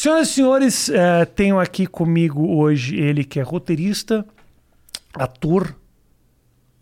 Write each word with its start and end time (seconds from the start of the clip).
Senhoras 0.00 0.28
e 0.28 0.32
senhores, 0.32 0.88
eh, 0.88 1.26
tenho 1.26 1.60
aqui 1.60 1.86
comigo 1.86 2.56
hoje 2.56 2.96
ele 2.96 3.22
que 3.22 3.38
é 3.38 3.42
roteirista, 3.42 4.24
ator, 5.12 5.76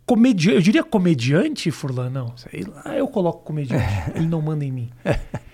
comediante. 0.07 0.55
Eu 0.55 0.63
diria 0.63 0.85
comediante, 0.85 1.69
Furlan, 1.73 2.11
não. 2.11 2.37
Sei 2.37 2.63
lá. 2.63 2.97
Eu 2.97 3.09
coloco 3.09 3.43
comediante. 3.43 3.85
Ele 4.15 4.29
não 4.29 4.41
manda 4.41 4.65
em 4.65 4.71
mim. 4.71 4.91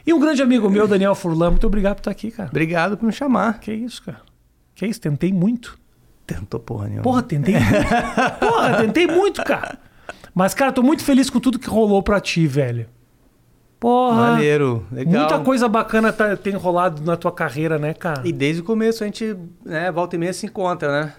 E 0.06 0.12
um 0.12 0.20
grande 0.20 0.42
amigo 0.42 0.68
meu, 0.68 0.86
Daniel 0.86 1.14
Furlan, 1.14 1.52
muito 1.52 1.66
obrigado 1.66 1.94
por 1.94 2.00
estar 2.00 2.10
aqui, 2.10 2.30
cara. 2.30 2.50
Obrigado 2.50 2.98
por 2.98 3.06
me 3.06 3.12
chamar. 3.12 3.58
Que 3.60 3.72
isso, 3.72 4.02
cara. 4.02 4.20
Que 4.74 4.86
isso, 4.86 5.00
tentei 5.00 5.32
muito. 5.32 5.78
Tentou 6.26 6.60
porra 6.60 6.84
nenhuma. 6.84 7.02
Porra, 7.02 7.22
tentei 7.22 7.54
muito. 7.54 7.88
Porra, 8.40 8.76
tentei 8.82 9.06
muito, 9.06 9.42
cara. 9.42 9.78
Mas, 10.34 10.52
cara, 10.52 10.70
tô 10.70 10.82
muito 10.82 11.02
feliz 11.02 11.30
com 11.30 11.40
tudo 11.40 11.58
que 11.58 11.70
rolou 11.70 12.02
pra 12.02 12.20
ti, 12.20 12.46
velho. 12.46 12.86
Porra. 13.84 14.30
Maneiro, 14.30 14.86
legal. 14.90 15.28
Muita 15.28 15.38
coisa 15.40 15.68
bacana 15.68 16.10
tá, 16.10 16.34
tem 16.38 16.54
rolado 16.54 17.02
na 17.02 17.18
tua 17.18 17.30
carreira, 17.30 17.78
né, 17.78 17.92
cara? 17.92 18.26
E 18.26 18.32
desde 18.32 18.62
o 18.62 18.64
começo 18.64 19.04
a 19.04 19.06
gente, 19.06 19.36
né, 19.62 19.92
volta 19.92 20.16
e 20.16 20.18
meia 20.18 20.32
se 20.32 20.46
encontra, 20.46 20.90
né? 20.90 21.14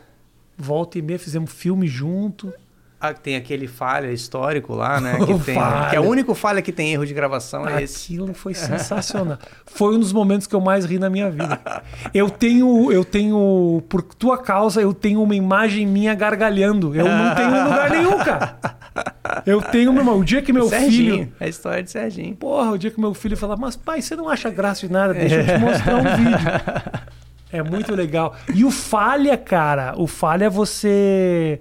Volta 0.57 0.97
e 0.97 1.01
meia, 1.03 1.19
fizemos 1.19 1.53
filme 1.53 1.85
junto. 1.85 2.51
Ah, 2.99 3.13
tem 3.13 3.35
aquele 3.35 3.67
falha 3.67 4.11
histórico 4.11 4.73
lá, 4.73 4.99
né? 4.99 5.17
Que, 5.25 5.39
tem, 5.43 5.59
que 5.89 5.95
é 5.95 5.99
o 5.99 6.03
único 6.03 6.33
falha 6.33 6.61
que 6.61 6.71
tem 6.71 6.93
erro 6.93 7.05
de 7.05 7.13
gravação 7.13 7.67
é 7.67 7.83
esse. 7.83 8.13
Aquilo 8.13 8.33
foi 8.33 8.53
sensacional. 8.53 9.37
foi 9.65 9.95
um 9.95 9.99
dos 9.99 10.13
momentos 10.13 10.47
que 10.47 10.55
eu 10.55 10.61
mais 10.61 10.85
ri 10.85 10.97
na 10.97 11.09
minha 11.09 11.29
vida. 11.29 11.59
Eu 12.13 12.29
tenho, 12.29 12.91
eu 12.91 13.03
tenho, 13.03 13.83
por 13.89 14.01
tua 14.01 14.37
causa, 14.37 14.81
eu 14.81 14.93
tenho 14.93 15.21
uma 15.21 15.35
imagem 15.35 15.85
minha 15.85 16.13
gargalhando. 16.15 16.95
Eu 16.95 17.05
não 17.05 17.35
tenho 17.35 17.63
lugar 17.63 17.89
nenhum, 17.89 18.17
cara. 18.23 18.57
Eu 19.45 19.61
tenho, 19.61 19.91
meu 19.91 20.01
irmão, 20.01 20.19
o 20.19 20.23
dia 20.23 20.41
que 20.41 20.53
meu 20.53 20.69
Serginho, 20.69 21.13
filho. 21.15 21.33
é 21.39 21.45
a 21.45 21.47
história 21.47 21.83
de 21.83 21.91
Serginho. 21.91 22.35
Porra, 22.35 22.71
o 22.71 22.77
dia 22.77 22.91
que 22.91 22.99
meu 22.99 23.13
filho 23.13 23.35
falar, 23.35 23.57
mas 23.57 23.75
pai, 23.75 24.01
você 24.01 24.15
não 24.15 24.29
acha 24.29 24.49
graça 24.49 24.87
de 24.87 24.93
nada? 24.93 25.13
Deixa 25.13 25.35
eu 25.35 25.45
te 25.45 25.57
mostrar 25.57 25.95
um 25.97 26.03
vídeo. 26.15 26.37
É 27.51 27.63
muito 27.63 27.93
legal. 27.95 28.35
E 28.53 28.65
o 28.65 28.71
falha, 28.71 29.37
cara, 29.37 29.93
o 29.97 30.07
falha 30.07 30.45
é 30.45 30.49
você. 30.49 31.59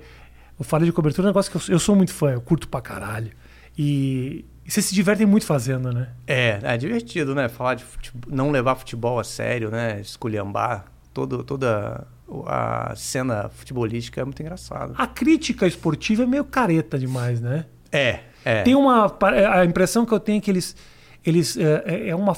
O 0.59 0.65
falha 0.65 0.85
de 0.85 0.93
cobertura 0.93 1.27
é 1.27 1.29
um 1.29 1.31
negócio 1.31 1.51
que 1.51 1.57
eu, 1.71 1.75
eu 1.75 1.79
sou 1.79 1.97
muito 1.97 2.13
fã, 2.13 2.33
eu 2.33 2.41
curto 2.41 2.69
pra 2.69 2.81
caralho. 2.81 3.33
E, 3.77 4.45
e 4.65 4.71
vocês 4.71 4.87
se 4.87 4.95
divertem 4.95 5.27
muito 5.27 5.45
fazendo, 5.47 5.93
né? 5.93 6.11
É, 6.27 6.61
é 6.63 6.77
divertido, 6.77 7.35
né? 7.35 7.49
Falar 7.49 7.75
de 7.75 7.85
futebol, 7.85 8.33
não 8.35 8.51
levar 8.51 8.77
futebol 8.77 9.19
a 9.19 9.25
sério, 9.25 9.71
né? 9.71 10.01
Esculhambar 10.01 10.85
todo, 11.13 11.43
toda 11.43 12.07
a 12.47 12.93
cena 12.97 13.49
futebolística 13.49 14.21
é 14.21 14.25
muito 14.25 14.41
engraçado. 14.41 14.95
A 14.97 15.07
crítica 15.07 15.67
esportiva 15.67 16.23
é 16.23 16.27
meio 16.27 16.45
careta 16.45 16.99
demais, 16.99 17.41
né? 17.41 17.67
É, 17.91 18.21
é. 18.45 18.63
Tem 18.63 18.75
uma. 18.75 19.13
A 19.53 19.65
impressão 19.65 20.07
que 20.07 20.13
eu 20.13 20.21
tenho 20.21 20.39
é 20.39 20.41
que 20.41 20.51
eles. 20.51 20.77
eles 21.25 21.57
é, 21.57 21.83
é- 21.85 22.09
é 22.11 22.15
uma, 22.17 22.37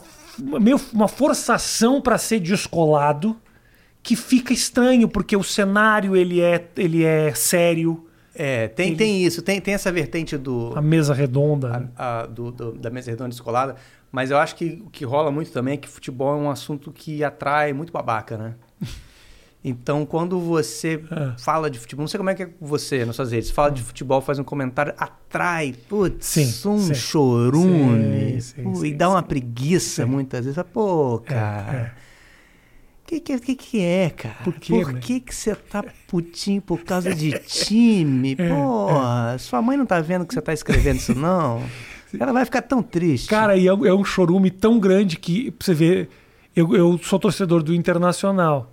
meio 0.61 0.81
uma 0.93 1.09
forçação 1.09 2.01
para 2.01 2.17
ser 2.19 2.41
descolado 2.41 3.37
que 4.03 4.15
fica 4.17 4.53
estranho, 4.53 5.09
porque 5.09 5.37
o 5.37 5.43
cenário 5.43 6.15
ele 6.17 6.41
é, 6.41 6.65
ele 6.77 7.03
é 7.05 7.35
sério, 7.35 8.06
É, 8.39 8.69
tem, 8.69 8.95
tem 8.97 9.23
isso, 9.25 9.41
tem, 9.43 9.61
tem 9.61 9.75
essa 9.75 9.91
vertente 9.91 10.37
do, 10.37 10.73
a 10.77 10.83
mesa 10.83 11.15
redonda. 11.15 11.69
né? 11.81 11.89
a- 11.97 12.21
a- 12.21 12.27
do- 12.27 12.51
do- 12.53 12.73
da 12.73 12.91
mesa 12.91 13.11
redonda 13.11 13.31
descolada, 13.31 13.77
mas 14.13 14.31
eu 14.31 14.39
acho 14.39 14.55
que 14.57 14.83
o 14.85 14.91
que 14.91 15.05
rola 15.05 15.31
muito 15.33 15.51
também 15.51 15.75
é 15.75 15.77
que 15.77 15.89
futebol 15.89 16.35
é 16.35 16.37
um 16.37 16.51
assunto 16.51 16.93
que 16.93 17.25
atrai 17.25 17.73
muito 17.73 17.93
babaca, 17.93 18.37
né? 18.37 18.55
Então, 19.69 20.07
quando 20.07 20.39
você 20.39 21.03
É. 21.11 21.33
fala 21.39 21.69
de 21.69 21.77
futebol, 21.77 22.03
não 22.05 22.09
sei 22.09 22.19
como 22.19 22.31
é 22.31 22.35
que 22.37 22.45
é 22.45 22.49
você 22.61 23.05
nas 23.05 23.17
suas 23.17 23.33
redes, 23.33 23.51
fala 23.51 23.71
de 23.71 23.83
futebol, 23.83 24.21
faz 24.21 24.39
um 24.39 24.45
comentário, 24.45 24.95
atrai, 24.97 25.75
putz, 25.89 26.25
Sim, 26.25 26.69
um 26.69 26.79
sim. 26.79 26.95
chorume, 26.95 28.35
Sim, 28.35 28.41
sim, 28.41 28.63
pô, 28.63 28.75
sim, 28.77 28.87
e 28.87 28.95
dá 28.95 29.09
uma 29.09 29.23
preguiça 29.25 30.07
muitas 30.07 30.45
vezes. 30.45 30.63
Pô, 30.73 31.21
É, 31.27 31.29
cara, 31.33 31.77
é. 31.77 32.06
Que 33.07 33.21
que, 33.21 33.39
que 33.39 33.55
que 33.55 33.81
é, 33.81 34.11
cara? 34.11 34.37
Por 34.45 34.55
quê, 34.55 34.85
né? 34.85 34.99
que 35.01 35.21
que 35.21 35.35
você 35.35 35.55
tá 35.55 35.85
putinho 36.09 36.61
por 36.61 36.81
causa 36.83 37.15
de 37.15 37.39
time? 37.39 38.37
É, 38.39 38.49
Porra, 38.49 39.37
sua 39.39 39.63
mãe 39.63 39.77
não 39.77 39.87
tá 39.87 40.01
vendo 40.01 40.27
que 40.27 40.35
você 40.35 40.43
tá 40.43 40.53
escrevendo 40.53 40.97
isso, 40.97 41.15
não? 41.15 41.63
Ela 42.19 42.33
vai 42.33 42.45
ficar 42.45 42.63
tão 42.63 42.83
triste. 42.83 43.29
Cara, 43.29 43.57
e 43.57 43.67
é, 43.67 43.71
é 43.71 43.95
um 43.95 44.05
chorume 44.05 44.51
tão 44.51 44.79
grande 44.79 45.17
que, 45.17 45.51
pra 45.51 45.65
você 45.65 45.75
ver, 45.75 46.09
eu, 46.55 46.75
eu 46.75 46.99
sou 47.03 47.19
torcedor 47.19 47.63
do 47.63 47.75
Internacional. 47.75 48.73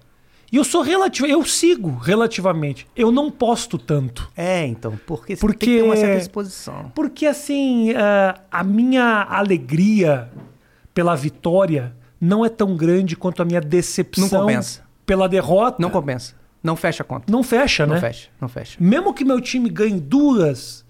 E 0.51 0.55
eu 0.55 0.63
sou 0.63 0.81
relativo, 0.83 1.27
eu 1.27 1.43
sigo 1.43 1.95
relativamente. 1.97 2.85
Eu 2.95 3.11
não 3.11 3.31
posto 3.31 3.77
tanto. 3.77 4.29
É, 4.37 4.65
então, 4.67 4.99
porque, 5.07 5.35
você 5.35 5.41
Porque- 5.41 5.65
tem 5.65 5.75
que 5.77 5.81
ter 5.81 5.83
uma 5.83 5.95
certa 5.95 6.21
exposição. 6.21 6.91
Porque 6.93 7.25
assim, 7.25 7.91
ah, 7.95 8.39
a 8.51 8.63
minha 8.63 9.23
alegria 9.29 10.29
pela 10.93 11.15
vitória 11.15 11.95
não 12.25 12.45
é 12.45 12.49
tão 12.49 12.75
grande 12.75 13.15
quanto 13.15 13.41
a 13.41 13.45
minha 13.45 13.59
decepção 13.59 14.23
Não 14.23 14.29
compensa. 14.29 14.81
pela 15.05 15.27
derrota. 15.27 15.77
Não 15.81 15.89
compensa. 15.89 16.33
Não 16.63 16.75
fecha 16.77 17.03
a 17.03 17.05
conta. 17.05 17.31
Não 17.31 17.43
fecha, 17.43 17.85
Não 17.85 17.95
né? 17.95 17.99
fecha, 17.99 18.29
não 18.39 18.47
fecha. 18.47 18.77
Mesmo 18.79 19.13
que 19.13 19.25
meu 19.25 19.41
time 19.41 19.69
ganhe 19.69 19.99
duas, 19.99 20.85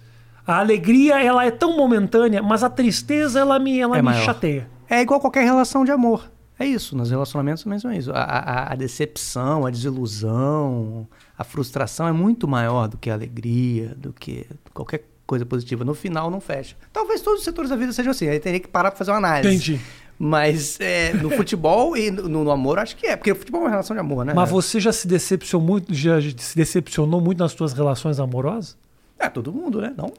a 0.46 0.60
alegria 0.60 1.22
ela 1.24 1.44
é 1.46 1.50
tão 1.50 1.76
momentânea, 1.76 2.44
mas 2.44 2.64
a 2.64 2.70
tristeza 2.70 3.40
ela 3.40 3.58
me, 3.58 3.80
ela 3.80 3.98
É 3.98 4.02
me 4.02 4.06
maior. 4.10 4.24
chateia. 4.24 4.68
É 4.90 5.02
igual 5.02 5.20
qualquer 5.20 5.44
relação 5.44 5.84
de 5.84 5.90
amor. 5.92 6.30
É 6.60 6.66
isso, 6.68 6.96
nos 6.96 7.10
relacionamentos 7.10 7.64
também 7.64 7.80
são 7.80 7.92
isso. 7.92 8.12
A, 8.12 8.22
a- 8.22 8.74
a 8.74 8.76
decepção, 8.76 9.66
a 9.66 9.72
desilusão, 9.72 11.08
a 11.38 11.44
frustração 11.44 12.08
é 12.08 12.12
muito 12.12 12.48
maior 12.48 12.88
do 12.88 12.98
que 12.98 13.10
a 13.10 13.14
alegria, 13.14 13.96
do 13.98 14.14
que 14.14 14.46
qualquer 14.74 15.04
coisa 15.26 15.46
positiva. 15.46 15.84
No 15.84 15.94
final 15.96 16.30
não 16.30 16.40
fecha. 16.40 16.76
Talvez 16.92 17.22
todos 17.22 17.40
os 17.40 17.46
setores 17.46 17.70
da 17.70 17.76
vida 17.76 17.92
sejam 17.92 18.12
assim. 18.12 18.28
Aí 18.28 18.40
teria 18.40 18.60
que 18.60 18.68
parar 18.68 18.92
pra 18.92 18.98
fazer 18.98 19.12
uma 19.12 19.18
análise. 19.18 19.56
Entendi. 19.56 19.82
Mas 20.18 20.80
é, 20.80 21.14
no 21.14 21.30
futebol 21.36 21.98
e 21.98 22.10
no, 22.12 22.44
no 22.44 22.52
amor, 22.52 22.80
acho 22.80 22.96
que 22.96 23.08
é. 23.08 23.16
Porque 23.16 23.32
o 23.32 23.36
futebol 23.36 23.62
é 23.62 23.64
uma 23.66 23.70
relação 23.70 23.96
de 23.96 24.00
amor, 24.00 24.26
né? 24.26 24.34
Mas 24.34 24.50
você 24.50 24.80
já 24.80 24.92
se 24.94 25.08
decepcionou 25.08 25.66
muito, 25.68 25.94
já 25.94 26.20
se 26.22 26.56
decepcionou 26.56 27.20
muito 27.20 27.40
nas 27.40 27.52
suas 27.52 27.74
relações 27.74 28.20
amorosas? 28.20 28.78
É, 29.20 29.28
todo 29.30 29.52
mundo, 29.52 29.82
né? 29.82 29.94
Não. 29.98 30.12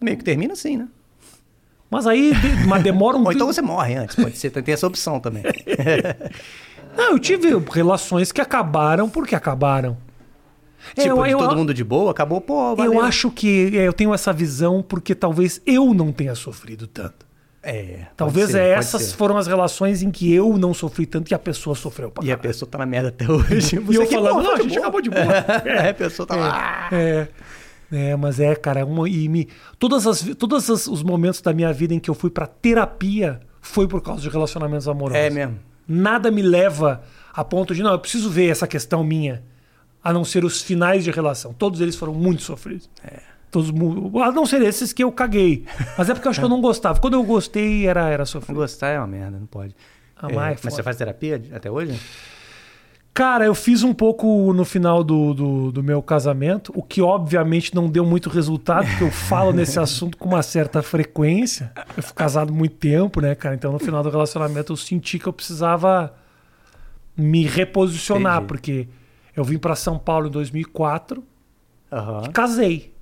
Meio 0.00 0.16
que 0.16 0.24
termina 0.24 0.52
assim, 0.52 0.76
né? 0.76 0.88
Mas 1.90 2.06
aí 2.06 2.32
mas 2.66 2.82
demora 2.82 3.16
um 3.16 3.24
Ou 3.26 3.32
então 3.32 3.46
você 3.46 3.62
morre 3.62 3.94
antes, 3.94 4.16
pode 4.16 4.36
ser. 4.36 4.50
Tem 4.50 4.74
essa 4.74 4.86
opção 4.86 5.20
também. 5.20 5.42
Não, 6.96 7.12
eu 7.12 7.18
tive 7.18 7.48
relações 7.70 8.32
que 8.32 8.40
acabaram 8.40 9.08
porque 9.08 9.34
acabaram. 9.34 9.98
Tipo, 10.94 11.08
eu, 11.08 11.24
de 11.24 11.30
eu- 11.30 11.38
todo 11.38 11.56
mundo 11.56 11.74
de 11.74 11.84
boa, 11.84 12.10
acabou, 12.10 12.40
pô, 12.40 12.70
eu 12.70 12.76
valeu. 12.76 13.00
acho 13.02 13.30
que 13.30 13.76
é, 13.76 13.86
eu 13.86 13.92
tenho 13.92 14.14
essa 14.14 14.32
visão 14.32 14.82
porque 14.82 15.14
talvez 15.14 15.60
eu 15.66 15.92
não 15.92 16.12
tenha 16.12 16.34
sofrido 16.34 16.86
tanto. 16.86 17.25
É, 17.68 18.06
Talvez 18.16 18.52
ser, 18.52 18.60
é, 18.60 18.70
essas 18.70 19.12
foram 19.12 19.36
as 19.36 19.48
relações 19.48 20.00
em 20.00 20.08
que 20.08 20.32
eu 20.32 20.56
não 20.56 20.72
sofri 20.72 21.04
tanto 21.04 21.32
e 21.32 21.34
a 21.34 21.38
pessoa 21.38 21.74
sofreu 21.74 22.12
pra 22.12 22.24
E 22.24 22.30
a 22.30 22.38
pessoa 22.38 22.70
tá 22.70 22.78
na 22.78 22.86
merda 22.86 23.08
até 23.08 23.28
hoje. 23.28 23.82
E 23.90 23.94
eu 23.96 24.06
falando, 24.06 24.40
não, 24.40 24.54
a 24.54 24.58
gente 24.58 24.68
boa." 24.68 24.78
acabou 24.78 25.02
de 25.02 25.10
boa. 25.10 25.26
É, 25.66 25.88
a 25.88 25.94
pessoa 25.94 26.24
tá 26.24 26.36
lá. 26.36 26.88
É, 26.92 27.26
é, 27.90 28.14
mas 28.14 28.38
é, 28.38 28.54
cara, 28.54 28.86
uma, 28.86 29.08
e 29.08 29.28
me, 29.28 29.48
todas 29.80 30.06
as, 30.06 30.20
todos 30.38 30.68
os 30.86 31.02
momentos 31.02 31.40
da 31.40 31.52
minha 31.52 31.72
vida 31.72 31.92
em 31.92 31.98
que 31.98 32.08
eu 32.08 32.14
fui 32.14 32.30
pra 32.30 32.46
terapia 32.46 33.40
foi 33.60 33.88
por 33.88 34.00
causa 34.00 34.22
de 34.22 34.28
relacionamentos 34.28 34.86
amorosos. 34.86 35.18
É 35.18 35.28
mesmo. 35.28 35.58
Nada 35.88 36.30
me 36.30 36.42
leva 36.42 37.02
a 37.34 37.44
ponto 37.44 37.74
de, 37.74 37.82
não, 37.82 37.90
eu 37.90 37.98
preciso 37.98 38.30
ver 38.30 38.48
essa 38.48 38.68
questão 38.68 39.02
minha, 39.02 39.42
a 40.04 40.12
não 40.12 40.24
ser 40.24 40.44
os 40.44 40.62
finais 40.62 41.02
de 41.02 41.10
relação. 41.10 41.52
Todos 41.52 41.80
eles 41.80 41.96
foram 41.96 42.14
muito 42.14 42.42
sofridos. 42.42 42.88
Todos, 43.64 44.22
a 44.22 44.32
não 44.32 44.44
ser 44.46 44.62
esses 44.62 44.92
que 44.92 45.02
eu 45.02 45.10
caguei. 45.12 45.64
Mas 45.96 46.08
é 46.10 46.14
porque 46.14 46.26
eu 46.28 46.30
acho 46.30 46.40
que 46.40 46.44
eu 46.44 46.48
não 46.50 46.60
gostava. 46.60 47.00
Quando 47.00 47.14
eu 47.14 47.22
gostei, 47.24 47.86
era, 47.86 48.08
era 48.08 48.24
sofrido. 48.26 48.56
Gostar 48.56 48.88
é 48.88 48.98
uma 48.98 49.06
merda, 49.06 49.38
não 49.38 49.46
pode. 49.46 49.74
Ah, 50.16 50.28
É, 50.30 50.34
mas 50.34 50.58
é 50.58 50.60
mas 50.64 50.74
você 50.74 50.82
faz 50.82 50.96
terapia 50.96 51.42
até 51.54 51.70
hoje? 51.70 51.98
Cara, 53.14 53.46
eu 53.46 53.54
fiz 53.54 53.82
um 53.82 53.94
pouco 53.94 54.52
no 54.52 54.62
final 54.62 55.02
do, 55.02 55.32
do, 55.32 55.72
do 55.72 55.82
meu 55.82 56.02
casamento, 56.02 56.70
o 56.76 56.82
que 56.82 57.00
obviamente 57.00 57.74
não 57.74 57.88
deu 57.88 58.04
muito 58.04 58.28
resultado, 58.28 58.86
porque 58.86 59.04
eu 59.04 59.10
falo 59.10 59.52
nesse 59.54 59.80
assunto 59.80 60.18
com 60.18 60.28
uma 60.28 60.42
certa 60.42 60.82
frequência. 60.82 61.72
Eu 61.96 62.02
fui 62.02 62.12
casado 62.14 62.52
muito 62.52 62.74
tempo, 62.76 63.22
né, 63.22 63.34
cara? 63.34 63.54
Então 63.54 63.72
no 63.72 63.78
final 63.78 64.02
do 64.02 64.10
relacionamento 64.10 64.70
eu 64.72 64.76
senti 64.76 65.18
que 65.18 65.26
eu 65.26 65.32
precisava 65.32 66.14
me 67.16 67.46
reposicionar, 67.46 68.34
Entendi. 68.36 68.48
porque 68.48 68.88
eu 69.34 69.42
vim 69.44 69.56
para 69.56 69.74
São 69.74 69.98
Paulo 69.98 70.26
em 70.28 70.30
2004 70.30 71.24
Aham. 71.90 72.24
e 72.26 72.28
casei. 72.32 72.92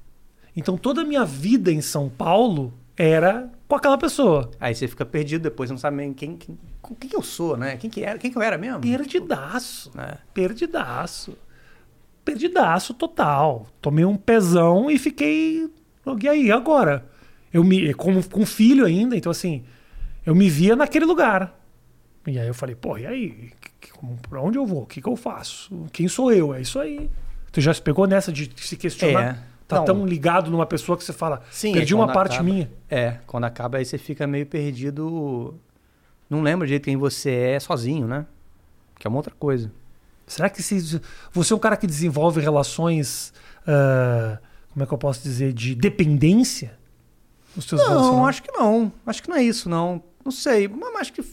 Então 0.57 0.77
toda 0.77 1.03
a 1.03 1.05
minha 1.05 1.25
vida 1.25 1.73
em 1.73 1.81
São 1.81 2.09
Paulo 2.09 2.73
era 2.97 3.51
com 3.67 3.75
aquela 3.75 3.99
pessoa. 3.99 4.51
Aí 4.61 4.75
você 4.75 4.87
fica 4.87 5.05
perdido 5.05 5.43
depois, 5.43 5.71
não 5.71 5.79
sabe 5.79 5.97
nem 5.97 6.13
quem, 6.13 6.37
quem, 6.37 6.57
quem 6.99 7.11
que 7.11 7.17
eu 7.17 7.23
sou, 7.23 7.57
né? 7.57 7.77
Quem 7.77 7.91
que 7.91 8.03
era, 8.03 8.19
quem 8.19 8.31
que 8.31 8.39
eu 8.39 8.43
era 8.43 8.57
mesmo? 8.57 8.81
Perdidaço. 8.81 9.91
É. 9.99 10.19
Perdidaço. 10.33 11.37
Perdidaço 12.25 12.95
total. 12.95 13.67
Tomei 13.81 14.05
um 14.05 14.17
pezão 14.17 14.91
e 14.91 14.99
fiquei. 14.99 15.69
E 16.23 16.29
aí, 16.29 16.51
agora? 16.51 17.07
Eu 17.53 17.65
me. 17.65 17.93
Com, 17.95 18.23
com 18.23 18.47
filho 18.47 18.87
ainda, 18.87 19.17
então 19.17 19.31
assim, 19.31 19.65
eu 20.25 20.35
me 20.35 20.49
via 20.49 20.77
naquele 20.77 21.05
lugar. 21.05 21.59
E 22.27 22.39
aí 22.39 22.47
eu 22.47 22.55
falei, 22.55 22.75
pô, 22.75 22.97
e 22.97 23.07
aí? 23.07 23.53
Pra 24.29 24.41
onde 24.41 24.57
eu 24.59 24.65
vou? 24.65 24.83
O 24.83 24.87
que, 24.87 25.01
que 25.01 25.09
eu 25.09 25.17
faço? 25.17 25.87
Quem 25.93 26.09
sou 26.09 26.33
eu? 26.33 26.55
É 26.55 26.61
isso 26.61 26.79
aí. 26.79 27.11
Tu 27.53 27.61
já 27.61 27.73
se 27.73 27.83
pegou 27.83 28.07
nessa 28.07 28.33
de 28.33 28.51
se 28.57 28.77
questionar? 28.77 29.37
É. 29.51 29.54
Tá 29.67 29.77
Não. 29.77 29.85
tão 29.85 30.07
ligado 30.07 30.51
numa 30.51 30.67
pessoa 30.67 30.97
que 30.99 31.03
você 31.05 31.13
fala, 31.13 31.43
Sim, 31.51 31.73
perdi 31.73 31.95
é 31.95 31.97
uma 31.97 32.13
parte 32.13 32.35
acaba. 32.35 32.49
minha. 32.49 32.71
É, 32.89 33.19
quando 33.27 33.45
acaba 33.45 33.79
aí 33.79 33.85
você 33.85 33.97
fica 33.97 34.27
meio 34.27 34.47
perdido. 34.47 35.55
Não 36.29 36.43
lembra 36.43 36.67
direito 36.67 36.85
quem 36.85 36.97
você 36.97 37.31
é 37.31 37.61
sozinho, 37.61 38.07
né? 38.07 38.27
que 38.99 39.07
é 39.07 39.09
uma 39.09 39.19
outra 39.19 39.35
coisa. 39.39 39.71
Será 40.27 40.49
que 40.49 40.63
se, 40.63 41.01
você 41.33 41.53
é 41.53 41.57
um 41.57 41.59
cara 41.59 41.77
que 41.77 41.87
desenvolve 41.87 42.41
relações, 42.41 43.33
ah, 43.67 44.39
como 44.73 44.83
é 44.83 44.87
que 44.87 44.95
eu 44.95 44.99
posso 44.99 45.23
dizer, 45.23 45.53
de 45.53 45.75
dependência? 45.75 46.79
Nos 47.55 47.67
seus 47.67 47.81
Não, 47.83 48.27
acho 48.27 48.43
que 48.43 48.51
não. 48.51 48.91
Acho 49.07 49.23
que 49.23 49.29
não 49.29 49.37
é 49.37 49.43
isso, 49.43 49.69
não. 49.69 50.03
Não 50.25 50.33
sei, 50.33 50.67
mas 50.67 50.95
acho 50.97 51.13
que 51.13 51.21
é 51.21 51.25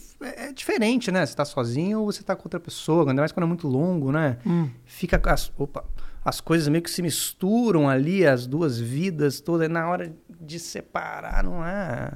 é 0.48 0.52
diferente, 0.52 1.10
né? 1.10 1.26
Você 1.26 1.34
tá 1.34 1.44
sozinho 1.44 2.00
ou 2.00 2.12
você 2.12 2.22
tá 2.22 2.36
com 2.36 2.44
outra 2.44 2.60
pessoa, 2.60 3.10
ainda 3.10 3.22
mais 3.22 3.32
quando 3.32 3.44
é 3.44 3.48
muito 3.48 3.66
longo, 3.66 4.12
né? 4.12 4.38
Hum. 4.46 4.68
Fica 4.84 5.20
opa, 5.58 5.84
as 6.24 6.40
coisas 6.40 6.68
meio 6.68 6.82
que 6.82 6.90
se 6.90 7.02
misturam 7.02 7.88
ali, 7.88 8.26
as 8.26 8.46
duas 8.46 8.78
vidas 8.78 9.40
todas, 9.40 9.68
na 9.68 9.88
hora 9.88 10.12
de 10.40 10.58
separar 10.58 11.42
não 11.42 11.64
é, 11.64 12.10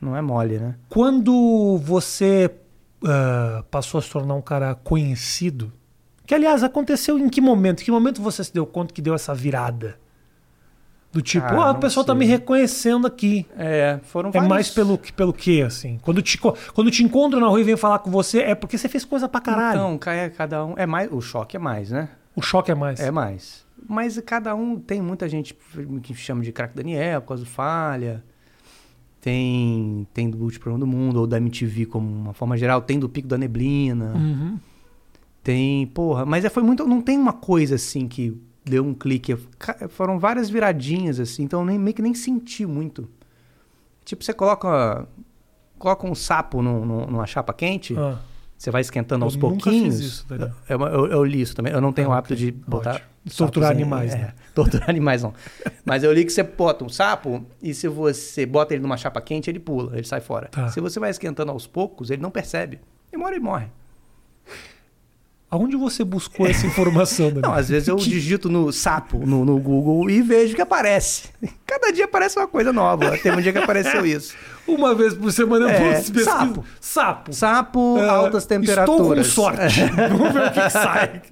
não 0.00 0.16
é 0.16 0.22
mole, 0.22 0.58
né? 0.58 0.76
Quando 0.88 1.78
você 1.78 2.50
ah, 3.04 3.64
passou 3.70 3.98
a 3.98 4.02
se 4.02 4.10
tornar 4.10 4.34
um 4.34 4.42
cara 4.42 4.74
conhecido, 4.74 5.72
que 6.26 6.34
aliás 6.34 6.62
aconteceu 6.62 7.18
em 7.18 7.28
que 7.28 7.40
momento? 7.40 7.82
Em 7.82 7.84
que 7.84 7.90
momento 7.90 8.22
você 8.22 8.42
se 8.42 8.52
deu 8.52 8.66
conta 8.66 8.94
que 8.94 9.02
deu 9.02 9.14
essa 9.14 9.34
virada? 9.34 9.98
Do 11.12 11.22
tipo, 11.22 11.46
ah, 11.46 11.70
o 11.70 11.72
não 11.74 11.80
pessoal 11.80 12.04
tá 12.04 12.12
sei. 12.12 12.18
me 12.18 12.26
reconhecendo 12.26 13.06
aqui. 13.06 13.46
É, 13.56 14.00
foram 14.02 14.30
É 14.30 14.32
vários... 14.32 14.48
mais 14.48 14.70
pelo, 14.70 14.98
pelo 14.98 15.32
que, 15.32 15.62
assim? 15.62 16.00
Quando 16.02 16.20
te, 16.20 16.36
quando 16.38 16.90
te 16.90 17.04
encontro 17.04 17.38
na 17.38 17.46
rua 17.46 17.60
e 17.60 17.62
vem 17.62 17.76
falar 17.76 18.00
com 18.00 18.10
você, 18.10 18.40
é 18.40 18.52
porque 18.52 18.76
você 18.76 18.88
fez 18.88 19.04
coisa 19.04 19.28
pra 19.28 19.40
caralho. 19.40 19.94
Então, 19.94 20.12
é, 20.12 20.28
cada 20.28 20.64
um... 20.64 20.74
É 20.76 20.86
mais... 20.86 21.08
O 21.12 21.20
choque 21.20 21.56
é 21.56 21.60
mais, 21.60 21.92
né? 21.92 22.08
O 22.36 22.42
choque 22.42 22.70
é 22.70 22.74
mais. 22.74 23.00
É 23.00 23.10
mais. 23.10 23.64
Mas 23.88 24.18
cada 24.20 24.54
um... 24.54 24.78
Tem 24.78 25.00
muita 25.02 25.28
gente 25.28 25.56
que 26.02 26.14
chama 26.14 26.42
de 26.42 26.52
craque 26.52 26.74
Daniel, 26.76 27.20
por 27.20 27.28
causa 27.28 27.44
do 27.44 27.48
Falha. 27.50 28.24
Tem, 29.20 30.06
tem 30.12 30.28
do 30.28 30.38
Último 30.42 30.62
Programa 30.64 30.80
do 30.84 30.86
Mundo, 30.86 31.20
ou 31.20 31.26
da 31.26 31.38
MTV 31.38 31.86
como 31.86 32.06
uma 32.06 32.34
forma 32.34 32.56
geral. 32.58 32.82
Tem 32.82 32.98
do 32.98 33.08
Pico 33.08 33.26
da 33.28 33.38
Neblina. 33.38 34.12
Uhum. 34.14 34.58
Tem, 35.42 35.86
porra, 35.88 36.26
mas 36.26 36.44
é, 36.44 36.50
foi 36.50 36.62
muito. 36.62 36.86
Não 36.86 37.00
tem 37.00 37.18
uma 37.18 37.32
coisa 37.32 37.74
assim 37.76 38.06
que 38.06 38.38
deu 38.64 38.84
um 38.84 38.92
clique. 38.94 39.34
Foram 39.90 40.18
várias 40.18 40.50
viradinhas, 40.50 41.18
assim, 41.20 41.42
então 41.44 41.60
eu 41.60 41.66
nem, 41.66 41.78
meio 41.78 41.94
que 41.94 42.02
nem 42.02 42.14
senti 42.14 42.66
muito. 42.66 43.08
Tipo, 44.04 44.22
você 44.24 44.32
coloca. 44.34 45.06
Coloca 45.78 46.06
um 46.06 46.14
sapo 46.14 46.62
no, 46.62 46.84
no- 46.84 47.06
numa 47.06 47.26
chapa 47.26 47.52
quente, 47.52 47.94
Ah, 47.98 48.18
você 48.56 48.70
vai 48.70 48.80
esquentando 48.80 49.22
Eu 49.22 49.26
aos 49.26 49.36
pouquinhos. 49.36 50.00
isso, 50.00 50.26
eu, 50.68 50.80
eu- 50.80 51.06
eu 51.08 51.24
li 51.24 51.40
isso 51.40 51.54
também. 51.54 51.72
Eu 51.72 51.80
não 51.80 51.92
tenho 51.92 52.08
Ah, 52.08 52.10
o 52.10 52.14
hábito 52.14 52.34
de 52.36 52.50
botar. 52.50 53.02
Torturar 53.36 53.72
em- 53.72 53.76
animais, 53.76 54.12
é, 54.14 54.18
né? 54.18 54.32
torturar 54.54 54.88
animais 54.90 55.22
não. 55.22 55.32
Mas 55.84 56.02
eu 56.04 56.12
li 56.12 56.24
que 56.24 56.32
você 56.32 56.42
bota 56.42 56.84
um 56.84 56.88
sapo 56.88 57.44
e 57.62 57.72
se 57.74 57.88
você 57.88 58.44
bota 58.46 58.74
ele 58.74 58.82
numa 58.82 58.96
chapa 58.96 59.20
quente, 59.20 59.48
ele 59.50 59.58
pula, 59.58 59.94
ele 59.96 60.06
sai 60.06 60.20
fora. 60.20 60.48
Tá. 60.48 60.68
Se 60.68 60.80
você 60.80 61.00
vai 61.00 61.10
esquentando 61.10 61.50
aos 61.50 61.66
poucos, 61.66 62.10
ele 62.10 62.20
não 62.22 62.30
percebe. 62.30 62.80
E 63.12 63.16
uma 63.16 63.26
hora 63.26 63.34
ele 63.36 63.44
morre. 63.44 63.66
Aonde 65.50 65.76
você 65.76 66.02
buscou 66.02 66.46
essa 66.46 66.66
informação, 66.66 67.28
Daniel? 67.32 67.42
Não, 67.50 67.54
às 67.54 67.68
vezes 67.68 67.86
eu 67.88 67.96
digito 67.96 68.48
no 68.48 68.72
sapo 68.72 69.18
no, 69.24 69.44
no 69.44 69.58
Google 69.58 70.10
e 70.10 70.20
vejo 70.20 70.54
que 70.54 70.60
aparece. 70.62 71.28
Cada 71.64 71.92
dia 71.92 72.06
aparece 72.06 72.38
uma 72.38 72.48
coisa 72.48 72.72
nova. 72.72 73.16
Teve 73.18 73.38
um 73.38 73.40
dia 73.40 73.52
que 73.52 73.58
apareceu 73.58 74.04
isso. 74.04 74.34
Uma 74.66 74.94
vez 74.94 75.14
por 75.14 75.30
semana 75.32 75.66
eu 75.66 75.68
É, 75.70 75.94
pesquisar. 75.94 76.30
sapo. 76.38 76.64
Sapo. 76.80 77.32
Sapo, 77.32 77.96
Ah, 78.00 78.10
altas 78.12 78.46
temperaturas. 78.46 79.26
Estou 79.26 79.50
com 79.50 79.52
sorte. 79.58 79.80
Vamos 80.16 80.32
ver 80.32 80.46
o 80.48 80.52
que, 80.52 80.60
que 80.62 80.70
sai. 80.70 81.22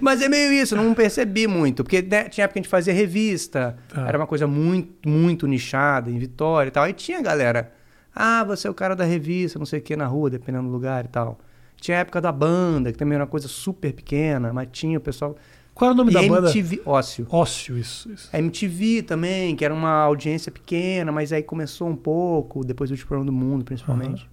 Mas 0.00 0.20
é 0.22 0.28
meio 0.28 0.52
isso, 0.52 0.74
não 0.74 0.92
percebi 0.94 1.46
muito. 1.46 1.84
Porque 1.84 2.02
né, 2.02 2.24
tinha 2.28 2.44
época 2.44 2.54
que 2.54 2.58
a 2.58 2.62
gente 2.62 2.70
fazia 2.70 2.92
revista, 2.92 3.76
Tá. 3.88 4.06
era 4.08 4.18
uma 4.18 4.26
coisa 4.26 4.46
muito, 4.46 5.08
muito 5.08 5.46
nichada, 5.46 6.10
em 6.10 6.18
Vitória 6.18 6.68
e 6.68 6.72
tal. 6.72 6.84
Aí 6.84 6.92
tinha 6.92 7.20
galera, 7.22 7.70
ah, 8.14 8.42
você 8.44 8.66
é 8.66 8.70
o 8.70 8.74
cara 8.74 8.96
da 8.96 9.04
revista, 9.04 9.58
não 9.58 9.66
sei 9.66 9.78
o 9.78 9.82
que, 9.82 9.94
na 9.94 10.06
rua, 10.06 10.30
dependendo 10.30 10.64
do 10.66 10.72
lugar 10.72 11.04
e 11.04 11.08
tal. 11.08 11.38
Tinha 11.80 11.98
a 11.98 12.00
época 12.00 12.20
da 12.20 12.32
banda, 12.32 12.90
que 12.92 12.98
também 12.98 13.14
era 13.16 13.24
uma 13.24 13.30
coisa 13.30 13.48
super 13.48 13.92
pequena, 13.92 14.52
mas 14.52 14.68
tinha 14.72 14.98
o 14.98 15.00
pessoal. 15.00 15.36
Qual 15.82 15.90
era 15.90 15.94
o 15.94 15.96
nome 15.96 16.12
e 16.12 16.14
da 16.14 16.22
banda? 16.22 16.46
MTV, 16.46 16.82
ócio. 16.86 17.26
Ócio, 17.28 17.76
isso. 17.76 18.08
isso. 18.12 18.28
A 18.32 18.38
MTV 18.38 19.02
também, 19.02 19.56
que 19.56 19.64
era 19.64 19.74
uma 19.74 19.90
audiência 19.90 20.52
pequena, 20.52 21.10
mas 21.10 21.32
aí 21.32 21.42
começou 21.42 21.88
um 21.88 21.96
pouco, 21.96 22.64
depois 22.64 22.88
do 22.88 22.92
último 22.92 23.08
programa 23.08 23.26
do 23.26 23.32
mundo, 23.32 23.64
principalmente. 23.64 24.30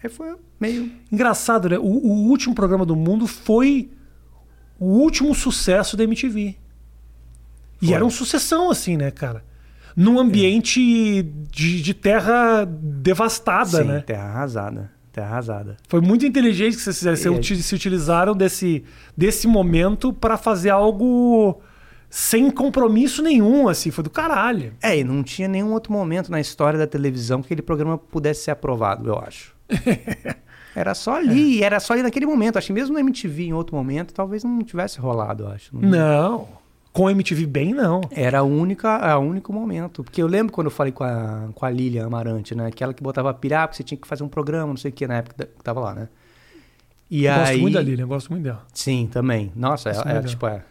Aí 0.00 0.08
foi 0.08 0.36
meio. 0.60 0.88
Engraçado, 1.10 1.68
né? 1.68 1.78
O, 1.80 1.82
o 1.82 2.28
último 2.28 2.54
programa 2.54 2.86
do 2.86 2.94
mundo 2.94 3.26
foi 3.26 3.90
o 4.78 4.86
último 4.86 5.34
sucesso 5.34 5.96
da 5.96 6.04
MTV. 6.04 6.56
E 7.82 7.86
Foi. 7.86 7.94
era 7.96 8.06
um 8.06 8.10
sucessão, 8.10 8.70
assim, 8.70 8.96
né, 8.96 9.10
cara? 9.10 9.44
Num 9.96 10.16
ambiente 10.20 11.24
de, 11.50 11.82
de 11.82 11.92
terra 11.92 12.64
devastada, 12.64 13.82
Sim, 13.82 13.84
né? 13.84 14.00
terra 14.00 14.28
arrasada. 14.28 14.92
Terra 15.14 15.28
arrasada. 15.28 15.76
Foi 15.88 16.00
muito 16.00 16.26
inteligente 16.26 16.74
que 16.76 16.82
vocês 16.82 16.98
fizeram. 16.98 17.16
Vocês 17.16 17.34
aí- 17.58 17.62
se 17.62 17.74
utilizaram 17.74 18.34
desse, 18.34 18.82
desse 19.16 19.46
momento 19.46 20.12
para 20.12 20.36
fazer 20.36 20.70
algo 20.70 21.60
sem 22.10 22.50
compromisso 22.50 23.22
nenhum, 23.22 23.68
assim. 23.68 23.92
Foi 23.92 24.02
do 24.02 24.10
caralho. 24.10 24.74
É, 24.82 24.98
e 24.98 25.04
não 25.04 25.22
tinha 25.22 25.46
nenhum 25.46 25.72
outro 25.72 25.92
momento 25.92 26.30
na 26.32 26.40
história 26.40 26.76
da 26.78 26.86
televisão 26.86 27.40
que 27.40 27.46
aquele 27.46 27.62
programa 27.62 27.96
pudesse 27.96 28.42
ser 28.42 28.50
aprovado, 28.50 29.08
eu 29.10 29.18
acho. 29.18 29.54
Era 30.76 30.92
só 30.92 31.14
ali, 31.14 31.62
era 31.62 31.78
só 31.78 31.92
ali 31.92 32.02
naquele 32.02 32.26
momento. 32.26 32.56
Acho 32.58 32.66
que 32.66 32.72
mesmo 32.72 32.94
na 32.94 33.00
MTV, 33.00 33.44
em 33.44 33.52
outro 33.52 33.76
momento, 33.76 34.12
talvez 34.12 34.42
não 34.42 34.58
tivesse 34.58 34.98
rolado, 34.98 35.44
eu 35.44 35.48
acho. 35.50 35.70
Não. 35.72 36.48
Com 36.94 37.08
a 37.08 37.10
MTV 37.10 37.46
bem, 37.46 37.74
não. 37.74 38.02
Era 38.12 38.38
a 38.38 38.42
única, 38.44 38.96
a 38.98 39.18
único 39.18 39.52
momento. 39.52 40.04
Porque 40.04 40.22
eu 40.22 40.28
lembro 40.28 40.52
quando 40.52 40.68
eu 40.68 40.70
falei 40.70 40.92
com 40.92 41.02
a, 41.02 41.48
com 41.52 41.66
a 41.66 41.68
Lilian 41.68 42.06
Amarante, 42.06 42.54
né? 42.54 42.68
Aquela 42.68 42.94
que 42.94 43.02
botava 43.02 43.34
pilhar, 43.34 43.66
porque 43.66 43.78
você 43.78 43.82
tinha 43.82 43.98
que 43.98 44.06
fazer 44.06 44.22
um 44.22 44.28
programa, 44.28 44.68
não 44.68 44.76
sei 44.76 44.92
o 44.92 44.94
que, 44.94 45.04
na 45.04 45.16
época 45.16 45.44
que 45.44 45.64
tava 45.64 45.80
lá, 45.80 45.92
né? 45.92 46.08
E 47.10 47.24
Eu 47.24 47.32
aí... 47.32 47.38
Gosto 47.40 47.60
muito 47.62 47.74
da 47.74 47.82
Lilian, 47.82 48.06
gosto 48.06 48.30
muito 48.30 48.44
dela. 48.44 48.64
Sim, 48.72 49.08
também. 49.10 49.50
Nossa, 49.56 49.90
Gosto 49.90 50.02
ela, 50.02 50.10
ela, 50.12 50.20
muito 50.20 50.30
tipo, 50.30 50.46
é, 50.46 50.62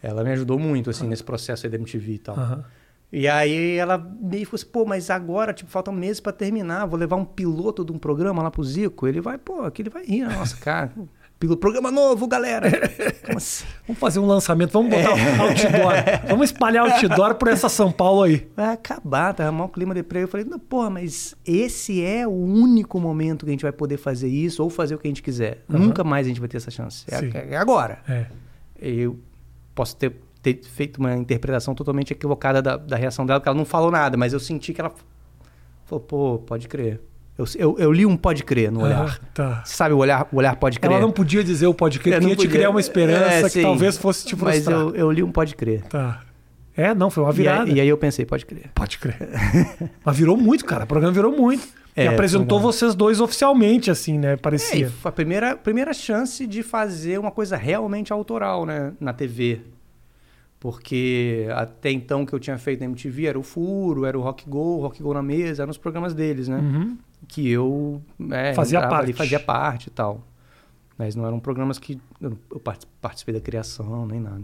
ela 0.00 0.22
me 0.22 0.30
ajudou 0.30 0.60
muito, 0.60 0.88
assim, 0.90 1.08
nesse 1.08 1.24
processo 1.24 1.66
aí 1.66 1.70
da 1.70 1.76
MTV 1.76 2.12
e 2.12 2.18
tal. 2.18 2.36
Aham. 2.38 2.64
E 3.12 3.26
aí 3.26 3.76
ela 3.78 3.98
meio 3.98 4.44
ficou 4.44 4.56
assim, 4.56 4.66
pô, 4.66 4.86
mas 4.86 5.10
agora, 5.10 5.52
tipo, 5.52 5.68
faltam 5.68 5.92
meses 5.92 6.20
pra 6.20 6.32
terminar, 6.32 6.86
vou 6.86 6.96
levar 6.96 7.16
um 7.16 7.24
piloto 7.24 7.84
de 7.84 7.90
um 7.90 7.98
programa 7.98 8.44
lá 8.44 8.50
pro 8.50 8.62
Zico. 8.62 9.08
Ele 9.08 9.20
vai, 9.20 9.38
pô, 9.38 9.62
aqui 9.62 9.82
ele 9.82 9.90
vai 9.90 10.04
rir 10.06 10.22
na 10.22 10.36
nossa 10.36 10.56
cara. 10.56 10.92
Piloto, 11.42 11.58
programa 11.58 11.90
novo, 11.90 12.28
galera. 12.28 12.70
Como 13.26 13.36
assim? 13.36 13.64
Vamos 13.84 13.98
fazer 13.98 14.20
um 14.20 14.26
lançamento, 14.26 14.70
vamos 14.70 14.90
botar 14.90 15.10
outdoor. 15.10 16.28
Vamos 16.28 16.52
espalhar 16.52 16.88
outdoor 16.88 17.34
por 17.34 17.48
essa 17.48 17.68
São 17.68 17.90
Paulo 17.90 18.22
aí. 18.22 18.48
Vai 18.54 18.72
acabar, 18.72 19.34
tá? 19.34 19.50
Maior 19.50 19.66
clima 19.66 19.92
de 19.92 20.04
prego. 20.04 20.26
Eu 20.26 20.28
falei, 20.28 20.46
não, 20.46 20.60
porra, 20.60 20.88
mas 20.88 21.34
esse 21.44 22.00
é 22.00 22.24
o 22.28 22.30
único 22.30 23.00
momento 23.00 23.44
que 23.44 23.50
a 23.50 23.54
gente 23.54 23.62
vai 23.62 23.72
poder 23.72 23.96
fazer 23.96 24.28
isso 24.28 24.62
ou 24.62 24.70
fazer 24.70 24.94
o 24.94 24.98
que 24.98 25.08
a 25.08 25.10
gente 25.10 25.20
quiser. 25.20 25.64
Aham. 25.68 25.80
Nunca 25.80 26.04
mais 26.04 26.26
a 26.26 26.28
gente 26.28 26.38
vai 26.38 26.48
ter 26.48 26.58
essa 26.58 26.70
chance. 26.70 27.04
É, 27.10 27.54
é 27.54 27.56
agora. 27.56 27.98
É. 28.08 28.26
Eu 28.80 29.18
posso 29.74 29.96
ter, 29.96 30.14
ter 30.40 30.62
feito 30.62 30.98
uma 30.98 31.16
interpretação 31.16 31.74
totalmente 31.74 32.12
equivocada 32.12 32.62
da, 32.62 32.76
da 32.76 32.94
reação 32.94 33.26
dela, 33.26 33.40
porque 33.40 33.48
ela 33.48 33.58
não 33.58 33.64
falou 33.64 33.90
nada, 33.90 34.16
mas 34.16 34.32
eu 34.32 34.38
senti 34.38 34.72
que 34.72 34.80
ela 34.80 34.94
falou, 35.86 36.04
pô, 36.04 36.38
pode 36.38 36.68
crer. 36.68 37.00
Eu, 37.38 37.46
eu, 37.56 37.76
eu 37.78 37.92
li 37.92 38.04
um 38.04 38.16
pode 38.16 38.44
crer 38.44 38.70
no 38.70 38.82
olhar. 38.82 39.00
Aham, 39.04 39.16
tá. 39.32 39.62
Você 39.64 39.74
sabe 39.74 39.94
o 39.94 39.98
olhar, 39.98 40.28
o 40.30 40.36
olhar 40.36 40.54
pode 40.56 40.78
crer? 40.78 40.92
Ela 40.92 41.00
não 41.00 41.10
podia 41.10 41.42
dizer 41.42 41.66
o 41.66 41.72
pode 41.74 41.98
crer, 41.98 42.14
Eu 42.14 42.16
porque 42.18 42.24
não 42.24 42.30
ia 42.30 42.36
te 42.36 42.38
podia. 42.40 42.52
criar 42.52 42.70
uma 42.70 42.80
esperança 42.80 43.32
É, 43.34 43.42
que 43.44 43.48
sim. 43.50 43.62
talvez 43.62 43.96
fosse 43.96 44.26
te 44.26 44.36
Mas 44.36 44.56
frustrar. 44.64 44.78
eu, 44.78 44.94
eu 44.94 45.10
li 45.10 45.22
um 45.22 45.32
pode 45.32 45.56
crer. 45.56 45.82
Tá. 45.84 46.20
É, 46.76 46.94
não, 46.94 47.10
foi 47.10 47.22
uma 47.24 47.32
E 47.32 47.36
virada. 47.36 47.64
aí, 47.64 47.72
e 47.76 47.80
aí 47.80 47.88
eu 47.88 47.96
pensei, 47.98 48.24
pode 48.26 48.44
crer. 48.46 48.70
Pode 48.74 48.98
crer. 48.98 49.16
Mas 50.04 50.16
virou 50.16 50.36
muito, 50.36 50.64
cara. 50.64 50.84
O 50.84 50.86
programa 50.86 51.12
virou 51.12 51.32
muito. 51.36 51.66
É, 51.96 52.04
e 52.04 52.08
apresentou 52.08 52.58
vocês 52.60 52.94
dois 52.94 53.20
oficialmente, 53.20 53.90
assim, 53.90 54.18
né? 54.18 54.30
É, 54.30 54.34
e 54.34 54.36
Parecia. 54.38 54.88
foi 54.90 55.08
a 55.08 55.12
primeira, 55.12 55.56
primeira 55.56 55.92
chance 55.92 56.46
de 56.46 56.62
fazer 56.62 57.18
uma 57.18 57.30
coisa 57.30 57.56
realmente 57.56 58.12
autoral, 58.12 58.64
né? 58.64 58.92
Na 59.00 59.12
TV. 59.12 59.60
Porque 60.60 61.46
até 61.54 61.90
então 61.90 62.24
que 62.24 62.32
eu 62.32 62.38
tinha 62.38 62.56
feito 62.56 62.80
na 62.80 62.86
MTV 62.86 63.26
era 63.26 63.38
o 63.38 63.42
Furo, 63.42 64.04
era 64.06 64.16
o 64.18 64.22
Rock 64.22 64.48
Go, 64.48 64.78
Rock 64.80 65.02
Go 65.02 65.12
na 65.12 65.22
mesa, 65.22 65.62
eram 65.64 65.70
os 65.70 65.78
programas 65.78 66.14
deles, 66.14 66.46
né? 66.48 66.58
Uhum. 66.58 66.96
Que 67.28 67.48
eu 67.48 68.02
é, 68.30 68.52
Fazia 68.54 68.80
parte. 68.80 69.04
ali, 69.04 69.12
fazia 69.12 69.40
parte 69.40 69.86
e 69.86 69.90
tal. 69.90 70.20
Mas 70.98 71.14
não 71.16 71.26
eram 71.26 71.40
programas 71.40 71.78
que 71.78 71.98
eu, 72.20 72.36
participei 73.00 73.34
da 73.34 73.40
criação, 73.40 74.06
nem 74.06 74.20
nada. 74.20 74.42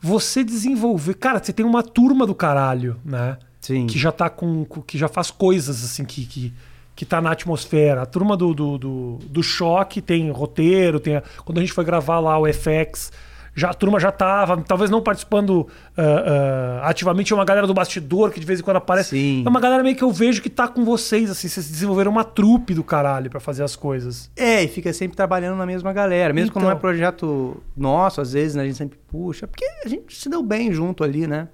Você 0.00 0.42
desenvolver. 0.44 1.14
Cara, 1.14 1.42
você 1.42 1.52
tem 1.52 1.66
uma 1.66 1.82
turma 1.82 2.26
do 2.26 2.34
caralho, 2.34 2.96
né? 3.04 3.36
Sim. 3.60 3.86
que 3.86 3.98
já 3.98 4.12
tá 4.12 4.30
com. 4.30 4.64
com- 4.64 4.80
que 4.80 4.96
já 4.96 5.08
faz 5.08 5.30
coisas 5.30 5.84
assim 5.84 6.04
que. 6.04 6.24
que 6.24 6.54
que 6.94 7.04
tá 7.06 7.20
na 7.20 7.30
atmosfera. 7.30 8.02
A 8.02 8.06
turma 8.06 8.36
do, 8.36 8.52
do, 8.52 8.76
do, 8.76 9.18
do 9.22 9.40
choque 9.40 10.02
tem 10.02 10.32
roteiro, 10.32 10.98
tem. 10.98 11.14
a- 11.14 11.22
quando 11.44 11.58
a 11.58 11.60
gente 11.60 11.72
foi 11.72 11.84
gravar 11.84 12.18
lá 12.18 12.36
o 12.36 12.44
FX, 12.52 13.12
já, 13.58 13.70
a 13.70 13.74
turma 13.74 13.98
já 13.98 14.12
tava, 14.12 14.62
talvez 14.62 14.90
não 14.90 15.02
participando 15.02 15.66
ah, 15.96 16.80
ah, 16.82 16.88
ativamente, 16.88 17.32
é 17.32 17.36
uma 17.36 17.44
galera 17.44 17.66
do 17.66 17.74
bastidor 17.74 18.30
que 18.30 18.38
de 18.38 18.46
vez 18.46 18.60
em 18.60 18.62
quando 18.62 18.76
aparece. 18.76 19.10
Sim. 19.10 19.42
É 19.44 19.48
uma 19.48 19.60
galera 19.60 19.82
meio 19.82 19.96
que 19.96 20.04
eu 20.04 20.12
vejo 20.12 20.40
que 20.40 20.48
tá 20.48 20.68
com 20.68 20.84
vocês, 20.84 21.30
assim, 21.30 21.48
vocês 21.48 21.68
desenvolveram 21.70 22.10
uma 22.10 22.24
trupe 22.24 22.72
do 22.74 22.84
caralho 22.84 23.28
pra 23.28 23.40
fazer 23.40 23.64
as 23.64 23.74
coisas. 23.74 24.30
É, 24.36 24.62
e 24.62 24.68
fica 24.68 24.92
sempre 24.92 25.16
trabalhando 25.16 25.56
na 25.56 25.66
mesma 25.66 25.92
galera. 25.92 26.32
Mesmo 26.32 26.52
quando 26.52 26.64
não 26.64 26.70
é 26.70 26.74
Então. 26.74 26.80
projeto 26.80 27.62
nosso, 27.76 28.20
às 28.20 28.32
vezes, 28.32 28.54
né, 28.54 28.62
a 28.62 28.66
gente 28.66 28.76
sempre 28.78 28.98
puxa. 29.08 29.46
Porque 29.46 29.64
a 29.84 29.88
gente 29.88 30.16
se 30.16 30.28
deu 30.28 30.42
bem 30.42 30.72
junto 30.72 31.02
ali, 31.02 31.26
né? 31.26 31.48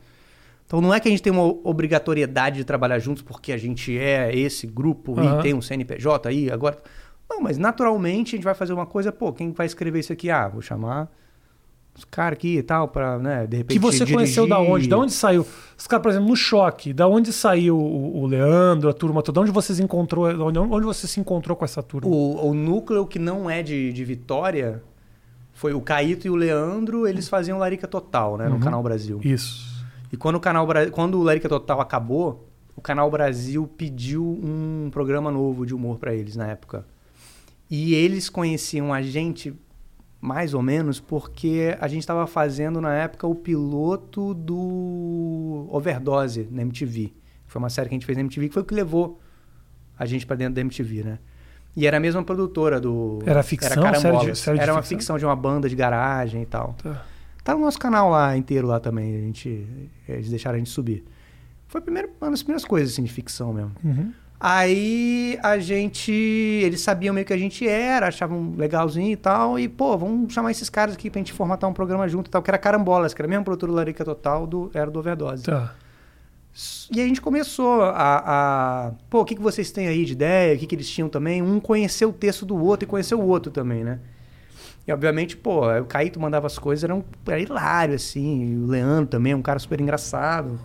Então 0.67 0.81
não 0.81 0.93
é 0.95 0.99
que 1.01 1.09
a 1.09 1.11
gente 1.11 1.23
tem 1.23 1.33
uma 1.33 1.45
obrigatoriedade 1.45 2.57
de 2.57 2.65
trabalhar 2.65 2.99
juntos 2.99 3.23
porque 3.23 3.53
a 3.53 3.57
gente 3.57 3.97
é 3.99 4.35
esse 4.37 4.67
grupo 4.67 5.19
Aham. 5.19 5.39
e 5.39 5.43
tem 5.43 5.55
um 5.55 5.61
CNPJ 5.63 6.29
aí. 6.29 6.51
Agora, 6.51 6.79
Não, 7.29 7.41
mas 7.41 7.57
naturalmente 7.59 8.35
a 8.35 8.37
gente 8.37 8.45
vai 8.45 8.55
fazer 8.55 8.73
uma 8.73 8.85
coisa, 8.87 9.11
pô, 9.11 9.33
quem 9.33 9.53
vai 9.53 9.67
escrever 9.67 10.01
isso 10.01 10.13
aqui? 10.13 10.31
Ah, 10.31 10.47
vou 10.49 10.61
chamar 10.63 11.11
os 11.97 12.05
caras 12.05 12.37
aqui 12.37 12.57
e 12.59 12.63
tal, 12.63 12.89
pra, 12.89 13.19
né, 13.19 13.47
de 13.47 13.59
repente 13.59 13.75
Que 13.77 13.79
você 13.79 13.99
dirigir. 13.99 14.15
conheceu 14.17 14.47
da 14.49 14.59
onde? 14.59 14.89
Da 14.89 14.99
onde 14.99 15.13
saiu? 15.13 15.47
Os 15.79 15.87
caras, 15.87 16.03
por 16.03 16.09
exemplo, 16.11 16.29
no 16.29 16.35
choque, 16.37 16.93
da 16.93 17.07
onde 17.07 17.33
saiu 17.33 17.77
o, 17.79 18.23
o 18.23 18.27
Leandro, 18.27 18.89
a 18.89 18.93
turma 18.93 19.23
toda? 19.23 19.41
Onde 19.41 19.51
vocês 19.53 19.79
encontrou, 19.79 20.27
onde, 20.47 20.59
onde 20.59 20.85
você 20.87 21.07
se 21.07 21.21
encontrou 21.21 21.57
com 21.57 21.65
essa 21.65 21.83
turma? 21.83 22.09
O, 22.09 22.49
o 22.51 22.55
núcleo 22.55 23.07
que 23.07 23.19
não 23.19 23.49
é 23.49 23.63
de, 23.63 23.93
de 23.93 24.05
Vitória 24.05 24.83
foi 25.53 25.73
o 25.73 25.81
Caíto 25.81 26.27
e 26.27 26.31
o 26.31 26.35
Leandro, 26.35 27.07
eles 27.07 27.29
faziam 27.29 27.59
Larica 27.59 27.87
Total, 27.87 28.37
né, 28.37 28.49
no 28.49 28.55
Uhum. 28.57 28.61
Canal 28.61 28.83
Brasil. 28.83 29.21
Isso. 29.23 29.73
E 30.13 30.17
quando 30.17 30.37
o 30.37 30.41
canal 30.41 30.67
quando 30.91 31.19
o 31.19 31.23
Larica 31.23 31.49
Total 31.49 31.81
acabou, 31.81 32.49
o 32.77 32.81
Canal 32.81 33.09
Brasil 33.09 33.69
pediu 33.77 34.25
um 34.25 34.89
programa 34.91 35.31
novo 35.31 35.65
de 35.65 35.73
humor 35.73 35.99
pra 35.99 36.13
eles 36.13 36.35
na 36.35 36.49
época. 36.49 36.85
E 37.71 37.95
eles 37.95 38.29
conheciam 38.29 38.93
a 38.93 39.01
gente 39.01 39.55
mais 40.25 40.55
ou 40.55 40.63
menos 40.63 40.99
porque 41.01 41.77
a 41.79 41.87
gente 41.87 42.01
estava 42.01 42.27
fazendo 42.27 42.81
na 42.81 42.95
época 42.95 43.27
o 43.27 43.35
piloto 43.35 44.33
do 44.33 45.67
Overdose 45.71 46.49
na 46.51 46.63
MTV. 46.63 47.13
Foi 47.47 47.59
uma 47.61 47.69
série 47.69 47.89
que 47.91 47.95
a 47.95 47.97
gente 47.97 48.07
fez 48.07 48.17
na 48.17 48.23
MTV 48.23 48.49
que 48.49 48.55
foi 48.55 48.63
o 48.63 48.65
que 48.65 48.75
levou 48.75 49.21
a 49.99 50.07
gente 50.07 50.27
pra 50.27 50.35
dentro 50.35 50.55
da 50.55 50.61
MTV, 50.63 51.03
né? 51.05 51.19
E 51.77 51.87
era 51.87 51.99
a 51.99 52.01
mesma 52.01 52.23
produtora 52.23 52.81
do 52.81 53.19
Era 53.27 53.43
ficção? 53.43 53.83
Carambolas. 53.83 54.01
Série 54.23 54.33
de- 54.33 54.39
série 54.39 54.57
de 54.59 54.63
era 54.63 54.73
uma 54.73 54.81
ficção? 54.83 54.99
ficção 54.99 55.19
de 55.19 55.25
uma 55.27 55.37
banda 55.37 55.69
de 55.69 55.77
garagem 55.77 56.43
e 56.43 56.47
tal. 56.47 56.75
Tá. 56.83 57.05
Tá 57.43 57.55
no 57.55 57.61
nosso 57.61 57.79
canal 57.79 58.09
lá 58.11 58.35
inteiro 58.37 58.67
lá 58.67 58.81
também. 58.81 59.17
A 59.17 59.21
gente, 59.21 59.67
eles 60.09 60.31
deixaram 60.31 60.55
a 60.55 60.59
gente 60.59 60.71
subir. 60.71 61.05
Foi 61.69 61.81
a 61.81 61.83
primeira, 61.83 62.09
uma 62.21 62.31
das 62.31 62.43
primeiras 62.43 62.65
coisas 62.65 62.93
assim, 62.93 63.03
de 63.03 63.13
ficção 63.13 63.53
mesmo. 63.53 63.73
Uhum. 63.85 64.11
Aí 64.47 65.39
a 65.43 65.57
gente. 65.57 66.13
Eles 66.13 66.83
sabiam 66.83 67.15
meio 67.15 67.25
que 67.25 67.33
a 67.33 67.39
gente 67.39 67.67
era, 67.67 68.09
achavam 68.09 68.53
legalzinho 68.59 69.11
e 69.11 69.17
tal. 69.17 69.59
E, 69.59 69.67
pô, 69.67 69.97
vamos 69.97 70.35
chamar 70.35 70.51
esses 70.51 70.69
caras 70.69 70.95
aqui 70.95 71.09
pra 71.09 71.19
gente 71.19 71.33
formatar 71.33 71.71
um 71.71 71.73
programa 71.73 72.07
junto 72.07 72.27
e 72.27 72.31
tal, 72.31 72.43
que 72.43 72.51
era 72.51 72.59
Carambolas, 72.59 73.15
que 73.15 73.23
era 73.23 73.27
a 73.27 73.31
mesma 73.31 73.43
produtora 73.43 73.73
do 73.73 73.77
Larica 73.77 74.05
Total, 74.05 74.47
do, 74.47 74.71
era 74.75 74.91
do 74.91 74.99
Overdose. 74.99 75.45
Tá. 75.45 75.75
E 76.93 77.01
a 77.01 77.07
gente 77.07 77.23
começou 77.23 77.85
a. 77.85 78.23
a 78.27 78.93
pô, 79.09 79.23
o 79.23 79.25
que, 79.25 79.35
que 79.35 79.41
vocês 79.41 79.73
têm 79.73 79.89
aí 79.89 80.05
de 80.05 80.13
ideia? 80.13 80.55
O 80.55 80.59
que, 80.59 80.67
que 80.67 80.75
eles 80.75 80.91
tinham 80.91 81.09
também? 81.09 81.41
Um 81.41 81.59
conheceu 81.59 82.11
o 82.11 82.13
texto 82.13 82.45
do 82.45 82.63
outro 82.63 82.85
e 82.85 82.87
conheceu 82.87 83.19
o 83.19 83.27
outro 83.27 83.51
também, 83.51 83.83
né? 83.83 83.99
E 84.87 84.93
obviamente, 84.93 85.39
pô, 85.39 85.67
o 85.75 85.87
Caíto 85.87 86.21
mandava 86.21 86.47
as 86.47 86.59
coisas, 86.59 86.85
era, 86.85 86.95
um, 86.95 87.03
era 87.27 87.41
hilário, 87.41 87.95
assim. 87.95 88.63
O 88.63 88.67
Leandro 88.67 89.07
também, 89.07 89.35
um 89.35 89.41
cara 89.41 89.59
super 89.59 89.81
engraçado. 89.81 90.61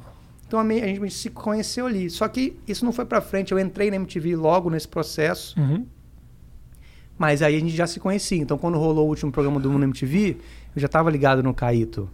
Então 0.49 0.59
a, 0.59 0.63
me- 0.63 0.81
a 0.81 0.87
gente 0.87 1.11
se 1.13 1.29
conheceu 1.29 1.85
ali. 1.85 2.09
Só 2.09 2.27
que 2.27 2.57
isso 2.67 2.83
não 2.83 2.91
foi 2.91 3.05
pra 3.05 3.21
frente. 3.21 3.51
Eu 3.51 3.59
entrei 3.59 3.91
na 3.91 3.97
MTV 3.97 4.35
logo 4.35 4.67
nesse 4.67 4.87
processo. 4.87 5.57
Uhum. 5.59 5.85
Mas 7.17 7.43
aí 7.43 7.55
a 7.55 7.59
gente 7.59 7.75
já 7.75 7.85
se 7.85 7.99
conhecia. 7.99 8.39
Então, 8.41 8.57
quando 8.57 8.77
rolou 8.79 9.05
o 9.05 9.09
último 9.09 9.31
programa 9.31 9.59
do 9.59 9.69
Mundo 9.69 9.83
MTV, 9.83 10.37
eu 10.75 10.81
já 10.81 10.87
estava 10.87 11.11
ligado 11.11 11.43
no 11.43 11.53
Caíto. 11.53 12.09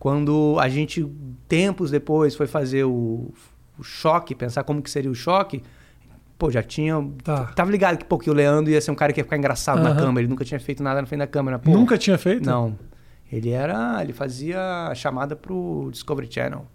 Quando 0.00 0.56
a 0.58 0.68
gente, 0.68 1.06
tempos 1.46 1.90
depois, 1.92 2.34
foi 2.34 2.46
fazer 2.48 2.82
o, 2.84 3.32
o 3.78 3.82
choque, 3.84 4.34
pensar 4.34 4.64
como 4.64 4.82
que 4.82 4.90
seria 4.90 5.10
o 5.10 5.14
choque, 5.14 5.62
pô, 6.36 6.50
já 6.50 6.62
tinha. 6.62 7.06
Tá. 7.22 7.44
Tava 7.54 7.70
ligado 7.70 7.98
que, 7.98 8.04
pô, 8.04 8.18
que 8.18 8.28
o 8.28 8.32
Leandro 8.34 8.70
ia 8.72 8.80
ser 8.80 8.90
um 8.90 8.94
cara 8.96 9.12
que 9.12 9.20
ia 9.20 9.24
ficar 9.24 9.36
engraçado 9.36 9.80
na 9.80 9.90
Aham. 9.90 9.98
câmera. 10.00 10.20
Ele 10.22 10.28
nunca 10.28 10.44
tinha 10.44 10.58
feito 10.58 10.82
nada 10.82 11.00
na 11.00 11.06
frente 11.06 11.20
da 11.20 11.26
câmera. 11.28 11.58
Pô, 11.58 11.70
Nunca 11.70 11.96
tinha 11.96 12.18
feito? 12.18 12.44
Não. 12.44 12.76
Ele 13.30 13.50
era. 13.50 14.02
Ele 14.02 14.12
fazia 14.12 14.88
a 14.88 14.94
chamada 14.94 15.36
pro 15.36 15.88
Discovery 15.92 16.28
Channel. 16.32 16.66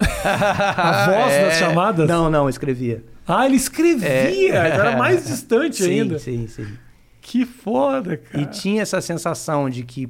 A 0.24 1.06
voz 1.06 1.32
É. 1.32 1.44
das 1.46 1.54
chamadas? 1.58 2.08
Não, 2.08 2.30
não, 2.30 2.48
escrevia. 2.48 3.04
Ah, 3.26 3.46
ele 3.46 3.56
escrevia! 3.56 4.08
É. 4.08 4.68
Era 4.70 4.96
mais 4.96 5.24
distante 5.28 5.76
sim, 5.82 6.00
ainda. 6.00 6.18
Sim, 6.18 6.46
sim. 6.48 6.66
Que 7.20 7.44
foda, 7.44 8.16
cara. 8.16 8.42
E 8.42 8.46
tinha 8.46 8.82
essa 8.82 9.00
sensação 9.00 9.68
de 9.68 9.82
que. 9.82 10.08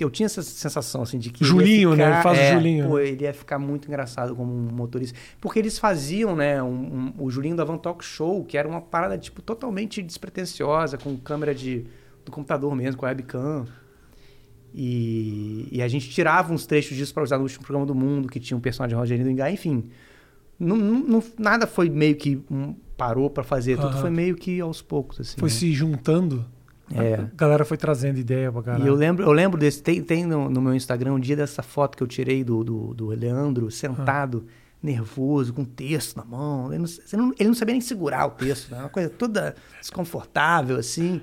Eu 0.00 0.10
tinha 0.10 0.26
essa 0.26 0.42
sensação 0.42 1.02
assim 1.02 1.18
de 1.18 1.30
que. 1.30 1.44
Julinho, 1.44 1.94
né? 1.94 2.04
ficar- 2.06 2.14
Ele 2.14 2.22
faz 2.22 2.38
o 2.38 2.40
é, 2.40 2.52
Julinho. 2.52 2.88
Pô, 2.88 2.98
ele 2.98 3.24
ia 3.24 3.32
ficar 3.34 3.58
muito 3.58 3.86
engraçado 3.86 4.34
como 4.34 4.52
um 4.52 4.72
motorista. 4.72 5.16
Porque 5.40 5.58
eles 5.58 5.78
faziam, 5.78 6.34
né? 6.34 6.60
um- 6.62 6.66
um- 6.66 7.12
o 7.18 7.30
Julinho 7.30 7.54
dava 7.56 7.72
um 7.72 7.78
talk 7.78 8.04
show, 8.04 8.44
que 8.44 8.56
era 8.58 8.66
uma 8.68 8.80
parada, 8.80 9.16
tipo, 9.18 9.40
totalmente 9.42 10.02
despretensiosa, 10.02 10.96
com 10.98 11.16
câmera 11.16 11.54
de, 11.54 11.84
do 12.24 12.32
computador 12.32 12.74
mesmo, 12.74 12.98
com 13.00 13.06
webcam. 13.06 13.66
E, 14.76 15.68
e 15.70 15.80
a 15.80 15.86
gente 15.86 16.10
tirava 16.10 16.52
uns 16.52 16.66
trechos 16.66 16.96
disso 16.96 17.14
para 17.14 17.22
usar 17.22 17.36
no 17.36 17.44
último 17.44 17.62
programa 17.64 17.86
do 17.86 17.94
mundo, 17.94 18.28
que 18.28 18.40
tinha 18.40 18.56
um 18.56 18.60
personagem 18.60 18.96
Rogerinho 18.98 19.26
do 19.26 19.30
Engai, 19.30 19.52
enfim. 19.52 19.84
Não, 20.58 20.76
não- 20.76 21.22
nada 21.38 21.66
foi 21.66 21.88
meio 21.88 22.16
que 22.16 22.42
um, 22.50 22.74
parou 22.96 23.30
para 23.30 23.44
fazer, 23.44 23.78
tudo 23.78 23.96
foi 23.98 24.10
meio 24.10 24.34
que 24.36 24.60
aos 24.60 24.82
poucos, 24.82 25.20
assim. 25.20 25.36
Foi 25.38 25.48
né? 25.48 25.54
se 25.54 25.72
juntando. 25.72 26.44
É. 26.92 27.14
A 27.14 27.30
galera 27.36 27.64
foi 27.64 27.76
trazendo 27.76 28.18
ideia 28.18 28.52
pra 28.52 28.62
caralho. 28.62 28.84
E 28.84 28.86
eu 28.88 28.94
lembro, 28.94 29.24
eu 29.24 29.32
lembro 29.32 29.58
desse. 29.58 29.82
Tem, 29.82 30.02
tem 30.02 30.26
no, 30.26 30.50
no 30.50 30.60
meu 30.60 30.74
Instagram 30.74 31.14
um 31.14 31.20
dia 31.20 31.34
dessa 31.36 31.62
foto 31.62 31.96
que 31.96 32.02
eu 32.02 32.06
tirei 32.06 32.44
do, 32.44 32.62
do, 32.62 32.92
do 32.94 33.06
Leandro 33.06 33.70
sentado, 33.70 34.44
nervoso, 34.82 35.54
com 35.54 35.64
texto 35.64 36.16
na 36.16 36.24
mão. 36.24 36.72
Ele 36.72 36.84
não- 37.14 37.32
ele 37.38 37.48
não 37.48 37.54
sabia 37.54 37.72
nem 37.72 37.80
segurar 37.80 38.26
o 38.26 38.30
texto, 38.32 38.70
né? 38.70 38.80
uma 38.80 38.88
coisa 38.90 39.08
toda 39.08 39.54
desconfortável, 39.80 40.76
assim. 40.76 41.20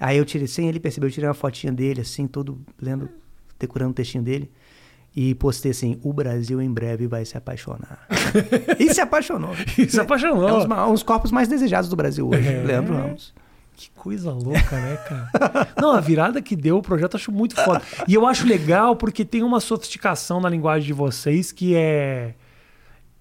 Aí 0.00 0.16
eu 0.16 0.24
tirei, 0.24 0.46
sem 0.46 0.66
ele 0.66 0.80
perceber, 0.80 1.06
eu 1.06 1.10
tirei 1.10 1.28
uma 1.28 1.34
fotinha 1.34 1.72
dele, 1.72 2.00
assim, 2.00 2.26
todo 2.26 2.58
lendo, 2.80 3.08
decorando 3.58 3.90
o 3.90 3.94
textinho 3.94 4.24
dele. 4.24 4.50
E 5.14 5.34
postei 5.34 5.72
assim: 5.72 6.00
o 6.02 6.12
Brasil 6.12 6.60
em 6.62 6.72
breve 6.72 7.06
vai 7.06 7.24
se 7.24 7.36
apaixonar. 7.36 8.06
e 8.78 8.94
se 8.94 9.00
apaixonou. 9.00 9.50
E 9.76 9.88
se 9.88 10.00
apaixonou. 10.00 10.48
É 10.48 10.52
um 10.52 10.88
um 10.88 10.92
dos 10.92 11.02
corpos 11.02 11.30
mais 11.30 11.48
desejados 11.48 11.90
do 11.90 11.96
Brasil 11.96 12.28
hoje, 12.28 12.48
É. 12.48 12.62
Leandro 12.62 12.94
Ramos. 12.94 13.34
Que 13.76 13.90
coisa 13.96 14.30
louca, 14.30 14.76
né, 14.78 14.96
cara? 15.08 15.68
Não, 15.80 15.92
a 15.92 16.00
virada 16.00 16.42
que 16.42 16.54
deu 16.54 16.76
o 16.76 16.82
projeto 16.82 17.14
eu 17.14 17.18
acho 17.18 17.32
muito 17.32 17.56
foda. 17.56 17.80
E 18.06 18.12
eu 18.14 18.26
acho 18.26 18.46
legal 18.46 18.94
porque 18.94 19.24
tem 19.24 19.42
uma 19.42 19.58
sofisticação 19.58 20.38
na 20.38 20.50
linguagem 20.50 20.86
de 20.86 20.92
vocês 20.92 21.50
que 21.50 21.74
é. 21.74 22.34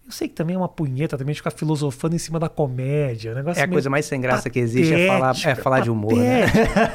Eu 0.10 0.14
sei 0.14 0.28
que 0.28 0.34
também 0.34 0.56
é 0.56 0.58
uma 0.58 0.68
punheta 0.68 1.16
também 1.16 1.34
de 1.34 1.40
ficar 1.40 1.52
filosofando 1.52 2.16
em 2.16 2.18
cima 2.18 2.40
da 2.40 2.50
comédia. 2.50 3.32
um 3.32 3.36
negócio 3.36 3.62
É 3.62 3.66
a 3.66 3.68
coisa 3.68 3.92
mais 3.92 4.08
sem 4.08 4.20
graça 4.20 4.50
que 4.50 4.58
existe 4.58 4.92
é 4.92 5.06
falar, 5.06 5.36
é 5.46 5.54
falar 5.54 5.80
de 5.82 5.92
humor, 5.92 6.16
né? 6.16 6.48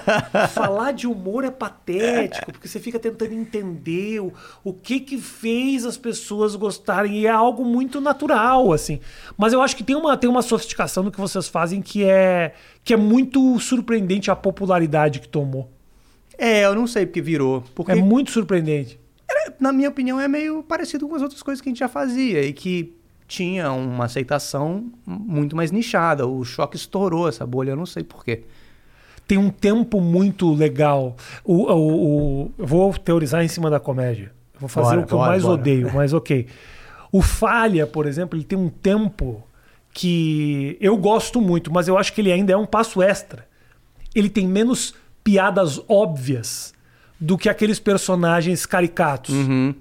falar 0.50 0.90
de 0.90 1.06
humor 1.06 1.44
é 1.44 1.50
patético, 1.52 2.50
porque 2.50 2.66
você 2.66 2.80
fica 2.80 2.98
tentando 2.98 3.32
entender 3.32 4.18
o, 4.18 4.32
o 4.64 4.72
que 4.72 4.98
que 4.98 5.16
fez 5.16 5.84
as 5.84 5.96
pessoas 5.96 6.56
gostarem 6.56 7.20
e 7.20 7.26
é 7.28 7.30
algo 7.30 7.64
muito 7.64 8.00
natural, 8.00 8.72
assim. 8.72 8.98
Mas 9.38 9.52
eu 9.52 9.62
acho 9.62 9.76
que 9.76 9.84
tem 9.84 9.94
uma, 9.94 10.16
tem 10.16 10.28
uma 10.28 10.42
sofisticação 10.42 11.04
no 11.04 11.12
que 11.12 11.20
vocês 11.20 11.46
fazem 11.46 11.80
que 11.80 12.02
é, 12.02 12.52
que 12.82 12.92
é 12.92 12.96
muito 12.96 13.60
surpreendente 13.60 14.28
a 14.28 14.34
popularidade 14.34 15.20
que 15.20 15.28
tomou. 15.28 15.70
É, 16.36 16.64
eu 16.64 16.74
não 16.74 16.88
sei 16.88 17.06
porque 17.06 17.22
virou. 17.22 17.62
Porque, 17.76 17.92
É 17.92 17.94
muito 17.94 18.32
surpreendente. 18.32 18.98
na 19.60 19.72
minha 19.72 19.88
opinião, 19.88 20.18
é 20.18 20.26
meio 20.26 20.64
parecido 20.64 21.08
com 21.08 21.14
as 21.14 21.22
outras 21.22 21.44
coisas 21.44 21.60
que 21.60 21.68
a 21.68 21.70
gente 21.70 21.78
já 21.78 21.88
fazia 21.88 22.42
e 22.42 22.52
que 22.52 23.03
tinha 23.36 23.72
uma 23.72 24.04
aceitação 24.04 24.86
muito 25.06 25.54
mais 25.56 25.70
nichada. 25.70 26.26
O 26.26 26.44
choque 26.44 26.76
estourou 26.76 27.28
essa 27.28 27.46
bolha, 27.46 27.70
eu 27.70 27.76
não 27.76 27.86
sei 27.86 28.02
porquê. 28.04 28.42
Tem 29.26 29.38
um 29.38 29.50
tempo 29.50 30.00
muito 30.00 30.52
legal. 30.52 31.16
O, 31.44 31.64
o, 31.72 32.42
o- 32.44 32.52
eu 32.58 32.66
vou 32.66 32.92
teorizar 32.94 33.42
em 33.44 33.48
cima 33.48 33.70
da 33.70 33.80
comédia. 33.80 34.32
Eu 34.54 34.60
vou 34.60 34.68
fazer 34.68 34.90
Bora, 34.90 35.00
o 35.00 35.06
que 35.06 35.12
eu 35.14 35.18
bora, 35.18 35.30
mais 35.30 35.42
bora. 35.42 35.54
odeio, 35.54 35.90
mas 35.94 36.12
ok. 36.12 36.46
O 37.10 37.22
Falha, 37.22 37.86
por 37.86 38.06
exemplo, 38.06 38.36
ele 38.38 38.44
tem 38.44 38.58
um 38.58 38.68
tempo 38.68 39.42
que 39.92 40.76
eu 40.80 40.96
gosto 40.96 41.40
muito, 41.40 41.72
mas 41.72 41.88
eu 41.88 41.96
acho 41.96 42.12
que 42.12 42.20
ele 42.20 42.32
ainda 42.32 42.52
é 42.52 42.56
um 42.56 42.66
passo 42.66 43.00
extra. 43.02 43.46
Ele 44.14 44.28
tem 44.28 44.46
menos 44.46 44.94
piadas 45.22 45.80
óbvias 45.88 46.74
do 47.18 47.38
que 47.38 47.48
aqueles 47.48 47.78
personagens 47.80 48.66
caricatos. 48.66 49.34
Uhum. 49.34 49.74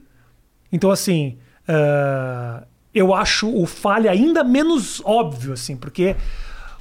Então, 0.71 0.89
assim, 0.91 1.37
ah, 1.67 2.63
eu 2.93 3.13
acho 3.13 3.49
o 3.49 3.65
falha 3.65 4.11
ainda 4.11 4.43
menos 4.43 5.01
óbvio, 5.03 5.53
assim, 5.53 5.75
porque 5.75 6.15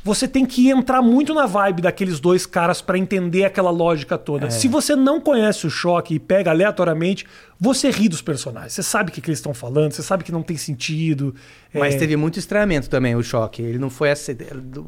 você 0.05 0.27
tem 0.27 0.45
que 0.45 0.69
entrar 0.69 1.01
muito 1.01 1.33
na 1.33 1.47
vibe 1.47 1.83
daqueles 1.83 2.19
dois 2.19 2.45
caras 2.45 2.83
pra 2.83 2.99
entender 2.99 3.45
aquela 3.45 3.71
lógica 3.71 4.19
toda. 4.19 4.51
Se 4.51 4.67
você 4.67 4.97
não 4.97 5.21
conhece 5.21 5.65
o 5.67 5.71
choque 5.71 6.15
e 6.15 6.19
pega 6.19 6.51
aleatoriamente, 6.51 7.25
você 7.59 7.89
ri 7.89 8.09
dos 8.09 8.21
personagens. 8.21 8.73
Você 8.73 8.83
sabe 8.83 9.11
o 9.11 9.13
que, 9.13 9.21
que 9.21 9.31
eles 9.31 9.39
estão 9.39 9.55
falando, 9.55 9.93
você 9.93 10.03
sabe 10.03 10.25
que 10.25 10.33
não 10.33 10.43
tem 10.43 10.57
sentido. 10.57 11.35
Mas 11.73 11.95
É, 11.95 11.99
teve 11.99 12.17
muito 12.17 12.39
estranhamento 12.39 12.91
também, 12.91 13.15
o 13.15 13.23
choque. 13.23 13.63
Ele 13.63 13.79
não 13.79 13.91
foi 13.91 14.11
assim. 14.11 14.33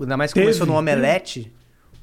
Ainda 0.01 0.17
mais 0.17 0.33
que 0.33 0.41
Teve, 0.41 0.47
começou 0.47 0.67
no 0.67 0.73
teve. 0.73 0.79
Omelete. 0.81 1.53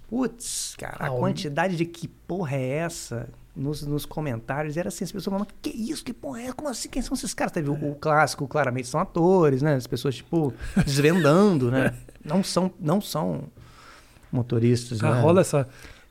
Putz, 0.10 0.75
cara, 0.78 0.96
a 1.00 1.10
quantidade 1.10 1.75
de 1.75 1.86
que 1.86 2.08
porra 2.08 2.56
é 2.56 2.70
essa 2.78 3.30
nos, 3.62 3.84
nos 3.84 4.06
comentários 4.06 4.75
era 4.75 4.89
assim: 4.89 5.03
as 5.03 5.12
pessoas 5.12 5.34
falavam, 5.34 5.48
que 5.62 5.70
isso, 5.70 6.03
que 6.03 6.13
porra 6.13 6.41
é? 6.41 6.51
Como 6.51 6.70
assim? 6.70 6.89
Quem 6.89 7.01
são 7.01 7.13
esses 7.13 7.34
caras? 7.34 7.51
Teve 7.51 7.70
o, 7.70 7.74
o 7.74 7.96
clássico, 7.96 8.48
claramente 8.48 8.88
são 8.88 9.00
atores, 9.00 9.62
né? 9.62 9.75
As 9.75 9.88
pessoas, 9.88 10.15
tipo, 10.15 10.53
desvendando, 10.86 11.72
né? 11.72 11.94
Não 12.24 12.44
são, 12.44 12.72
não 12.80 13.00
são 13.00 13.44
motoristas, 14.32 15.03
ah, 15.03 15.15
né? 15.15 15.22
rola 15.22 15.41
essa, 15.41 15.68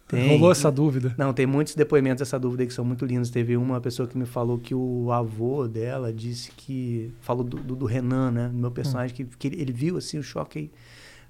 Tem. 0.08 0.28
rolou 0.28 0.52
essa 0.52 0.70
dúvida. 0.70 1.14
Não, 1.16 1.32
tem 1.32 1.46
muitos 1.46 1.74
depoimentos 1.74 2.20
dessa 2.20 2.38
dúvida 2.38 2.66
que 2.66 2.72
são 2.72 2.84
muito 2.84 3.04
lindos. 3.04 3.30
Teve 3.30 3.56
uma 3.56 3.80
pessoa 3.80 4.08
que 4.08 4.16
me 4.16 4.26
falou 4.26 4.58
que 4.58 4.74
o 4.74 5.10
avô 5.12 5.66
dela 5.66 6.12
disse 6.12 6.50
que. 6.52 7.12
Falou 7.20 7.44
do, 7.44 7.56
do, 7.58 7.76
do 7.76 7.86
Renan, 7.86 8.30
né? 8.30 8.48
Do 8.48 8.56
meu 8.56 8.70
personagem, 8.70 9.14
que, 9.14 9.24
que 9.24 9.48
ele, 9.48 9.60
ele 9.60 9.72
viu 9.72 9.96
assim 9.96 10.18
o 10.18 10.22
choque 10.22 10.58
aí. 10.58 10.70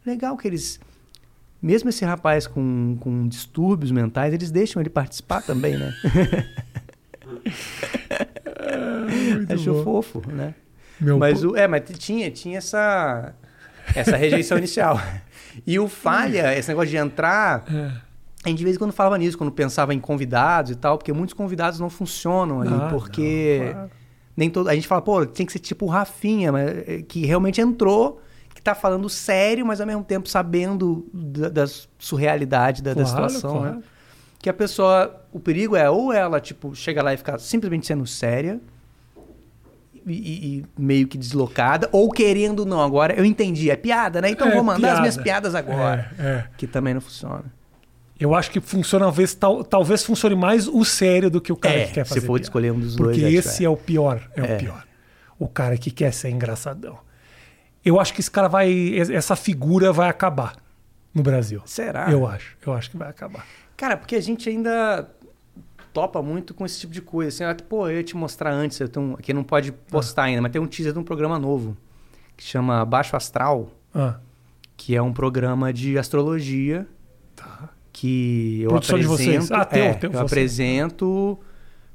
Legal 0.05 0.37
que 0.37 0.49
eles 0.49 0.81
mesmo 1.63 1.91
esse 1.91 2.05
rapaz 2.05 2.47
com, 2.47 2.97
com 3.01 3.29
distúrbios 3.29 3.91
mentais, 3.91 4.33
eles 4.33 4.51
deixam 4.51 4.81
ele 4.81 4.91
participar 4.91 5.43
também, 5.43 5.77
né? 5.77 5.93
Muito 9.37 9.53
Acho 9.55 9.73
bom. 9.75 9.83
fofo, 9.85 10.23
né? 10.31 10.55
Meu 11.01 11.19
mas 11.19 11.43
o, 11.45 11.57
é, 11.57 11.67
mas 11.67 11.83
tinha, 11.99 12.31
tinha 12.31 12.59
essa, 12.59 13.35
essa 13.95 14.17
rejeição 14.17 14.59
inicial. 14.59 15.01
E 15.67 15.81
o 15.81 15.89
falha, 15.89 16.57
esse 16.57 16.69
negócio 16.69 16.89
de 16.91 16.97
entrar, 16.97 17.65
É. 17.69 17.91
a 18.45 18.49
gente 18.49 18.59
de 18.59 18.65
vez 18.65 18.77
em 18.77 18.79
quando 18.79 18.93
falava 18.93 19.19
nisso, 19.19 19.37
quando 19.37 19.51
pensava 19.51 19.93
em 19.93 19.99
convidados 19.99 20.71
e 20.71 20.75
tal, 20.77 20.97
porque 20.97 21.13
muitos 21.13 21.35
convidados 21.35 21.81
não 21.81 21.91
funcionam 21.91 22.61
ali, 22.63 22.73
Ah, 22.73 22.87
porque 22.89 23.59
não, 23.65 23.73
claro. 23.73 23.91
nem 24.37 24.49
todo, 24.49 24.69
a 24.69 24.75
gente 24.77 24.87
fala, 24.87 25.03
pô, 25.03 25.27
tem 25.27 25.45
que 25.45 25.53
ser 25.53 25.59
tipo 25.59 25.87
o 25.87 25.89
Rafinha, 25.89 26.53
mas, 26.53 26.69
é, 26.89 27.03
que 27.03 27.27
realmente 27.27 27.61
entrou, 27.61 28.23
que 28.55 28.61
tá 28.63 28.75
falando 28.75 29.09
sério, 29.09 29.65
mas 29.65 29.81
ao 29.81 29.87
mesmo 29.87 30.05
tempo 30.05 30.29
sabendo 30.29 31.07
da, 31.13 31.49
da 31.49 31.65
surrealidade 31.99 32.83
da, 32.83 32.93
da 32.95 33.05
Claro, 33.05 33.29
situação, 33.31 33.59
claro. 33.59 33.77
né? 33.77 33.83
Que 34.39 34.49
a 34.49 34.55
pessoa, 34.55 35.23
o 35.33 35.39
perigo 35.41 35.77
é 35.77 35.89
ou 35.91 36.13
ela, 36.13 36.41
tipo, 36.41 36.75
chega 36.75 37.03
lá 37.03 37.13
e 37.13 37.17
fica 37.17 37.39
simplesmente 37.39 37.87
sendo 37.87 38.07
séria 38.07 38.59
e, 40.07 40.13
e- 40.59 40.65
meio 40.79 41.07
que 41.07 41.19
deslocada, 41.19 41.89
ou 41.93 42.11
querendo, 42.11 42.65
não, 42.65 42.81
agora 42.83 43.13
eu 43.15 43.25
entendi, 43.25 43.71
é 43.71 43.77
piada, 43.77 44.21
né? 44.21 44.31
Então 44.31 44.49
É 44.49 44.55
vou 44.55 44.63
mandar 44.65 44.77
as 44.77 44.81
piada. 44.83 45.01
minhas 45.01 45.17
piadas 45.19 45.55
agora. 45.55 46.11
É, 46.19 46.23
é. 46.27 46.45
Que 46.57 46.67
também 46.67 46.95
não 46.95 47.01
funciona. 47.01 47.45
Eu 48.19 48.35
acho 48.35 48.51
que 48.51 48.61
funciona, 48.61 49.05
talvez, 49.07 49.35
tal, 49.35 49.65
talvez 49.65 50.05
funcione 50.05 50.35
mais 50.35 50.67
o 50.69 50.85
sério 50.85 51.31
do 51.31 51.41
que 51.41 51.53
o 51.53 51.57
cara 51.57 51.77
é, 51.81 51.85
que 51.87 51.93
quer 51.95 52.05
fazer 52.05 52.21
se 52.21 52.27
for 52.27 52.35
piada. 52.35 52.43
escolher 52.43 52.73
um 52.73 52.79
dos 52.79 52.97
Porque 52.97 53.21
dois. 53.21 53.35
esse 53.35 53.65
é 53.65 53.69
o 53.69 53.77
pior, 53.77 54.21
é, 54.37 54.41
É. 54.41 54.57
o 54.57 54.59
pior. 54.59 54.85
O 55.39 55.49
cara 55.49 55.77
que 55.79 55.91
quer 55.91 56.13
ser 56.13 56.29
engraçadão. 56.31 56.99
Eu 57.85 57.99
acho 58.01 58.13
que 58.15 58.21
esse 58.21 58.31
cara 58.31 58.49
vai. 58.49 58.95
Essa 59.13 59.35
figura 59.37 59.93
vai 59.93 60.09
acabar 60.09 60.55
no 61.15 61.23
Brasil. 61.23 61.63
Será? 61.65 62.11
Eu 62.11 62.27
acho. 62.27 62.57
Eu 62.67 62.73
acho 62.73 62.91
que 62.91 62.97
vai 62.97 63.09
acabar. 63.09 63.45
Cara, 63.77 63.97
porque 63.97 64.15
a 64.17 64.21
gente 64.21 64.49
ainda 64.49 65.09
topa 65.93 66.21
muito 66.23 66.53
com 66.55 66.65
esse 66.67 66.79
tipo 66.81 66.93
de 66.93 67.01
coisa. 67.03 67.29
Assim, 67.29 67.45
ah, 67.45 67.57
pô, 67.69 67.89
eu 67.89 67.97
ia 67.97 68.03
te 68.05 68.17
mostrar 68.17 68.53
antes, 68.53 68.79
eu 68.79 68.89
tenho, 68.89 69.07
um- 69.07 69.15
aqui 69.15 69.33
não 69.33 69.43
pode 69.43 69.73
postar 69.73 70.25
ainda, 70.25 70.41
mas 70.43 70.53
tem 70.53 70.61
um 70.61 70.67
teaser 70.67 70.93
de 70.93 70.99
um 70.99 71.03
programa 71.03 71.39
novo 71.39 71.77
que 72.37 72.45
chama 72.45 72.85
Baixo 72.85 73.17
Astral, 73.17 73.71
Ah, 73.95 74.19
que 74.77 74.95
é 74.95 75.03
um 75.03 75.13
programa 75.13 75.73
de 75.73 75.99
astrologia 75.99 76.87
tá. 77.35 77.71
que 77.93 78.61
eu 78.63 78.69
Produção 78.71 78.99
de 78.99 79.07
apresento. 79.07 79.33
vocês. 79.47 79.51
Ah, 79.53 79.65
teu, 79.65 79.83
é, 79.85 79.95
teu, 79.95 80.11
eu 80.11 80.19
você. 80.19 80.25
apresento 80.25 81.39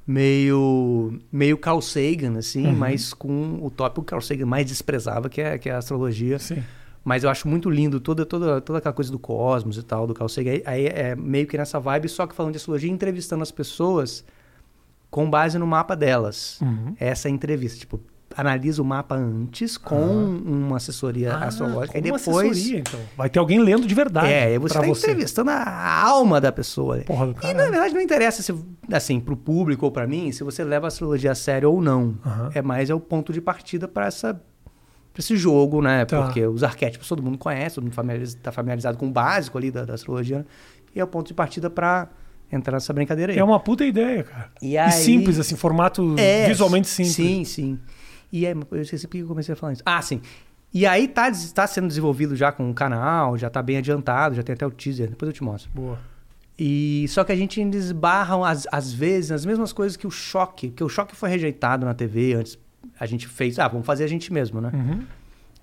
meio 0.07 1.19
meio 1.31 1.57
Carl 1.57 1.81
Sagan, 1.81 2.37
assim, 2.37 2.67
Uhum. 2.67 2.75
mas 2.75 3.13
com 3.13 3.59
o 3.61 3.69
tópico 3.69 4.01
que 4.01 4.07
o 4.07 4.11
Carl 4.11 4.21
Sagan 4.21 4.45
mais 4.45 4.65
desprezava, 4.67 5.29
que 5.29 5.41
é, 5.41 5.57
que 5.57 5.69
é 5.69 5.73
a 5.73 5.77
astrologia. 5.79 6.37
Sim. 6.39 6.63
Mas 7.03 7.23
eu 7.23 7.29
acho 7.29 7.47
muito 7.47 7.69
lindo 7.69 7.99
toda, 7.99 8.25
toda, 8.25 8.59
toda 8.59 8.79
aquela 8.79 8.93
coisa 8.93 9.11
do 9.11 9.19
cosmos 9.19 9.77
e 9.77 9.83
tal, 9.83 10.07
do 10.07 10.13
Carl 10.13 10.27
Sagan. 10.29 10.51
Aí, 10.51 10.63
aí 10.65 10.85
é 10.87 11.15
meio 11.15 11.45
que 11.47 11.57
nessa 11.57 11.79
vibe, 11.79 12.09
só 12.09 12.25
que 12.25 12.33
falando 12.35 12.53
de 12.53 12.57
astrologia, 12.57 12.89
entrevistando 12.89 13.43
as 13.43 13.51
pessoas 13.51 14.25
com 15.11 15.29
base 15.29 15.57
no 15.59 15.67
mapa 15.67 15.95
delas. 15.95 16.59
Uhum. 16.61 16.95
Essa 16.99 17.29
entrevista, 17.29 17.79
tipo, 17.79 17.99
analisa 18.35 18.81
o 18.81 18.85
mapa 18.85 19.15
antes 19.15 19.77
com 19.77 19.95
uma 20.45 20.77
assessoria 20.77 21.33
Ah, 21.33 21.45
astrológica. 21.45 21.97
E 21.97 22.01
depois. 22.01 22.21
assessoria, 22.27 22.79
então. 22.79 22.99
Vai 23.15 23.29
ter 23.29 23.39
alguém 23.39 23.59
lendo 23.59 23.85
de 23.87 23.95
verdade. 23.95 24.27
É, 24.31 24.57
você 24.59 24.77
está 24.77 24.87
entrevistando 24.87 25.51
a 25.51 26.01
alma 26.01 26.41
da 26.41 26.51
pessoa. 26.51 26.97
Porra 27.05 27.27
do 27.27 27.35
E 27.45 27.53
na 27.53 27.63
verdade 27.69 27.93
não 27.93 28.01
interessa 28.01 28.41
se, 28.41 28.53
assim, 28.91 29.19
pro 29.19 29.37
público 29.37 29.85
ou 29.85 29.91
para 29.91 30.05
mim, 30.07 30.31
se 30.31 30.43
você 30.43 30.63
leva 30.63 30.87
a 30.87 30.89
astrologia 30.89 31.31
a 31.31 31.35
sério 31.35 31.71
ou 31.71 31.81
não. 31.81 32.17
Aham. 32.25 32.49
É 32.53 32.61
mais 32.61 32.89
é 32.89 32.93
o 32.95 32.99
ponto 32.99 33.31
de 33.31 33.39
partida 33.41 33.87
para 33.87 34.07
essa 34.07 34.33
pra 34.33 35.21
esse 35.21 35.37
jogo, 35.37 35.81
né? 35.81 36.03
Tá. 36.03 36.23
Porque 36.23 36.45
os 36.45 36.61
arquétipos 36.61 37.07
todo 37.07 37.23
mundo 37.23 37.37
conhece, 37.37 37.75
todo 37.75 37.85
mundo 37.85 37.93
familiariza, 37.93 38.37
tá 38.43 38.51
familiarizado 38.51 38.97
com 38.97 39.07
o 39.07 39.11
básico 39.11 39.57
ali 39.57 39.71
da, 39.71 39.85
da 39.85 39.93
astrologia. 39.93 40.39
né? 40.39 40.45
E 40.93 40.99
é 40.99 41.03
o 41.03 41.07
ponto 41.07 41.27
de 41.27 41.33
partida 41.33 41.69
para 41.69 42.09
entrar 42.51 42.73
nessa 42.73 42.91
brincadeira 42.91 43.31
aí. 43.31 43.39
É 43.39 43.43
uma 43.43 43.59
puta 43.59 43.85
ideia, 43.85 44.23
cara. 44.23 44.49
E 44.61 44.71
E 44.73 44.77
aí- 44.77 44.91
simples, 44.91 45.39
assim, 45.39 45.55
formato 45.55 46.15
É, 46.17 46.47
visualmente 46.49 46.87
simples. 46.89 47.15
Sim, 47.15 47.45
sim. 47.45 47.79
E 48.37 48.45
aí, 48.45 48.53
eu 48.71 48.81
esqueci 48.81 49.07
porque 49.07 49.21
eu 49.23 49.27
comecei 49.27 49.53
a 49.53 49.55
falar 49.55 49.73
isso. 49.73 49.83
Ah, 49.85 50.01
sim. 50.01 50.21
E 50.73 50.85
aí 50.85 51.07
tá, 51.07 51.31
tá 51.53 51.65
sendo 51.67 51.87
desenvolvido 51.87 52.35
já 52.35 52.51
com 52.51 52.69
o 52.69 52.73
canal, 52.73 53.37
já 53.37 53.49
tá 53.49 53.61
bem 53.61 53.77
adiantado, 53.77 54.35
já 54.35 54.43
tem 54.43 54.53
até 54.53 54.67
o 54.67 54.71
teaser, 54.71 55.09
depois 55.09 55.27
eu 55.29 55.33
te 55.33 55.41
mostro. 55.43 55.71
Boa. 55.73 55.97
E 56.59 57.05
só 57.09 57.23
que 57.23 57.31
a 57.31 57.35
gente 57.35 57.59
ainda 57.61 57.77
esbarra 57.77 58.49
às, 58.49 58.67
às 58.71 58.91
vezes 58.91 59.29
nas 59.29 59.45
mesmas 59.45 59.71
coisas 59.71 59.95
que 59.95 60.05
o 60.07 60.11
choque, 60.11 60.67
porque 60.67 60.83
o 60.83 60.89
choque 60.89 61.15
foi 61.15 61.29
rejeitado 61.29 61.85
na 61.85 61.93
TV 61.93 62.33
antes. 62.33 62.57
A 62.99 63.05
gente 63.05 63.27
fez, 63.27 63.57
ah, 63.57 63.67
vamos 63.69 63.85
fazer 63.85 64.03
a 64.03 64.07
gente 64.07 64.31
mesmo, 64.33 64.59
né? 64.59 64.69
Uhum. 64.73 65.01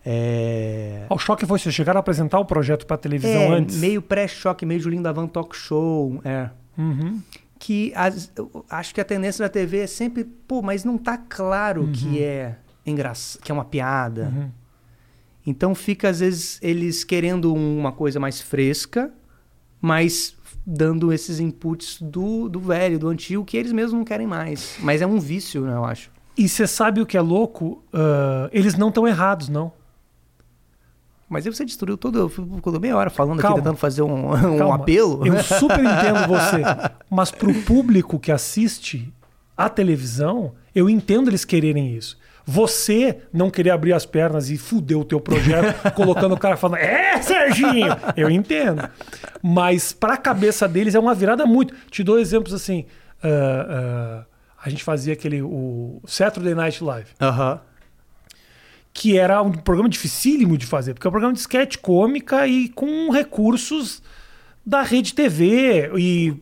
É, 0.05 1.07
O 1.09 1.19
choque 1.19 1.47
foi 1.47 1.59
vocês 1.59 1.75
chegaram 1.75 1.99
a 1.99 2.01
apresentar 2.01 2.39
o 2.41 2.45
projeto 2.45 2.87
pra 2.87 2.97
televisão 2.97 3.31
é 3.41 3.49
antes? 3.49 3.77
meio 3.77 4.03
pré-choque, 4.03 4.67
meio 4.67 4.81
Julinho 4.81 5.03
da 5.03 5.13
Van 5.13 5.27
Talk 5.27 5.57
Show, 5.57 6.21
é. 6.25 6.51
Uhum. 6.77 7.21
Que 7.59 7.93
as- 7.95 8.31
eu 8.37 8.65
acho 8.69 8.93
que 8.95 9.01
a 9.01 9.05
tendência 9.05 9.45
da 9.45 9.49
TV 9.49 9.79
é 9.81 9.87
sempre, 9.87 10.25
pô, 10.25 10.61
mas 10.63 10.85
não 10.85 10.99
tá 10.99 11.17
claro 11.17 11.89
que 11.93 12.21
é 12.23 12.57
engraçado, 12.87 13.43
que 13.43 13.51
é 13.51 13.55
uma 13.55 13.65
piada. 13.65 14.33
Uhum. 14.35 14.51
Então 15.47 15.75
fica, 15.75 16.09
às 16.09 16.21
vezes, 16.21 16.59
eles 16.63 17.05
querendo 17.05 17.53
uma 17.53 17.93
coisa 17.93 18.21
mais 18.21 18.41
fresca, 18.41 19.13
mas 19.81 20.37
dando 20.65 21.13
esses 21.13 21.41
inputs 21.41 22.01
do, 22.01 22.49
do 22.49 22.61
velho, 22.61 22.99
do 22.99 23.09
antigo, 23.09 23.45
que 23.45 23.57
eles 23.57 23.73
mesmos 23.73 23.95
não 23.95 24.05
querem 24.05 24.27
mais. 24.27 24.77
Mas 24.81 25.03
é 25.03 25.07
um 25.07 25.19
vício, 25.19 25.63
né, 25.63 25.75
eu 25.75 25.85
acho. 25.85 26.11
E 26.37 26.49
você 26.49 26.67
sabe 26.67 27.01
o 27.01 27.07
que 27.07 27.17
é 27.17 27.21
louco? 27.21 27.83
Ah, 27.93 28.49
eles 28.53 28.75
não 28.77 28.89
estão 28.89 29.07
errados, 29.07 29.49
não. 29.49 29.73
Mas 31.29 31.47
aí 31.47 31.55
você 31.55 31.65
destruiu 31.65 31.97
todo. 31.97 32.19
Eu 32.19 32.29
ficou 32.29 32.79
meia 32.79 32.95
hora 32.95 33.09
falando 33.09 33.41
Calma. 33.41 33.57
aqui, 33.57 33.63
tentando 33.63 33.79
fazer 33.79 34.03
um, 34.03 34.33
um 34.33 34.59
Calma. 34.59 34.75
apelo. 34.75 35.27
Eu 35.27 35.43
super 35.43 35.79
entendo 35.79 36.29
você. 36.29 36.63
Mas 37.11 37.31
pro 37.31 37.55
público 37.63 38.19
que 38.19 38.31
assiste 38.31 39.11
a 39.57 39.69
televisão, 39.71 40.53
eu 40.75 40.91
entendo 40.91 41.31
eles 41.31 41.45
quererem 41.45 41.97
isso. 41.97 42.19
Você 42.45 43.19
não 43.33 43.51
querer 43.51 43.71
abrir 43.71 43.93
as 43.93 44.05
pernas 44.05 44.51
e 44.51 44.59
fuder 44.59 44.99
o 44.99 45.05
teu 45.05 45.21
projeto, 45.21 45.93
colocando 45.95 46.35
o 46.35 46.39
cara 46.39 46.57
falando, 46.57 46.81
é, 46.81 47.21
Serginho! 47.23 47.87
Eu 48.17 48.29
entendo. 48.31 48.89
Mas 49.41 49.93
pra 49.93 50.17
cabeça 50.17 50.67
deles 50.69 50.95
é 50.95 50.99
uma 50.99 51.15
virada 51.15 51.47
muito. 51.47 51.75
Te 51.91 52.03
dou 52.03 52.19
exemplos 52.19 52.53
assim. 52.53 52.85
ah, 53.23 53.67
ah, 53.69 54.25
a 54.65 54.71
gente 54.71 54.83
fazia 54.85 55.13
aquele. 55.13 55.43
O 55.43 56.01
Saturday 56.07 56.55
Night 56.55 56.83
Live. 56.83 57.09
Aham. 57.21 57.61
que 58.95 59.17
era 59.19 59.41
um 59.43 59.53
programa 59.53 59.89
dificílimo 59.89 60.59
de 60.59 60.67
fazer, 60.67 60.95
porque 60.95 61.07
é 61.07 61.09
um 61.09 61.13
programa 61.13 61.33
de 61.35 61.41
sketch 61.41 61.77
cômica 61.79 62.47
e 62.47 62.69
com 62.69 63.11
recursos 63.11 64.03
da 64.65 64.83
rede 64.83 65.15
TV 65.15 65.91
e 65.99 66.37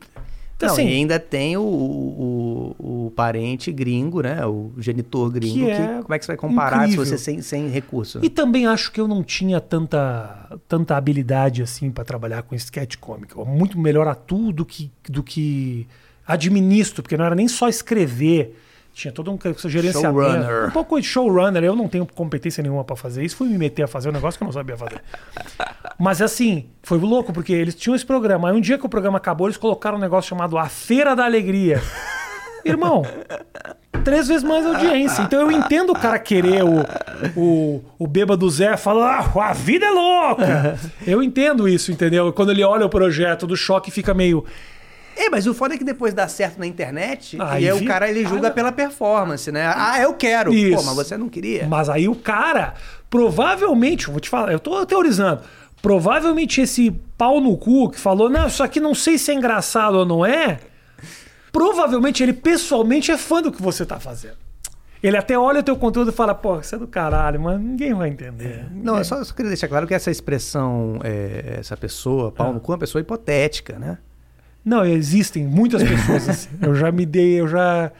Não, 0.66 0.72
assim, 0.74 0.88
e 0.88 0.94
ainda 0.94 1.18
tem 1.18 1.56
o, 1.56 1.62
o, 1.62 3.06
o 3.06 3.10
parente 3.12 3.72
gringo, 3.72 4.20
né? 4.20 4.44
O 4.46 4.72
genitor 4.78 5.30
gringo. 5.30 5.54
Que 5.54 5.64
Que 5.64 5.70
é 5.70 6.02
como 6.02 6.14
é 6.14 6.18
que 6.18 6.24
você 6.24 6.32
vai 6.32 6.36
comparar 6.36 6.84
incrível. 6.84 7.04
se 7.04 7.10
você 7.12 7.18
sem, 7.18 7.42
sem 7.42 7.68
recurso? 7.68 8.20
e 8.22 8.28
também 8.28 8.66
acho 8.66 8.92
que 8.92 9.00
eu 9.00 9.08
não 9.08 9.22
tinha 9.22 9.60
tanta 9.60 10.58
tanta 10.68 10.96
habilidade 10.96 11.62
assim 11.62 11.90
para 11.90 12.04
trabalhar 12.04 12.42
com 12.42 12.54
sketch 12.54 12.96
cômica. 12.96 13.38
Eu 13.38 13.44
muito 13.44 13.78
melhor 13.78 14.06
atuo 14.08 14.52
do 14.52 14.64
que 14.64 14.90
do 15.08 15.22
que 15.22 15.86
administro, 16.26 17.02
porque 17.02 17.16
não 17.16 17.24
era 17.24 17.34
nem 17.34 17.48
só 17.48 17.68
escrever. 17.68 18.56
Tinha 18.92 19.12
todo 19.12 19.30
um 19.30 19.38
gerenciamento. 19.68 20.20
Showrunner. 20.20 20.68
Um 20.68 20.70
pouco 20.70 21.00
de 21.00 21.06
showrunner. 21.06 21.62
Eu 21.62 21.76
não 21.76 21.88
tenho 21.88 22.06
competência 22.06 22.62
nenhuma 22.62 22.84
para 22.84 22.96
fazer 22.96 23.24
isso. 23.24 23.36
Fui 23.36 23.48
me 23.48 23.56
meter 23.56 23.84
a 23.84 23.88
fazer 23.88 24.08
um 24.08 24.12
negócio 24.12 24.38
que 24.38 24.44
eu 24.44 24.46
não 24.46 24.52
sabia 24.52 24.76
fazer. 24.76 25.00
Mas 25.98 26.20
assim, 26.20 26.66
foi 26.82 26.98
louco, 26.98 27.32
porque 27.32 27.52
eles 27.52 27.74
tinham 27.74 27.94
esse 27.94 28.04
programa. 28.04 28.50
Aí 28.50 28.56
um 28.56 28.60
dia 28.60 28.78
que 28.78 28.86
o 28.86 28.88
programa 28.88 29.18
acabou, 29.18 29.46
eles 29.46 29.56
colocaram 29.56 29.96
um 29.96 30.00
negócio 30.00 30.28
chamado 30.28 30.58
A 30.58 30.68
Feira 30.68 31.14
da 31.14 31.24
Alegria. 31.24 31.80
Irmão, 32.64 33.06
três 34.04 34.28
vezes 34.28 34.42
mais 34.42 34.66
audiência. 34.66 35.22
Então 35.22 35.40
eu 35.40 35.50
entendo 35.50 35.90
o 35.90 35.98
cara 35.98 36.18
querer 36.18 36.62
o, 36.64 36.84
o, 37.36 37.84
o 37.98 38.06
bêbado 38.06 38.48
Zé 38.50 38.76
falar, 38.76 39.30
ah, 39.34 39.50
a 39.50 39.52
vida 39.52 39.86
é 39.86 39.90
louca. 39.90 40.78
Eu 41.06 41.22
entendo 41.22 41.68
isso, 41.68 41.90
entendeu? 41.90 42.32
Quando 42.32 42.50
ele 42.50 42.62
olha 42.62 42.86
o 42.86 42.88
projeto 42.88 43.46
do 43.46 43.56
choque, 43.56 43.90
fica 43.90 44.12
meio. 44.12 44.44
É, 45.22 45.28
mas 45.30 45.46
o 45.46 45.52
foda 45.54 45.74
é 45.74 45.78
que 45.78 45.84
depois 45.84 46.14
dá 46.14 46.26
certo 46.28 46.58
na 46.58 46.66
internet 46.66 47.36
Aí 47.40 47.64
e 47.64 47.70
aí 47.70 47.78
vi- 47.78 47.84
o 47.84 47.88
cara 47.88 48.08
ele 48.08 48.24
julga 48.26 48.50
pela 48.50 48.72
performance, 48.72 49.50
né? 49.52 49.70
Ah, 49.76 50.00
eu 50.00 50.14
quero. 50.14 50.52
Isso. 50.52 50.76
Pô, 50.76 50.82
mas 50.82 50.94
você 50.94 51.16
não 51.16 51.28
queria. 51.28 51.66
Mas 51.68 51.88
aí 51.88 52.08
o 52.08 52.14
cara, 52.14 52.74
provavelmente, 53.10 54.08
vou 54.10 54.18
te 54.20 54.28
falar, 54.30 54.52
eu 54.52 54.58
tô 54.60 54.84
teorizando. 54.86 55.42
Provavelmente 55.82 56.60
esse 56.60 56.90
pau 57.18 57.40
no 57.40 57.56
cu 57.56 57.90
que 57.90 57.98
falou, 58.00 58.28
não, 58.30 58.46
isso 58.46 58.62
aqui 58.62 58.80
não 58.80 58.94
sei 58.94 59.18
se 59.18 59.30
é 59.30 59.34
engraçado 59.34 59.94
ou 59.94 60.06
não 60.06 60.24
é. 60.24 60.58
Provavelmente 61.52 62.22
ele 62.22 62.32
pessoalmente 62.32 63.10
é 63.10 63.16
fã 63.18 63.42
do 63.42 63.50
que 63.50 63.60
você 63.60 63.84
tá 63.84 63.98
fazendo. 63.98 64.36
Ele 65.02 65.16
até 65.16 65.38
olha 65.38 65.60
o 65.60 65.62
teu 65.62 65.76
conteúdo 65.76 66.10
e 66.10 66.14
fala, 66.14 66.34
pô, 66.34 66.60
isso 66.60 66.74
é 66.74 66.78
do 66.78 66.86
caralho, 66.86 67.40
mas 67.40 67.58
ninguém 67.58 67.94
vai 67.94 68.10
entender. 68.10 68.66
Não, 68.70 68.98
eu 68.98 69.04
só, 69.04 69.16
eu 69.16 69.24
só 69.24 69.32
queria 69.34 69.48
deixar 69.48 69.66
claro 69.66 69.86
que 69.86 69.94
essa 69.94 70.10
expressão, 70.10 70.98
é, 71.02 71.56
essa 71.58 71.74
pessoa, 71.76 72.30
pau 72.30 72.50
Ah. 72.50 72.52
no 72.52 72.60
cu, 72.60 72.72
é 72.72 72.74
uma 72.74 72.78
pessoa 72.80 73.00
hipotética, 73.00 73.78
né? 73.78 73.96
Não, 74.64 74.84
existem 74.84 75.46
muitas 75.46 75.82
pessoas 75.82 76.28
assim. 76.28 76.48
Eu 76.60 76.74
já 76.74 76.90
me 76.92 77.06
dei, 77.06 77.40
eu 77.40 77.48
já. 77.48 77.90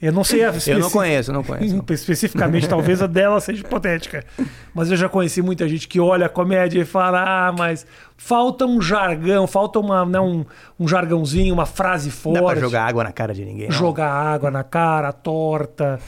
Eu 0.00 0.12
não 0.12 0.22
sei 0.22 0.42
a 0.44 0.46
Eu 0.46 0.50
não 0.52 0.58
especi- 0.58 0.90
conheço, 0.92 1.30
eu 1.30 1.34
não 1.34 1.42
conheço. 1.42 1.74
não. 1.76 1.84
Especificamente, 1.90 2.68
talvez 2.68 3.02
a 3.02 3.06
dela 3.08 3.40
seja 3.40 3.62
hipotética. 3.62 4.24
Mas 4.72 4.90
eu 4.92 4.96
já 4.96 5.08
conheci 5.08 5.42
muita 5.42 5.66
gente 5.68 5.88
que 5.88 5.98
olha 5.98 6.26
a 6.26 6.28
comédia 6.28 6.80
e 6.80 6.84
fala: 6.84 7.20
ah, 7.48 7.52
mas 7.52 7.84
falta 8.16 8.64
um 8.64 8.80
jargão, 8.80 9.46
falta 9.48 9.80
uma, 9.80 10.06
né, 10.06 10.20
um, 10.20 10.44
um 10.78 10.86
jargãozinho, 10.86 11.52
uma 11.52 11.66
frase 11.66 12.12
Não 12.24 12.32
dá 12.32 12.38
pra 12.40 12.48
forte. 12.50 12.60
jogar 12.60 12.84
água 12.86 13.02
na 13.02 13.10
cara 13.12 13.34
de 13.34 13.44
ninguém. 13.44 13.66
não. 13.68 13.74
jogar 13.76 14.08
água 14.12 14.50
na 14.52 14.62
cara, 14.62 15.12
torta. 15.12 15.98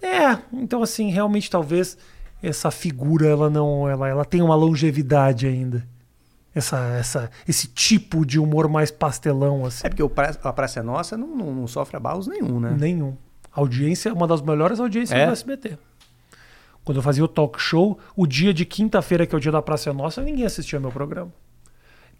É, 0.00 0.38
então 0.52 0.82
assim, 0.82 1.10
realmente 1.10 1.50
talvez 1.50 1.96
essa 2.42 2.70
figura 2.70 3.26
ela 3.26 3.48
não, 3.50 3.88
ela, 3.88 4.08
ela 4.08 4.24
tem 4.24 4.42
uma 4.42 4.54
longevidade 4.54 5.46
ainda. 5.46 5.84
Essa, 6.54 6.78
essa, 6.98 7.30
esse 7.48 7.66
tipo 7.66 8.24
de 8.24 8.38
humor 8.38 8.68
mais 8.68 8.90
pastelão 8.90 9.66
assim. 9.66 9.86
É 9.86 9.90
porque 9.90 10.02
o 10.02 10.08
pra... 10.08 10.30
a 10.42 10.52
Praça 10.52 10.80
é 10.80 10.82
Nossa 10.82 11.16
não, 11.16 11.26
não, 11.26 11.52
não 11.52 11.66
sofre 11.66 11.96
abalos 11.96 12.26
nenhum, 12.28 12.60
né? 12.60 12.76
Nenhum. 12.78 13.16
A 13.52 13.60
audiência 13.60 14.08
é 14.08 14.12
uma 14.12 14.26
das 14.26 14.40
melhores 14.40 14.78
audiências 14.78 15.18
É? 15.18 15.26
do 15.26 15.32
SBT. 15.32 15.78
Quando 16.84 16.98
eu 16.98 17.02
fazia 17.02 17.24
o 17.24 17.28
talk 17.28 17.60
show, 17.60 17.98
o 18.14 18.26
dia 18.26 18.52
de 18.52 18.64
quinta-feira, 18.64 19.26
que 19.26 19.34
é 19.34 19.38
o 19.38 19.40
dia 19.40 19.50
da 19.50 19.62
Praça 19.62 19.90
é 19.90 19.92
Nossa, 19.92 20.22
ninguém 20.22 20.44
assistia 20.44 20.78
meu 20.78 20.92
programa. 20.92 21.32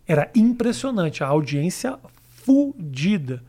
Era 0.06 0.30
impressionante, 0.34 1.22
a 1.22 1.28
audiência 1.28 1.98
fudida. 2.44 3.42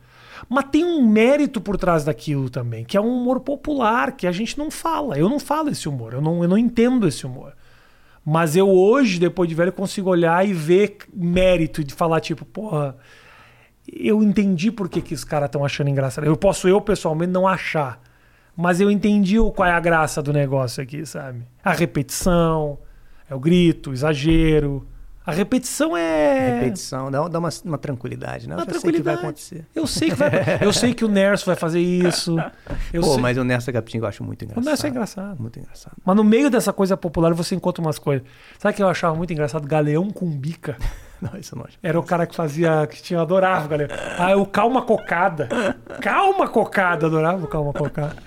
Mas 0.50 0.66
tem 0.66 0.84
um 0.84 1.08
mérito 1.08 1.62
por 1.62 1.78
trás 1.78 2.04
daquilo 2.04 2.50
também, 2.50 2.84
que 2.84 2.98
é 2.98 3.02
um 3.02 3.22
humor 3.22 3.40
popular, 3.40 4.12
que 4.12 4.28
a 4.28 4.32
gente 4.32 4.58
não 4.58 4.70
fala. 4.70 5.18
Eu 5.18 5.30
não 5.30 5.40
falo 5.40 5.70
esse 5.70 5.88
humor, 5.88 6.14
eu 6.14 6.22
não, 6.22 6.44
eu 6.44 6.50
não 6.50 6.58
entendo 6.58 7.08
esse 7.08 7.26
humor. 7.26 7.54
Mas 8.26 8.56
eu 8.56 8.68
hoje, 8.68 9.20
depois 9.20 9.48
de 9.48 9.54
velho, 9.54 9.72
consigo 9.72 10.10
olhar 10.10 10.48
e 10.48 10.52
ver 10.52 10.98
mérito 11.14 11.84
de 11.84 11.94
falar, 11.94 12.20
tipo, 12.20 12.44
porra, 12.44 12.98
eu 13.88 14.24
entendi 14.24 14.72
por 14.72 14.90
que, 14.90 15.00
que 15.00 15.14
os 15.14 15.24
caras 15.24 15.48
estão 15.48 15.64
achando 15.64 15.90
engraçado. 15.92 16.26
Eu 16.26 16.36
posso, 16.36 16.68
eu 16.68 16.82
pessoalmente, 16.82 17.32
não 17.32 17.48
achar. 17.48 18.02
Mas 18.58 18.82
eu 18.82 18.90
entendi 18.90 19.36
qual 19.56 19.70
é 19.70 19.72
a 19.72 19.80
graça 19.80 20.24
do 20.24 20.34
negócio 20.34 20.82
aqui, 20.82 21.06
sabe? 21.06 21.44
A 21.64 21.74
repetição, 21.74 22.80
é 23.30 23.36
o 23.36 23.40
grito, 23.40 23.92
o 23.92 23.94
exagero. 23.94 24.88
A 25.26 25.32
repetição 25.32 25.98
é. 25.98 26.60
Repetição, 26.60 27.10
dá, 27.10 27.28
dá 27.28 27.40
uma, 27.40 27.50
uma 27.64 27.78
tranquilidade, 27.78 28.48
né? 28.48 28.54
Eu 28.54 28.60
Uma 28.60 28.66
já 28.66 28.80
sei 28.80 28.92
que 28.92 29.02
vai 29.02 29.16
tranquilidade. 29.16 29.20
acontecer. 29.20 29.66
Eu 29.74 29.88
sei 29.88 30.10
que 30.10 30.16
vai. 30.16 30.30
Eu 30.62 30.74
sei 30.74 30.94
que 30.94 31.04
o 31.04 31.08
Nerso 31.08 31.46
vai 31.48 31.56
fazer 31.56 31.80
isso. 31.80 32.36
Eu 32.94 33.02
Pô, 33.02 33.14
sei... 33.14 33.22
mas 33.22 33.38
o 33.38 33.44
Nessa 33.44 33.74
Capitinho 33.74 34.04
eu 34.04 34.08
acho 34.08 34.24
muito 34.24 34.42
O 34.42 34.46
engraçado. 34.46 34.66
Nerso 34.66 34.86
é 34.86 34.90
engraçado. 34.90 35.42
Muito 35.42 35.60
engraçado. 35.60 35.96
Mas 36.06 36.16
no 36.16 36.24
meio 36.24 36.50
dessa 36.52 36.72
coisa 36.72 36.96
popular 36.96 37.34
você 37.34 37.56
encontra 37.56 37.82
umas 37.82 37.98
coisas. 37.98 38.26
Sabe 38.60 38.74
o 38.74 38.76
que 38.76 38.84
eu 38.84 38.88
achava 38.88 39.16
muito 39.16 39.34
engraçado? 39.34 39.68
Galeão 39.68 40.10
com 40.12 40.30
bica. 40.30 40.78
Não, 41.22 41.40
isso 41.40 41.56
eu 41.56 41.60
não 41.60 41.66
acho. 41.66 41.78
Era 41.82 41.98
o 41.98 42.04
cara 42.04 42.28
que 42.28 42.36
fazia. 42.36 42.86
que 42.88 43.02
tinha, 43.02 43.22
adorava, 43.22 43.66
galera. 43.70 43.96
Ah, 44.20 44.36
o 44.36 44.46
Calma 44.46 44.82
Cocada. 44.82 45.48
Calma 46.02 46.48
Cocada, 46.48 47.06
adorava 47.08 47.44
o 47.44 47.48
Calma 47.48 47.72
Cocada. 47.72 48.18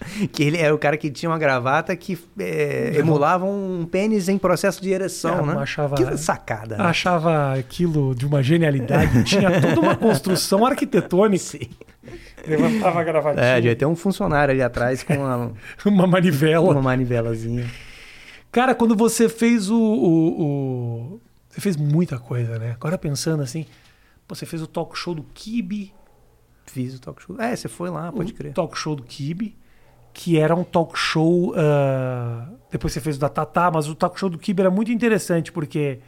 Que 0.32 0.42
ele 0.42 0.56
era 0.58 0.74
o 0.74 0.78
cara 0.78 0.96
que 0.96 1.10
tinha 1.10 1.28
uma 1.30 1.38
gravata 1.38 1.94
que 1.94 2.18
é, 2.38 2.92
emulava 2.96 3.44
um 3.44 3.84
pênis 3.90 4.28
em 4.28 4.38
processo 4.38 4.80
de 4.82 4.90
ereção, 4.90 5.40
É, 5.40 5.46
né? 5.54 5.54
achava- 5.60 5.94
Que 5.96 6.16
sacada. 6.16 6.76
né? 6.78 6.84
Achava 6.84 7.54
aquilo 7.58 8.14
de 8.14 8.26
uma 8.26 8.42
genialidade. 8.42 9.24
Tinha 9.24 9.60
toda 9.60 9.80
uma 9.80 9.94
construção 9.96 10.64
arquitetônica. 10.64 11.38
Sim. 11.44 11.68
Levantava 12.46 13.00
a 13.00 13.04
gravatinha. 13.04 13.44
É, 13.44 13.54
devia 13.56 13.76
ter 13.76 13.84
um 13.86 13.94
funcionário 13.94 14.52
ali 14.52 14.62
atrás 14.62 15.02
com 15.02 15.14
uma, 15.14 15.52
Uma 15.84 16.06
manivela. 16.06 16.70
uma 16.70 16.80
manivelazinha. 16.82 17.66
Cara, 18.50 18.74
quando 18.74 18.96
você 18.96 19.28
fez 19.28 19.68
o, 19.70 19.76
o- 19.78 20.42
o- 21.14 21.20
Você 21.50 21.60
fez 21.60 21.76
muita 21.76 22.18
coisa, 22.18 22.58
né? 22.58 22.72
Agora 22.72 22.96
pensando 22.96 23.42
assim. 23.42 23.66
Você 24.28 24.46
fez 24.46 24.62
o 24.62 24.66
talk 24.66 24.96
show 24.98 25.14
do 25.14 25.22
Kibe. 25.34 25.92
Fiz 26.66 26.94
o 26.94 27.00
talk 27.00 27.20
show. 27.22 27.36
É, 27.40 27.54
você 27.54 27.68
foi 27.68 27.90
lá, 27.90 28.10
pode 28.12 28.32
o 28.32 28.34
crer. 28.34 28.52
talk 28.54 28.76
show 28.78 28.94
do 28.96 29.02
Kibe. 29.02 29.56
Que 30.12 30.38
era 30.38 30.54
um 30.54 30.64
talk 30.64 30.98
show. 30.98 31.54
ah, 31.56 32.46
depois 32.70 32.92
você 32.92 33.00
fez 33.00 33.16
o 33.16 33.20
da 33.20 33.28
Tatá, 33.28 33.70
mas 33.72 33.88
o 33.88 33.94
talk 33.94 34.18
show 34.18 34.28
do 34.28 34.38
Kibe 34.38 34.60
era 34.62 34.70
muito 34.70 34.90
interessante, 34.92 35.50
porque. 35.52 35.98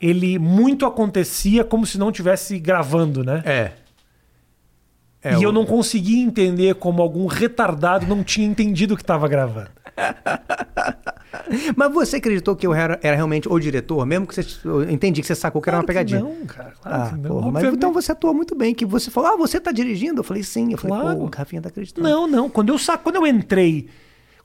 Ele 0.00 0.38
muito 0.38 0.86
acontecia 0.86 1.62
como 1.62 1.84
se 1.84 1.98
não 1.98 2.10
tivesse 2.10 2.58
gravando, 2.58 3.22
né? 3.22 3.42
É. 3.44 3.72
É, 5.22 5.34
e 5.34 5.36
o- 5.36 5.42
eu 5.42 5.52
não 5.52 5.66
conseguia 5.66 6.24
entender 6.24 6.74
como 6.76 7.02
algum 7.02 7.26
retardado 7.26 8.06
não 8.06 8.24
tinha 8.24 8.46
entendido 8.46 8.96
que 8.96 9.02
estava 9.02 9.28
gravando. 9.28 9.68
Mas 11.76 11.92
você 11.92 12.16
acreditou 12.16 12.56
que 12.56 12.66
eu 12.66 12.74
era, 12.74 12.98
era 13.02 13.14
realmente 13.16 13.48
o 13.48 13.58
diretor? 13.58 14.04
Mesmo 14.06 14.26
que 14.26 14.34
você. 14.34 14.46
Eu 14.64 14.88
entendi 14.90 15.20
que 15.20 15.26
você 15.26 15.34
sacou 15.34 15.60
que 15.62 15.68
era 15.68 15.76
uma 15.78 15.84
Claro 15.84 15.86
pegadinha. 15.86 16.20
Não, 16.20 16.46
cara. 16.46 16.72
Claro 16.82 17.02
Ah, 17.02 17.08
que 17.10 17.16
não. 17.16 17.30
porra, 17.30 17.50
mas 17.52 17.64
então 17.64 17.92
você 17.92 18.12
atuou 18.12 18.34
muito 18.34 18.54
bem, 18.54 18.74
que 18.74 18.84
você 18.84 19.10
falou, 19.10 19.30
ah, 19.32 19.36
você 19.36 19.60
tá 19.60 19.70
dirigindo? 19.72 20.20
Eu 20.20 20.24
falei, 20.24 20.42
sim. 20.42 20.72
Eu 20.72 20.78
falei, 20.78 20.98
Claro. 21.00 21.16
pô, 21.18 21.24
o 21.24 21.30
Rafinha 21.34 21.62
tá 21.62 21.68
acreditando. 21.68 22.08
Não, 22.08 22.26
não. 22.26 22.48
Quando 22.48 22.70
eu 22.70 22.78
sa... 22.78 22.98
quando 22.98 23.16
eu 23.16 23.26
entrei, 23.26 23.88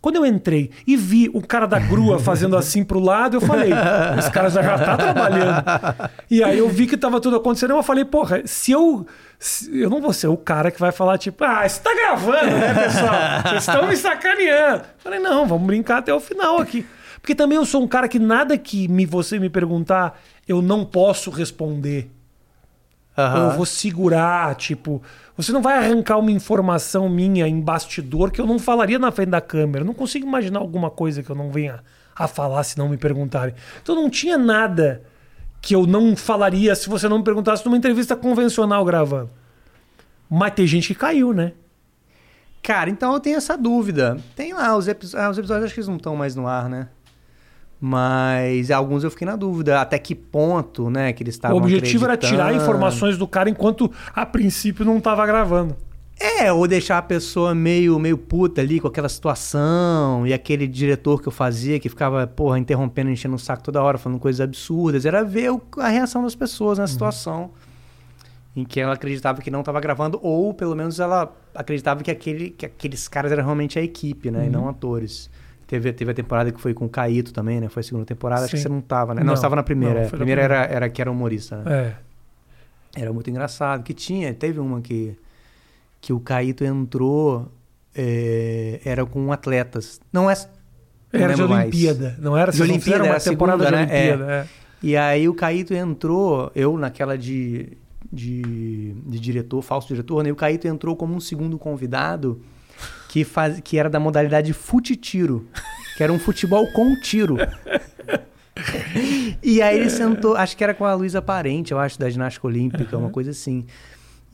quando 0.02 0.18
eu 0.18 0.26
entrei 0.26 0.70
e 0.86 0.96
vi 0.96 1.30
o 1.34 1.42
cara 1.42 1.66
da 1.66 1.80
grua 1.80 2.20
fazendo 2.20 2.56
assim 2.56 2.84
pro 2.84 3.00
lado, 3.00 3.38
eu 3.38 3.42
falei, 3.42 3.72
esse 4.20 4.30
cara 4.32 4.50
já 4.50 4.62
tá 4.78 4.96
trabalhando. 4.98 5.64
E 6.30 6.44
aí 6.44 6.58
eu 6.60 6.70
vi 6.70 6.86
que 6.86 6.96
tava 6.96 7.20
tudo 7.20 7.36
acontecendo, 7.38 7.72
eu 7.74 7.82
falei, 7.84 8.06
porra, 8.06 8.42
se 8.46 8.72
eu 8.72 9.06
eu 9.72 9.90
não 9.90 10.02
vou 10.02 10.14
ser 10.14 10.28
o 10.28 10.38
cara 10.38 10.72
que 10.72 10.80
vai 10.80 10.92
falar 10.92 11.18
tipo, 11.18 11.44
ah, 11.44 11.68
você 11.68 11.80
tá 11.82 11.94
gravando, 11.94 12.52
né, 12.52 12.74
pessoal? 12.74 13.42
Vocês 13.44 13.68
estão 13.68 13.88
me 13.88 13.98
sacaneando. 13.98 14.84
Eu 14.84 15.00
falei, 15.00 15.20
não, 15.20 15.46
vamos 15.46 15.68
brincar 15.68 15.98
até 15.98 16.14
o 16.14 16.20
final 16.20 16.60
aqui. 16.60 16.86
Porque 17.22 17.36
também 17.36 17.58
eu 17.58 17.66
sou 17.66 17.82
um 17.82 17.88
cara 17.88 18.08
que 18.08 18.20
nada 18.20 18.58
que 18.58 18.88
me, 18.88 19.06
você 19.06 19.40
me 19.40 19.50
perguntar, 19.50 20.20
eu 20.48 20.62
não 20.62 20.86
posso 20.86 21.30
responder. 21.32 22.10
Aham. 23.18 23.40
Ou 23.40 23.52
eu 23.52 23.58
vou 23.58 23.66
segurar, 23.66 24.54
tipo, 24.56 25.02
você 25.36 25.52
não 25.52 25.62
vai 25.62 25.78
arrancar 25.78 26.18
uma 26.18 26.32
informação 26.32 27.10
minha 27.10 27.48
em 27.48 27.60
bastidor 27.60 28.32
que 28.32 28.40
eu 28.40 28.46
não 28.46 28.60
falaria 28.60 29.00
na 29.00 29.12
frente 29.12 29.30
da 29.30 29.42
câmera. 29.42 29.84
Eu 29.84 29.88
não 29.88 29.94
consigo 29.94 30.28
imaginar 30.28 30.60
alguma 30.60 30.90
coisa 30.90 31.24
que 31.24 31.30
eu 31.30 31.36
não 31.36 31.52
venha 31.52 31.84
a 32.16 32.28
falar 32.28 32.64
se 32.64 32.78
não 32.78 32.90
me 32.90 32.98
perguntarem. 32.98 33.56
Então 33.82 33.96
não 33.96 34.10
tinha 34.10 34.38
nada 34.38 35.02
que 35.66 35.74
eu 35.74 35.88
não 35.88 36.16
falaria 36.16 36.76
se 36.76 36.88
você 36.88 37.10
não 37.10 37.18
me 37.18 37.24
perguntasse 37.24 37.66
numa 37.66 37.76
entrevista 37.76 38.16
convencional 38.16 38.86
gravando. 38.86 39.32
Mas 40.30 40.54
tem 40.54 40.68
gente 40.68 40.90
que 40.90 40.94
caiu, 40.94 41.34
né? 41.34 41.54
Cara, 42.62 42.88
então 42.88 43.12
eu 43.14 43.20
tenho 43.20 43.38
essa 43.38 43.58
dúvida. 43.58 44.20
Tem 44.36 44.54
lá 44.54 44.78
os, 44.78 44.88
epi- 44.88 45.08
ah, 45.16 45.28
os 45.28 45.40
episódios, 45.40 45.66
acho 45.66 45.74
que 45.74 45.80
eles 45.80 45.88
não 45.88 45.96
estão 45.98 46.16
mais 46.16 46.36
no 46.36 46.46
ar, 46.48 46.70
né? 46.70 46.88
Mas 47.82 48.70
alguns 48.70 49.04
eu 49.04 49.10
fiquei 49.10 49.26
na 49.26 49.36
dúvida. 49.36 49.82
Até 49.82 49.98
que 49.98 50.14
ponto, 50.14 50.88
né, 50.88 51.12
que 51.14 51.24
eles 51.24 51.34
o 51.34 51.38
estavam 51.38 51.58
objetivo 51.58 52.06
era 52.06 52.16
tirar 52.16 52.54
informações 52.62 53.18
do 53.18 53.28
cara 53.28 53.50
enquanto 53.50 53.92
a 54.14 54.24
princípio 54.24 54.86
não 54.86 54.98
estava 55.00 55.26
gravando. 55.26 55.76
É, 56.20 56.52
ou 56.52 56.66
deixar 56.68 56.98
a 56.98 57.02
pessoa 57.02 57.54
meio, 57.54 58.00
meio 58.00 58.18
puta 58.18 58.62
ali 58.62 58.80
com 58.80 58.88
aquela 58.88 59.10
situação. 59.10 60.26
E 60.26 60.34
aquele 60.34 60.66
diretor 60.68 61.22
que 61.22 61.28
eu 61.28 61.32
fazia, 61.32 61.80
que 61.80 61.90
ficava, 61.90 62.26
porra, 62.26 62.58
interrompendo, 62.58 63.10
enchendo 63.10 63.36
o 63.36 63.40
saco 63.40 63.62
toda 63.64 63.82
hora, 63.84 63.98
falando 63.98 64.20
coisas 64.20 64.40
absurdas. 64.42 65.06
Era 65.06 65.24
ver 65.24 65.52
o- 65.52 65.62
a 65.78 65.90
reação 65.90 66.24
das 66.24 66.34
pessoas 66.34 66.78
na 66.78 66.88
situação. 66.88 67.52
Em 68.56 68.64
que 68.64 68.80
ela 68.80 68.94
acreditava 68.94 69.42
que 69.42 69.52
não 69.52 69.60
estava 69.60 69.82
gravando, 69.82 70.18
ou 70.24 70.54
pelo 70.54 70.74
menos 70.76 71.00
ela 71.02 71.36
acreditava 71.54 72.02
que, 72.02 72.10
aquele, 72.10 72.52
que 72.52 72.66
aqueles 72.66 73.06
caras 73.10 73.30
eram 73.34 73.44
realmente 73.44 73.78
a 73.78 73.82
equipe, 73.82 74.32
né? 74.32 74.46
E 74.46 74.50
não 74.50 74.70
atores. 74.70 75.30
Teve, 75.68 75.92
teve 75.92 76.12
a 76.12 76.14
temporada 76.14 76.50
que 76.52 76.62
foi 76.62 76.74
com 76.74 76.86
o 76.86 76.90
Caíto 76.90 77.34
também, 77.34 77.60
né? 77.60 77.68
Foi 77.68 77.82
a 77.82 77.84
segunda 77.84 78.06
temporada, 78.06 78.44
acho 78.44 78.52
que 78.52 78.58
Sim. 78.58 78.64
você 78.64 78.70
não 78.70 78.80
tava, 78.80 79.14
né? 79.14 79.20
Não, 79.20 79.28
Não, 79.28 79.36
você 79.36 79.40
estava 79.40 79.58
na 79.58 79.64
primeira. 79.64 80.02
não, 80.02 80.08
a 80.08 80.10
primeira 80.10 80.44
primeira. 80.44 80.64
era, 80.64 80.74
era 80.74 80.90
que 80.90 81.02
era 81.02 81.12
humorista, 81.12 81.58
né? 81.58 81.96
É. 82.96 83.02
Era 83.02 83.12
muito 83.12 83.30
engraçado. 83.30 83.84
Que 83.84 83.94
tinha, 83.94 84.34
teve 84.34 84.60
uma 84.60 84.80
que, 84.80 85.18
que 86.06 86.14
o 86.14 86.20
Caíto 86.20 86.64
entrou, 86.64 87.52
é, 87.96 88.80
era 88.86 89.04
com 89.08 89.32
atletas. 89.32 90.00
Não 90.14 90.30
é. 90.30 90.36
não 91.12 91.20
Era 91.20 91.34
de 91.34 91.42
lembro 91.42 91.50
mais. 91.50 91.64
Olimpíada, 91.64 92.16
não 92.20 92.38
era? 92.38 92.52
De 92.52 92.62
Olimpíada, 92.62 92.84
fizeram 92.84 93.06
era 93.06 93.14
uma 93.16 93.20
temporada 93.20 93.64
segunda, 93.64 93.86
de 93.88 93.92
né? 93.92 94.02
Olimpíada. 94.12 94.32
é. 94.32 94.48
E 94.84 94.96
aí 94.96 95.28
o 95.28 95.34
Caíto 95.34 95.74
entrou, 95.74 96.52
eu 96.54 96.78
naquela 96.78 97.18
de, 97.18 97.76
de, 98.14 98.94
de 99.04 99.20
diretor, 99.20 99.64
falso 99.64 99.88
diretor, 99.88 100.22
né? 100.22 100.30
E 100.30 100.32
o 100.32 100.36
Caíto 100.36 100.68
entrou 100.68 100.96
como 100.96 101.16
um 101.16 101.20
segundo 101.20 101.58
convidado 101.58 102.40
que, 103.10 103.24
faz, 103.24 103.60
que 103.62 103.80
era 103.80 103.90
da 103.90 104.00
modalidade 104.00 104.54
fute-tiro, 104.54 105.48
que 105.98 106.04
era 106.04 106.14
um 106.14 106.20
futebol 106.20 106.72
com 106.72 106.96
tiro. 107.02 107.36
E 109.44 109.62
aí 109.62 109.80
ele 109.80 109.90
sentou, 109.90 110.36
acho 110.36 110.56
que 110.56 110.64
era 110.64 110.74
com 110.74 110.86
a 110.86 110.94
Luísa 110.94 111.22
Parente, 111.22 111.74
eu 111.74 111.78
acho, 111.78 112.00
da 112.00 112.10
ginástica 112.10 112.48
olímpica, 112.48 112.98
uma 112.98 113.10
coisa 113.10 113.32
assim. 113.32 113.66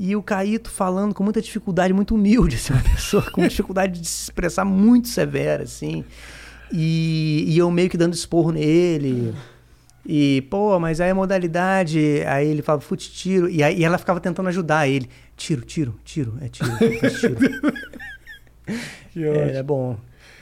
E 0.04 0.16
o 0.16 0.24
Caíto 0.24 0.68
falando 0.72 1.14
com 1.14 1.24
muita 1.24 1.40
dificuldade, 1.40 1.94
muito 1.94 2.16
humilde, 2.16 2.56
assim, 2.58 2.74
uma 2.74 2.82
pessoa 2.82 3.22
com 3.32 3.48
dificuldade 3.48 4.02
de 4.02 4.08
se 4.08 4.24
expressar 4.24 4.66
muito 4.66 5.08
severa, 5.08 5.62
assim. 5.64 6.04
E, 6.74 7.44
e 7.48 7.58
eu 7.58 7.70
meio 7.70 7.88
que 7.88 7.98
dando 7.98 8.14
esporro 8.16 8.52
nele. 8.52 9.32
E, 10.04 10.42
pô, 10.50 10.80
mas 10.80 11.00
aí 11.00 11.12
a 11.12 11.16
modalidade. 11.16 12.24
Aí 12.26 12.48
ele 12.48 12.64
falava 12.64 12.82
fute 12.82 13.12
tiro. 13.12 13.48
E 13.48 13.62
aí 13.62 13.78
e 13.80 13.84
ela 13.84 14.00
ficava 14.00 14.20
tentando 14.20 14.50
ajudar 14.50 14.88
ele. 14.88 15.08
Tiro, 15.38 15.62
tiro, 15.62 15.94
tiro, 16.04 16.34
é 16.42 16.48
tiro, 16.50 16.72
é 16.82 17.10
tiro. 17.10 17.36
Que 19.12 19.26
é, 19.26 19.30
ótimo. 19.30 19.58
é 19.58 19.64
bom. 19.64 19.98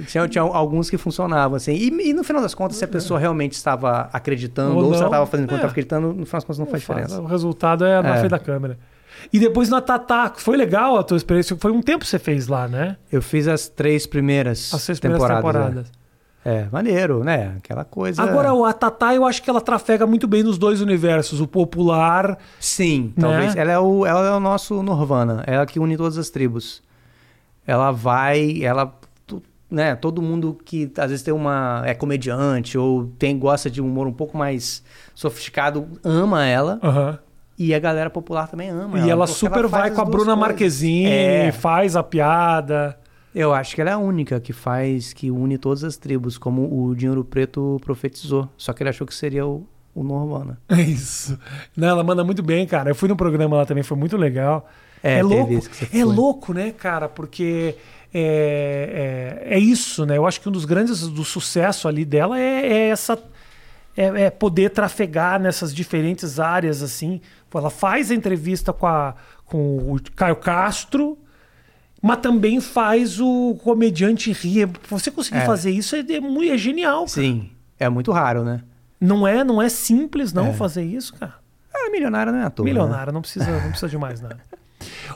Tinha, 0.08 0.28
tinha 0.28 0.42
alguns 0.42 0.90
que 0.90 0.98
funcionavam, 0.98 1.58
assim. 1.58 1.74
E, 1.74 1.88
e 2.10 2.14
no 2.14 2.24
final 2.24 2.42
das 2.42 2.54
contas, 2.54 2.78
se 2.78 2.86
a 2.86 2.88
pessoa 2.88 3.20
realmente 3.20 3.54
estava 3.54 4.10
acreditando, 4.14 4.76
Ou 4.78 4.84
ou, 4.86 4.94
se 4.94 5.00
ela 5.00 5.08
estava 5.08 5.26
fazendo 5.26 5.48
quando 5.48 5.54
é. 5.54 5.56
estava 5.56 5.72
acreditando, 5.72 6.08
no 6.14 6.26
final 6.26 6.38
das 6.40 6.44
contas 6.46 6.60
não 6.60 6.66
faz 6.68 6.88
Não 6.88 6.96
faz. 6.96 7.08
diferença. 7.08 7.22
O 7.22 7.26
resultado 7.26 7.84
é 7.84 8.02
na 8.02 8.16
É. 8.16 8.20
frente 8.20 8.32
da 8.32 8.40
câmera. 8.40 8.78
E 9.32 9.40
depois 9.40 9.70
na 9.70 9.82
Tatá, 9.82 10.32
foi 10.36 10.56
legal 10.58 10.98
a 10.98 11.04
tua 11.04 11.18
experiência? 11.18 11.56
Foi 11.60 11.72
um 11.72 11.82
tempo 11.82 12.00
que 12.00 12.08
você 12.10 12.20
fez 12.20 12.48
lá, 12.48 12.68
né? 12.68 12.98
Eu 13.12 13.22
fiz 13.22 13.48
as 13.48 13.68
três 13.68 14.06
primeiras 14.08 14.74
As 14.74 14.82
seis 14.82 15.00
primeiras 15.00 15.28
temporadas. 15.28 15.54
temporadas. 15.64 15.92
É. 15.96 16.00
É, 16.46 16.68
maneiro, 16.72 17.22
né? 17.24 17.56
Aquela 17.58 17.84
coisa. 17.84 18.24
Agora, 18.24 18.50
a 18.68 18.74
Tatá, 18.74 19.14
eu 19.14 19.26
acho 19.26 19.44
que 19.44 19.50
ela 19.50 19.60
trafega 19.60 20.08
muito 20.08 20.26
bem 20.26 20.42
nos 20.42 20.58
dois 20.58 20.80
universos, 20.82 21.42
o 21.42 21.48
popular. 21.48 22.38
Sim, 22.62 23.14
Né? 23.16 23.28
talvez. 23.28 23.56
Ela, 23.58 23.72
é 23.74 23.78
o, 23.78 24.06
ela 24.06 24.26
é 24.26 24.32
o 24.32 24.40
nosso 24.40 24.82
Nirvana. 24.82 25.44
Ela 25.46 25.66
que 25.66 25.80
une 25.80 25.98
todas 25.98 26.18
as 26.18 26.30
tribos. 26.30 26.82
Ela 27.68 27.92
vai. 27.92 28.64
Ela. 28.64 28.98
Né, 29.70 29.96
todo 29.96 30.20
mundo 30.20 30.58
que 30.66 30.92
às 30.98 31.12
vezes 31.12 31.22
tem 31.24 31.32
uma. 31.34 31.84
é 31.86 31.94
comediante 31.94 32.76
ou 32.78 33.06
tem 33.20 33.38
gosta 33.38 33.70
de 33.70 33.80
um 33.82 33.86
humor 33.86 34.08
um 34.08 34.14
pouco 34.14 34.36
mais 34.36 34.82
sofisticado 35.14 35.88
ama 36.04 36.44
ela. 36.46 36.80
Aham. 36.82 37.20
E 37.60 37.76
a 37.76 37.80
galera 37.80 38.10
popular 38.10 38.48
também 38.48 38.70
ama 38.70 39.00
E 39.00 39.10
ela 39.10 39.26
porque 39.26 39.38
super 39.38 39.68
vai 39.68 39.82
faz 39.82 39.94
com 39.94 40.02
a 40.02 40.06
Bruna 40.06 40.24
coisas. 40.24 40.40
Marquezine, 40.40 41.10
É. 41.10 41.52
faz 41.52 41.98
a 41.98 42.02
piada. 42.02 42.98
Eu 43.36 43.54
acho 43.54 43.76
que 43.76 43.82
ela 43.82 43.90
é 43.90 43.94
a 43.94 43.98
única 43.98 44.40
que 44.40 44.54
faz, 44.54 45.12
que 45.12 45.30
une 45.30 45.58
todas 45.58 45.84
as 45.84 45.98
tribos, 45.98 46.38
como 46.38 46.64
o 46.74 46.96
Dinheiro 46.96 47.24
Preto 47.26 47.78
profetizou. 47.84 48.48
Só 48.58 48.72
que 48.72 48.82
ele 48.82 48.90
achou 48.90 49.06
que 49.06 49.14
seria 49.14 49.46
o, 49.46 49.68
o 49.94 50.04
Nirvana. 50.04 50.58
É 50.70 50.82
isso. 50.82 51.38
Não, 51.76 51.90
ela 51.90 52.04
manda 52.04 52.24
muito 52.24 52.42
bem, 52.42 52.66
cara. 52.66 52.90
Eu 52.90 52.96
fui 52.96 53.10
no 53.10 53.16
programa 53.18 53.58
lá 53.58 53.66
também, 53.66 53.84
foi 53.84 53.98
muito 53.98 54.16
legal. 54.16 54.68
É, 55.04 55.20
É, 55.20 55.24
louco, 55.24 55.54
é 55.94 56.04
louco, 56.06 56.54
né, 56.54 56.72
cara? 56.72 57.08
Porque 57.10 57.76
é, 58.14 59.42
é, 59.48 59.56
é 59.56 59.60
isso, 59.60 60.06
né? 60.06 60.18
Eu 60.18 60.26
acho 60.26 60.40
que 60.42 60.48
um 60.50 60.52
dos 60.52 60.66
grandes 60.66 61.08
do 61.08 61.24
sucesso 61.24 61.88
ali 61.88 62.06
dela 62.06 62.40
é, 62.40 62.66
é 62.68 62.90
essa 62.90 63.22
é, 63.96 64.24
é 64.26 64.30
poder 64.30 64.70
trafegar 64.70 65.40
nessas 65.40 65.74
diferentes 65.74 66.40
áreas 66.40 66.82
assim. 66.82 67.22
Ela 67.54 67.70
faz 67.70 68.12
a 68.12 68.16
entrevista 68.16 68.72
com, 68.74 68.86
a, 68.88 69.16
com 69.46 69.78
o 69.94 70.00
Caio 70.16 70.36
Castro, 70.36 71.18
mas 72.02 72.18
também 72.20 72.62
faz 72.62 73.20
o 73.20 73.58
comediante 73.64 74.32
rir. 74.32 74.70
Você 74.90 75.10
conseguir 75.12 75.40
É. 75.40 75.46
fazer 75.46 75.72
isso 75.72 75.96
é, 75.96 76.00
é 76.00 76.20
muito 76.20 76.52
é 76.54 76.58
genial. 76.58 77.00
cara. 77.00 77.10
Sim, 77.10 77.50
é 77.80 77.90
muito 77.90 78.12
raro, 78.12 78.44
né? 78.44 78.62
Não 79.02 79.28
é, 79.28 79.44
não 79.44 79.62
é 79.62 79.70
simples 79.70 80.34
não 80.34 80.48
É. 80.48 80.54
fazer 80.54 80.84
isso, 80.84 81.14
cara. 81.16 81.36
Ah, 81.74 81.90
milionário 81.92 82.32
não 82.34 82.40
é 82.40 82.44
à 82.46 82.50
toa. 82.50 82.66
né? 82.66 82.72
Milionário, 82.72 83.14
não 83.14 83.22
precisa, 83.22 83.50
não 83.50 83.70
precisa 83.70 83.88
de 83.88 83.98
mais 83.98 84.20
nada. 84.22 84.40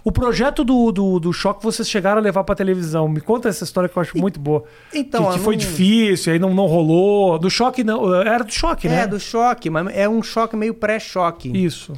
O 0.03 0.11
projeto 0.11 0.63
do, 0.63 0.91
do, 0.91 1.19
do 1.19 1.31
choque 1.33 1.63
vocês 1.63 1.89
chegaram 1.89 2.17
a 2.19 2.21
levar 2.21 2.43
pra 2.43 2.53
televisão. 2.55 3.07
Me 3.07 3.21
conta 3.21 3.47
essa 3.47 3.63
história 3.63 3.87
que 3.87 3.97
eu 3.97 4.01
acho 4.01 4.17
muito 4.17 4.37
boa. 4.39 4.63
Então, 4.93 5.27
que, 5.31 5.37
que 5.37 5.39
foi 5.39 5.55
não- 5.55 5.59
difícil, 5.59 6.33
aí 6.33 6.39
não, 6.39 6.53
não 6.53 6.65
rolou. 6.65 7.39
Do 7.39 7.49
choque 7.49 7.83
não. 7.83 8.13
Era 8.13 8.43
do 8.43 8.51
choque, 8.51 8.89
né? 8.89 9.01
É, 9.03 9.07
do 9.07 9.19
choque, 9.19 9.69
mas 9.69 9.87
é 9.95 10.07
um 10.07 10.21
choque 10.21 10.55
meio 10.57 10.73
pré-choque. 10.73 11.49
Isso. 11.57 11.93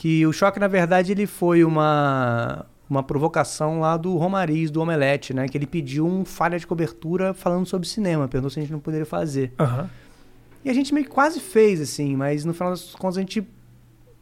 Que 0.00 0.24
o 0.24 0.32
choque, 0.32 0.60
na 0.60 0.68
verdade, 0.68 1.10
ele 1.10 1.26
foi 1.26 1.64
uma, 1.64 2.64
uma 2.88 3.02
provocação 3.02 3.80
lá 3.80 3.96
do 3.96 4.16
Romariz, 4.16 4.70
do 4.70 4.80
Omelete, 4.80 5.34
né? 5.34 5.48
Que 5.48 5.58
ele 5.58 5.66
pediu 5.66 6.06
um 6.06 6.24
falha 6.24 6.56
de 6.56 6.64
cobertura 6.64 7.34
falando 7.34 7.66
sobre 7.66 7.88
cinema. 7.88 8.28
Perguntou 8.28 8.48
se 8.48 8.60
a 8.60 8.62
gente 8.62 8.70
não 8.70 8.78
poderia 8.78 9.04
fazer. 9.04 9.52
Aham. 9.58 9.90
E 10.64 10.70
a 10.70 10.72
gente 10.72 10.94
meio 10.94 11.04
que 11.04 11.10
quase 11.12 11.40
fez, 11.40 11.80
assim, 11.80 12.14
mas 12.14 12.44
no 12.44 12.54
final 12.54 12.70
das 12.70 12.94
contas 12.94 13.16
a 13.16 13.20
gente 13.22 13.44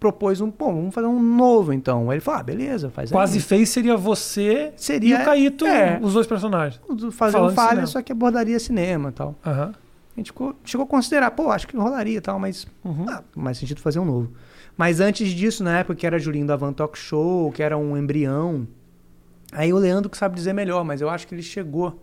propôs 0.00 0.40
um, 0.40 0.50
pô, 0.50 0.66
vamos 0.66 0.94
fazer 0.94 1.06
um 1.06 1.20
novo 1.20 1.74
então. 1.74 2.08
Aí 2.10 2.14
ele 2.16 2.20
falou, 2.22 2.40
ah, 2.40 2.42
beleza, 2.42 2.88
faz 2.88 3.10
Quase 3.10 3.36
aí. 3.36 3.42
fez 3.44 3.68
seria 3.68 3.98
você 3.98 4.72
Seria- 4.78 5.18
e 5.18 5.20
o 5.20 5.24
Caíto, 5.26 5.66
é. 5.66 5.98
os 6.02 6.14
dois 6.14 6.26
personagens. 6.26 6.80
Fazer 7.12 7.36
um 7.38 7.50
falha, 7.50 7.86
só 7.86 8.00
que 8.00 8.12
abordaria 8.12 8.58
cinema 8.58 9.10
e 9.10 9.12
tal. 9.12 9.34
Aham. 9.44 9.72
A 10.16 10.20
gente 10.20 10.28
ficou- 10.28 10.54
chegou 10.64 10.84
a 10.84 10.88
considerar, 10.88 11.30
pô, 11.32 11.50
acho 11.50 11.68
que 11.68 11.76
rolaria 11.76 12.16
e 12.16 12.20
tal, 12.22 12.38
mas 12.38 12.66
Uhum. 12.82 13.04
ah, 13.10 13.22
mais 13.34 13.58
sentido 13.58 13.80
fazer 13.82 13.98
um 13.98 14.04
novo. 14.06 14.30
Mas 14.76 15.00
antes 15.00 15.30
disso, 15.30 15.64
na 15.64 15.78
época 15.78 15.94
que 15.94 16.06
era 16.06 16.18
Julinho 16.18 16.46
da 16.46 16.56
Van 16.56 16.72
Talk 16.72 16.98
Show, 16.98 17.50
que 17.52 17.62
era 17.62 17.76
um 17.78 17.96
embrião, 17.96 18.66
aí 19.52 19.72
o 19.72 19.78
Leandro 19.78 20.10
que 20.10 20.16
sabe 20.18 20.34
dizer 20.34 20.52
melhor, 20.52 20.84
mas 20.84 21.00
eu 21.00 21.08
acho 21.08 21.26
que 21.26 21.34
ele 21.34 21.42
chegou 21.42 22.02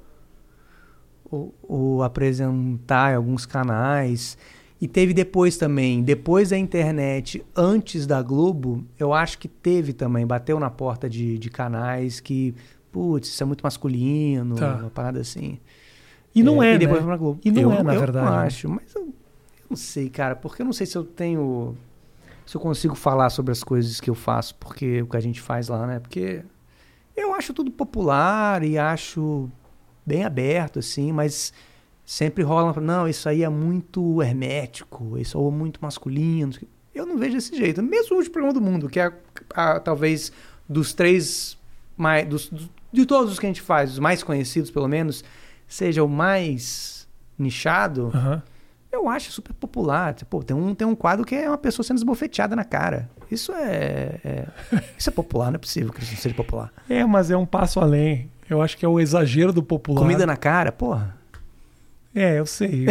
o, 1.31 1.53
o 1.67 2.03
apresentar 2.03 3.13
em 3.13 3.15
alguns 3.15 3.45
canais. 3.45 4.37
E 4.81 4.87
teve 4.87 5.13
depois 5.13 5.55
também, 5.55 6.01
depois 6.03 6.49
da 6.49 6.57
internet, 6.57 7.41
antes 7.55 8.05
da 8.05 8.21
Globo, 8.21 8.83
eu 8.99 9.13
acho 9.13 9.37
que 9.37 9.47
teve 9.47 9.93
também, 9.93 10.25
bateu 10.27 10.59
na 10.59 10.69
porta 10.69 11.09
de, 11.09 11.37
de 11.37 11.49
canais 11.49 12.19
que, 12.19 12.53
putz, 12.91 13.29
isso 13.29 13.41
é 13.41 13.45
muito 13.45 13.61
masculino, 13.61 14.55
Tá. 14.55 14.75
uma 14.81 14.89
parada 14.89 15.21
assim. 15.21 15.57
E 16.35 16.43
não 16.43 16.61
é, 16.61 16.73
E 16.73 16.79
depois 16.79 16.97
né? 16.99 17.01
foi 17.03 17.07
pra 17.07 17.17
Globo. 17.17 17.39
E 17.45 17.51
não 17.51 17.61
eu, 17.61 17.71
é, 17.71 17.83
na 17.83 17.93
eu 17.93 17.99
verdade, 17.99 18.25
não 18.25 18.33
né? 18.35 18.45
acho, 18.47 18.67
mas 18.67 18.93
eu, 18.95 19.03
eu 19.03 19.13
não 19.69 19.77
sei, 19.77 20.09
cara, 20.09 20.35
porque 20.35 20.61
eu 20.63 20.65
não 20.65 20.73
sei 20.73 20.85
se 20.87 20.97
eu 20.97 21.03
tenho. 21.03 21.77
Se 22.45 22.57
eu 22.57 22.61
consigo 22.61 22.95
falar 22.95 23.29
sobre 23.29 23.51
as 23.51 23.63
coisas 23.63 23.99
que 24.01 24.09
eu 24.09 24.15
faço, 24.15 24.55
porque 24.55 25.01
o 25.01 25.07
que 25.07 25.17
a 25.17 25.21
gente 25.21 25.39
faz 25.41 25.67
lá, 25.69 25.87
né? 25.87 25.99
Porque 25.99 26.43
eu 27.15 27.33
acho 27.33 27.53
tudo 27.53 27.71
popular 27.71 28.63
e 28.63 28.77
acho 28.77 29.49
bem 30.05 30.23
aberto, 30.25 30.79
assim, 30.79 31.11
mas 31.11 31.53
sempre 32.05 32.43
rola, 32.43 32.79
não, 32.81 33.07
isso 33.07 33.29
aí 33.29 33.43
é 33.43 33.49
muito 33.49 34.21
hermético, 34.21 35.17
isso 35.17 35.37
é 35.37 35.51
muito 35.51 35.79
masculino. 35.81 36.51
Eu 36.93 37.05
não 37.05 37.17
vejo 37.17 37.35
desse 37.35 37.55
jeito. 37.55 37.81
Mesmo 37.81 38.15
o 38.15 38.17
último 38.17 38.33
programa 38.33 38.53
do 38.53 38.61
mundo, 38.61 38.89
que 38.89 38.99
é 38.99 39.11
a- 39.55 39.79
talvez 39.79 40.31
dos 40.67 40.93
três 40.93 41.57
mais. 41.95 42.27
Dos, 42.27 42.49
do- 42.49 42.69
de 42.91 43.05
todos 43.05 43.31
os 43.33 43.39
que 43.39 43.45
a 43.45 43.49
gente 43.49 43.61
faz, 43.61 43.93
os 43.93 43.99
mais 43.99 44.21
conhecidos, 44.21 44.69
pelo 44.69 44.87
menos, 44.87 45.23
seja 45.67 46.03
o 46.03 46.07
mais 46.09 47.07
nichado, 47.39 48.11
Aham. 48.13 48.43
Eu 48.93 49.09
acho 49.09 49.31
super 49.31 49.53
popular. 49.53 50.15
Pô, 50.29 50.41
tem 50.43 50.55
um, 50.55 50.73
tem 50.75 50.87
um 50.87 50.95
quadro 50.95 51.25
que 51.25 51.35
é 51.35 51.47
uma 51.49 51.57
pessoa 51.57 51.83
sendo 51.85 51.97
esbofeteada 51.97 52.55
na 52.55 52.63
cara. 52.63 53.09
Isso 53.29 53.51
é, 53.51 54.19
é- 54.23 54.45
Isso 54.97 55.09
é 55.09 55.11
popular, 55.11 55.47
não 55.47 55.55
é 55.55 55.57
possível 55.57 55.91
que 55.91 56.01
isso 56.03 56.13
não 56.13 56.19
seja 56.21 56.35
popular. 56.35 56.71
É, 56.89 57.03
mas 57.05 57.31
é 57.31 57.35
um 57.37 57.45
passo 57.45 57.79
além. 57.79 58.29
Eu 58.49 58.61
acho 58.61 58.77
que 58.77 58.85
é 58.85 58.87
o 58.87 58.99
exagero 58.99 59.51
do 59.51 59.63
popular. 59.63 60.01
Comida 60.01 60.25
na 60.25 60.37
cara, 60.37 60.71
porra. 60.71 61.15
É, 62.15 62.37
eu 62.39 62.45
sei. 62.45 62.85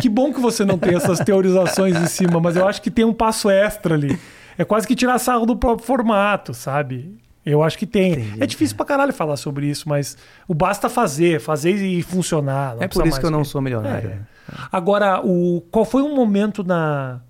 que 0.00 0.08
bom 0.08 0.32
que 0.32 0.40
você 0.40 0.64
não 0.64 0.78
tem 0.78 0.94
essas 0.94 1.18
teorizações 1.18 1.96
em 1.96 2.06
cima, 2.06 2.38
mas 2.40 2.54
eu 2.56 2.66
acho 2.68 2.80
que 2.80 2.90
tem 2.90 3.04
um 3.04 3.12
passo 3.12 3.50
extra 3.50 3.94
ali. 3.94 4.16
É 4.56 4.64
quase 4.64 4.86
que 4.86 4.94
tirar 4.94 5.18
sarro 5.18 5.44
do 5.46 5.56
próprio 5.56 5.84
formato, 5.84 6.54
sabe? 6.54 7.18
Eu 7.44 7.62
acho 7.62 7.76
que 7.78 7.86
tem. 7.86 8.12
Entendi. 8.12 8.42
É 8.42 8.46
difícil 8.46 8.76
pra 8.76 8.84
caralho 8.86 9.12
falar 9.12 9.36
sobre 9.36 9.66
isso, 9.66 9.88
mas 9.88 10.16
o 10.46 10.54
basta 10.54 10.88
fazer, 10.88 11.40
fazer 11.40 11.72
e 11.74 12.02
funcionar. 12.02 12.76
é 12.78 12.86
por 12.86 13.06
isso 13.06 13.18
que 13.18 13.24
eu 13.26 13.30
não 13.30 13.44
sou 13.44 13.60
milionário. 13.60 14.10
É. 14.10 14.18
Agora, 14.70 15.20
o, 15.24 15.60
qual 15.70 15.84
foi 15.84 16.02
um 16.02 16.14
momento 16.14 16.62
na 16.64 17.20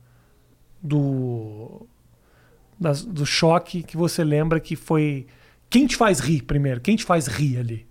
do 0.83 1.87
das- 2.79 3.05
do 3.05 3.27
choque 3.27 3.83
que 3.83 3.97
você 3.97 4.25
lembra 4.25 4.59
que 4.61 4.75
foi 4.77 5.27
quem 5.69 5.87
te 5.87 5.97
faz 5.97 6.19
rir 6.21 6.43
primeiro? 6.43 6.81
Quem 6.81 6.97
te 6.97 7.05
faz 7.05 7.27
rir 7.27 7.59
ali? 7.59 7.87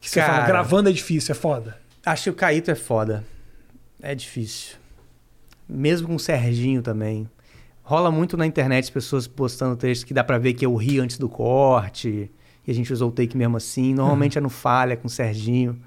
Que 0.00 0.08
você 0.10 0.20
fala, 0.20 0.32
Cara. 0.38 0.46
gravando 0.46 0.88
é 0.88 0.92
difícil, 0.92 1.32
é 1.32 1.34
foda. 1.34 1.78
Acho 2.04 2.24
que 2.24 2.30
o 2.30 2.34
Caíto 2.34 2.70
é 2.70 2.74
foda. 2.74 3.24
É 4.00 4.14
difícil. 4.14 4.76
Mesmo 5.68 6.06
com 6.08 6.14
o 6.14 6.20
Serginho 6.20 6.82
também. 6.82 7.28
Rola 7.82 8.10
muito 8.10 8.36
na 8.36 8.46
internet 8.46 8.84
as 8.84 8.90
pessoas 8.90 9.26
postando 9.26 9.74
textos 9.76 10.04
que 10.04 10.14
dá 10.14 10.22
pra 10.22 10.38
ver 10.38 10.52
que 10.54 10.64
eu 10.64 10.74
ri 10.76 11.00
antes 11.00 11.18
do 11.18 11.28
corte. 11.28 12.30
E 12.66 12.70
a 12.70 12.74
gente 12.74 12.92
usou 12.92 13.08
o 13.08 13.12
take 13.12 13.36
mesmo 13.36 13.56
assim. 13.56 13.92
Normalmente 13.94 14.38
é 14.38 14.40
no 14.40 14.50
falha 14.50 14.96
com 14.96 15.06
o 15.08 15.10
Serginho. 15.10 15.80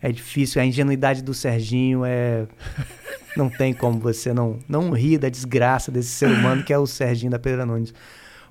É 0.00 0.12
difícil. 0.12 0.60
A 0.62 0.64
ingenuidade 0.64 1.22
do 1.22 1.34
Serginho 1.34 2.04
é. 2.04 2.46
Não 3.36 3.48
tem 3.48 3.72
como 3.74 3.98
você 4.00 4.32
não, 4.32 4.58
não 4.68 4.90
rir 4.90 5.18
da 5.18 5.28
desgraça 5.28 5.90
desse 5.92 6.08
ser 6.10 6.28
humano 6.30 6.62
que 6.64 6.72
é 6.72 6.78
o 6.78 6.86
Serginho 6.86 7.30
da 7.30 7.38
Pedra 7.38 7.64
Nunes. 7.66 7.92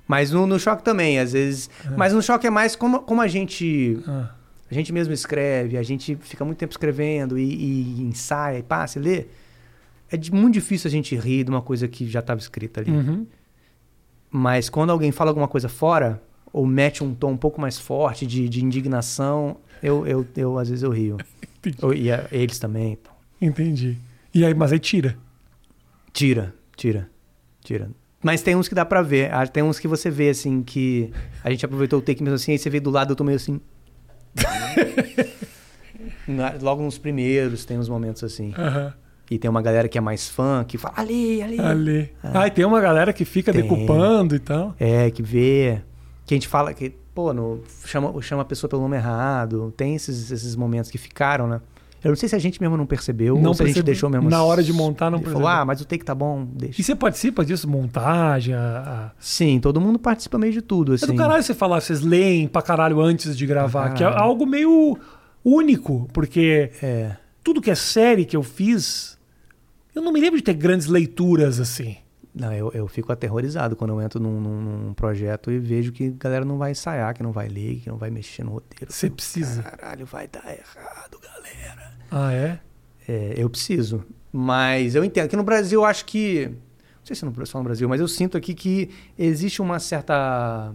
Mas 0.06 0.30
no, 0.30 0.46
no 0.46 0.58
choque 0.58 0.82
também, 0.82 1.18
às 1.18 1.32
vezes. 1.32 1.68
Mas 1.96 2.12
no 2.14 2.22
choque 2.22 2.46
é 2.46 2.50
mais 2.50 2.74
como, 2.76 3.00
como 3.00 3.20
a 3.20 3.26
gente 3.28 3.98
Ah, 4.06 4.30
a 4.70 4.74
gente 4.74 4.92
mesmo 4.92 5.12
escreve, 5.12 5.76
a 5.76 5.82
gente 5.82 6.16
fica 6.22 6.44
muito 6.44 6.58
tempo 6.58 6.72
escrevendo 6.72 7.38
e, 7.38 7.42
e 7.44 8.02
ensaia 8.02 8.58
e 8.58 8.62
passa 8.62 8.98
e 8.98 9.02
lê. 9.02 9.26
É 10.10 10.16
de- 10.16 10.32
muito 10.32 10.54
difícil 10.54 10.88
a 10.88 10.90
gente 10.90 11.14
rir 11.16 11.44
de 11.44 11.50
uma 11.50 11.60
coisa 11.60 11.86
que 11.88 12.08
já 12.08 12.20
estava 12.20 12.40
escrita 12.40 12.80
ali. 12.80 12.90
uhum. 12.90 13.26
Mas 14.30 14.68
quando 14.68 14.90
alguém 14.90 15.10
fala 15.12 15.30
alguma 15.30 15.48
coisa 15.48 15.68
fora, 15.68 16.22
ou 16.52 16.66
mete 16.66 17.02
um 17.02 17.14
tom 17.14 17.32
um 17.32 17.36
pouco 17.36 17.60
mais 17.60 17.78
forte 17.78 18.26
de, 18.26 18.48
de 18.48 18.64
indignação, 18.64 19.56
eu, 19.82 20.06
eu, 20.06 20.26
eu 20.36 20.58
às 20.58 20.68
vezes 20.68 20.82
eu 20.82 20.90
rio. 20.90 21.16
Eu- 21.82 21.92
e 21.92 22.10
a- 22.10 22.26
eles 22.30 22.58
também. 22.58 22.96
Entendi. 23.40 23.98
E 24.32 24.44
aí, 24.44 24.54
mas 24.54 24.72
aí 24.72 24.78
tira. 24.78 25.16
Tira, 26.12 26.54
tira, 26.76 27.10
tira. 27.62 27.90
Mas 28.22 28.42
tem 28.42 28.54
uns 28.56 28.68
que 28.68 28.74
dá 28.74 28.84
pra 28.84 29.02
ver. 29.02 29.32
Ah, 29.34 29.46
Tem 29.46 29.62
uns 29.62 29.78
que 29.78 29.86
você 29.88 30.08
vê, 30.10 30.30
assim, 30.30 30.62
que 30.62 31.10
a 31.44 31.50
gente 31.50 31.64
aproveitou 31.64 31.98
o 31.98 32.02
take 32.02 32.22
mesmo 32.22 32.36
assim, 32.36 32.52
aí 32.52 32.58
você 32.58 32.70
vê 32.70 32.80
do 32.80 32.90
lado, 32.90 33.12
eu 33.12 33.16
tô 33.16 33.22
meio 33.24 33.36
assim. 33.36 33.60
Logo 36.60 36.82
nos 36.82 36.98
primeiros, 36.98 37.64
tem 37.64 37.78
uns 37.78 37.88
momentos 37.88 38.22
assim. 38.24 38.52
Aham. 38.56 38.92
E 39.30 39.38
tem 39.38 39.50
uma 39.50 39.60
galera 39.60 39.88
que 39.88 39.98
é 39.98 40.00
mais 40.00 40.28
fã, 40.28 40.64
que 40.66 40.78
fala 40.78 40.94
ali, 40.98 41.42
ali. 41.42 41.60
Ali. 41.60 42.10
Ah, 42.22 42.46
e 42.46 42.50
tem 42.50 42.64
uma 42.64 42.80
galera 42.80 43.12
que 43.12 43.24
fica 43.26 43.52
Tem. 43.52 43.62
decupando 43.62 44.34
e 44.34 44.38
tal. 44.38 44.74
É, 44.80 45.10
que 45.10 45.22
vê. 45.22 45.82
Que 46.24 46.34
a 46.34 46.36
gente 46.36 46.48
fala 46.48 46.72
que, 46.72 46.94
pô, 47.18 47.34
no, 47.34 47.60
chama, 47.84 48.14
chama 48.22 48.42
a 48.42 48.44
pessoa 48.44 48.70
pelo 48.70 48.82
nome 48.82 48.94
errado. 48.96 49.74
Tem 49.76 49.96
esses, 49.96 50.30
esses 50.30 50.54
momentos 50.54 50.88
que 50.88 50.96
ficaram, 50.96 51.48
né? 51.48 51.60
Eu 52.04 52.10
não 52.10 52.16
sei 52.16 52.28
se 52.28 52.36
a 52.36 52.38
gente 52.38 52.60
mesmo 52.60 52.76
não 52.76 52.86
percebeu 52.86 53.34
Não 53.40 53.48
ou 53.48 53.54
se 53.54 53.64
a 53.64 53.66
gente 53.66 53.82
deixou 53.82 54.08
mesmo. 54.08 54.30
Na 54.30 54.40
hora 54.44 54.62
de 54.62 54.72
montar, 54.72 55.10
não 55.10 55.18
falou, 55.18 55.32
percebeu. 55.40 55.48
ah, 55.48 55.64
mas 55.64 55.80
o 55.80 55.84
take 55.84 56.04
tá 56.04 56.14
bom, 56.14 56.44
deixa. 56.44 56.80
E 56.80 56.84
você 56.84 56.94
participa 56.94 57.44
disso? 57.44 57.68
Montagem? 57.68 58.54
A. 58.54 59.10
Sim, 59.18 59.58
todo 59.58 59.80
mundo 59.80 59.98
participa 59.98 60.38
meio 60.38 60.52
de 60.52 60.62
tudo, 60.62 60.92
É 60.92 60.94
assim. 60.94 61.06
do 61.06 61.16
caralho 61.16 61.42
você 61.42 61.54
falar, 61.54 61.80
vocês 61.80 62.02
leem 62.02 62.46
pra 62.46 62.62
caralho 62.62 63.00
antes 63.00 63.36
de 63.36 63.44
gravar, 63.46 63.86
Pra 63.86 63.92
que 63.94 64.04
é 64.04 64.06
algo 64.06 64.46
meio 64.46 64.96
único, 65.44 66.08
porque 66.12 66.70
É. 66.80 67.16
tudo 67.42 67.60
que 67.60 67.68
é 67.72 67.74
série 67.74 68.24
que 68.24 68.36
eu 68.36 68.44
fiz, 68.44 69.18
eu 69.92 70.00
não 70.02 70.12
me 70.12 70.20
lembro 70.20 70.36
de 70.36 70.44
ter 70.44 70.54
grandes 70.54 70.86
leituras 70.86 71.58
assim. 71.58 71.96
Não, 72.34 72.52
eu, 72.52 72.70
eu 72.72 72.86
fico 72.86 73.10
aterrorizado 73.10 73.74
quando 73.74 73.90
eu 73.90 74.00
entro 74.00 74.20
num, 74.20 74.40
num- 74.40 74.60
num 74.86 74.94
projeto 74.94 75.50
e 75.50 75.58
vejo 75.58 75.90
que 75.92 76.08
a 76.08 76.22
galera 76.22 76.44
não 76.44 76.56
vai 76.58 76.70
ensaiar, 76.70 77.12
que 77.14 77.22
não 77.22 77.32
vai 77.32 77.48
ler, 77.48 77.80
que 77.80 77.88
não 77.88 77.96
vai 77.96 78.10
mexer 78.10 78.44
no 78.44 78.52
roteiro. 78.52 78.92
Você 78.92 79.10
precisa. 79.10 79.62
Caralho, 79.62 80.06
vai 80.06 80.28
dar 80.28 80.44
errado, 80.46 81.18
galera. 81.20 81.92
Ah, 82.10 82.32
é? 82.32 82.60
É, 83.08 83.34
eu 83.36 83.48
preciso. 83.50 84.04
Mas 84.32 84.94
eu 84.94 85.02
entendo. 85.04 85.24
Aqui 85.24 85.36
no 85.36 85.42
Brasil, 85.42 85.80
eu 85.80 85.84
acho 85.84 86.04
que. 86.04 86.46
Não 86.48 87.04
sei 87.04 87.16
se 87.16 87.24
no, 87.24 87.46
só 87.46 87.58
no 87.58 87.64
Brasil, 87.64 87.88
mas 87.88 88.00
eu 88.00 88.06
sinto 88.06 88.36
aqui 88.36 88.54
que 88.54 88.90
existe 89.18 89.60
uma 89.62 89.78
certa. 89.80 90.72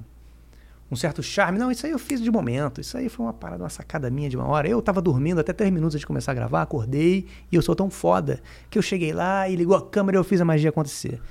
Um 0.91 0.95
certo 0.95 1.23
charme. 1.23 1.57
Não, 1.57 1.71
isso 1.71 1.85
aí 1.85 1.91
eu 1.91 1.99
fiz 1.99 2.21
de 2.21 2.29
momento. 2.29 2.81
Isso 2.81 2.97
aí 2.97 3.07
foi 3.09 3.25
uma 3.25 3.33
parada, 3.33 3.63
uma 3.63 3.69
sacada 3.69 4.09
minha 4.09 4.29
de 4.29 4.35
uma 4.35 4.47
hora. 4.47 4.67
Eu 4.67 4.81
tava 4.81 5.01
dormindo 5.01 5.39
até 5.39 5.53
três 5.53 5.71
minutos 5.71 5.95
antes 5.95 6.01
de 6.01 6.07
começar 6.07 6.31
a 6.33 6.35
gravar, 6.35 6.61
acordei 6.63 7.25
e 7.51 7.55
eu 7.55 7.61
sou 7.61 7.75
tão 7.75 7.89
foda 7.89 8.41
que 8.69 8.77
eu 8.77 8.81
cheguei 8.81 9.13
lá 9.13 9.47
e 9.47 9.55
ligou 9.55 9.75
a 9.77 9.87
câmera 9.87 10.17
e 10.17 10.19
eu 10.19 10.23
fiz 10.23 10.41
a 10.41 10.45
magia 10.45 10.69
acontecer. 10.69 11.21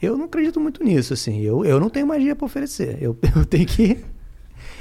Eu 0.00 0.16
não 0.16 0.26
acredito 0.26 0.60
muito 0.60 0.82
nisso, 0.82 1.12
assim. 1.12 1.40
Eu, 1.40 1.64
eu 1.64 1.80
não 1.80 1.88
tenho 1.90 2.06
magia 2.06 2.34
pra 2.34 2.46
oferecer. 2.46 2.98
Eu, 3.00 3.16
eu 3.34 3.44
tenho 3.44 3.66
que. 3.66 4.04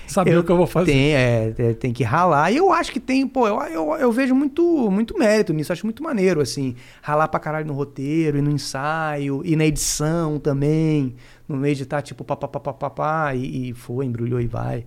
Saber 0.07 0.37
o 0.37 0.43
que 0.43 0.51
eu 0.51 0.57
vou 0.57 0.67
fazer. 0.67 0.91
Tem, 0.91 1.15
é, 1.15 1.53
é, 1.57 1.73
tem 1.73 1.91
que 1.91 2.03
ralar. 2.03 2.51
E 2.51 2.57
eu 2.57 2.71
acho 2.71 2.91
que 2.91 2.99
tem, 2.99 3.27
pô, 3.27 3.47
eu, 3.47 3.59
eu, 3.63 3.93
eu 3.95 4.11
vejo 4.11 4.35
muito, 4.35 4.89
muito 4.91 5.17
mérito 5.17 5.51
nisso, 5.51 5.73
acho 5.73 5.85
muito 5.85 6.03
maneiro, 6.03 6.41
assim. 6.41 6.75
Ralar 7.01 7.27
pra 7.27 7.39
caralho 7.39 7.65
no 7.65 7.73
roteiro, 7.73 8.37
e 8.37 8.41
no 8.41 8.51
ensaio, 8.51 9.41
e 9.43 9.55
na 9.55 9.65
edição 9.65 10.39
também. 10.39 11.15
No 11.47 11.65
editar, 11.65 12.01
tipo, 12.01 12.23
papapá, 12.23 13.33
e, 13.33 13.69
e 13.69 13.73
foi, 13.73 14.05
embrulhou 14.05 14.39
e 14.39 14.47
vai. 14.47 14.85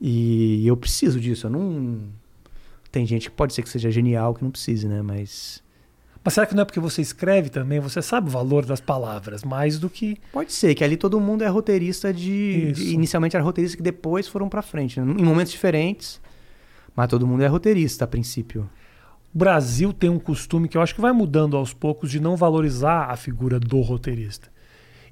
E 0.00 0.66
eu 0.66 0.76
preciso 0.76 1.20
disso, 1.20 1.46
eu 1.46 1.50
não. 1.50 1.98
Tem 2.90 3.04
gente 3.06 3.28
que 3.28 3.36
pode 3.36 3.54
ser 3.54 3.62
que 3.62 3.68
seja 3.68 3.90
genial 3.90 4.34
que 4.34 4.42
não 4.42 4.50
precise, 4.50 4.88
né? 4.88 5.02
Mas. 5.02 5.63
Mas 6.24 6.32
será 6.34 6.46
que 6.46 6.54
não 6.54 6.62
é 6.62 6.64
porque 6.64 6.80
você 6.80 7.02
escreve 7.02 7.50
também? 7.50 7.78
Você 7.80 8.00
sabe 8.00 8.28
o 8.28 8.30
valor 8.30 8.64
das 8.64 8.80
palavras, 8.80 9.44
mais 9.44 9.78
do 9.78 9.90
que. 9.90 10.16
Pode 10.32 10.52
ser, 10.52 10.74
que 10.74 10.82
ali 10.82 10.96
todo 10.96 11.20
mundo 11.20 11.44
é 11.44 11.48
roteirista 11.48 12.12
de. 12.14 12.72
De- 12.72 12.94
inicialmente 12.94 13.36
era 13.36 13.44
roteirista 13.44 13.76
que 13.76 13.82
depois 13.82 14.26
foram 14.26 14.48
pra 14.48 14.62
frente, 14.62 14.98
né? 15.00 15.14
em 15.18 15.22
momentos 15.24 15.52
diferentes. 15.52 16.20
Mas 16.96 17.08
todo 17.08 17.26
mundo 17.26 17.42
é 17.42 17.46
roteirista 17.46 18.04
a 18.04 18.08
princípio. 18.08 18.70
O 19.34 19.38
Brasil 19.38 19.92
tem 19.92 20.08
um 20.08 20.18
costume 20.18 20.68
que 20.68 20.76
eu 20.76 20.80
acho 20.80 20.94
que 20.94 21.00
vai 21.00 21.12
mudando 21.12 21.56
aos 21.56 21.72
poucos 21.74 22.10
de 22.10 22.20
não 22.20 22.36
valorizar 22.36 23.10
a 23.10 23.16
figura 23.16 23.58
do 23.60 23.80
roteirista. 23.80 24.48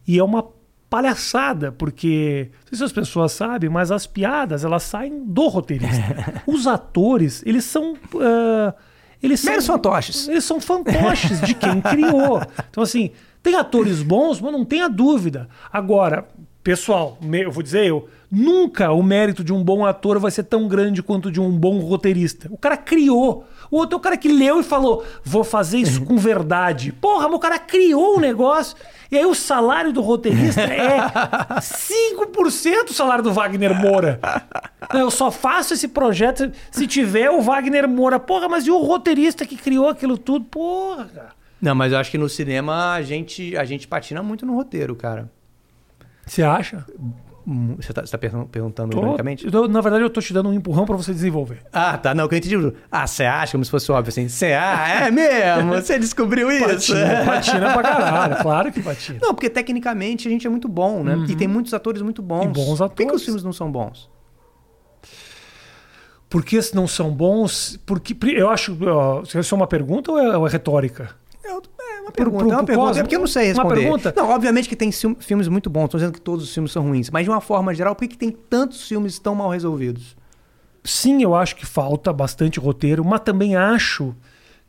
E 0.06 0.18
é 0.18 0.22
uma 0.24 0.46
palhaçada, 0.88 1.72
porque 1.72 2.50
não 2.52 2.68
sei 2.68 2.78
se 2.78 2.84
as 2.84 2.92
pessoas 2.92 3.32
sabem, 3.32 3.68
mas 3.68 3.90
as 3.90 4.06
piadas 4.06 4.64
elas 4.64 4.82
saem 4.84 5.24
do 5.26 5.48
roteirista. 5.48 6.42
Os 6.46 6.66
atores, 6.66 7.42
eles 7.44 7.64
são. 7.64 7.96
ah, 8.20 8.74
eles 9.22 9.40
são 9.40 9.60
fantoches. 9.62 10.28
Eles 10.28 10.44
são 10.44 10.60
fantoches 10.60 11.40
de 11.40 11.54
quem 11.54 11.80
criou. 11.80 12.42
Então, 12.70 12.82
assim, 12.82 13.10
tem 13.42 13.54
atores 13.54 14.02
bons, 14.02 14.40
mas 14.40 14.50
não 14.50 14.64
tenha 14.64 14.88
dúvida. 14.88 15.46
Agora, 15.70 16.26
pessoal, 16.62 17.18
eu 17.32 17.50
vou 17.50 17.62
dizer 17.62 17.84
eu, 17.84 18.08
nunca 18.30 18.92
o 18.92 19.02
mérito 19.02 19.42
de 19.42 19.52
um 19.52 19.62
bom 19.62 19.84
ator 19.84 20.18
vai 20.18 20.30
ser 20.30 20.44
tão 20.44 20.68
grande 20.68 21.02
quanto 21.02 21.30
de 21.30 21.40
um 21.40 21.50
bom 21.50 21.78
roteirista. 21.80 22.48
O 22.50 22.56
cara 22.56 22.76
criou. 22.76 23.46
O 23.70 23.78
outro 23.78 23.96
é 23.96 23.98
o 23.98 24.00
cara 24.00 24.16
que 24.16 24.28
leu 24.28 24.60
e 24.60 24.62
falou: 24.62 25.04
vou 25.24 25.44
fazer 25.44 25.78
isso 25.78 26.04
com 26.04 26.16
verdade. 26.16 26.92
Porra, 26.92 27.26
mas 27.26 27.36
o 27.36 27.40
cara 27.40 27.58
criou 27.58 28.16
o 28.16 28.20
negócio. 28.20 28.76
E 29.10 29.18
aí 29.18 29.26
o 29.26 29.34
salário 29.34 29.92
do 29.92 30.00
roteirista 30.00 30.62
é 30.62 30.98
5% 31.60 32.90
o 32.90 32.92
salário 32.92 33.22
do 33.22 33.32
Wagner 33.32 33.78
Moura. 33.78 34.20
Eu 34.94 35.10
só 35.10 35.30
faço 35.30 35.74
esse 35.74 35.88
projeto 35.88 36.50
se 36.70 36.86
tiver 36.86 37.30
o 37.30 37.42
Wagner 37.42 37.88
Moura. 37.88 38.18
Porra, 38.18 38.48
mas 38.48 38.66
e 38.66 38.70
o 38.70 38.78
roteirista 38.78 39.44
que 39.44 39.56
criou 39.56 39.88
aquilo 39.88 40.16
tudo? 40.16 40.44
Porra. 40.46 41.34
Não, 41.60 41.74
mas 41.74 41.92
eu 41.92 41.98
acho 41.98 42.10
que 42.10 42.18
no 42.18 42.28
cinema 42.28 42.92
a 42.92 43.02
gente, 43.02 43.56
a 43.56 43.64
gente 43.64 43.86
patina 43.86 44.22
muito 44.22 44.44
no 44.44 44.54
roteiro, 44.54 44.96
cara. 44.96 45.30
Você 46.32 46.42
acha? 46.42 46.86
Hum, 47.46 47.76
Você 47.78 47.92
tá, 47.92 48.00
você 48.06 48.10
tá 48.12 48.16
pergun- 48.16 48.46
perguntando 48.46 48.92
Tô- 48.92 48.98
ironicamente? 49.00 49.50
tô- 49.50 49.68
na 49.68 49.80
verdade, 49.82 50.02
eu 50.02 50.08
tô 50.08 50.18
te 50.20 50.32
dando 50.32 50.48
um 50.48 50.54
empurrão 50.54 50.86
pra 50.86 50.96
você 50.96 51.12
desenvolver. 51.12 51.58
Ah, 51.70 51.98
tá. 51.98 52.14
Não, 52.14 52.26
que 52.26 52.34
eu 52.34 52.38
entendi. 52.38 52.72
Ah, 52.90 53.06
você 53.06 53.24
acha 53.24 53.52
como 53.52 53.64
se 53.64 53.70
fosse 53.70 53.92
óbvio 53.92 54.08
assim? 54.08 54.28
Você 54.28 54.54
ah, 54.54 55.06
é 55.06 55.10
mesmo? 55.12 55.72
Você 55.74 55.98
descobriu 55.98 56.50
isso? 56.50 56.64
Patina, 56.94 57.24
patina 57.26 57.72
pra 57.74 57.82
caralho. 57.82 58.36
Claro 58.42 58.72
que 58.72 58.80
patina. 58.80 59.18
Não, 59.20 59.34
porque 59.34 59.50
tecnicamente 59.50 60.26
a 60.26 60.30
gente 60.30 60.46
é 60.46 60.50
muito 60.50 60.68
bom, 60.68 61.02
né? 61.04 61.22
E 61.28 61.36
tem 61.36 61.46
muitos 61.46 61.74
atores 61.74 62.00
muito 62.00 62.22
bons. 62.22 62.44
E 62.44 62.48
bons 62.48 62.78
Por 62.78 62.88
que, 62.90 62.94
que 62.96 63.02
atores. 63.02 63.20
os 63.20 63.24
filmes 63.26 63.42
não 63.44 63.52
são 63.52 63.70
bons? 63.70 64.08
Por 66.30 66.42
que 66.44 66.62
se 66.62 66.74
não 66.74 66.86
são 66.88 67.10
bons? 67.10 67.78
Porque 67.84 68.16
eu 68.34 68.48
acho. 68.48 68.74
ó, 68.88 69.20
Isso 69.22 69.54
é 69.54 69.56
uma 69.56 69.66
pergunta 69.66 70.12
ou 70.12 70.18
é, 70.18 70.36
ou 70.38 70.46
é 70.46 70.50
retórica? 70.50 71.10
Uma 72.02 72.12
pergunta, 72.12 72.38
pro- 72.44 72.50
é 72.50 72.54
uma 72.54 72.56
pro 72.58 72.66
pergunta. 72.66 72.86
Cosmo, 72.88 73.00
É 73.00 73.02
porque 73.04 73.16
eu 73.16 73.20
não 73.20 73.26
sei 73.26 73.44
uma 73.52 73.62
responder. 73.62 73.80
pergunta? 73.80 74.14
Não, 74.16 74.30
obviamente 74.30 74.68
que 74.68 74.76
tem 74.76 74.90
filmes 74.92 75.48
muito 75.48 75.70
bons. 75.70 75.84
Estou 75.84 75.98
dizendo 75.98 76.12
que 76.14 76.20
todos 76.20 76.44
os 76.44 76.52
filmes 76.52 76.72
são 76.72 76.82
ruins. 76.82 77.10
Mas 77.10 77.24
de 77.24 77.30
uma 77.30 77.40
forma 77.40 77.74
geral, 77.74 77.94
por 77.94 78.02
que, 78.02 78.08
que 78.08 78.18
tem 78.18 78.30
tantos 78.30 78.86
filmes 78.86 79.18
tão 79.18 79.34
mal 79.34 79.48
resolvidos? 79.50 80.16
Sim, 80.84 81.22
eu 81.22 81.34
acho 81.34 81.54
que 81.56 81.64
falta 81.64 82.12
bastante 82.12 82.58
roteiro, 82.58 83.04
mas 83.04 83.20
também 83.20 83.54
acho 83.56 84.14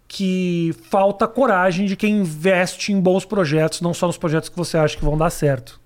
que 0.08 0.76
falta 0.90 1.28
coragem 1.28 1.88
de 1.88 1.96
quem 1.96 2.20
investe 2.20 2.92
em 2.94 3.02
bons 3.02 3.26
projetos, 3.26 3.82
não 3.82 3.94
só 3.96 4.06
nos 4.06 4.18
projetos 4.18 4.48
que 4.50 4.56
você 4.56 4.78
acha 4.78 4.96
que 4.96 5.04
vão 5.04 5.18
dar 5.18 5.30
certo. 5.32 5.82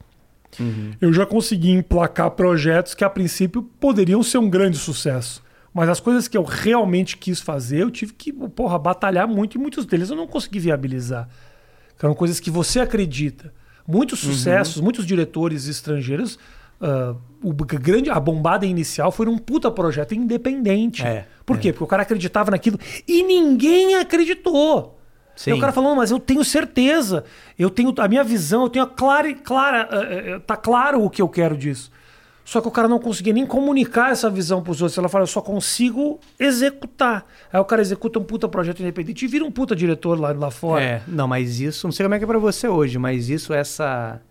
Eu 0.99 1.13
já 1.13 1.25
consegui 1.25 1.69
emplacar 1.71 2.31
projetos 2.31 2.93
que 2.95 3.03
a 3.03 3.09
princípio 3.09 3.61
poderiam 3.79 4.23
ser 4.23 4.39
um 4.39 4.49
grande 4.49 4.77
sucesso. 4.77 5.43
Mas 5.77 5.89
as 5.89 5.99
coisas 5.99 6.27
que 6.27 6.35
eu 6.35 6.41
realmente 6.41 7.15
quis 7.15 7.39
fazer, 7.39 7.83
eu 7.83 7.91
tive 7.91 8.11
que, 8.11 8.33
porra, 8.33 8.79
batalhar 8.79 9.27
muito 9.27 9.59
e 9.59 9.61
muitos 9.61 9.85
deles 9.85 10.09
eu 10.09 10.15
não 10.15 10.25
consegui 10.25 10.57
viabilizar. 10.57 11.29
Eram 12.01 12.15
coisas 12.15 12.39
que 12.39 12.49
você 12.49 12.79
acredita. 12.79 13.53
Muitos 13.87 14.19
sucessos, 14.19 14.81
muitos 14.81 15.05
diretores 15.05 15.67
estrangeiros, 15.67 16.39
ah, 16.81 17.13
o 17.43 17.53
grande, 17.53 18.09
a 18.09 18.19
bombada 18.19 18.65
inicial 18.65 19.11
foi 19.11 19.27
um 19.27 19.37
puta 19.37 19.69
projeto 19.69 20.15
independente. 20.15 21.05
É, 21.05 21.27
Por 21.45 21.57
é. 21.57 21.59
quê? 21.59 21.71
Porque 21.71 21.83
o 21.83 21.87
cara 21.87 22.01
acreditava 22.01 22.49
naquilo 22.49 22.79
e 23.07 23.21
ninguém 23.21 23.93
acreditou. 23.97 24.99
Sim. 25.35 25.51
E 25.51 25.53
o 25.53 25.59
cara 25.59 25.71
falou, 25.71 25.95
mas 25.95 26.09
eu 26.09 26.19
tenho 26.19 26.43
certeza, 26.43 27.23
eu 27.57 27.69
tenho 27.69 27.93
a 27.99 28.07
minha 28.07 28.23
visão, 28.23 28.63
eu 28.63 28.69
tenho 28.69 28.83
a 28.83 28.87
clara, 28.87 29.31
clara, 29.35 29.87
eh, 29.91 30.31
eh, 30.31 30.39
tá 30.39 30.57
claro 30.57 31.03
o 31.03 31.09
que 31.11 31.21
eu 31.21 31.29
quero 31.29 31.55
disso. 31.55 31.91
Só 32.49 32.61
que 32.61 32.67
o 32.69 32.71
cara 32.71 32.87
não 32.87 32.97
conseguia 32.97 33.33
nem 33.33 33.45
comunicar 33.45 34.09
essa 34.11 34.29
visão 34.29 34.63
pros 34.63 34.81
outros. 34.81 34.97
Ela 34.97 35.09
fala, 35.09 35.23
eu 35.23 35.27
só 35.27 35.41
consigo 35.41 36.17
executar. 36.39 37.25
Aí 37.51 37.59
o 37.59 37.65
cara 37.65 37.81
executa 37.81 38.19
um 38.19 38.23
puta 38.23 38.47
projeto 38.47 38.79
independente 38.79 39.25
e 39.25 39.27
vira 39.27 39.43
um 39.43 39.51
puta 39.51 39.75
diretor 39.75 40.17
lá, 40.17 40.31
lá 40.31 40.49
fora. 40.49 40.81
É, 40.81 41.01
não, 41.05 41.27
mas 41.27 41.59
isso, 41.59 41.85
não 41.85 41.91
sei 41.91 42.05
como 42.05 42.15
é 42.15 42.17
que 42.17 42.23
é 42.23 42.27
pra 42.27 42.39
você 42.39 42.65
hoje, 42.69 42.97
mas 42.97 43.27
isso, 43.27 43.53
essa 43.53 44.21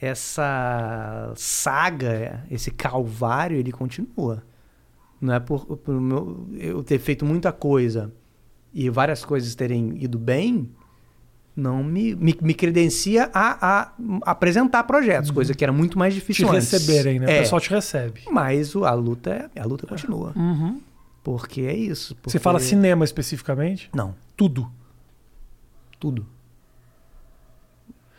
essa 0.00 1.32
saga, 1.36 2.44
esse 2.50 2.70
calvário, 2.70 3.58
ele 3.58 3.72
continua. 3.72 4.42
Não 5.20 5.34
é 5.34 5.40
por, 5.40 5.64
por 5.78 6.00
meu- 6.00 6.46
eu 6.58 6.82
ter 6.82 6.98
feito 6.98 7.24
muita 7.24 7.52
coisa 7.52 8.12
e 8.72 8.88
várias 8.90 9.24
coisas 9.24 9.54
terem 9.54 10.02
ido 10.02 10.18
bem, 10.18 10.70
não 11.56 11.84
me, 11.84 12.14
me, 12.16 12.36
me 12.42 12.52
credencia 12.54 13.30
a, 13.32 13.82
a 13.82 13.92
apresentar 14.22 14.82
projetos, 14.84 15.30
coisa 15.30 15.54
que 15.54 15.62
era 15.64 15.72
muito 15.72 15.98
mais 15.98 16.12
Te 16.14 16.18
difícil 16.20 16.48
antes. 16.50 16.70
receberem, 16.70 17.20
né? 17.20 17.32
É, 17.32 17.38
O 17.38 17.42
pessoal 17.42 17.60
te 17.60 17.70
recebe. 17.70 18.22
mas 18.30 18.74
o- 18.74 18.84
a 18.84 18.92
luta, 18.92 19.50
é- 19.54 19.60
a 19.60 19.64
luta 19.64 19.86
continua. 19.86 20.32
Uhum. 20.34 20.80
Porque 21.22 21.62
é 21.62 21.74
isso. 21.74 22.08
Você 22.08 22.14
porque- 22.22 22.38
fala 22.40 22.58
cinema 22.60 23.04
especificamente? 23.04 23.88
Não, 23.94 24.14
Tudo. 24.36 24.70
tudo. 26.00 26.26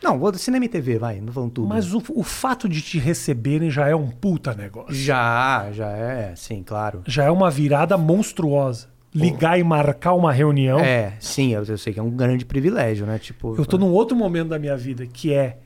Não, 0.04 0.20
vou 0.20 0.34
cinema 0.36 0.66
e 0.66 0.70
TV, 0.70 0.98
vai, 1.00 1.20
não 1.20 1.32
vão 1.34 1.50
tudo. 1.50 1.68
Mas 1.68 1.94
o, 1.94 2.02
o 2.10 2.24
fato 2.24 2.70
de 2.70 2.82
te 2.82 3.00
receberem 3.00 3.72
já 3.72 3.88
é 3.88 3.96
um 3.96 4.08
puta 4.10 4.54
negócio. 4.54 4.94
Já, 4.94 5.72
já 5.72 5.90
é, 5.90 6.36
sim, 6.36 6.62
claro. 6.64 7.02
Já 7.08 7.24
é 7.26 7.32
uma 7.32 7.50
virada 7.50 7.98
monstruosa. 7.98 8.88
Ligar 9.16 9.58
e 9.58 9.64
marcar 9.64 10.14
uma 10.14 10.32
reunião. 10.32 10.80
É, 10.80 11.14
sim, 11.20 11.54
eu, 11.54 11.64
eu 11.64 11.78
sei 11.78 11.94
que 11.94 12.00
é 12.00 12.04
um 12.04 12.12
grande 12.12 12.46
privilégio, 12.46 13.06
né? 13.06 13.18
Tipo, 13.18 13.56
Eu 13.56 13.66
tô 13.66 13.78
num 13.78 13.92
outro 13.92 14.16
momento 14.16 14.50
da 14.50 14.60
minha 14.60 14.76
vida 14.76 15.06
que 15.06 15.34
é 15.34 15.58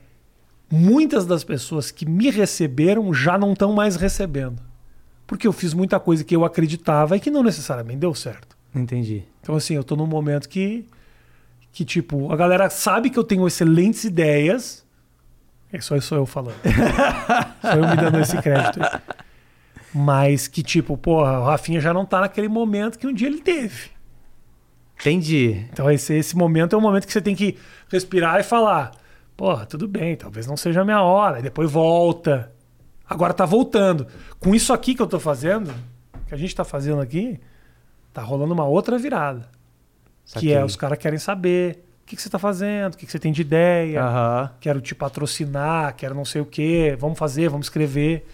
muitas 0.70 1.26
das 1.26 1.42
pessoas 1.42 1.90
que 1.90 2.06
me 2.06 2.30
receberam 2.30 3.12
já 3.12 3.36
não 3.36 3.52
estão 3.52 3.72
mais 3.72 3.96
recebendo. 3.96 4.62
Porque 5.26 5.46
eu 5.46 5.52
fiz 5.52 5.74
muita 5.74 5.98
coisa 5.98 6.24
que 6.24 6.34
eu 6.34 6.44
acreditava 6.44 7.16
e 7.16 7.20
que 7.20 7.30
não 7.30 7.42
necessariamente 7.42 7.98
deu 7.98 8.14
certo. 8.14 8.56
Entendi. 8.74 9.24
Então, 9.40 9.56
assim, 9.56 9.74
eu 9.74 9.84
tô 9.84 9.96
num 9.96 10.06
momento 10.06 10.48
que, 10.48 10.86
que 11.72 11.84
tipo, 11.84 12.32
a 12.32 12.36
galera 12.36 12.70
sabe 12.70 13.10
que 13.10 13.18
eu 13.18 13.24
tenho 13.24 13.46
excelentes 13.46 14.04
ideias. 14.04 14.84
É 15.72 15.80
só 15.80 15.96
isso 15.96 16.14
eu 16.14 16.26
falando. 16.26 16.56
só 17.62 17.74
eu 17.74 17.88
me 17.88 17.96
dando 17.96 18.20
esse 18.20 18.40
crédito 18.40 18.80
aí. 18.82 19.00
Mas 19.94 20.46
que, 20.46 20.62
tipo, 20.62 20.96
porra, 20.96 21.40
o 21.40 21.44
Rafinha 21.44 21.80
já 21.80 21.92
não 21.92 22.06
tá 22.06 22.20
naquele 22.20 22.48
momento 22.48 22.98
que 22.98 23.06
um 23.06 23.12
dia 23.12 23.28
ele 23.28 23.40
teve. 23.40 23.90
Entendi. 25.00 25.66
Então 25.72 25.90
esse, 25.90 26.14
esse 26.14 26.36
momento 26.36 26.74
é 26.74 26.78
o 26.78 26.80
momento 26.80 27.06
que 27.06 27.12
você 27.12 27.22
tem 27.22 27.34
que 27.34 27.56
respirar 27.88 28.38
e 28.38 28.42
falar: 28.42 28.92
porra, 29.36 29.64
tudo 29.64 29.88
bem, 29.88 30.14
talvez 30.14 30.46
não 30.46 30.56
seja 30.56 30.82
a 30.82 30.84
minha 30.84 31.02
hora. 31.02 31.38
E 31.38 31.42
depois 31.42 31.70
volta. 31.70 32.52
Agora 33.08 33.32
tá 33.32 33.44
voltando. 33.44 34.06
Com 34.38 34.54
isso 34.54 34.72
aqui 34.72 34.94
que 34.94 35.02
eu 35.02 35.06
tô 35.06 35.18
fazendo, 35.18 35.72
que 36.28 36.34
a 36.34 36.36
gente 36.36 36.54
tá 36.54 36.64
fazendo 36.64 37.00
aqui, 37.00 37.40
tá 38.12 38.22
rolando 38.22 38.52
uma 38.52 38.66
outra 38.66 38.98
virada. 38.98 39.48
Saquei. 40.24 40.50
Que 40.50 40.54
é 40.54 40.64
os 40.64 40.76
caras 40.76 40.98
querem 40.98 41.18
saber 41.18 41.82
o 42.02 42.06
que, 42.06 42.14
que 42.14 42.22
você 42.22 42.28
tá 42.28 42.38
fazendo, 42.38 42.94
o 42.94 42.96
que, 42.96 43.06
que 43.06 43.10
você 43.10 43.18
tem 43.18 43.32
de 43.32 43.40
ideia. 43.40 44.02
Aham. 44.02 44.50
Quero 44.60 44.80
te 44.80 44.94
patrocinar, 44.94 45.96
quero 45.96 46.14
não 46.14 46.24
sei 46.24 46.40
o 46.40 46.46
quê, 46.46 46.96
vamos 46.98 47.18
fazer, 47.18 47.48
vamos 47.48 47.66
escrever. 47.66 48.26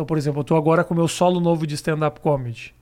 Então, 0.00 0.06
por 0.06 0.16
exemplo, 0.16 0.40
eu 0.40 0.44
tô 0.44 0.56
agora 0.56 0.82
com 0.82 0.94
o 0.94 0.96
meu 0.96 1.06
solo 1.06 1.38
novo 1.40 1.66
de 1.66 1.74
stand-up 1.74 2.20
comedy, 2.20 2.74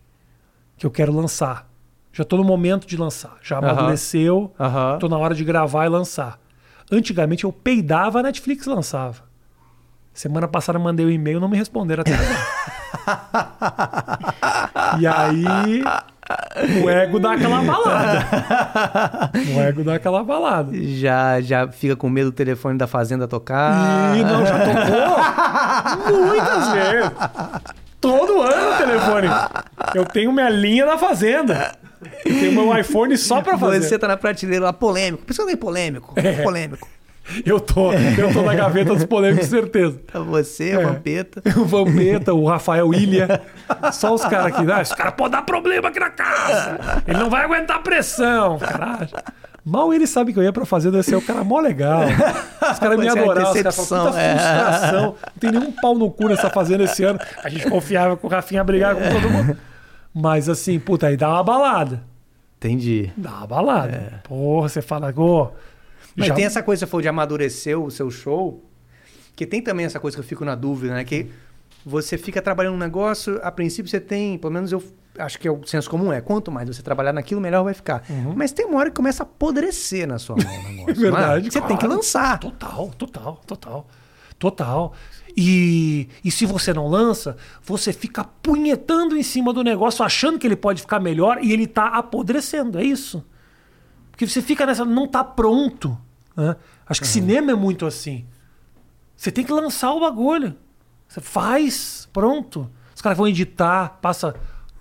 que 0.77 0.87
eu 0.87 0.91
quero 0.91 1.13
lançar. 1.13 1.69
Já 2.13 2.23
tô 2.23 2.37
no 2.37 2.45
momento 2.45 2.87
de 2.87 2.97
lançar. 2.97 3.37
Já 3.43 3.59
amadureceu, 3.59 4.53
tô 5.01 5.09
na 5.09 5.19
hora 5.19 5.35
de 5.35 5.43
gravar 5.43 5.87
e 5.87 5.89
lançar. 5.89 6.39
Antigamente 6.93 7.43
eu 7.43 7.53
peidava, 7.53 8.21
a 8.21 8.23
Netflix 8.23 8.67
lançava. 8.67 9.25
Semana 10.13 10.47
passada 10.47 10.79
mandei 10.79 11.05
um 11.05 11.11
e-mail, 11.11 11.41
não 11.41 11.49
me 11.49 11.57
responderam 11.57 12.03
até 12.03 12.15
agora. 12.15 12.39
e 15.03 15.07
aí 15.09 15.83
o 16.83 16.91
ego 16.91 17.19
dá 17.19 17.33
aquela 17.33 17.63
balada. 17.63 19.31
O 19.55 19.61
ego 19.61 19.85
dá 19.85 19.95
aquela 19.95 20.23
balada. 20.23 20.71
Já, 20.75 21.41
já 21.41 21.69
fica 21.69 21.97
com 21.97 22.09
medo 22.09 22.31
do 22.31 22.35
telefone 22.35 22.77
da 22.79 22.87
fazenda 22.87 23.27
tocar. 23.27 24.17
E 24.17 24.23
não, 24.23 24.45
já 24.45 24.59
tocou 24.59 26.27
muitas 26.27 26.73
vezes. 26.73 27.11
Todo 28.01 28.43
ano 28.43 28.75
o 28.75 28.77
telefone. 28.77 29.29
Eu 29.95 30.05
tenho 30.05 30.33
minha 30.33 30.49
linha 30.49 30.87
na 30.87 30.99
fazenda. 30.99 31.77
Eu 32.25 32.33
tenho 32.33 32.53
meu 32.53 32.77
iPhone 32.79 33.17
só 33.17 33.41
pra 33.41 33.59
fazer. 33.59 33.83
Você 33.83 33.99
tá 33.99 34.09
na 34.09 34.17
prateleira 34.17 34.67
lá, 34.67 34.73
polêmico. 34.73 35.25
Por 35.25 35.33
isso 35.33 35.41
que 35.41 35.43
eu 35.43 35.47
dei 35.47 35.57
polêmico. 35.57 36.13
É. 36.17 36.43
Polêmico. 36.43 36.89
Eu 37.45 37.61
tô, 37.61 37.93
eu 37.93 38.33
tô 38.33 38.43
na 38.43 38.55
gaveta 38.55 38.95
dos 38.95 39.05
polêmicos, 39.05 39.49
certeza. 39.49 40.01
Pra 40.07 40.21
você, 40.21 40.71
É. 40.71 40.77
a 40.77 40.81
Vampeta. 40.89 41.43
O 41.59 41.65
Vampeta, 41.65 42.35
o 42.35 42.47
Rafael 42.47 42.93
Ilha. 42.95 43.43
Só 43.93 44.15
os 44.15 44.25
caras 44.25 44.47
aqui. 44.47 44.71
Ah, 44.71 44.81
esse 44.81 44.97
cara 44.97 45.13
pode 45.13 45.33
dar 45.33 45.43
problema 45.43 45.89
aqui 45.89 46.01
na 46.01 46.11
casa. 46.11 46.79
Ele 47.07 47.19
não 47.19 47.31
vai 47.31 47.45
aguentar 47.45 47.83
pressão. 47.83 48.59
Caralho. 48.59 49.09
Mal 49.65 49.93
ele 49.93 50.07
sabe 50.07 50.33
que 50.33 50.39
eu 50.39 50.43
ia 50.43 50.53
pra 50.53 50.65
fazenda, 50.65 50.99
esse 50.99 51.13
é 51.13 51.17
o 51.17 51.21
cara 51.21 51.45
mó 51.45 51.61
legal. 51.61 52.01
Os 52.73 52.79
caras 52.79 52.99
me 52.99 53.07
é, 53.07 53.11
adoravam. 53.11 53.53
Os 53.53 53.63
caras 53.63 53.77
puta 53.77 54.19
é. 54.19 54.39
frustração. 54.39 55.03
Não 55.03 55.33
tem 55.39 55.51
nenhum 55.51 55.73
pau 55.73 55.95
no 55.95 56.11
cu 56.11 56.29
nessa 56.29 56.49
fazenda 56.49 56.85
esse 56.85 57.05
ano. 57.05 57.19
A 57.45 57.49
gente 57.51 57.69
confiava 57.69 58.17
que 58.17 58.25
o 58.25 58.29
Rafinha 58.29 58.65
brigava 58.65 59.01
com 59.01 59.09
todo 59.11 59.31
mundo. 59.31 59.59
Mas 60.15 60.49
assim, 60.49 60.79
puta, 60.79 61.09
aí 61.09 61.17
dá 61.17 61.29
uma 61.29 61.45
balada. 61.45 62.03
Entendi. 62.57 63.13
Dá 63.17 63.31
uma 63.31 63.47
balada. 63.47 64.21
Porra, 64.25 64.69
você 64.69 64.81
fala, 64.81 65.13
ô. 65.15 65.49
Mas 66.19 66.29
já- 66.29 66.35
tem 66.35 66.45
essa 66.45 66.63
coisa, 66.63 66.81
você 66.81 66.87
falou 66.87 67.03
de 67.03 67.09
amadurecer 67.09 67.79
o 67.79 67.91
seu 67.91 68.11
show, 68.11 68.65
que 69.37 69.47
tem 69.47 69.63
também 69.63 69.87
essa 69.87 70.01
coisa 70.01 70.17
que 70.17 70.21
eu 70.21 70.25
fico 70.27 70.45
na 70.45 70.55
dúvida, 70.55 70.95
né? 70.95 71.05
Que 71.05 71.31
você 71.85 72.19
fica 72.19 72.43
trabalhando 72.43 72.75
um 72.75 72.79
negócio, 72.79 73.41
a 73.43 73.51
princípio 73.53 73.91
você 73.91 74.01
tem, 74.01 74.37
pelo 74.37 74.53
menos 74.53 74.73
eu 74.73 74.83
acho 75.19 75.39
que 75.39 75.49
é 75.49 75.51
o 75.51 75.65
senso 75.67 75.89
comum, 75.91 76.13
é 76.13 76.21
quanto 76.21 76.51
mais 76.51 76.69
você 76.69 76.83
trabalhar 76.83 77.13
naquilo, 77.13 77.41
melhor 77.41 77.65
vai 77.65 77.75
ficar. 77.75 78.05
Mas 78.37 78.53
tem 78.53 78.67
uma 78.67 78.79
hora 78.79 78.91
que 78.91 78.97
começa 78.97 79.23
a 79.23 79.27
apodrecer 79.27 80.07
na 80.07 80.19
sua 80.19 80.37
mão 80.37 80.45
o 80.45 80.63
negócio. 80.69 80.89
É 80.91 80.93
verdade, 80.95 81.41
não 81.43 81.49
é? 81.49 81.51
Você 81.51 81.61
tem 81.61 81.77
que 81.77 81.85
claro. 81.85 81.95
lançar. 81.97 82.39
Total, 82.39 82.91
total, 82.97 83.41
total. 83.47 83.89
Total. 84.39 84.93
E, 85.37 86.09
e 86.25 86.31
se 86.31 86.47
você 86.47 86.73
não 86.73 86.87
lança, 86.89 87.37
você 87.63 87.93
fica 87.93 88.23
punhetando 88.25 89.17
em 89.17 89.23
cima 89.23 89.53
do 89.53 89.65
negócio, 89.65 90.05
achando 90.05 90.39
que 90.39 90.47
ele 90.47 90.55
pode 90.57 90.81
ficar 90.81 91.01
melhor 91.01 91.39
e 91.43 91.53
ele 91.53 91.67
tá 91.67 91.89
apodrecendo. 91.89 92.79
É 92.79 92.85
isso. 92.85 93.25
Porque 94.13 94.27
você 94.27 94.41
fica 94.41 94.65
nessa. 94.65 94.85
Não 94.85 95.09
tá 95.09 95.25
pronto. 95.25 95.99
Né? 96.39 96.57
Acho 96.89 97.01
que 97.03 97.07
cinema 97.07 97.53
é 97.53 97.55
muito 97.55 97.85
assim. 97.87 98.25
Você 99.17 99.31
tem 99.31 99.45
que 99.45 99.53
lançar 99.53 99.93
o 99.93 100.01
bagulho. 100.01 100.55
Você 101.09 101.21
faz, 101.21 102.09
pronto. 102.13 102.71
Os 102.95 103.03
caras 103.03 103.17
vão 103.19 103.27
editar, 103.27 103.99
passa 104.01 104.35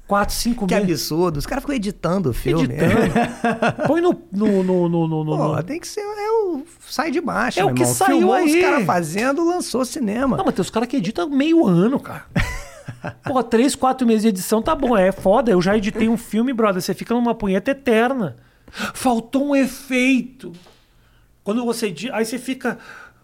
quatro, 0.08 0.34
cinco 0.36 0.66
Que 0.68 0.76
meses. 0.76 0.90
absurdo. 1.12 1.38
Os 1.38 1.46
caras 1.46 1.64
ficam 1.64 1.76
editando 1.76 2.30
o 2.30 2.34
filme. 2.34 2.64
Editando. 2.66 3.88
Põe 3.88 4.02
no. 4.02 4.22
no, 4.32 4.64
no, 4.64 4.90
no, 4.90 5.08
no- 5.08 5.24
no- 5.24 5.38
Pô, 5.56 5.64
tem 5.64 5.80
que 5.80 5.88
ser. 5.88 6.02
É 6.02 6.32
o. 6.32 6.64
Sai 6.82 7.12
de 7.12 7.20
baixo, 7.22 7.60
É 7.60 7.66
o 7.66 7.74
que 7.74 7.82
irmão. 7.82 7.96
saiu 7.96 8.18
Filmou 8.18 8.34
aí. 8.34 8.56
os 8.56 8.62
caras 8.62 8.86
fazendo, 8.86 9.44
lançou 9.46 9.84
cinema. 9.84 10.38
Não, 10.38 10.46
mas 10.46 10.54
tem 10.56 10.62
os 10.62 10.70
caras 10.70 10.88
que 10.88 10.98
editam 10.98 11.30
meio 11.30 11.66
ano, 11.66 12.00
cara. 12.00 12.26
Porra, 13.26 13.44
três, 13.44 13.76
quatro 13.76 14.06
meses 14.08 14.22
de 14.24 14.28
edição 14.30 14.62
tá 14.62 14.74
bom. 14.76 14.96
É 14.98 15.12
foda. 15.12 15.52
Eu 15.52 15.62
já 15.62 15.76
editei 15.78 16.08
um 16.10 16.18
filme, 16.18 16.54
brother. 16.54 16.82
Você 16.82 16.94
fica 16.94 17.14
numa 17.14 17.34
punheta 17.36 17.72
eterna. 17.72 18.36
Faltou 18.94 19.48
um 19.50 19.56
efeito. 19.56 20.52
Quando 21.48 21.64
você. 21.64 21.96
Aí 22.12 22.26
você 22.26 22.38
fica. 22.38 22.78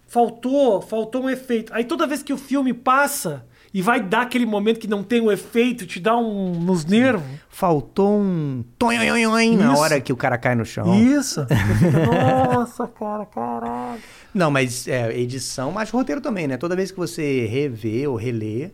Faltou, 0.07 0.81
faltou 0.81 1.23
um 1.23 1.29
efeito. 1.29 1.73
Aí 1.73 1.83
toda 1.83 2.07
vez 2.07 2.23
que 2.23 2.31
o 2.31 2.37
filme 2.37 2.73
passa 2.73 3.45
e 3.73 3.81
vai 3.81 3.99
dar 3.99 4.21
aquele 4.21 4.45
momento 4.45 4.79
que 4.79 4.87
não 4.87 5.03
tem 5.03 5.19
o 5.19 5.29
efeito, 5.29 5.85
te 5.85 5.99
dá 5.99 6.15
um 6.15 6.57
nos 6.57 6.85
nervos. 6.85 7.27
Faltou 7.49 8.17
um 8.17 8.63
tonhonhonhon 8.79 9.57
na 9.57 9.77
hora 9.77 9.99
que 9.99 10.13
o 10.13 10.15
cara 10.15 10.37
cai 10.37 10.55
no 10.55 10.63
chão. 10.63 10.97
Isso. 11.03 11.45
Fica, 11.79 12.55
Nossa, 12.55 12.87
cara, 12.87 13.25
caralho. 13.25 14.01
Não, 14.33 14.49
mas 14.49 14.87
é, 14.87 15.19
edição, 15.19 15.73
mas 15.73 15.89
roteiro 15.89 16.21
também, 16.21 16.47
né? 16.47 16.55
Toda 16.55 16.77
vez 16.77 16.91
que 16.91 16.97
você 16.97 17.45
revê 17.45 18.07
ou 18.07 18.15
relê, 18.15 18.71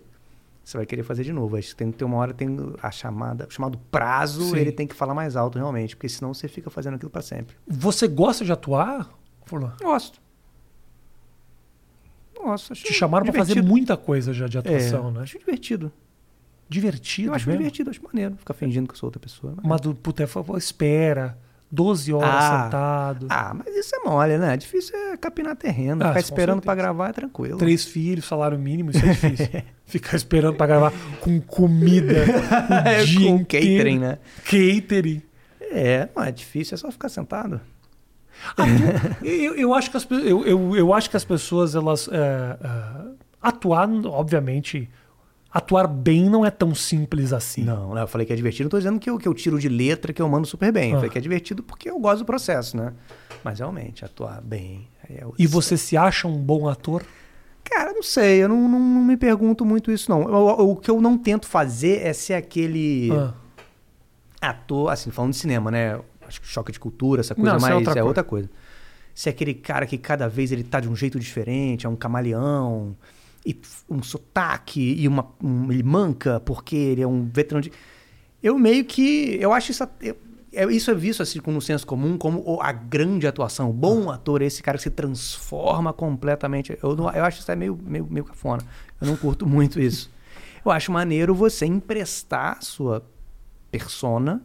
você 0.63 0.77
vai 0.77 0.85
querer 0.85 1.01
fazer 1.01 1.23
de 1.23 1.33
novo. 1.33 1.57
Acho 1.57 1.69
que 1.69 1.75
tem 1.77 1.91
que 1.91 1.97
ter 1.97 2.05
uma 2.05 2.17
hora, 2.17 2.35
tem 2.35 2.55
a 2.83 2.91
chamada, 2.91 3.47
o 3.49 3.51
chamado 3.51 3.79
prazo, 3.89 4.51
Sim. 4.51 4.57
ele 4.57 4.71
tem 4.71 4.85
que 4.85 4.93
falar 4.93 5.15
mais 5.15 5.35
alto 5.35 5.57
realmente, 5.57 5.95
porque 5.95 6.07
senão 6.07 6.35
você 6.35 6.47
fica 6.47 6.69
fazendo 6.69 6.93
aquilo 6.93 7.09
pra 7.09 7.23
sempre. 7.23 7.55
Você 7.67 8.07
gosta 8.07 8.45
de 8.45 8.51
atuar? 8.51 9.17
Furlan? 9.49 9.73
Gosto. 9.81 10.19
Nossa, 12.41 12.73
acho 12.73 12.83
Te 12.85 12.93
chamaram 12.93 13.25
pra 13.25 13.33
fazer 13.33 13.61
muita 13.61 13.97
coisa 13.97 14.33
já 14.33 14.47
de 14.47 14.57
atuação, 14.57 15.09
é, 15.09 15.11
né? 15.11 15.19
Acho 15.23 15.37
divertido. 15.37 15.91
Divertido, 16.69 17.29
Eu 17.29 17.33
acho 17.33 17.47
mesmo? 17.47 17.59
divertido, 17.63 17.89
acho 17.89 18.01
maneiro 18.03 18.35
ficar 18.37 18.53
fingindo 18.53 18.87
que 18.87 18.93
eu 18.93 18.97
sou 18.97 19.07
outra 19.07 19.19
pessoa. 19.19 19.55
Mas, 19.63 19.81
do- 19.81 19.95
puta, 19.95 20.25
foi- 20.27 20.57
espera. 20.57 21.37
12 21.71 22.11
horas 22.11 22.29
Ah. 22.33 22.63
sentado. 22.63 23.27
Ah, 23.29 23.53
mas 23.53 23.75
isso 23.75 23.95
é 23.95 23.99
mole, 23.99 24.37
né? 24.39 24.57
Difícil 24.57 24.95
é 24.95 25.17
capinar 25.17 25.55
terreno. 25.55 26.03
Ah, 26.03 26.07
ficar 26.07 26.19
esperando 26.19 26.61
pra 26.61 26.71
certeza. 26.73 26.87
gravar 26.87 27.09
é 27.09 27.13
tranquilo. 27.13 27.57
Três 27.59 27.85
filhos, 27.85 28.25
salário 28.25 28.57
mínimo, 28.57 28.89
isso 28.89 29.05
é 29.05 29.09
difícil. 29.09 29.47
Ficar 29.85 30.15
esperando 30.15 30.55
pra 30.55 30.65
gravar 30.67 30.91
com 31.21 31.39
comida 31.41 32.25
dia 33.05 33.29
Com 33.29 33.35
inteiro. 33.37 33.67
catering, 33.77 33.99
né? 33.99 34.17
Catering. 34.45 35.21
É, 35.61 36.09
não 36.15 36.23
é 36.23 36.31
difícil, 36.31 36.73
é 36.73 36.77
só 36.77 36.91
ficar 36.91 37.09
sentado. 37.09 37.59
Eu, 39.23 39.55
eu 39.55 39.73
acho 39.73 39.91
que 39.91 39.97
as, 39.97 40.07
eu, 40.09 40.45
eu, 40.45 40.75
eu 40.75 40.93
acho 40.93 41.09
que 41.09 41.17
as 41.17 41.23
pessoas, 41.25 41.75
elas. 41.75 42.07
é, 42.11 42.57
é, 42.61 43.11
atuar, 43.41 43.89
obviamente. 44.05 44.89
Atuar 45.51 45.87
bem 45.87 46.29
não 46.29 46.45
é 46.45 46.51
tão 46.51 46.75
simples 46.75 47.33
assim. 47.33 47.63
Não, 47.63 47.97
eu 47.97 48.07
falei 48.07 48.25
que 48.27 48.31
é 48.31 48.35
divertido. 48.35 48.65
Não 48.65 48.69
tô 48.69 48.77
dizendo 48.77 48.99
que 48.99 49.09
eu, 49.09 49.17
que 49.17 49.27
eu 49.27 49.33
tiro 49.33 49.57
de 49.59 49.67
letra, 49.67 50.13
que 50.13 50.21
eu 50.21 50.29
mando 50.29 50.45
super 50.45 50.71
bem. 50.71 50.91
Eu 50.91 50.97
Ah. 50.97 50.99
falei 50.99 51.09
que 51.09 51.17
é 51.17 51.21
divertido 51.21 51.63
porque 51.63 51.89
eu 51.89 51.97
gosto 51.99 52.19
do 52.19 52.25
processo, 52.25 52.77
né? 52.77 52.93
Mas 53.43 53.57
realmente, 53.57 54.05
atuar 54.05 54.41
bem. 54.41 54.87
é 55.09 55.23
E 55.39 55.47
você 55.47 55.75
se 55.75 55.97
acha 55.97 56.27
um 56.27 56.37
bom 56.37 56.67
ator? 56.69 57.03
Cara, 57.63 57.93
não 57.93 58.03
sei, 58.03 58.43
eu 58.43 58.47
não, 58.49 58.67
não, 58.69 58.79
não 58.79 59.03
me 59.03 59.17
pergunto 59.17 59.65
muito 59.65 59.91
isso, 59.91 60.09
não. 60.11 60.21
Eu- 60.21 60.49
eu- 60.59 60.69
o 60.69 60.75
que 60.75 60.89
eu 60.91 61.01
não 61.01 61.17
tento 61.17 61.47
fazer 61.47 62.01
é 62.05 62.13
ser 62.13 62.35
aquele 62.35 63.09
Ah, 63.11 63.33
ator, 64.41 64.91
assim, 64.91 65.09
falando 65.09 65.31
de 65.31 65.37
cinema, 65.39 65.71
né? 65.71 65.99
Acho 66.29 66.39
que 66.41 66.47
choque 66.47 66.71
de 66.71 66.79
cultura, 66.79 67.19
essa 67.19 67.35
coisa 67.35 67.51
Não, 67.51 67.57
é 67.57 67.61
mais. 67.61 67.75
outra 67.75 67.91
é 67.91 67.93
coisa. 67.95 68.07
outra 68.07 68.23
coisa. 68.23 68.49
Ser 69.13 69.31
aquele 69.31 69.53
cara 69.53 69.85
que 69.85 69.97
cada 69.97 70.29
vez 70.29 70.51
ele 70.51 70.63
tá 70.63 70.79
de 70.79 70.87
um 70.87 70.95
jeito 70.95 71.19
diferente, 71.19 71.85
é 71.85 71.89
um 71.89 71.95
camaleão, 71.95 72.95
e 73.45 73.59
um 73.89 74.01
sotaque, 74.01 74.79
e 74.97 75.07
uma, 75.07 75.27
um, 75.43 75.71
ele 75.71 75.83
manca 75.83 76.39
porque 76.39 76.75
ele 76.75 77.01
é 77.01 77.07
um 77.07 77.25
veterano 77.25 77.61
de. 77.63 77.71
Eu 78.41 78.57
meio 78.57 78.85
que. 78.85 79.37
Eu 79.41 79.51
acho 79.51 79.71
isso. 79.71 79.83
eu- 80.01 80.15
é- 80.51 80.65
isso 80.73 80.89
é 80.89 80.95
visto 80.95 81.21
assim 81.21 81.39
como 81.39 81.55
no 81.55 81.61
senso 81.61 81.85
comum 81.85 82.17
como 82.17 82.59
a 82.61 82.71
grande 82.71 83.27
atuação. 83.27 83.69
O 83.69 83.73
bom 83.73 84.09
ator 84.09 84.41
é 84.41 84.45
esse 84.45 84.63
cara 84.63 84.77
que 84.77 84.83
se 84.83 84.89
transforma 84.89 85.91
completamente. 85.93 86.77
Eu, 86.81 86.95
não- 86.95 87.11
eu 87.11 87.23
acho 87.25 87.39
isso 87.41 87.51
é 87.51 87.55
meio, 87.55 87.77
meio, 87.83 88.07
meio 88.09 88.23
cafona. 88.25 88.61
Eu 89.01 89.07
não 89.07 89.15
curto 89.17 89.45
muito 89.45 89.79
isso. 89.79 90.09
Eu 90.65 90.71
acho 90.71 90.91
maneiro 90.91 91.35
você 91.35 91.65
emprestar 91.65 92.63
sua 92.63 93.03
persona 93.71 94.41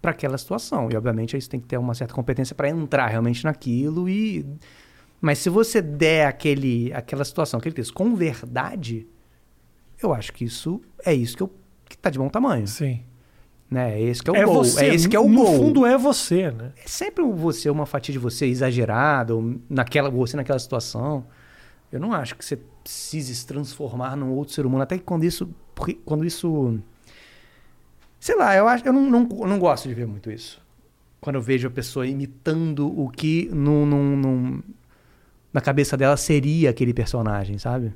para 0.00 0.12
aquela 0.12 0.38
situação. 0.38 0.90
E 0.90 0.96
obviamente 0.96 1.36
aí 1.36 1.42
você 1.42 1.48
tem 1.48 1.60
que 1.60 1.66
ter 1.66 1.78
uma 1.78 1.94
certa 1.94 2.14
competência 2.14 2.54
para 2.54 2.68
entrar 2.68 3.06
realmente 3.08 3.44
naquilo 3.44 4.08
e 4.08 4.46
mas 5.20 5.38
se 5.38 5.50
você 5.50 5.82
der 5.82 6.26
aquele 6.26 6.92
aquela 6.92 7.24
situação, 7.24 7.58
aquele 7.58 7.74
texto 7.74 7.92
com 7.92 8.14
verdade, 8.14 9.06
eu 10.02 10.12
acho 10.12 10.32
que 10.32 10.44
isso 10.44 10.80
é 11.04 11.12
isso 11.12 11.36
que 11.36 11.42
eu 11.42 11.52
que 11.88 11.96
tá 11.96 12.10
de 12.10 12.18
bom 12.18 12.28
tamanho, 12.28 12.66
sim. 12.66 13.02
né? 13.70 13.98
É 13.98 14.02
esse 14.02 14.22
que 14.22 14.30
é 14.30 14.32
o 14.32 14.36
é 14.36 14.44
gol, 14.44 14.54
você. 14.56 14.84
é 14.84 14.94
esse 14.94 15.08
que 15.08 15.16
é 15.16 15.20
o 15.20 15.28
no 15.28 15.44
gol. 15.44 15.56
fundo 15.56 15.86
é 15.86 15.96
você, 15.96 16.50
né? 16.50 16.72
É 16.84 16.86
sempre 16.86 17.24
você 17.24 17.68
uma 17.70 17.86
fatia 17.86 18.12
de 18.12 18.18
você 18.18 18.46
exagerada 18.46 19.34
ou 19.34 19.56
naquela 19.68 20.10
você 20.10 20.36
naquela 20.36 20.58
situação. 20.58 21.26
Eu 21.90 21.98
não 21.98 22.12
acho 22.12 22.36
que 22.36 22.44
você 22.44 22.56
precise 22.84 23.34
se 23.34 23.46
transformar 23.46 24.14
num 24.14 24.30
outro 24.32 24.54
ser 24.54 24.66
humano, 24.66 24.82
até 24.82 24.98
que 24.98 25.04
quando 25.04 25.24
isso 25.24 25.48
quando 26.04 26.24
isso 26.24 26.78
sei 28.20 28.36
lá, 28.36 28.54
eu 28.56 28.66
acho 28.68 28.86
eu 28.86 28.92
não, 28.92 29.08
não, 29.10 29.28
eu 29.30 29.46
não 29.46 29.58
gosto 29.58 29.88
de 29.88 29.94
ver 29.94 30.06
muito 30.06 30.30
isso. 30.30 30.60
quando 31.20 31.36
eu 31.36 31.42
vejo 31.42 31.66
a 31.68 31.70
pessoa 31.70 32.06
imitando 32.06 32.86
o 32.86 33.08
que 33.10 33.48
num, 33.52 33.84
num- 33.86 34.16
num- 34.16 34.62
na 35.52 35.60
cabeça 35.60 35.96
dela 35.96 36.16
seria 36.16 36.70
aquele 36.70 36.92
personagem, 36.94 37.58
sabe? 37.58 37.92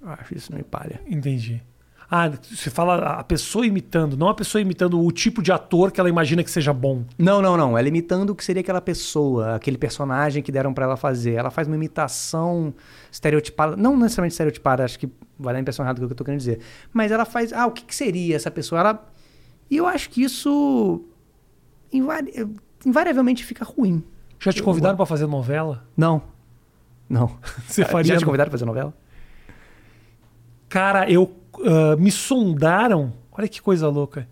Eu 0.00 0.08
acho 0.10 0.34
isso 0.36 0.52
meio 0.52 0.64
palha. 0.64 1.00
Entendi. 1.08 1.62
Ah, 2.08 2.30
você 2.30 2.70
fala 2.70 3.18
a 3.18 3.24
pessoa 3.24 3.66
imitando, 3.66 4.16
não 4.16 4.28
a 4.28 4.34
pessoa 4.34 4.62
imitando 4.62 5.04
o 5.04 5.10
tipo 5.10 5.42
de 5.42 5.50
ator 5.50 5.90
que 5.90 5.98
ela 5.98 6.08
imagina 6.08 6.44
que 6.44 6.50
seja 6.50 6.72
bom. 6.72 7.04
Não, 7.18 7.42
não, 7.42 7.56
não. 7.56 7.76
Ela 7.76 7.88
imitando 7.88 8.30
o 8.30 8.34
que 8.36 8.44
seria 8.44 8.60
aquela 8.60 8.80
pessoa, 8.80 9.56
aquele 9.56 9.76
personagem 9.76 10.40
que 10.40 10.52
deram 10.52 10.72
pra 10.72 10.84
ela 10.84 10.96
fazer. 10.96 11.32
Ela 11.32 11.50
faz 11.50 11.66
uma 11.66 11.74
imitação 11.74 12.72
estereotipada, 13.10 13.74
não 13.76 13.96
necessariamente 13.96 14.34
estereotipada, 14.34 14.84
acho 14.84 15.00
que 15.00 15.08
vai 15.36 15.52
dar 15.52 15.58
a 15.58 15.62
impressão 15.62 15.84
errada 15.84 16.00
do 16.00 16.06
que 16.06 16.12
eu 16.12 16.16
tô 16.16 16.24
querendo 16.24 16.38
dizer. 16.38 16.60
Mas 16.92 17.10
ela 17.10 17.24
faz, 17.24 17.52
ah, 17.52 17.66
o 17.66 17.72
que, 17.72 17.84
que 17.84 17.94
seria 17.94 18.36
essa 18.36 18.50
pessoa? 18.52 18.80
Ela... 18.80 19.04
E 19.70 19.76
eu 19.76 19.86
acho 19.86 20.10
que 20.10 20.22
isso 20.22 21.02
invari- 21.92 22.48
invariavelmente 22.84 23.44
fica 23.44 23.64
ruim. 23.64 24.02
Já 24.38 24.52
te 24.52 24.58
Eu- 24.60 24.64
convidaram 24.64 24.96
pra 24.96 25.06
fazer 25.06 25.26
novela? 25.26 25.84
Não. 25.96 26.22
Não. 27.08 27.36
Você 27.66 27.84
faria? 27.84 28.14
Já 28.14 28.18
te 28.18 28.24
convidaram 28.24 28.48
pra 28.50 28.58
fazer 28.58 28.64
novela? 28.66 28.94
Cara, 30.68 31.10
eu 31.10 31.32
ah, 31.64 31.96
me 31.96 32.10
sondaram. 32.10 33.12
Olha 33.32 33.48
que 33.48 33.60
coisa 33.62 33.88
louca. 33.88 34.28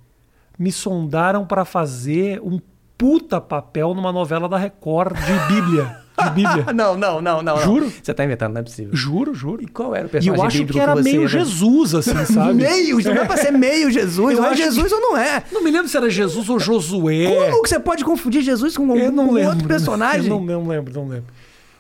Me 0.59 0.71
sondaram 0.71 1.45
pra 1.47 1.65
fazer 1.65 2.41
um 2.43 2.61
puta 2.97 3.41
papel 3.41 3.93
numa 3.95 4.13
novela 4.13 4.49
da 4.49 4.57
Record 4.57 5.17
de 5.17 5.55
Bíblia. 5.55 6.01
De 6.23 6.31
Bíblia. 6.31 6.67
Não, 6.73 6.97
não, 6.97 7.21
não, 7.21 7.43
não. 7.43 7.59
Juro? 7.59 7.93
Você 8.03 8.15
tá 8.15 8.25
inventando, 8.25 8.55
não 8.55 8.61
é 8.61 8.65
possível. 8.65 8.95
Juro, 8.95 9.35
juro. 9.35 9.63
E 9.63 9.67
qual 9.67 9.95
era 9.95 10.05
o 10.05 10.09
E 10.09 10.11
personagem 10.11 10.41
eu 10.41 10.47
acho 10.47 10.73
que 10.73 10.79
era 10.79 10.95
você 10.95 11.03
meio 11.03 11.29
Jesus, 11.29 11.95
assim, 11.95 12.25
sabe? 12.33 12.55
Meio? 12.55 12.99
Não 13.03 13.15
dá 13.15 13.27
pra 13.27 13.37
ser 13.37 13.51
meio 13.51 13.91
Jesus. 13.91 14.39
Ou 14.39 14.45
é 14.45 14.55
Jesus 14.55 14.93
ou 14.93 15.01
não 15.01 15.17
é. 15.17 15.43
Não 15.51 15.63
me 15.63 15.71
lembro 15.71 15.89
se 15.89 15.97
era 15.97 16.09
Jesus 16.09 16.49
ou 16.49 16.59
Josué. 16.59 17.51
Como 17.51 17.63
que 17.63 17.69
você 17.69 17.81
pode 17.81 18.05
confundir 18.05 18.43
Jesus 18.43 18.77
com 18.77 18.91
algum 18.91 19.33
lembro. 19.33 19.51
outro 19.51 19.67
personagem? 19.67 20.31
Eu 20.31 20.41
não, 20.41 20.45
não 20.45 20.69
lembro, 20.69 20.93
não 20.95 21.09
lembro. 21.09 21.27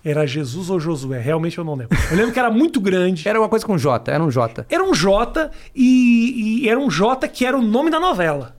Era 0.05 0.27
Jesus 0.27 0.69
ou 0.69 0.79
Josué, 0.79 1.19
realmente 1.19 1.57
eu 1.57 1.65
não 1.65 1.75
lembro. 1.75 1.97
Eu 2.11 2.17
lembro 2.17 2.33
que 2.33 2.39
era 2.39 2.51
muito 2.51 2.79
grande. 2.79 3.27
Era 3.27 3.41
uma 3.41 3.49
coisa 3.49 3.65
com 3.65 3.79
J, 3.79 4.13
era 4.13 4.23
um 4.23 4.31
J. 4.31 4.67
Era 4.69 4.85
um 4.85 4.93
J 4.93 5.51
e, 5.75 6.63
e 6.65 6.69
era 6.69 6.79
um 6.79 6.91
J 6.91 7.27
que 7.27 7.47
era 7.47 7.57
o 7.57 7.63
nome 7.63 7.91
da 7.91 7.99
novela. 7.99 8.55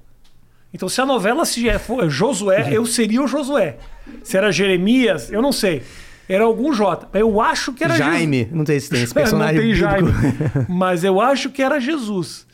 Então, 0.76 0.90
se 0.90 1.00
a 1.00 1.06
novela 1.06 1.46
se 1.46 1.70
é- 1.70 1.80
for 1.80 2.10
Josué, 2.10 2.68
eu 2.74 2.86
seria 2.86 3.22
o 3.24 3.28
Josué. 3.28 3.78
Se 4.22 4.36
era 4.36 4.52
Jeremias, 4.52 5.32
eu 5.32 5.42
não 5.42 5.54
sei. 5.54 5.82
Era 6.28 6.44
algum 6.44 6.74
J. 6.74 7.08
Eu 7.14 7.40
acho 7.40 7.72
que 7.72 7.82
era 7.82 7.96
Jaime. 7.96 8.50
Não 8.52 8.66
sei 8.66 8.82
se 8.82 8.90
tem 8.90 9.02
esse 9.02 9.14
Jesus. 9.14 9.14
personagem 9.16 9.56
não 9.56 9.64
tem. 9.64 9.74
Jaime. 9.74 10.12
Mas 10.68 11.06
eu 11.06 11.22
acho 11.22 11.50
que 11.50 11.64
era 11.64 11.80
Jesus. 11.80 12.46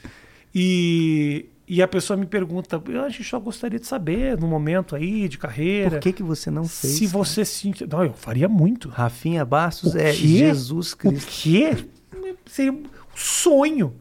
E, 0.53 1.47
e 1.67 1.81
a 1.81 1.87
pessoa 1.87 2.15
me 2.15 2.27
pergunta: 2.27 2.79
a 3.03 3.09
gente 3.09 3.23
só 3.23 3.39
gostaria 3.39 3.79
de 3.79 3.87
saber, 3.87 4.37
no 4.37 4.45
momento 4.45 4.95
aí 4.95 5.27
de 5.27 5.39
carreira. 5.39 5.89
Por 5.91 5.99
que, 6.01 6.13
que 6.13 6.21
você 6.21 6.51
não 6.51 6.67
fez? 6.67 6.93
Se 6.93 7.07
você 7.07 7.43
se. 7.43 7.73
Não, 7.89 8.03
eu 8.05 8.13
faria 8.13 8.47
muito. 8.47 8.87
Rafinha 8.87 9.43
Bastos 9.43 9.95
O 9.95 9.97
é? 9.97 10.13
Jesus 10.13 10.91
O 10.93 10.97
Cristo. 10.97 11.27
quê? 11.27 11.75
Seria 12.45 12.71
um 12.71 12.83
sonho 13.15 13.95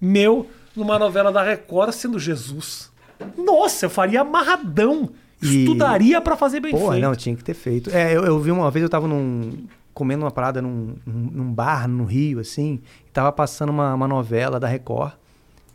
meu 0.00 0.48
numa 0.76 1.00
novela 1.00 1.32
da 1.32 1.42
Record 1.42 1.92
sendo 1.92 2.16
Jesus. 2.16 2.94
Nossa, 3.36 3.86
eu 3.86 3.90
faria 3.90 4.20
amarradão. 4.22 5.10
E- 5.42 5.62
Estudaria 5.64 6.20
pra 6.20 6.36
fazer 6.36 6.60
bem 6.60 6.72
Pô, 6.72 6.90
feito. 6.90 7.02
não, 7.02 7.14
tinha 7.14 7.36
que 7.36 7.44
ter 7.44 7.54
feito. 7.54 7.90
É, 7.90 8.14
eu, 8.16 8.24
eu 8.24 8.38
vi 8.40 8.50
uma 8.50 8.70
vez, 8.70 8.82
eu 8.82 8.88
tava 8.88 9.06
num, 9.06 9.66
comendo 9.92 10.24
uma 10.24 10.30
parada 10.30 10.62
num, 10.62 10.94
num, 11.06 11.30
num 11.32 11.52
bar 11.52 11.86
no 11.86 12.04
Rio, 12.04 12.40
assim, 12.40 12.80
e 13.06 13.10
tava 13.10 13.30
passando 13.32 13.70
uma, 13.70 13.94
uma 13.94 14.08
novela 14.08 14.58
da 14.58 14.66
Record, 14.66 15.12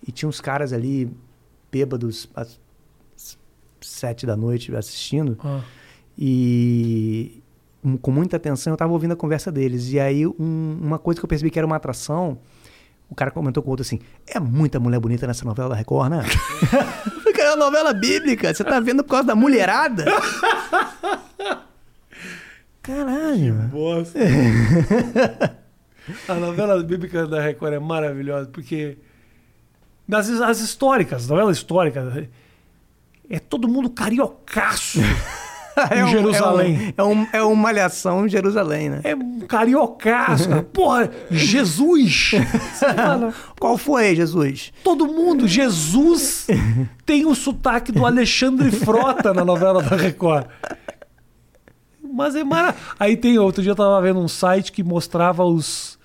e 0.07 0.11
tinha 0.11 0.27
uns 0.27 0.41
caras 0.41 0.73
ali, 0.73 1.11
bêbados, 1.71 2.27
às 2.35 2.59
sete 3.79 4.25
da 4.25 4.35
noite, 4.35 4.75
assistindo, 4.75 5.37
Ah, 5.43 5.61
e 6.17 7.41
com 8.01 8.11
muita 8.11 8.37
atenção 8.37 8.73
eu 8.73 8.77
tava 8.77 8.93
ouvindo 8.93 9.13
a 9.13 9.15
conversa 9.15 9.51
deles. 9.51 9.91
E 9.91 9.99
aí 9.99 10.25
um- 10.27 10.77
uma 10.81 10.99
coisa 10.99 11.19
que 11.19 11.25
eu 11.25 11.27
percebi 11.29 11.49
que 11.49 11.57
era 11.57 11.65
uma 11.65 11.75
atração, 11.77 12.37
o 13.11 13.15
cara 13.15 13.29
comentou 13.29 13.61
com 13.61 13.69
o 13.69 13.71
outro 13.71 13.83
assim: 13.83 13.99
é 14.25 14.39
muita 14.39 14.79
mulher 14.79 14.99
bonita 14.99 15.27
nessa 15.27 15.43
novela 15.43 15.69
da 15.69 15.75
Record, 15.75 16.09
né? 16.09 16.23
Porque 17.21 17.41
é 17.41 17.49
uma 17.49 17.57
novela 17.57 17.93
bíblica, 17.93 18.53
você 18.53 18.63
tá 18.63 18.79
vendo 18.79 19.03
por 19.03 19.11
causa 19.11 19.27
da 19.27 19.35
mulherada? 19.35 20.05
Caralho. 22.81 23.53
bosta. 23.71 24.17
a 26.27 26.33
novela 26.33 26.81
bíblica 26.81 27.27
da 27.27 27.39
Record 27.39 27.73
é 27.73 27.79
maravilhosa, 27.79 28.49
porque 28.49 28.97
nas 30.07 30.27
as 30.29 30.61
históricas, 30.61 31.27
novelas 31.27 31.57
históricas, 31.57 32.27
é 33.29 33.39
todo 33.39 33.67
mundo 33.67 33.89
cariocaço. 33.89 34.99
É 35.89 36.01
Em 36.01 36.07
Jerusalém. 36.07 36.93
É, 36.97 37.03
um, 37.03 37.11
é, 37.11 37.13
um, 37.13 37.27
é 37.33 37.43
uma 37.43 37.55
malhação 37.55 38.25
em 38.25 38.29
Jerusalém, 38.29 38.89
né? 38.89 39.01
É 39.03 39.15
um 39.15 39.39
cariocaço. 39.41 40.49
cara. 40.49 40.63
Porra, 40.73 41.11
Jesus! 41.29 42.31
Fala, 42.73 43.33
Qual 43.59 43.77
foi, 43.77 44.15
Jesus? 44.15 44.73
Todo 44.83 45.07
mundo, 45.07 45.47
Jesus 45.47 46.47
tem 47.05 47.25
o 47.25 47.35
sotaque 47.35 47.91
do 47.91 48.05
Alexandre 48.05 48.71
Frota 48.71 49.33
na 49.33 49.45
novela 49.45 49.81
da 49.81 49.95
Record. 49.95 50.45
Mas 52.13 52.35
é 52.35 52.43
maravilhoso. 52.43 52.95
Aí 52.99 53.15
tem 53.15 53.39
outro 53.39 53.61
dia 53.61 53.71
eu 53.71 53.75
tava 53.75 54.01
vendo 54.01 54.19
um 54.19 54.27
site 54.27 54.71
que 54.71 54.83
mostrava 54.83 55.45
os, 55.45 55.97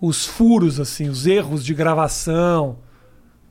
os 0.00 0.26
furos, 0.26 0.78
assim, 0.78 1.08
os 1.08 1.26
erros 1.26 1.64
de 1.64 1.72
gravação, 1.74 2.78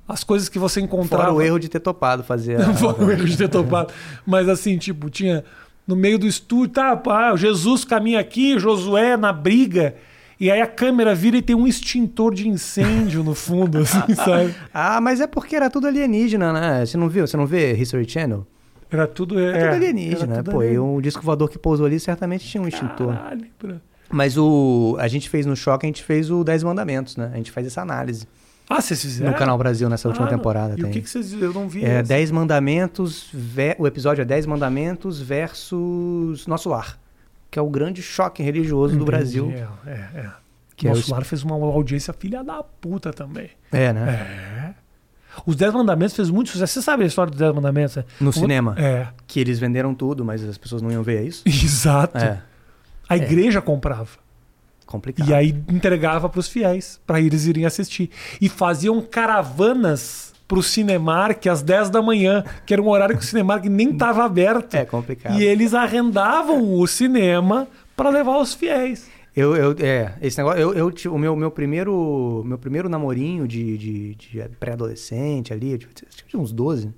as 0.09 0.23
coisas 0.23 0.49
que 0.49 0.57
você 0.59 0.81
encontrava. 0.81 1.23
Fora 1.25 1.35
o 1.35 1.41
erro 1.41 1.59
de 1.59 1.69
ter 1.69 1.79
topado 1.79 2.23
fazer. 2.23 2.59
a- 2.59 2.73
Fora 2.75 3.03
o 3.03 3.11
erro 3.11 3.25
de 3.25 3.37
ter 3.37 3.47
topado. 3.47 3.93
Mas 4.25 4.49
assim, 4.49 4.77
tipo, 4.77 5.09
tinha 5.09 5.43
no 5.87 5.95
meio 5.95 6.19
do 6.19 6.27
estúdio, 6.27 6.73
tá, 6.73 6.95
pá, 6.97 7.35
Jesus 7.35 7.85
caminha 7.85 8.19
aqui, 8.19 8.59
Josué 8.59 9.15
na 9.15 9.31
briga. 9.31 9.95
E 10.39 10.49
aí 10.49 10.61
a 10.61 10.67
câmera 10.67 11.13
vira 11.13 11.35
e 11.37 11.41
tem 11.41 11.55
um 11.55 11.67
extintor 11.67 12.33
de 12.33 12.47
incêndio 12.47 13.23
no 13.23 13.35
fundo, 13.35 13.79
assim, 13.83 14.15
sabe? 14.15 14.55
Ah, 14.73 15.01
mas 15.01 15.19
é 15.19 15.27
porque 15.27 15.55
era 15.55 15.69
tudo 15.69 15.85
alienígena, 15.87 16.53
né? 16.53 16.85
Você 16.85 16.97
não 16.97 17.09
viu? 17.09 17.27
Você 17.27 17.35
não 17.37 17.45
vê 17.45 17.73
History 17.73 18.07
Channel? 18.09 18.47
Era 18.89 19.05
tudo. 19.05 19.37
É, 19.39 19.49
É, 19.49 19.65
tudo 19.65 19.75
alienígena, 19.75 20.33
era 20.35 20.43
tudo 20.43 20.51
pô. 20.53 20.63
E 20.63 20.79
um 20.79 20.99
disco 21.01 21.21
voador 21.23 21.49
que 21.49 21.59
pousou 21.59 21.85
ali 21.85 21.99
certamente 21.99 22.47
tinha 22.47 22.63
um 22.63 22.67
extintor. 22.67 23.13
Caralho, 23.15 23.45
bro. 23.61 23.81
Mas 24.11 24.37
o. 24.37 24.95
A 24.99 25.07
gente 25.07 25.29
fez 25.29 25.45
no 25.45 25.55
choque, 25.55 25.85
a 25.85 25.89
gente 25.89 26.03
fez 26.03 26.31
o 26.31 26.43
10 26.43 26.63
Mandamentos, 26.63 27.15
né? 27.17 27.29
A 27.33 27.37
gente 27.37 27.51
faz 27.51 27.67
essa 27.67 27.81
análise. 27.81 28.25
Ah, 28.69 28.79
vocês 28.81 29.01
fizeram? 29.01 29.31
No 29.31 29.37
Canal 29.37 29.57
Brasil 29.57 29.89
nessa 29.89 30.07
última 30.07 30.27
Ah, 30.27 30.29
temporada. 30.29 30.73
E 30.73 30.81
tem. 30.81 30.85
o 30.85 30.93
que, 30.93 31.01
que 31.01 31.09
vocês 31.09 31.33
Eu 31.33 31.51
não 31.51 31.67
vi. 31.67 31.83
É. 31.83 32.03
10 32.03 32.29
mandamentos, 32.29 33.27
ve- 33.33 33.75
o 33.79 33.87
episódio 33.87 34.21
é 34.21 34.25
10 34.25 34.45
mandamentos 34.45 35.19
versus 35.19 36.45
Nosso 36.47 36.69
Lar, 36.69 36.99
que 37.49 37.57
é 37.57 37.61
o 37.61 37.69
grande 37.69 38.01
choque 38.03 38.43
religioso 38.43 38.93
do 38.95 39.03
Entendi, 39.03 39.11
Brasil. 39.11 39.53
É, 39.85 39.89
é. 39.89 39.93
é. 40.19 40.29
Que 40.75 40.87
é 40.87 40.91
Nosso 40.91 41.11
o- 41.11 41.13
lar 41.15 41.25
fez 41.25 41.43
uma 41.43 41.55
audiência 41.55 42.13
filha 42.13 42.43
da 42.43 42.63
puta 42.63 43.11
também. 43.11 43.49
É, 43.71 43.91
né? 43.91 44.09
É. 44.11 44.73
Os 45.45 45.55
Dez 45.55 45.73
Mandamentos 45.73 46.15
fez 46.15 46.29
muito 46.29 46.49
sucesso. 46.51 46.73
Você 46.73 46.81
sabe 46.81 47.03
a 47.03 47.07
história 47.07 47.29
dos 47.31 47.39
Dez 47.39 47.53
Mandamentos? 47.53 47.95
né? 47.97 48.05
No 48.21 48.29
O- 48.29 48.33
cinema. 48.33 48.75
É. 48.77 49.07
Que 49.27 49.39
eles 49.39 49.59
venderam 49.59 49.93
tudo, 49.93 50.23
mas 50.23 50.43
as 50.43 50.57
pessoas 50.57 50.81
não 50.81 50.91
iam 50.91 51.03
ver, 51.03 51.17
é 51.19 51.23
isso? 51.23 51.43
Exato. 51.49 52.17
É. 52.17 52.41
A 53.09 53.17
igreja 53.17 53.61
comprava. 53.61 54.07
Complicado. 54.89 55.29
E 55.29 55.33
aí 55.35 55.55
entregava 55.69 56.27
para 56.27 56.39
os 56.39 56.47
fiéis, 56.47 56.99
para 57.05 57.21
eles 57.21 57.45
irem 57.45 57.63
assistir. 57.63 58.09
E 58.41 58.49
faziam 58.49 58.99
caravanas 59.01 60.33
pro 60.47 60.63
Cinemark 60.63 61.45
às 61.45 61.61
10 61.61 61.91
da 61.91 62.01
manhã, 62.01 62.43
que 62.65 62.73
era 62.73 62.81
um 62.81 62.89
horário 62.89 63.15
que 63.15 63.23
o 63.23 63.25
Cinemark 63.25 63.65
nem 63.65 63.91
estava 63.91 64.23
aberto. 64.25 64.73
É 64.73 64.83
complicado. 64.85 65.39
E 65.39 65.43
eles 65.43 65.75
arrendavam 65.75 66.73
o 66.73 66.87
cinema 66.87 67.67
para 67.95 68.09
levar 68.09 68.39
os 68.39 68.55
fiéis. 68.55 69.07
Eu, 69.35 69.55
eu, 69.55 69.75
é, 69.79 70.13
esse 70.23 70.39
negócio, 70.39 70.59
eu, 70.59 70.73
eu 70.73 71.13
o 71.13 71.19
meu, 71.19 71.35
meu 71.35 71.51
primeiro, 71.51 72.41
meu 72.43 72.57
primeiro 72.57 72.89
namorinho 72.89 73.47
de, 73.47 73.77
de, 73.77 74.15
de 74.15 74.49
pré-adolescente 74.59 75.53
ali, 75.53 75.73
eu 75.73 75.77
tive 75.77 76.35
uns 76.35 76.51
12. 76.51 76.89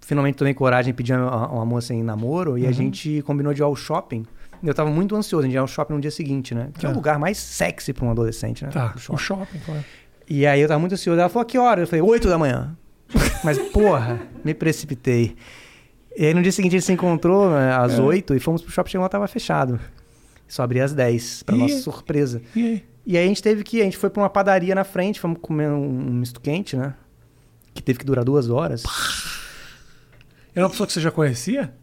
Finalmente 0.00 0.34
tomei 0.34 0.52
coragem 0.52 0.90
e 0.90 0.92
pedi 0.92 1.12
uma, 1.12 1.48
uma 1.50 1.64
moça 1.64 1.94
em 1.94 2.02
namoro 2.02 2.58
e 2.58 2.64
a 2.64 2.66
Uhum. 2.66 2.74
gente 2.74 3.22
combinou 3.22 3.54
de 3.54 3.62
ir 3.62 3.64
ao 3.64 3.76
shopping. 3.76 4.26
Eu 4.64 4.72
tava 4.74 4.90
muito 4.90 5.14
ansioso, 5.14 5.42
a 5.42 5.46
gente 5.46 5.54
ia 5.54 5.60
ao 5.60 5.66
shopping 5.66 5.94
no 5.94 6.00
dia 6.00 6.10
seguinte, 6.10 6.54
né? 6.54 6.70
Que 6.78 6.86
é, 6.86 6.88
o 6.88 6.92
Tá. 6.92 6.96
lugar 6.96 7.18
mais 7.18 7.36
sexy 7.38 7.92
pra 7.92 8.04
um 8.06 8.10
adolescente, 8.10 8.64
né? 8.64 8.70
Tá, 8.70 8.92
O 8.94 8.96
o 8.96 8.98
shopping. 8.98 9.18
shopping, 9.22 9.58
claro. 9.64 9.84
E 10.28 10.46
aí 10.46 10.60
eu 10.60 10.66
tava 10.68 10.80
muito 10.80 10.92
ansioso. 10.94 11.20
Ela 11.20 11.28
falou, 11.28 11.44
que 11.44 11.58
hora? 11.58 11.82
Eu 11.82 11.86
falei, 11.86 12.00
8 12.02 12.28
da 12.28 12.38
manhã. 12.38 12.74
Mas, 13.44 13.58
porra, 13.58 14.20
me 14.42 14.54
precipitei. 14.54 15.36
E 16.16 16.24
aí 16.26 16.32
no 16.32 16.40
dia 16.42 16.50
seguinte 16.52 16.72
a 16.76 16.78
gente 16.78 16.86
se 16.86 16.92
encontrou 16.92 17.50
né, 17.50 17.74
às 17.74 17.98
É. 17.98 18.00
8 18.00 18.34
e 18.34 18.40
fomos 18.40 18.62
pro 18.62 18.72
shopping, 18.72 18.90
chegou 18.92 19.02
lá, 19.02 19.08
tava 19.08 19.26
fechado. 19.28 19.78
Só 20.48 20.62
abria 20.62 20.84
às 20.84 20.92
10, 20.94 21.42
pra 21.42 21.56
Ih. 21.56 21.58
nossa 21.58 21.78
surpresa. 21.78 22.40
E 22.56 22.62
aí? 22.66 22.84
E 23.06 23.18
aí 23.18 23.24
a 23.24 23.28
gente 23.28 23.42
teve 23.42 23.62
que, 23.62 23.82
a 23.82 23.84
gente 23.84 23.98
foi 23.98 24.08
pra 24.08 24.22
uma 24.22 24.30
padaria 24.30 24.74
na 24.74 24.84
frente, 24.84 25.20
fomos 25.20 25.38
comer 25.42 25.68
um, 25.68 25.84
um 25.84 26.12
misto 26.14 26.40
quente, 26.40 26.74
né? 26.76 26.94
Que 27.74 27.82
teve 27.82 27.98
que 27.98 28.04
durar 28.06 28.24
duas 28.24 28.48
horas. 28.48 28.82
Era 30.54 30.64
uma 30.64 30.70
pessoa 30.70 30.86
que 30.86 30.92
você 30.94 31.00
já 31.00 31.10
conhecia? 31.10 31.74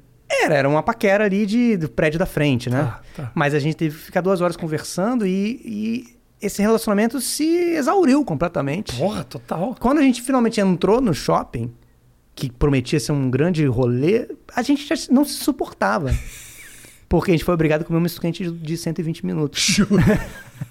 Era, 0.44 0.56
era 0.56 0.70
uma 0.70 0.82
paquera 0.84 1.26
ali 1.26 1.46
de, 1.46 1.78
do 1.78 1.90
prédio 1.90 2.18
da 2.20 2.26
frente, 2.26 2.70
né? 2.70 2.84
Tá, 2.84 3.02
tá. 3.16 3.32
Mas 3.36 3.54
a 3.54 3.60
gente 3.60 3.76
teve 3.76 3.98
que 3.98 4.04
ficar 4.06 4.22
duas 4.22 4.42
horas 4.42 4.56
conversando 4.58 5.26
e, 5.26 5.62
e 5.64 6.16
esse 6.42 6.62
relacionamento 6.62 7.20
se 7.22 7.46
exauriu 7.46 8.24
completamente. 8.26 8.96
Porra, 8.96 9.24
total. 9.24 9.76
Quando 9.80 10.00
a 10.00 10.02
gente 10.02 10.22
finalmente 10.22 10.60
entrou 10.60 11.00
no 11.02 11.14
shopping, 11.14 11.72
que 12.34 12.50
prometia 12.52 13.00
ser 13.00 13.12
um 13.12 13.30
grande 13.30 13.66
rolê, 13.66 14.28
a 14.56 14.62
gente 14.62 14.86
já 14.88 14.96
não 15.12 15.24
se 15.24 15.34
suportava. 15.34 16.12
Porque 17.08 17.30
a 17.32 17.34
gente 17.34 17.44
foi 17.44 17.54
obrigado 17.54 17.82
a 17.82 17.84
comer 17.84 18.00
um 18.00 18.02
misto 18.02 18.22
quente 18.22 18.44
de- 18.44 18.52
de 18.58 18.78
120 18.78 19.26
minutos. 19.26 19.78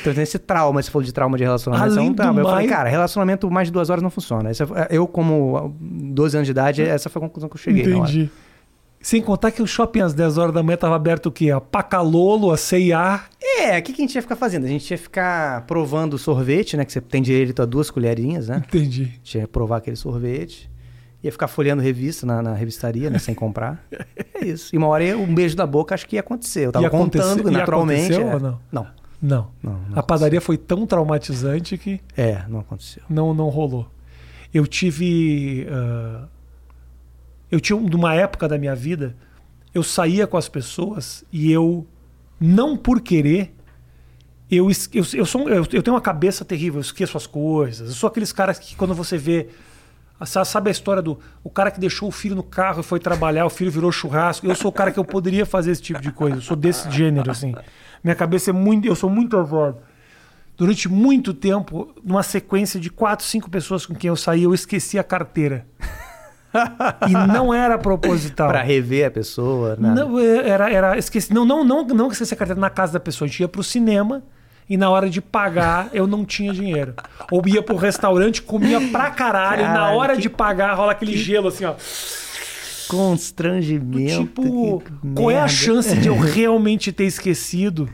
Então 0.00 0.14
tem 0.14 0.22
esse 0.22 0.38
trauma, 0.38 0.82
você 0.82 0.90
falou 0.90 1.04
de 1.04 1.12
trauma 1.12 1.36
de 1.36 1.44
relacionamento. 1.44 1.92
Além 1.92 2.06
é 2.08 2.10
um 2.10 2.14
trauma. 2.14 2.40
Eu 2.40 2.44
falei, 2.46 2.66
mais- 2.66 2.76
cara, 2.76 2.88
relacionamento 2.88 3.50
mais 3.50 3.68
de 3.68 3.72
duas 3.72 3.90
horas 3.90 4.02
não 4.02 4.10
funciona. 4.10 4.50
Essa, 4.50 4.66
eu, 4.90 5.06
como 5.06 5.74
12 5.80 6.36
anos 6.36 6.46
de 6.46 6.52
idade, 6.52 6.82
essa 6.82 7.08
foi 7.10 7.20
a 7.20 7.24
conclusão 7.24 7.48
que 7.48 7.56
eu 7.56 7.60
cheguei. 7.60 7.82
hora. 7.94 8.10
Entendi. 8.10 8.30
Sem 9.00 9.20
contar 9.20 9.50
que 9.50 9.60
o 9.60 9.66
shopping 9.66 10.00
às 10.00 10.14
10 10.14 10.38
horas 10.38 10.54
da 10.54 10.62
manhã 10.62 10.78
tava 10.78 10.96
aberto 10.96 11.26
o 11.26 11.30
quê? 11.32 11.50
A 11.50 11.60
Pacalolo, 11.60 12.50
a 12.50 12.56
C&A. 12.56 13.24
É, 13.60 13.78
o 13.78 13.82
que, 13.82 13.92
que 13.92 14.00
a 14.00 14.06
gente 14.06 14.14
ia 14.14 14.22
ficar 14.22 14.34
fazendo? 14.34 14.64
A 14.64 14.68
gente 14.68 14.90
ia 14.90 14.96
ficar 14.96 15.66
provando 15.66 16.16
sorvete, 16.16 16.74
né? 16.74 16.86
Que 16.86 16.92
você 16.92 17.02
tem 17.02 17.20
direito 17.20 17.60
a 17.60 17.66
duas 17.66 17.90
colherinhas, 17.90 18.48
né? 18.48 18.62
Entendi. 18.66 19.02
A 19.02 19.06
gente 19.16 19.38
ia 19.38 19.46
provar 19.46 19.76
aquele 19.76 19.96
sorvete. 19.96 20.70
Ia 21.22 21.30
ficar 21.30 21.48
folheando 21.48 21.82
revista 21.82 22.24
na, 22.24 22.40
na 22.40 22.54
revistaria, 22.54 23.10
né? 23.10 23.18
Sem 23.18 23.34
comprar. 23.34 23.84
É 24.36 24.46
isso. 24.46 24.74
E 24.74 24.78
uma 24.78 24.88
hora, 24.88 25.16
um 25.16 25.32
beijo 25.32 25.54
da 25.54 25.64
boca, 25.66 25.94
acho 25.94 26.08
que 26.08 26.16
ia 26.16 26.20
acontecer. 26.20 26.66
Eu 26.66 26.72
tava 26.72 26.84
Ia 26.84 26.90
contando 26.90 27.48
naturalmente. 27.52 28.12
é. 28.12 28.34
ou 28.34 28.40
não? 28.40 28.60
Não. 28.72 28.86
Não. 29.20 29.50
Não, 29.62 29.78
não 29.88 29.98
A 29.98 30.02
padaria 30.02 30.40
foi 30.40 30.56
tão 30.58 30.86
traumatizante 30.86 31.78
que 31.78 32.00
É, 32.16 32.44
não 32.48 32.60
aconteceu. 32.60 33.02
não, 33.08 33.32
não 33.34 33.48
rolou. 33.48 33.88
Eu 34.52 34.66
tive. 34.66 35.66
ah, 35.70 36.26
eu 37.50 37.60
tinha 37.60 37.76
um- 37.76 37.88
numa 37.88 38.14
época 38.14 38.48
da 38.48 38.58
minha 38.58 38.74
vida, 38.74 39.16
eu 39.72 39.82
saía 39.82 40.26
com 40.26 40.36
as 40.36 40.48
pessoas 40.48 41.24
e 41.32 41.50
eu, 41.50 41.86
não 42.40 42.76
por 42.76 43.00
querer, 43.00 43.54
eu, 44.50 44.68
eu, 44.92 45.04
eu, 45.14 45.24
sou, 45.26 45.48
eu, 45.48 45.66
eu 45.72 45.82
tenho 45.82 45.94
uma 45.94 46.00
cabeça 46.00 46.44
terrível, 46.44 46.76
eu 46.78 46.82
esqueço 46.82 47.16
as 47.16 47.26
coisas. 47.26 47.88
Eu 47.88 47.94
sou 47.94 48.08
aqueles 48.08 48.32
caras 48.32 48.58
que 48.58 48.76
quando 48.76 48.94
você 48.94 49.16
vê. 49.18 49.48
Sa- 50.24 50.44
Sabe 50.44 50.68
a 50.68 50.72
história 50.72 51.02
do 51.02 51.18
o 51.42 51.50
cara 51.50 51.70
que 51.70 51.80
deixou 51.80 52.08
o 52.08 52.12
filho 52.12 52.34
no 52.36 52.42
carro 52.42 52.80
e 52.80 52.82
foi 52.82 52.98
trabalhar, 53.00 53.44
o 53.46 53.50
filho 53.50 53.70
virou 53.70 53.90
churrasco? 53.92 54.46
Eu 54.46 54.54
sou 54.54 54.68
o 54.70 54.72
cara 54.72 54.90
que 54.92 54.98
eu 54.98 55.04
poderia 55.04 55.44
fazer 55.44 55.70
esse 55.72 55.82
tipo 55.82 56.00
de 56.00 56.12
coisa. 56.12 56.36
Eu 56.36 56.42
sou 56.42 56.56
desse 56.56 56.90
gênero, 56.90 57.30
assim. 57.30 57.54
Minha 58.02 58.14
cabeça 58.14 58.50
é 58.50 58.52
muito. 58.52 58.86
Eu 58.86 58.94
sou 58.94 59.10
muito 59.10 59.36
avó. 59.36 59.74
Durante 60.56 60.88
muito 60.88 61.34
tempo, 61.34 61.92
numa 62.04 62.22
sequência 62.22 62.78
de 62.78 62.88
quatro, 62.88 63.26
cinco 63.26 63.50
pessoas 63.50 63.84
com 63.86 63.94
quem 63.94 64.08
eu 64.08 64.14
saí, 64.16 64.44
eu 64.44 64.54
esqueci 64.54 64.98
a 64.98 65.02
carteira. 65.02 65.66
e 67.08 67.12
não 67.12 67.52
era 67.52 67.76
proposital. 67.76 68.48
Pra 68.48 68.62
rever 68.62 69.06
a 69.08 69.10
pessoa. 69.10 69.76
nada. 69.76 70.04
Não, 70.04 70.18
é, 70.20 70.48
era, 70.48 70.70
era 70.72 70.96
esqueci, 70.98 71.34
não, 71.34 71.44
não, 71.44 71.64
não, 71.64 71.84
não 71.84 72.06
que 72.08 72.12
esqueci 72.14 72.32
a 72.34 72.36
carteira 72.36 72.60
na 72.60 72.70
casa 72.70 72.92
da 72.92 73.00
pessoa. 73.00 73.26
A 73.26 73.28
gente 73.28 73.40
ia 73.40 73.48
pro 73.48 73.62
cinema 73.64 74.22
e 74.68 74.76
na 74.76 74.88
hora 74.90 75.08
de 75.10 75.20
pagar 75.20 75.88
eu 75.92 76.06
não 76.06 76.24
tinha 76.24 76.52
dinheiro. 76.52 76.94
Ou 77.30 77.42
ia 77.46 77.62
pro 77.62 77.76
restaurante, 77.76 78.40
comia 78.42 78.80
pra 78.90 79.10
caralho, 79.10 79.60
e 79.62 79.64
na 79.66 79.72
Caralho, 79.74 79.96
hora 79.98 80.14
que- 80.16 80.22
de 80.22 80.30
pagar 80.30 80.74
rola 80.74 80.92
aquele 80.92 81.16
gelo 81.16 81.48
assim, 81.48 81.64
ó. 81.64 81.74
Constrangimento. 82.88 84.20
Tipo, 84.24 84.82
qual 85.14 85.30
é 85.30 85.38
a 85.40 85.48
chance 85.48 85.96
de 85.96 86.08
eu 86.08 86.16
realmente 86.20 86.92
ter 86.92 87.04
esquecido 87.04 87.88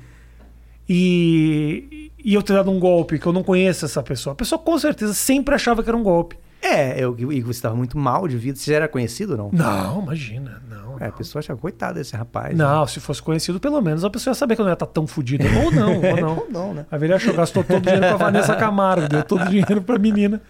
e, 0.89 2.11
e 2.23 2.35
eu 2.35 2.43
ter 2.43 2.55
dado 2.55 2.71
um 2.71 2.79
golpe 2.81 3.19
que 3.19 3.27
eu 3.27 3.33
não 3.33 3.43
conheço 3.43 3.85
essa 3.85 4.03
pessoa? 4.03 4.33
A 4.33 4.37
pessoa 4.37 4.59
com 4.59 4.79
certeza 4.79 5.15
sempre 5.15 5.55
achava 5.55 5.83
que 5.83 5.89
era 5.89 5.97
um 5.97 6.03
golpe. 6.03 6.37
É, 6.63 7.03
eu, 7.03 7.17
e 7.33 7.41
você 7.41 7.53
estava 7.59 7.75
muito 7.75 7.97
mal 7.97 8.29
de 8.29 8.37
vida. 8.37 8.59
Você 8.59 8.71
já 8.71 8.77
era 8.77 8.89
conhecido 8.89 9.31
ou 9.33 9.39
não? 9.39 9.51
Não, 9.53 10.03
imagina. 10.03 10.61
É, 11.01 11.07
a 11.07 11.13
pessoa 11.13 11.41
achava, 11.41 11.59
coitado 11.59 11.95
desse 11.95 12.15
rapaz. 12.15 12.55
Não, 12.57 12.87
se 12.87 13.01
fosse 13.01 13.23
conhecido, 13.23 13.59
pelo 13.59 13.81
menos 13.81 14.05
a 14.05 14.11
pessoa 14.11 14.33
ia 14.33 14.35
saber 14.35 14.55
que 14.55 14.61
eu 14.61 14.65
não 14.65 14.71
ia 14.71 14.75
estar 14.75 14.85
tão 14.87 15.07
fodida. 15.07 15.45
Ou 15.65 15.73
não, 15.73 15.97
ou 15.97 16.17
não. 16.21 16.37
Ou 16.37 16.47
não, 16.51 16.75
né? 16.75 16.87
A 16.91 16.99
velha 16.99 17.17
achou, 17.17 17.33
gastou 17.33 17.65
todo 17.65 17.79
o 17.79 17.81
dinheiro 17.81 18.07
com 18.07 18.15
a 18.15 18.17
Vanessa 18.19 18.55
Camargo, 18.55 19.09
deu 19.09 19.23
todo 19.23 19.43
o 19.43 19.49
dinheiro 19.49 19.81
pra 19.81 19.99
menina. 19.99 20.43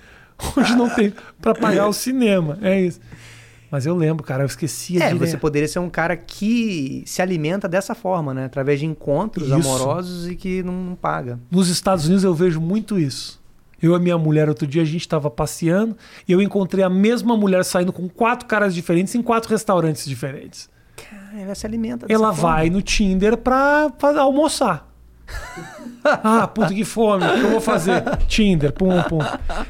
Hoje 0.57 0.75
não 0.75 0.91
tem 0.91 1.15
pra 1.41 1.55
pagar 1.55 1.87
o 1.87 1.93
cinema. 1.93 2.59
É 2.63 2.81
isso. 2.81 3.01
Mas 3.71 3.87
eu 3.87 3.95
lembro, 3.95 4.25
cara, 4.25 4.43
eu 4.43 4.47
esquecia 4.47 5.05
É, 5.05 5.13
de 5.13 5.15
você 5.15 5.37
poderia 5.37 5.69
ser 5.69 5.79
um 5.79 5.89
cara 5.89 6.17
que 6.17 7.05
se 7.07 7.23
alimenta 7.23 7.69
dessa 7.69 7.95
forma, 7.95 8.35
né? 8.35 8.47
Através 8.47 8.81
de 8.81 8.87
encontros 8.87 9.47
Isso. 9.47 9.55
amorosos 9.55 10.29
e 10.29 10.35
que 10.35 10.63
não, 10.65 10.73
não 10.73 10.95
paga. 10.97 11.39
Nos 11.51 11.69
Estados 11.69 12.07
Unidos 12.07 12.25
eu 12.25 12.35
vejo 12.35 12.61
muito 12.61 12.99
isso. 12.99 13.40
Eu 13.83 13.97
e 13.97 13.99
minha 13.99 14.19
mulher, 14.19 14.49
outro 14.49 14.67
dia, 14.67 14.83
a 14.83 14.85
gente 14.85 15.01
estava 15.01 15.31
passeando 15.31 15.97
e 16.29 16.33
eu 16.33 16.41
encontrei 16.43 16.85
a 16.85 16.91
mesma 16.91 17.37
mulher 17.37 17.65
saindo 17.65 17.93
com 17.93 18.09
quatro 18.09 18.47
caras 18.47 18.75
diferentes 18.75 19.15
em 19.15 19.23
quatro 19.23 19.51
restaurantes 19.51 20.05
diferentes. 20.05 20.69
Cara, 20.97 21.41
ela 21.41 21.55
se 21.55 21.67
alimenta 21.67 22.07
dessa 22.07 22.13
Ela 22.19 22.33
forma. 22.35 22.57
vai 22.57 22.71
no 22.71 22.83
Tinder 22.83 23.37
pra, 23.37 23.91
pra 23.91 24.21
almoçar. 24.21 24.89
ah, 26.05 26.47
puta 26.47 26.75
que 26.75 26.85
fome, 26.85 27.25
o 27.25 27.35
que 27.35 27.41
eu 27.41 27.51
vou 27.51 27.61
fazer? 27.61 28.03
Tinder, 28.27 28.73
pum, 28.73 29.01
pum. 29.05 29.21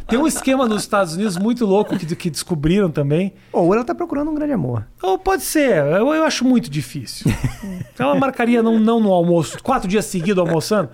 Tem 0.07 0.19
um 0.19 0.27
esquema 0.27 0.67
nos 0.67 0.83
Estados 0.83 1.15
Unidos 1.15 1.37
muito 1.37 1.67
louco 1.67 1.99
que, 1.99 2.17
que 2.17 2.31
descobriram 2.31 2.91
também. 2.91 3.35
Ou 3.53 3.75
ela 3.75 3.85
tá 3.85 3.95
procurando 3.95 4.31
um 4.31 4.35
grande 4.35 4.53
amor. 4.53 4.87
Ou 5.03 5.19
pode 5.19 5.43
ser, 5.43 5.77
eu, 5.85 6.15
eu 6.15 6.25
acho 6.25 6.45
muito 6.45 6.71
difícil. 6.71 7.31
Ela 7.99 8.15
marcaria 8.15 8.63
não, 8.63 8.81
não 8.81 8.99
no 8.99 9.13
almoço, 9.13 9.63
quatro 9.63 9.87
dias 9.87 10.07
seguidos 10.07 10.39
almoçando. 10.39 10.89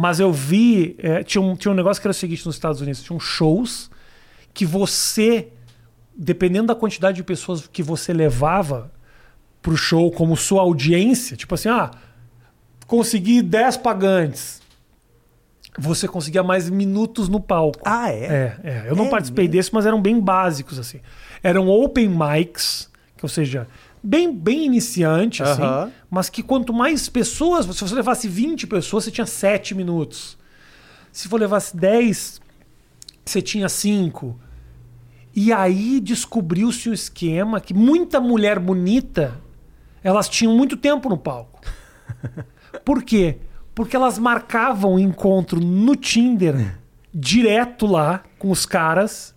Mas 0.00 0.20
eu 0.20 0.32
vi, 0.32 0.94
é, 1.00 1.24
tinha, 1.24 1.42
um, 1.42 1.56
tinha 1.56 1.72
um 1.72 1.74
negócio 1.74 2.00
que 2.00 2.06
era 2.06 2.12
o 2.12 2.14
seguinte 2.14 2.46
nos 2.46 2.54
Estados 2.54 2.80
Unidos: 2.80 3.02
tinham 3.02 3.18
shows 3.18 3.90
que 4.54 4.64
você, 4.64 5.48
dependendo 6.16 6.68
da 6.68 6.74
quantidade 6.76 7.16
de 7.16 7.24
pessoas 7.24 7.66
que 7.66 7.82
você 7.82 8.12
levava 8.12 8.92
pro 9.60 9.76
show 9.76 10.08
como 10.12 10.36
sua 10.36 10.62
audiência, 10.62 11.36
tipo 11.36 11.52
assim, 11.52 11.68
ah, 11.68 11.90
consegui 12.86 13.42
10 13.42 13.78
pagantes. 13.78 14.62
Você 15.76 16.06
conseguia 16.06 16.44
mais 16.44 16.70
minutos 16.70 17.28
no 17.28 17.40
palco. 17.40 17.80
Ah, 17.84 18.12
é? 18.12 18.24
É, 18.24 18.60
é. 18.62 18.84
Eu 18.86 18.94
não 18.94 19.06
É 19.06 19.10
participei 19.10 19.46
mesmo? 19.46 19.58
desse, 19.58 19.74
mas 19.74 19.84
eram 19.84 20.00
bem 20.00 20.20
básicos, 20.20 20.78
assim. 20.78 21.00
Eram 21.42 21.68
open 21.68 22.08
mics, 22.08 22.88
que, 23.16 23.24
ou 23.24 23.28
seja, 23.28 23.66
bem, 24.08 24.32
bem 24.34 24.64
iniciante, 24.64 25.42
assim, 25.42 25.92
mas 26.08 26.30
que 26.30 26.42
quanto 26.42 26.72
mais 26.72 27.10
pessoas, 27.10 27.66
se 27.66 27.82
você 27.82 27.94
levasse 27.94 28.26
20 28.26 28.66
pessoas, 28.66 29.04
você 29.04 29.10
tinha 29.10 29.26
7 29.26 29.74
minutos. 29.74 30.38
Se 31.12 31.28
for 31.28 31.38
levasse 31.38 31.76
10, 31.76 32.40
você 33.22 33.42
tinha 33.42 33.68
5. 33.68 34.40
E 35.36 35.52
aí 35.52 36.00
descobriu-se 36.00 36.88
o 36.88 36.94
esquema 36.94 37.60
que 37.60 37.74
muita 37.74 38.18
mulher 38.18 38.58
bonita, 38.58 39.38
elas 40.02 40.26
tinham 40.26 40.56
muito 40.56 40.78
tempo 40.78 41.10
no 41.10 41.18
palco. 41.18 41.60
Por 42.86 43.02
quê? 43.02 43.36
Porque 43.74 43.94
elas 43.94 44.18
marcavam 44.18 44.94
o 44.94 44.98
encontro 44.98 45.60
no 45.60 45.94
Tinder, 45.94 46.78
direto 47.12 47.86
lá, 47.86 48.24
com 48.38 48.50
os 48.50 48.64
caras, 48.64 49.34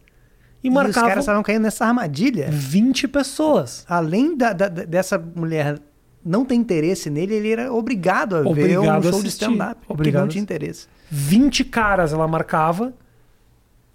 e 0.64 0.68
E 0.68 0.70
os 0.70 0.74
marcavam 0.76 1.10
caras 1.10 1.24
estavam 1.24 1.44
caindo 1.44 1.64
nessa 1.64 1.86
armadilha. 1.86 2.48
20 2.52 3.08
pessoas. 3.08 3.86
Além 3.90 4.36
da, 4.38 4.54
da- 4.54 4.68
dessa 4.70 5.18
mulher 5.18 5.80
não 6.24 6.46
ter 6.46 6.54
interesse 6.56 7.10
nele, 7.10 7.34
ele 7.36 7.52
era 7.52 7.74
obrigado 7.74 8.36
a 8.36 8.42
ver 8.42 8.48
Obrigado 8.50 8.84
um 8.86 8.90
a 8.92 9.02
show 9.02 9.02
de 9.02 9.28
assistir. 9.28 9.46
stand-up. 9.46 9.82
Porque 9.88 10.12
não 10.12 10.26
a 10.26 10.28
tinha 10.28 10.42
interesse. 10.42 10.88
20 11.10 11.64
caras 11.66 12.14
ela 12.14 12.28
marcava 12.28 12.94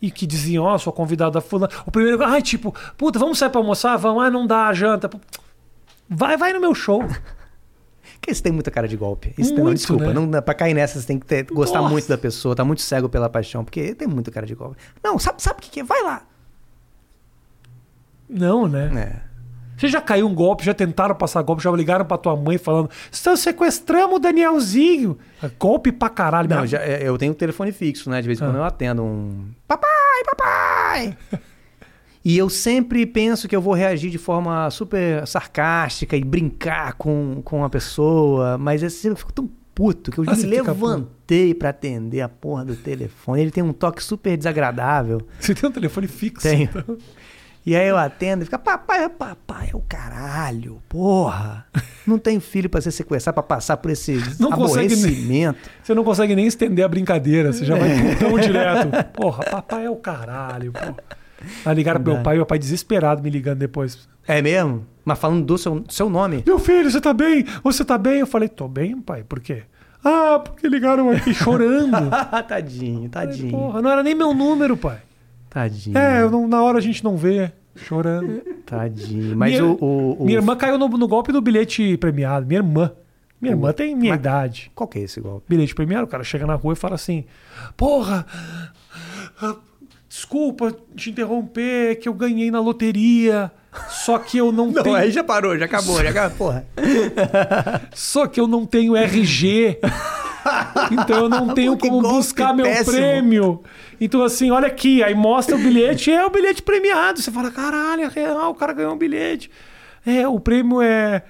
e 0.03 0.11
que 0.11 0.27
diziam, 0.27 0.65
ó, 0.65 0.77
sou 0.77 0.93
convidada 0.93 1.41
fulana. 1.41 1.73
O 1.87 1.91
primeiro, 1.91 2.23
ai, 2.25 2.43
tipo, 2.43 2.75
puta, 2.99 3.19
vamos 3.19 3.39
sair 3.39 3.49
pra 3.51 3.61
almoçar? 3.61 3.97
Vamos, 3.97 4.25
ah, 4.25 4.31
não 4.31 4.47
dá 4.47 4.73
janta. 4.73 5.09
Vai, 6.09 6.37
vai 6.37 6.53
no 6.53 6.61
meu 6.61 6.75
show. 6.75 7.03
Porque 8.21 8.31
isso 8.33 8.43
tem 8.43 8.53
muita 8.53 8.71
cara 8.71 8.89
de 8.89 8.97
golpe. 8.97 9.33
Isso 9.39 9.51
tem, 9.51 9.59
não, 9.59 9.65
Muito, 9.67 9.79
desculpa, 9.79 10.07
né? 10.07 10.13
não, 10.13 10.43
pra 10.43 10.55
cair 10.55 10.75
nessa 10.75 11.01
você 11.01 11.07
tem 11.07 11.19
que 11.19 11.27
ter- 11.27 11.45
gostar 11.45 11.79
Nossa. 11.81 11.93
muito 11.93 12.09
da 12.09 12.19
pessoa, 12.19 12.57
tá 12.57 12.65
muito 12.65 12.83
cego 12.83 13.09
pela 13.09 13.29
paixão, 13.29 13.65
porque 13.65 13.95
tem 13.95 14.09
muita 14.09 14.31
cara 14.31 14.47
de 14.47 14.55
golpe. 14.55 14.77
Não, 15.03 15.19
sabe, 15.19 15.41
sabe 15.43 15.59
o 15.59 15.63
que, 15.63 15.71
que 15.71 15.81
é? 15.81 15.85
Vai 15.85 16.03
lá. 16.03 16.23
Não, 18.29 18.67
né? 18.69 18.91
É. 19.23 19.27
Você 19.77 19.89
já 19.89 20.01
caiu 20.01 20.27
um 20.27 20.35
golpe, 20.35 20.65
já 20.65 20.73
tentaram 20.73 21.15
passar 21.15 21.43
golpe, 21.43 21.63
já 21.63 21.71
ligaram 21.71 22.05
pra 22.05 22.17
tua 22.17 22.35
mãe 22.35 22.57
falando, 22.57 22.89
estão 23.13 23.37
sequestrando 23.37 24.15
o 24.15 24.19
Danielzinho. 24.19 25.19
É 25.43 25.51
Golpe 25.59 25.93
pra 25.93 26.09
caralho. 26.09 26.49
Não, 26.49 26.67
já, 26.67 26.79
é, 26.79 27.07
eu 27.07 27.19
tenho 27.19 27.35
telefone 27.35 27.73
fixo, 27.73 28.09
né? 28.09 28.23
De 28.23 28.27
vez 28.27 28.41
em 28.41 28.45
quando 28.45 28.57
Ah. 28.57 28.61
eu 28.61 28.65
atendo 28.65 29.03
um. 29.03 29.49
Papai, 29.69 29.89
papai! 30.25 31.17
e 32.25 32.39
eu 32.39 32.49
sempre 32.49 33.05
penso 33.05 33.47
que 33.47 33.55
eu 33.55 33.61
vou 33.61 33.75
reagir 33.75 34.11
de 34.11 34.17
forma 34.19 34.71
super 34.71 35.27
sarcástica 35.27 36.17
e 36.17 36.25
brincar 36.25 36.95
com, 36.95 37.43
com 37.45 37.63
a 37.63 37.69
pessoa, 37.69 38.57
mas 38.57 38.83
assim, 38.83 39.09
eu 39.09 39.17
fico 39.17 39.33
tão 39.33 39.49
puto 39.75 40.11
que 40.11 40.17
eu 40.19 40.25
Ah, 40.27 40.35
me 40.35 40.43
levantei 40.45 41.53
pra 41.55 41.69
atender 41.69 42.23
a 42.23 42.29
porra 42.31 42.65
do 42.65 42.75
telefone. 42.75 43.43
Ele 43.43 43.51
tem 43.51 43.63
um 43.63 43.75
toque 43.75 44.03
super 44.03 44.39
desagradável. 44.39 45.21
Você 45.39 45.55
tem 45.55 45.69
um 45.69 45.73
telefone 45.73 46.07
fixo? 46.09 46.49
Tenho. 46.49 46.71
então. 46.75 46.97
E 47.67 47.75
aí 47.75 47.89
eu 47.89 47.97
atendo 47.97 48.43
e 48.43 48.45
fica, 48.45 48.59
papai, 48.61 49.09
papai, 49.09 49.71
é 49.73 49.77
o 49.77 49.81
caralho, 49.89 50.81
porra. 50.89 51.67
Não 52.07 52.17
tem 52.17 52.39
filho 52.39 52.71
pra 52.71 52.81
ser 52.81 52.93
sequestrado, 52.93 53.35
pra 53.35 53.43
passar 53.43 53.77
por 53.79 53.91
esse 53.91 54.13
Não 54.39 54.53
consegue 54.53 54.95
nem- 54.95 55.05
aborrecimento. 55.05 55.59
Você 55.83 55.93
não 55.93 56.05
consegue 56.05 56.37
nem 56.37 56.47
estender 56.47 56.85
a 56.85 56.89
brincadeira, 56.89 57.53
você 57.53 57.65
já 57.65 57.75
vai 57.77 57.91
É. 57.91 58.15
tão 58.15 58.39
direto. 58.39 58.89
Porra, 59.13 59.43
papai 59.51 59.85
é 59.87 59.91
o 59.91 59.97
caralho, 59.97 60.73
pô. 60.73 60.95
Aí 61.65 61.75
ligaram 61.75 62.01
pro 62.01 62.13
meu 62.15 62.23
pai, 62.23 62.37
meu 62.37 62.47
pai 62.47 62.59
desesperado 62.59 63.21
me 63.21 63.31
ligando 63.31 63.59
depois. 63.59 64.09
É 64.29 64.41
mesmo? 64.41 64.87
Mas 65.05 65.19
falando 65.19 65.45
do 65.45 65.59
seu, 65.59 65.85
seu 65.89 66.09
nome. 66.09 66.45
Meu 66.47 66.61
filho, 66.61 66.89
você 66.91 67.01
tá 67.01 67.13
bem? 67.13 67.45
Você 67.65 67.85
tá 67.85 67.99
bem? 67.99 68.21
Eu 68.21 68.27
falei, 68.29 68.49
tô 68.49 68.69
bem, 68.69 68.97
pai. 69.01 69.25
Por 69.25 69.41
quê? 69.41 69.65
Ah, 70.05 70.39
porque 70.39 70.69
ligaram 70.69 71.11
aqui 71.11 71.35
chorando. 71.35 71.91
tadinho, 72.47 73.09
Falei, 73.13 73.29
tadinho. 73.29 73.51
Porra, 73.51 73.83
não 73.83 73.91
era 73.91 74.03
nem 74.05 74.15
meu 74.15 74.33
número, 74.33 74.77
pai. 74.77 74.99
Tadinho. 75.61 75.97
É, 75.97 76.21
eu 76.21 76.31
não- 76.31 76.47
na 76.47 76.63
hora 76.63 76.77
a 76.77 76.81
gente 76.83 77.03
não 77.03 77.17
vê, 77.17 77.51
chorando. 77.75 78.43
Tadinho. 78.67 79.35
Mas 79.35 79.53
Minha- 79.53 79.65
o, 79.65 79.73
o- 79.83 80.23
o- 80.23 80.25
Minha 80.27 80.37
irmã 80.39 80.55
caiu 80.55 80.77
no, 80.77 80.87
no 80.87 81.09
golpe 81.09 81.33
do 81.33 81.41
bilhete 81.41 81.97
premiado. 81.97 82.45
Minha 82.47 82.59
irmã. 82.61 82.93
Minha 83.41 83.53
irmã 83.55 83.73
tem 83.73 83.97
minha 83.97 84.15
idade. 84.15 84.71
Qual 84.75 84.87
que 84.87 84.99
é 84.99 85.03
esse 85.03 85.19
golpe? 85.19 85.47
Bilhete 85.49 85.75
premiado, 85.75 86.05
o 86.05 86.09
cara 86.09 86.23
chega 86.25 86.47
na 86.47 86.55
rua 86.57 86.75
e 86.75 86.77
fala 86.77 86.95
assim: 86.95 87.25
Porra, 87.75 88.27
ah, 89.41 89.57
desculpa 90.07 90.75
te 90.95 91.09
interromper, 91.11 91.93
é 91.93 91.95
que 91.95 92.07
eu 92.09 92.13
ganhei 92.15 92.51
na 92.51 92.61
loteria. 92.61 93.51
Só 93.89 94.19
que 94.19 94.37
eu 94.37 94.53
não, 94.53 94.71
tenho. 94.83 95.11
já 95.11 95.25
parou, 95.25 95.57
já 95.59 95.65
acabou, 95.65 96.03
já 96.03 96.11
acabou. 96.11 96.37
Porra. 96.37 96.67
Só 97.95 98.27
que 98.27 98.39
eu 98.41 98.47
não 98.47 98.67
tenho 98.67 98.95
RG. 98.95 99.79
Então 100.93 101.25
eu 101.25 101.29
não 101.29 101.53
tenho 101.55 101.77
que 101.77 101.89
como 101.89 102.01
golpe 102.01 102.17
buscar 102.19 102.55
meu 102.55 102.65
péssimo. 102.67 102.93
prêmio. 102.97 103.63
Então, 104.01 104.23
assim, 104.23 104.51
olha 104.51 104.67
aqui, 104.67 105.03
aí 105.03 105.15
mostra 105.15 105.57
o 105.57 105.59
bilhete, 105.59 106.11
é 106.13 106.25
o 106.25 106.31
bilhete 106.31 106.63
premiado. 106.63 107.21
Você 107.21 107.31
fala, 107.31 107.51
caralho, 107.51 108.03
é 108.03 108.09
real, 108.09 108.51
o 108.51 108.55
cara 108.55 108.73
ganhou 108.73 108.93
um 108.95 108.99
bilhete. 108.99 109.51
É, 110.05 110.27
o 110.29 110.39
prêmio 110.39 110.81
é, 110.83 111.23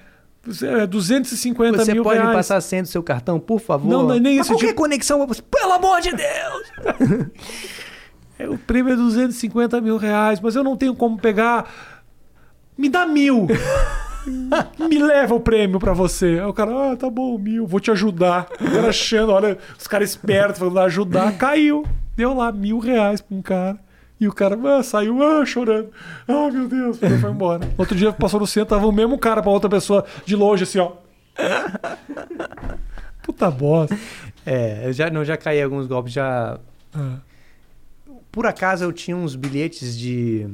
é 0.63 0.85
250 0.87 1.77
Você 1.85 1.93
mil 1.93 2.03
pode 2.03 2.15
reais. 2.17 2.29
me 2.29 2.35
passar 2.35 2.57
a 2.57 2.61
senha 2.61 2.81
do 2.83 2.87
seu 2.87 3.01
cartão, 3.01 3.39
por 3.39 3.59
favor? 3.59 3.89
Não, 3.89 4.03
não 4.03 4.15
é 4.15 4.19
nem 4.19 4.37
Mas 4.37 4.45
esse 4.45 4.53
qualquer 4.53 4.67
tipo- 4.67 4.81
conexão, 4.81 5.25
você- 5.25 5.41
pelo 5.41 5.73
amor 5.73 5.99
de 6.01 6.11
Deus! 6.11 7.29
É, 8.39 8.47
o 8.47 8.55
prêmio 8.55 8.93
é 8.93 8.95
250 8.95 9.81
mil 9.81 9.97
reais, 9.97 10.39
mas 10.39 10.55
eu 10.55 10.63
não 10.63 10.77
tenho 10.77 10.93
como 10.93 11.17
pegar. 11.17 11.67
Me 12.77 12.87
dá 12.87 13.03
mil. 13.03 13.47
Me 14.77 14.99
leva 14.99 15.33
o 15.33 15.39
prêmio 15.39 15.79
pra 15.79 15.91
você. 15.93 16.37
Aí 16.39 16.45
o 16.45 16.53
cara, 16.53 16.91
ah, 16.91 16.95
tá 16.95 17.09
bom, 17.09 17.35
mil, 17.39 17.65
vou 17.65 17.79
te 17.79 17.89
ajudar. 17.89 18.45
O 18.61 18.65
cara 18.71 18.89
achando, 18.89 19.31
olha, 19.31 19.57
os 19.75 19.87
caras 19.87 20.11
espertos 20.11 20.59
falando 20.59 20.77
ajudar, 20.81 21.35
caiu. 21.35 21.83
Deu 22.17 22.33
lá 22.33 22.51
mil 22.51 22.79
reais 22.79 23.21
pra 23.21 23.37
um 23.37 23.41
cara. 23.43 23.79
E 24.19 24.27
o 24.27 24.33
cara 24.33 24.57
ah, 24.75 24.81
saiu 24.81 25.21
ah, 25.21 25.45
chorando. 25.45 25.91
Ah, 26.27 26.49
meu 26.51 26.67
Deus, 26.67 26.97
foi 26.97 27.19
foi 27.19 27.29
embora. 27.29 27.69
Outro 27.77 27.95
dia 27.95 28.11
passou 28.11 28.39
no 28.39 28.47
centro, 28.47 28.75
tava 28.75 28.87
o 28.87 28.91
mesmo 28.91 29.19
cara 29.19 29.43
pra 29.43 29.51
outra 29.51 29.69
pessoa 29.69 30.03
de 30.25 30.35
longe, 30.35 30.63
assim, 30.63 30.79
ó. 30.79 30.93
Puta 33.21 33.51
bosta. 33.51 33.95
É, 34.43 34.87
eu 34.87 34.93
já, 34.93 35.11
não, 35.11 35.23
já 35.23 35.37
caí 35.37 35.61
alguns 35.61 35.85
golpes, 35.85 36.13
já... 36.13 36.59
Ah. 36.95 37.19
Por 38.31 38.47
acaso 38.47 38.83
eu 38.83 38.91
tinha 38.91 39.15
uns 39.15 39.35
bilhetes 39.35 39.95
de, 39.95 40.47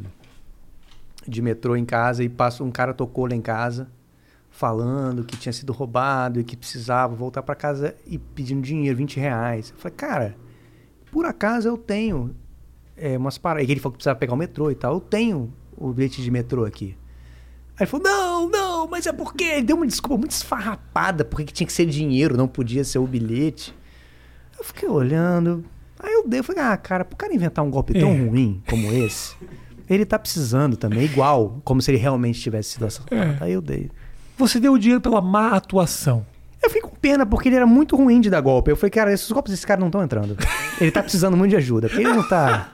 de 1.25 1.41
metrô 1.41 1.77
em 1.77 1.85
casa 1.85 2.23
e 2.23 2.29
passo, 2.29 2.63
um 2.63 2.71
cara 2.71 2.93
tocou 2.93 3.25
lá 3.27 3.35
em 3.35 3.41
casa 3.41 3.87
falando 4.49 5.23
que 5.23 5.35
tinha 5.35 5.51
sido 5.51 5.73
roubado 5.73 6.39
e 6.39 6.43
que 6.43 6.55
precisava 6.55 7.15
voltar 7.15 7.41
pra 7.41 7.55
casa 7.55 7.95
e 8.05 8.17
pedindo 8.17 8.61
dinheiro, 8.61 8.97
20 8.97 9.19
reais. 9.19 9.71
Eu 9.71 9.77
falei, 9.77 9.95
cara, 9.97 10.35
por 11.13 11.25
acaso 11.27 11.67
eu 11.67 11.77
tenho 11.77 12.35
é, 12.97 13.15
umas 13.15 13.37
paradas. 13.37 13.69
Ele 13.69 13.79
falou 13.79 13.91
que 13.91 13.97
precisava 13.97 14.17
pegar 14.17 14.33
o 14.33 14.37
metrô 14.37 14.71
e 14.71 14.75
tal. 14.75 14.95
Eu 14.95 14.99
tenho 14.99 15.53
o 15.77 15.93
bilhete 15.93 16.23
de 16.23 16.31
metrô 16.31 16.65
aqui. 16.65 16.97
Aí 17.77 17.81
ele 17.81 17.85
falou, 17.85 18.03
não, 18.03 18.49
não, 18.49 18.87
mas 18.87 19.05
é 19.05 19.13
porque... 19.13 19.43
Ele 19.43 19.61
deu 19.61 19.75
uma 19.75 19.85
desculpa 19.85 20.17
muito 20.17 20.31
esfarrapada, 20.31 21.23
porque 21.23 21.45
que 21.45 21.53
tinha 21.53 21.67
que 21.67 21.73
ser 21.73 21.85
dinheiro, 21.85 22.35
não 22.35 22.47
podia 22.47 22.83
ser 22.83 22.97
o 22.97 23.05
bilhete. 23.05 23.75
Eu 24.57 24.63
fiquei 24.63 24.89
olhando. 24.89 25.63
Aí 25.99 26.11
eu 26.11 26.27
dei, 26.27 26.39
eu 26.39 26.43
falei, 26.43 26.63
ah, 26.63 26.75
cara, 26.75 27.05
pro 27.05 27.15
cara 27.15 27.33
inventar 27.33 27.63
um 27.63 27.69
golpe 27.69 27.93
tão 27.93 28.09
É. 28.09 28.25
ruim 28.25 28.61
como 28.67 28.91
esse, 28.91 29.35
ele 29.87 30.05
tá 30.05 30.17
precisando 30.17 30.75
também, 30.75 31.05
igual, 31.05 31.61
como 31.63 31.79
se 31.79 31.91
ele 31.91 31.97
realmente 31.99 32.41
tivesse 32.41 32.71
sido 32.71 32.85
assaltado. 32.85 33.21
É. 33.21 33.37
Aí 33.39 33.53
eu 33.53 33.61
dei. 33.61 33.89
Você 34.37 34.59
deu 34.59 34.73
o 34.73 34.79
dinheiro 34.79 34.99
pela 34.99 35.21
má 35.21 35.51
atuação. 35.51 36.25
Eu 36.63 36.69
fiquei 36.69 36.81
com 36.89 36.95
pena, 36.95 37.25
porque 37.25 37.49
ele 37.49 37.55
era 37.57 37.65
muito 37.67 37.95
ruim 37.95 38.21
de 38.21 38.29
dar 38.29 38.39
golpe. 38.41 38.71
Eu 38.71 38.75
falei, 38.77 38.89
cara, 38.91 39.11
esses 39.13 39.29
golpes 39.31 39.51
desse 39.51 39.67
cara 39.67 39.79
não 39.79 39.87
estão 39.87 40.01
entrando. 40.03 40.37
Ele 40.79 40.91
tá 40.91 41.01
precisando 41.03 41.35
muito 41.35 41.49
de 41.51 41.57
ajuda, 41.57 41.89
porque 41.89 42.01
ele 42.03 42.13
não 42.13 42.27
tá... 42.27 42.69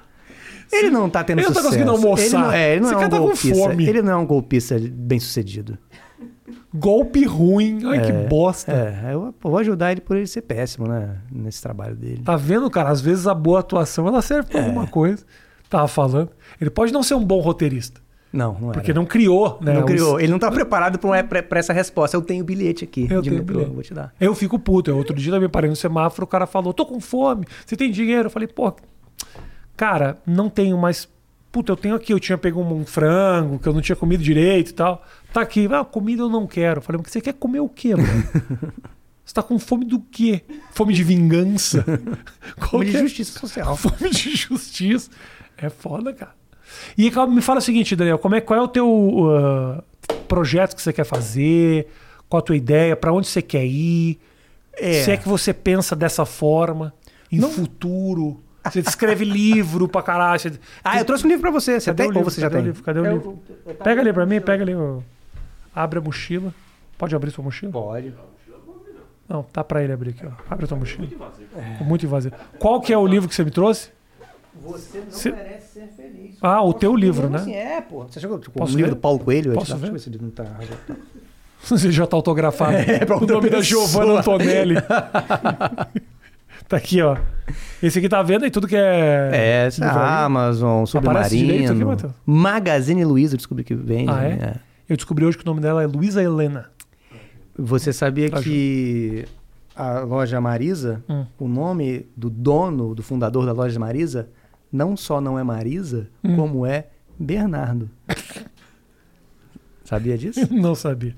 Ele 0.72 0.92
não 0.92 1.10
tá 1.10 1.24
tendo 1.24 1.40
Ele 1.40 1.48
não 1.48 1.54
tá 1.54 1.62
sucesso. 1.64 1.84
conseguindo 1.84 1.92
almoçar. 2.08 2.24
Ele 2.26 2.38
não, 2.38 2.52
é, 2.52 2.72
ele 2.74 2.80
não 2.82 2.88
Esse 2.92 2.94
é 2.94 2.98
um 2.98 3.10
tá 3.10 3.18
com 3.18 3.24
golpista. 3.24 3.56
fome. 3.56 3.88
Ele 3.90 4.02
não 4.04 4.12
é 4.12 4.16
um 4.18 4.26
golpista 4.28 4.78
bem 4.80 5.20
sucedido. 5.20 5.78
Golpe 6.72 7.26
ruim. 7.26 7.80
Ai, 7.86 8.02
que 8.06 8.12
É, 8.12 8.28
bosta. 8.28 8.72
É, 8.72 9.14
eu 9.16 9.34
vou 9.42 9.58
ajudar 9.58 9.92
ele 9.92 10.02
por 10.02 10.16
ele 10.16 10.28
ser 10.28 10.42
péssimo, 10.44 10.88
né? 10.88 11.18
Nesse 11.32 11.60
trabalho 11.62 11.96
dele. 11.96 12.22
Tá 12.24 12.36
vendo, 12.36 12.70
cara? 12.70 12.90
Às 12.90 13.02
vezes 13.02 13.26
a 13.26 13.34
boa 13.34 13.62
atuação 13.62 14.08
ela 14.08 14.22
serve 14.22 14.48
É. 14.50 14.52
pra 14.52 14.62
alguma 14.64 14.86
coisa. 14.86 15.26
Tava 15.68 15.88
falando. 15.88 16.30
Ele 16.62 16.70
pode 16.70 16.94
não 16.94 17.02
ser 17.02 17.16
um 17.16 17.26
bom 17.26 17.40
roteirista, 17.40 18.00
Não, 18.32 18.54
não 18.60 18.70
é. 18.70 18.74
porque 18.74 18.94
não 18.94 19.06
criou, 19.06 19.58
né? 19.62 19.74
Não 19.74 19.82
o- 19.82 19.86
criou. 19.86 20.20
Ele 20.20 20.32
não 20.32 20.38
tá 20.40 20.52
preparado 20.52 21.00
pra- 21.00 21.42
pra 21.44 21.60
essa 21.60 21.74
resposta. 21.74 22.16
Eu 22.16 22.22
tenho 22.22 22.44
bilhete 22.44 22.84
aqui. 22.84 23.08
Eu 23.10 23.22
tenho 23.24 23.38
metrô, 23.38 23.56
bilhete. 23.60 23.74
Vou 23.74 23.84
te 23.84 23.94
dar. 23.94 24.14
Eu 24.20 24.36
fico 24.36 24.60
puto. 24.60 24.92
Eu, 24.92 24.98
outro 24.98 25.16
dia 25.16 25.32
também 25.32 25.50
parei 25.50 25.70
no 25.70 25.76
semáforo, 25.76 26.26
o 26.26 26.28
cara 26.28 26.46
falou: 26.46 26.72
tô 26.74 26.86
com 26.86 27.00
fome, 27.00 27.46
você 27.66 27.76
tem 27.76 27.90
dinheiro? 27.92 28.28
Eu 28.28 28.30
falei, 28.32 28.48
pô, 28.48 28.72
cara, 29.76 30.18
não 30.26 30.50
tenho 30.50 30.78
mais. 30.78 31.08
Puta, 31.52 31.72
eu 31.72 31.76
tenho 31.76 31.96
aqui, 31.96 32.14
eu 32.14 32.20
tinha 32.20 32.38
pego 32.38 32.62
um 32.62 32.86
frango 32.86 33.58
que 33.58 33.68
eu 33.68 33.74
não 33.74 33.82
tinha 33.82 33.96
comido 33.96 34.22
direito 34.22 34.70
e 34.70 34.74
tal. 34.74 35.04
Tá 35.34 35.42
aqui, 35.42 35.68
ah, 35.72 35.84
comida 35.84 36.22
eu 36.22 36.30
não 36.30 36.46
quero. 36.46 36.78
Eu 36.78 36.82
falei, 36.84 37.02
mas 37.04 37.12
você 37.12 37.20
quer 37.20 37.34
comer 37.34 37.60
o 37.60 37.68
quê, 37.70 37.96
mano? 37.96 38.08
Você 39.26 39.34
tá 39.36 39.44
com 39.44 39.60
fome 39.60 39.86
do 39.86 40.00
quê? 40.00 40.42
Fome 40.72 40.92
de 40.92 41.04
vingança? 41.04 41.86
Fome 42.68 42.86
de 42.86 42.98
é? 42.98 43.00
justiça 43.02 43.40
social. 43.40 43.78
Fome 43.78 44.10
de 44.10 44.36
justiça. 44.36 45.12
É 45.56 45.70
foda, 45.70 46.12
cara. 46.12 46.34
E 46.98 47.12
me 47.28 47.42
fala 47.42 47.60
o 47.60 47.62
seguinte, 47.62 47.96
Daniel, 47.96 48.18
como 48.20 48.36
é, 48.36 48.42
qual 48.42 48.60
é 48.60 48.64
o 48.64 48.68
teu 48.68 48.88
uh, 48.90 49.82
projeto 50.28 50.76
que 50.76 50.82
você 50.82 50.92
quer 50.94 51.04
fazer? 51.06 51.88
Qual 52.28 52.40
a 52.40 52.44
tua 52.44 52.56
ideia? 52.56 52.96
Pra 52.96 53.12
onde 53.12 53.28
você 53.28 53.42
quer 53.42 53.66
ir? 53.66 54.20
É. 54.74 55.04
Se 55.04 55.12
é 55.12 55.18
que 55.18 55.28
você 55.28 55.54
pensa 55.54 55.96
dessa 55.96 56.26
forma, 56.26 56.94
em 57.32 57.40
Não- 57.40 57.50
futuro. 57.50 58.42
Você 58.64 58.80
escreve 58.82 59.24
livro 59.26 59.88
pra 59.88 60.02
caralho. 60.04 60.40
Você... 60.40 60.52
Ah, 60.84 61.00
eu 61.00 61.06
trouxe 61.06 61.26
um 61.26 61.28
livro 61.30 61.42
pra 61.42 61.52
você. 61.52 61.80
Você 61.80 61.90
Cadê 61.92 62.08
tem 62.10 62.18
ou 62.18 62.24
você 62.24 62.40
já 62.42 62.50
Cadê 62.50 62.58
o 62.58 62.60
tem? 62.62 62.66
livro? 62.68 62.84
Cadê 62.84 63.00
o 63.00 63.06
Eu- 63.06 63.14
livro? 63.14 63.40
Pega 63.84 64.02
ali 64.02 64.14
pra 64.14 64.26
mim, 64.26 64.40
pega 64.42 64.64
ali. 64.64 64.76
ó. 64.76 65.00
Abre 65.74 66.00
a 66.00 66.02
mochila. 66.02 66.54
Pode 66.98 67.16
abrir 67.16 67.32
sua 67.32 67.44
mochila? 67.44 67.72
Pode. 67.72 68.14
Não, 69.28 69.44
tá 69.44 69.64
pra 69.64 69.84
ele 69.84 69.94
abrir 69.94 70.10
aqui, 70.10 70.26
ó. 70.26 70.32
Abre 70.50 70.66
a 70.66 70.68
tua 70.68 70.78
mochila. 70.78 71.08
Ficou 71.08 71.88
muito 71.88 72.06
invasivo. 72.06 72.36
Qual 72.58 72.82
que 72.82 72.92
é 72.92 72.98
o 72.98 73.06
livro 73.08 73.30
que 73.30 73.36
você 73.36 73.44
me 73.44 73.52
trouxe? 73.52 73.90
Você 74.64 75.00
não 75.00 75.12
Se- 75.12 75.32
merece 75.32 75.74
ser 75.80 75.88
feliz. 75.96 76.38
Ah, 76.42 76.62
o 76.64 76.74
teu 76.74 76.96
livro, 76.96 77.34
Assim, 77.36 77.52
né? 77.52 77.78
é, 77.78 77.82
pô. 77.82 78.04
Você 78.06 78.20
chegou 78.20 78.38
tipo, 78.40 78.58
Posso 78.58 78.74
um 78.74 78.76
livro 78.76 78.92
ver? 78.92 78.96
do 78.96 79.02
Paulo 79.02 79.20
Coelho? 79.20 79.54
Posso 79.54 79.68
Deixa 79.68 79.78
eu 79.78 79.80
ver? 79.80 79.92
ver 79.94 80.00
se 80.00 80.10
ele 80.10 80.20
não 80.22 80.30
tá... 80.30 80.46
Você 81.64 81.92
já 81.92 82.08
tá 82.08 82.16
autografado. 82.16 82.74
É, 82.90 83.06
pra 83.06 83.18
o 83.18 83.26
nome 83.26 83.50
da. 83.50 83.62
Giovanna 83.62 84.20
Antonelli. 84.20 84.76
tá 86.68 86.78
aqui, 86.78 87.02
ó. 87.02 87.18
Esse 87.82 88.00
aqui 88.00 88.08
tá 88.10 88.22
vendo 88.22 88.46
aí 88.46 88.52
tudo 88.52 88.68
que 88.68 88.76
é. 88.76 89.30
É. 89.34 89.70
Amazon, 89.84 90.84
aqui, 90.84 90.92
Submarino, 90.92 91.86
Matheus? 91.88 92.14
Magazine 92.26 93.04
Luiza, 93.06 93.34
eu 93.34 93.38
descobri 93.38 93.64
que 93.64 93.76
vende. 93.76 94.10
Ah, 94.12 94.24
é? 94.24 94.36
né? 94.36 94.56
Eu 94.88 94.96
descobri 94.96 95.26
hoje 95.26 95.38
que 95.38 95.44
o 95.44 95.46
nome 95.46 95.62
dela 95.62 95.84
é 95.84 95.88
Luísa 95.88 96.24
Helena. 96.24 96.70
Você 97.58 97.92
sabia 97.92 98.26
Ajuda. 98.28 98.42
que 98.42 99.26
a 99.76 100.00
loja 100.00 100.40
Marisa, 100.40 101.04
Hum. 101.10 101.26
o 101.38 101.48
nome 101.48 102.06
do 102.16 102.30
dono, 102.30 102.96
do 102.96 103.04
fundador 103.04 103.46
da 103.46 103.52
loja 103.52 103.78
Marisa, 103.80 104.30
não 104.72 104.96
só 104.98 105.20
não 105.22 105.38
é 105.40 105.44
Marisa, 105.44 106.08
Hum. 106.24 106.36
como 106.36 106.66
é 106.66 106.88
Bernardo. 107.20 107.90
Sabia 109.84 110.18
disso? 110.18 110.48
Não 110.54 110.76
sabia. 110.76 111.16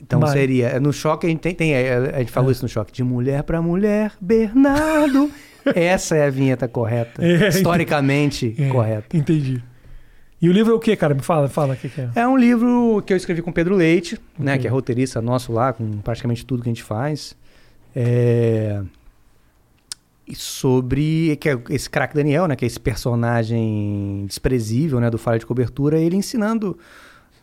Então 0.00 0.20
Mas- 0.20 0.30
seria. 0.30 0.68
é, 0.68 0.80
No 0.80 0.92
choque 0.92 1.26
a 1.26 1.30
gente 1.30 1.40
tem. 1.40 1.54
tem 1.54 1.74
é, 1.74 1.94
a 2.14 2.18
gente 2.20 2.32
falou 2.32 2.50
isso 2.50 2.62
no 2.62 2.68
choque. 2.68 2.92
De 2.92 3.04
mulher 3.04 3.42
pra 3.42 3.60
mulher, 3.60 4.12
Bernardo. 4.20 5.30
Essa 5.74 6.16
é 6.16 6.26
a 6.26 6.30
vinheta 6.30 6.66
correta. 6.66 7.22
É, 7.22 7.48
historicamente 7.48 8.54
É, 8.58 8.68
correta. 8.70 9.14
Entendi. 9.16 9.62
E 10.40 10.48
o 10.48 10.52
livro 10.52 10.72
é 10.72 10.76
o 10.76 10.78
que, 10.78 10.96
cara? 10.96 11.14
Me 11.14 11.20
fala, 11.20 11.48
fala 11.48 11.74
o 11.74 11.76
que, 11.76 11.88
que 11.88 12.00
é. 12.00 12.08
É 12.14 12.26
um 12.26 12.36
livro 12.38 13.02
que 13.04 13.12
eu 13.12 13.16
escrevi 13.16 13.42
com 13.42 13.50
o 13.50 13.52
Pedro 13.52 13.74
Leite, 13.74 14.18
né? 14.38 14.52
Ok. 14.52 14.62
Que 14.62 14.66
é 14.68 14.70
roteirista 14.70 15.20
nosso 15.20 15.52
lá, 15.52 15.72
com 15.72 15.98
praticamente 15.98 16.46
tudo 16.46 16.62
que 16.62 16.68
a 16.68 16.72
gente 16.72 16.82
faz. 16.84 17.36
É... 17.94 18.80
Sobre 20.34 21.36
que 21.40 21.48
é 21.48 21.58
esse 21.70 21.88
craque 21.88 22.14
Daniel, 22.14 22.46
né? 22.46 22.56
Que 22.56 22.64
é 22.64 22.68
esse 22.68 22.80
personagem 22.80 24.24
desprezível, 24.26 25.00
né? 25.00 25.10
Do 25.10 25.18
Falha 25.18 25.38
de 25.38 25.46
Cobertura, 25.46 25.98
ele 25.98 26.16
ensinando 26.16 26.78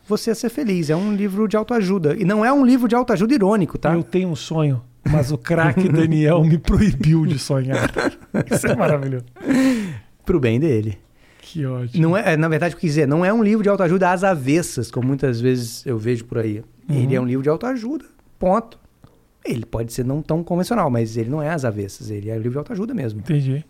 você 0.08 0.30
a 0.30 0.34
ser 0.34 0.48
feliz. 0.48 0.90
É 0.90 0.96
um 0.96 1.14
livro 1.14 1.48
de 1.48 1.56
autoajuda. 1.56 2.14
E 2.16 2.24
não 2.24 2.44
é 2.44 2.52
um 2.52 2.64
livro 2.64 2.88
de 2.88 2.94
autoajuda 2.94 3.34
irônico, 3.34 3.76
tá? 3.78 3.94
Eu 3.94 4.02
tenho 4.02 4.28
um 4.28 4.36
sonho, 4.36 4.82
mas 5.10 5.32
o 5.32 5.38
craque 5.38 5.88
Daniel 5.88 6.42
me 6.44 6.58
proibiu 6.58 7.26
de 7.26 7.38
sonhar. 7.38 7.90
Isso 8.50 8.66
é 8.66 8.76
maravilhoso. 8.76 9.24
Pro 10.24 10.40
bem 10.40 10.60
dele. 10.60 10.98
Que 11.40 11.64
ótimo. 11.64 12.02
Não 12.02 12.16
é, 12.16 12.32
é, 12.32 12.36
na 12.36 12.48
verdade, 12.48 12.74
o 12.74 12.78
que 12.78 12.86
dizer, 12.86 13.06
não 13.06 13.24
é 13.24 13.32
um 13.32 13.42
livro 13.42 13.62
de 13.62 13.68
autoajuda 13.68 14.10
às 14.10 14.24
avessas, 14.24 14.90
como 14.90 15.06
muitas 15.06 15.40
vezes 15.40 15.86
eu 15.86 15.96
vejo 15.96 16.24
por 16.24 16.38
aí. 16.38 16.62
Uhum. 16.88 16.96
Ele 16.96 17.14
é 17.14 17.20
um 17.20 17.24
livro 17.24 17.42
de 17.42 17.48
autoajuda, 17.48 18.04
ponto. 18.38 18.78
Ele 19.48 19.64
pode 19.64 19.92
ser 19.92 20.04
não 20.04 20.20
tão 20.22 20.42
convencional, 20.42 20.90
mas 20.90 21.16
ele 21.16 21.30
não 21.30 21.42
é 21.42 21.50
às 21.50 21.64
avessas, 21.64 22.10
ele 22.10 22.30
é 22.30 22.34
um 22.34 22.38
livro 22.38 22.52
de 22.52 22.58
autoajuda 22.58 22.92
mesmo. 22.94 23.20
Entendi. 23.20 23.64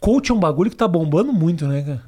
Coach 0.00 0.30
é 0.30 0.34
um 0.34 0.38
bagulho 0.38 0.70
que 0.70 0.76
tá 0.76 0.86
bombando 0.86 1.32
muito, 1.32 1.66
né, 1.66 1.82
cara? 1.82 2.02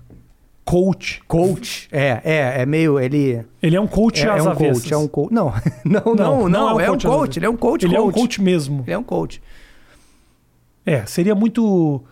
Coach. 0.64 1.22
Coach, 1.26 1.88
é, 1.90 2.20
é, 2.24 2.62
é 2.62 2.66
meio, 2.66 3.00
ele 3.00 3.44
Ele 3.62 3.74
é 3.76 3.80
um 3.80 3.86
coach 3.86 4.22
é, 4.24 4.30
às 4.30 4.40
é 4.44 4.48
um 4.48 4.50
avessas. 4.50 4.82
coach, 4.82 4.92
é 4.94 4.96
um 4.98 5.08
coach. 5.08 5.32
Não, 5.32 5.52
não, 5.84 6.14
não, 6.14 6.48
não, 6.48 6.80
é 6.80 6.90
um 6.90 6.94
às 6.94 7.02
coach, 7.02 7.06
avessas. 7.06 7.36
ele 7.38 7.46
é 7.46 7.50
um 7.50 7.56
coach, 7.56 7.86
Ele 7.86 7.96
é 7.96 8.00
um 8.00 8.04
coach. 8.04 8.20
coach 8.20 8.42
mesmo. 8.42 8.82
Ele 8.86 8.92
é 8.92 8.98
um 8.98 9.02
coach. 9.02 9.42
É, 10.84 11.04
seria 11.06 11.34
muito 11.34 12.04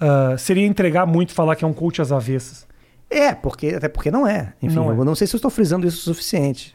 ah, 0.00 0.36
seria 0.36 0.66
entregar 0.66 1.06
muito 1.06 1.32
falar 1.32 1.56
que 1.56 1.64
é 1.64 1.68
um 1.68 1.72
coach 1.72 2.00
às 2.02 2.12
avessas. 2.12 2.66
É, 3.08 3.34
porque, 3.34 3.68
até 3.68 3.88
porque 3.88 4.10
não 4.10 4.26
é. 4.26 4.52
Enfim, 4.60 4.74
Não 4.76 4.92
é. 4.92 4.96
eu 4.96 5.04
não 5.04 5.14
sei 5.14 5.26
se 5.26 5.34
eu 5.34 5.38
estou 5.38 5.50
frisando 5.50 5.86
isso 5.86 5.98
o 6.10 6.14
suficiente. 6.14 6.74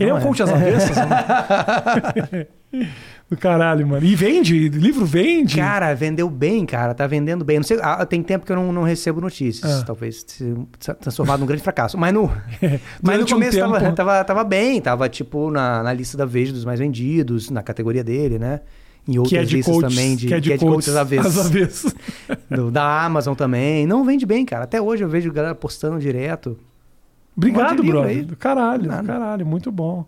Ele 0.00 0.10
Não 0.10 0.16
é 0.16 0.20
um 0.20 0.22
coach 0.22 0.42
às 0.42 0.50
avessas? 0.50 0.96
né? 0.96 2.46
Do 3.30 3.36
caralho, 3.36 3.86
mano. 3.86 4.04
E 4.04 4.14
vende? 4.16 4.68
Livro 4.70 5.04
vende? 5.04 5.54
Cara, 5.56 5.94
vendeu 5.94 6.28
bem, 6.28 6.66
cara. 6.66 6.94
Tá 6.94 7.06
vendendo 7.06 7.44
bem. 7.44 7.58
Não 7.58 7.62
sei, 7.64 7.78
ah, 7.80 8.04
tem 8.04 8.22
tempo 8.22 8.44
que 8.44 8.50
eu 8.50 8.56
não, 8.56 8.72
não 8.72 8.82
recebo 8.82 9.20
notícias. 9.20 9.82
Ah. 9.82 9.84
Talvez 9.84 10.24
se 10.26 10.52
transformado 11.00 11.40
num 11.40 11.46
grande 11.46 11.62
fracasso. 11.62 11.96
Mas 11.98 12.12
no, 12.12 12.26
mas 12.60 12.70
no 13.18 13.24
Durante 13.26 13.34
um 13.34 13.36
começo 13.36 13.58
tava, 13.58 13.78
tempo. 13.80 13.94
tava, 13.94 14.24
tava 14.24 14.42
bem. 14.44 14.80
Tava, 14.80 15.08
tipo, 15.08 15.50
na, 15.50 15.82
na 15.82 15.92
lista 15.92 16.16
da 16.16 16.24
Veja 16.24 16.52
dos 16.52 16.64
mais 16.64 16.80
vendidos, 16.80 17.50
na 17.50 17.62
categoria 17.62 18.02
dele, 18.02 18.38
né? 18.38 18.60
Em 19.06 19.18
outras 19.18 19.30
que 19.30 19.36
é 19.38 19.44
de 19.44 19.56
listas 19.56 19.74
coach, 19.74 19.88
também 19.94 20.16
de, 20.16 20.26
que 20.26 20.34
é 20.34 20.40
de, 20.40 20.58
coach 20.58 20.90
às 20.90 20.96
avessas. 20.96 21.38
às 21.38 21.46
avessas. 21.46 21.94
Do- 22.50 22.70
da 22.70 23.04
Amazon 23.04 23.34
também. 23.34 23.86
Não 23.86 24.04
vende 24.04 24.26
bem, 24.26 24.44
cara. 24.44 24.64
Até 24.64 24.80
hoje 24.80 25.04
eu 25.04 25.08
vejo 25.08 25.32
galera 25.32 25.54
postando 25.54 25.98
direto. 25.98 26.56
Obrigado, 27.36 27.82
livro 27.82 28.00
brother. 28.00 28.24
Do 28.26 28.36
caralho, 28.36 28.82
do 28.82 29.02
caralho. 29.06 29.46
Muito 29.46 29.70
bom. 29.72 30.06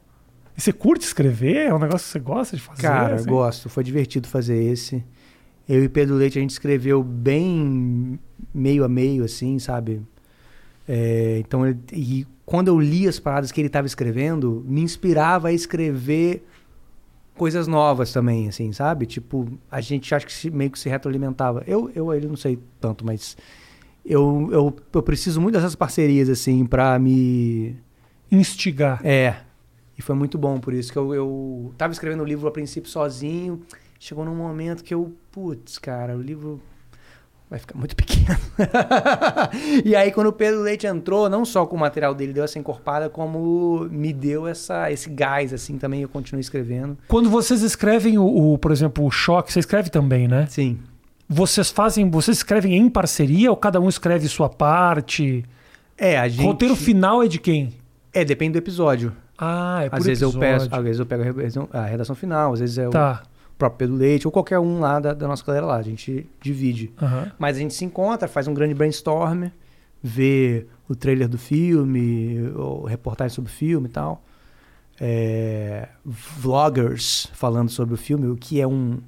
E 0.57 0.61
você 0.61 0.73
curte 0.73 1.05
escrever? 1.07 1.69
É 1.69 1.75
um 1.75 1.79
negócio 1.79 2.07
que 2.07 2.13
você 2.13 2.19
gosta 2.19 2.57
de 2.57 2.63
fazer? 2.63 2.83
Cara, 2.83 3.15
assim? 3.17 3.27
gosto. 3.29 3.69
Foi 3.69 3.83
divertido 3.83 4.29
fazer 4.29 4.63
esse. 4.63 5.03
Eu 5.69 5.83
e 5.83 5.89
Pedro 5.89 6.15
Leite, 6.17 6.39
a 6.39 6.43
gente 6.43 6.51
escreveu 6.51 7.03
bem 7.03 8.19
meio 8.53 8.85
a 8.85 8.89
meio, 8.89 9.25
assim, 9.25 9.59
sabe? 9.59 10.03
É, 10.89 11.39
então, 11.39 11.67
ele- 11.67 11.79
e 11.93 12.27
quando 12.45 12.69
eu 12.69 12.79
li 12.79 13.07
as 13.09 13.19
paradas 13.19 13.51
que 13.53 13.61
ele 13.61 13.69
estava 13.69 13.87
escrevendo, 13.87 14.63
me 14.67 14.83
inspirava 14.83 15.49
a 15.49 15.53
escrever 15.53 16.45
coisas 17.37 17.67
novas 17.67 18.13
também, 18.13 18.49
assim, 18.49 18.73
sabe? 18.73 19.07
Tipo, 19.07 19.49
a 19.71 19.81
gente 19.81 20.15
acha 20.15 20.27
que 20.27 20.33
se- 20.33 20.51
meio 20.51 20.71
que 20.71 20.79
se 20.79 20.89
retroalimentava. 20.89 21.63
Eu, 21.67 21.91
eu 21.95 22.13
ele 22.13 22.27
não 22.27 22.37
sei 22.37 22.59
tanto, 22.81 23.07
mas 23.07 23.37
eu, 24.05 24.49
eu, 24.51 24.77
eu 24.93 25.03
preciso 25.03 25.41
muito 25.41 25.55
dessas 25.55 25.75
parcerias, 25.75 26.29
assim, 26.29 26.65
pra 26.67 26.99
me... 26.99 27.77
Instigar. 28.31 29.01
É. 29.05 29.37
E 29.97 30.03
foi 30.03 30.15
muito 30.15 30.39
bom, 30.39 30.59
por 30.59 30.73
isso 30.73 30.91
que 30.91 30.99
eu, 30.99 31.15
eu 31.15 31.75
tava 31.77 31.93
escrevendo 31.93 32.23
o 32.23 32.27
livro 32.27 32.49
a 32.49 32.51
princípio 32.51 32.91
sozinho. 32.91 33.61
Chegou 34.01 34.25
num 34.25 34.35
momento 34.35 34.83
que 34.83 34.95
eu, 34.95 35.15
putz, 35.31 35.79
cara, 35.79 36.17
o 36.17 36.23
livro 36.23 36.61
vai 37.53 37.59
ficar 37.59 37.79
muito 37.79 37.95
pequeno. 37.97 38.39
e 39.85 39.95
aí, 39.95 40.11
quando 40.11 40.29
o 40.29 40.33
Pedro 40.33 40.63
Leite 40.63 40.87
entrou, 40.87 41.29
não 41.29 41.45
só 41.45 41.67
com 41.67 41.77
o 41.77 41.79
material 41.79 42.15
dele 42.15 42.33
deu 42.33 42.43
essa 42.43 42.59
encorpada, 42.59 43.11
como 43.11 43.87
me 43.91 44.13
deu 44.13 44.49
essa, 44.49 44.91
esse 44.91 45.11
gás, 45.11 45.53
assim, 45.53 45.77
também 45.77 46.01
eu 46.01 46.09
continuo 46.09 46.41
escrevendo. 46.41 46.97
Quando 47.07 47.29
vocês 47.29 47.61
escrevem, 47.61 48.17
o, 48.17 48.25
o, 48.55 48.59
por 48.59 48.73
exemplo, 48.73 49.05
o 49.05 49.11
Choque, 49.11 49.53
você 49.53 49.61
escreve 49.61 49.91
também, 49.91 50.27
né? 50.27 50.47
Sim. 50.49 50.81
Vocês 51.35 51.71
fazem, 51.71 52.11
vocês 52.11 52.37
escrevem 52.37 52.77
em 52.77 52.91
parceria 52.91 53.51
ou 53.51 53.57
cada 53.57 53.81
um 53.81 53.89
escreve 53.89 54.29
sua 54.29 54.49
parte? 54.51 55.45
É, 55.97 56.19
a 56.19 56.29
gente... 56.29 56.45
Roteiro 56.45 56.77
final 56.77 57.23
é 57.23 57.29
de 57.29 57.39
quem? 57.39 57.73
É, 58.13 58.23
depende 58.25 58.53
do 58.53 58.59
episódio. 58.59 59.13
Ah, 59.39 59.81
é 59.85 59.89
por 59.89 59.97
às 59.99 60.05
vezes 60.05 60.21
eu 60.23 60.31
peço, 60.33 60.69
às 60.71 60.83
vezes 60.83 60.99
eu 61.01 61.07
pego 61.07 61.23
a 61.23 61.25
redação- 61.25 61.69
a 61.73 61.83
redação 61.87 62.15
final, 62.15 62.53
às 62.53 62.61
vezes 62.61 62.77
é 62.77 62.87
Tá. 62.91 63.23
o 63.55 63.57
próprio 63.57 63.79
Pedro 63.79 63.97
Leite, 63.97 64.29
ou 64.29 64.31
qualquer 64.33 64.59
um 64.59 64.79
lá 64.79 65.01
da, 65.01 65.15
da 65.15 65.27
nossa 65.27 65.43
galera 65.45 65.65
lá. 65.65 65.77
A 65.77 65.83
gente 65.83 66.27
divide. 66.41 66.93
aham. 67.01 67.33
Mas 67.39 67.57
a 67.57 67.61
gente 67.61 67.73
se 67.73 67.85
encontra, 67.85 68.29
faz 68.29 68.47
um 68.47 68.53
grande 68.53 68.75
brainstorm, 68.75 69.47
vê 70.03 70.67
o 70.89 70.95
trailer 70.95 71.29
do 71.29 71.39
filme, 71.39 72.51
ou 72.55 72.85
reportagem 72.85 73.35
sobre 73.35 73.51
o 73.51 73.55
filme 73.55 73.89
e 73.89 73.91
tal. 73.91 74.23
É, 75.01 75.89
vloggers 76.05 77.27
falando 77.33 77.71
sobre 77.71 77.95
o 77.95 77.97
filme, 77.97 78.27
o 78.29 78.37
que 78.37 78.61
é 78.61 78.67
um, 78.67 78.99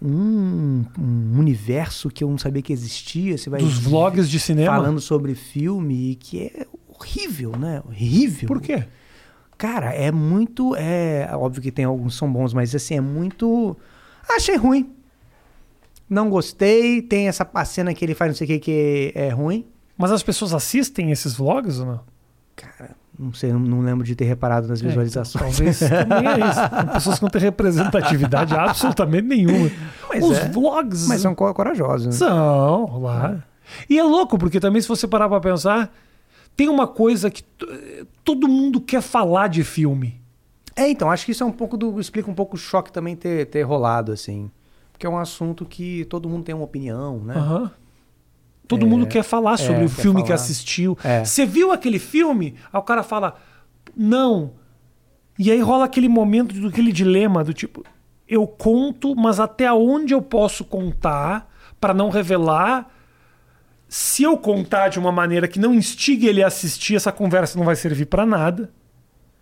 um, 0.00 0.84
um 0.98 1.38
universo 1.38 2.08
que 2.08 2.22
eu 2.22 2.30
não 2.30 2.38
sabia 2.38 2.62
que 2.62 2.72
existia. 2.72 3.36
Você 3.36 3.50
vai 3.50 3.60
Dos 3.60 3.78
vlogs 3.78 4.28
de 4.28 4.38
cinema? 4.38 4.76
falando 4.76 5.00
sobre 5.00 5.34
filme 5.34 6.14
que 6.16 6.46
é 6.46 6.66
horrível, 6.88 7.52
né? 7.56 7.82
Horrível. 7.86 8.48
Por 8.48 8.60
quê? 8.60 8.84
Cara, 9.56 9.92
é 9.92 10.12
muito. 10.12 10.74
É 10.76 11.28
óbvio 11.34 11.60
que 11.60 11.72
tem 11.72 11.84
alguns 11.84 12.14
que 12.14 12.18
são 12.18 12.32
bons, 12.32 12.54
mas 12.54 12.74
assim, 12.74 12.94
é 12.94 13.00
muito. 13.00 13.76
Achei 14.28 14.56
ruim. 14.56 14.90
Não 16.08 16.30
gostei. 16.30 17.02
Tem 17.02 17.28
essa 17.28 17.46
cena 17.64 17.92
que 17.92 18.04
ele 18.04 18.14
faz 18.14 18.30
não 18.30 18.36
sei 18.36 18.44
o 18.44 18.48
que 18.48 18.58
que 18.58 19.12
é 19.14 19.30
ruim. 19.30 19.66
Mas 19.96 20.12
as 20.12 20.22
pessoas 20.22 20.54
assistem 20.54 21.10
esses 21.10 21.34
vlogs 21.34 21.80
ou 21.80 21.86
não? 21.86 22.00
Cara, 22.60 22.90
não 23.18 23.32
sei, 23.32 23.52
não, 23.52 23.58
não 23.60 23.80
lembro 23.80 24.04
de 24.04 24.14
ter 24.14 24.24
reparado 24.24 24.68
nas 24.68 24.82
É, 24.82 24.86
visualizações. 24.86 25.56
Talvez 25.56 25.78
também 25.88 26.26
é 26.28 26.48
isso. 26.48 26.60
São 26.76 26.88
pessoas 26.88 27.16
que 27.18 27.22
não 27.22 27.30
têm 27.30 27.40
representatividade 27.42 28.54
absolutamente 28.56 29.26
nenhuma. 29.26 29.70
Mas 30.08 30.24
Os 30.24 30.38
é. 30.38 30.48
vlogs 30.48 31.08
Mas 31.08 31.20
são 31.20 31.34
co- 31.34 31.52
corajosos. 31.54 32.06
Né? 32.06 32.12
São, 32.12 33.00
lá. 33.00 33.42
E 33.88 33.98
é 33.98 34.02
louco, 34.02 34.38
porque 34.38 34.58
também, 34.60 34.80
se 34.82 34.88
você 34.88 35.06
parar 35.06 35.28
pra 35.28 35.40
pensar, 35.40 35.92
tem 36.56 36.68
uma 36.68 36.86
coisa 36.86 37.30
que 37.30 37.42
todo 38.24 38.48
mundo 38.48 38.80
quer 38.80 39.02
falar 39.02 39.48
de 39.48 39.62
filme. 39.64 40.20
É, 40.74 40.88
então, 40.88 41.10
acho 41.10 41.24
que 41.26 41.32
isso 41.32 41.42
é 41.42 41.46
um 41.46 41.52
pouco 41.52 41.76
do. 41.76 41.98
explica 42.00 42.30
um 42.30 42.34
pouco 42.34 42.54
o 42.56 42.58
choque 42.58 42.92
também 42.92 43.16
ter, 43.16 43.46
ter 43.46 43.62
rolado, 43.62 44.12
assim. 44.12 44.50
Porque 44.92 45.04
é 45.06 45.10
um 45.10 45.18
assunto 45.18 45.64
que 45.64 46.04
todo 46.06 46.28
mundo 46.28 46.44
tem 46.44 46.54
uma 46.54 46.64
opinião, 46.64 47.18
né? 47.18 47.34
Aham. 47.34 47.70
Todo 48.68 48.84
É, 48.86 48.88
mundo 48.88 49.06
quer 49.06 49.22
falar 49.24 49.56
sobre 49.56 49.82
é, 49.82 49.84
o 49.86 49.88
filme 49.88 50.20
que 50.22 50.28
falar. 50.28 50.34
assistiu. 50.40 50.96
É. 51.02 51.24
Você 51.24 51.44
viu 51.46 51.72
aquele 51.72 51.98
filme? 51.98 52.54
Aí 52.72 52.78
o 52.78 52.82
cara 52.82 53.02
fala, 53.02 53.34
não. 53.96 54.52
E 55.38 55.50
aí 55.50 55.60
rola 55.60 55.86
aquele 55.86 56.08
momento 56.08 56.54
do 56.54 56.68
aquele 56.68 56.92
dilema 56.92 57.42
do 57.42 57.54
tipo, 57.54 57.82
eu 58.28 58.46
conto, 58.46 59.16
mas 59.16 59.40
até 59.40 59.72
onde 59.72 60.12
eu 60.12 60.20
posso 60.20 60.64
contar 60.64 61.50
pra 61.80 61.94
não 61.94 62.10
revelar? 62.10 62.90
Se 63.88 64.22
eu 64.22 64.36
contar 64.36 64.88
de 64.88 64.98
uma 64.98 65.10
maneira 65.10 65.48
que 65.48 65.58
não 65.58 65.72
instigue 65.72 66.26
ele 66.26 66.42
a 66.42 66.48
assistir, 66.48 66.94
essa 66.94 67.10
conversa 67.10 67.56
não 67.58 67.64
vai 67.64 67.74
servir 67.74 68.04
pra 68.04 68.26
nada. 68.26 68.70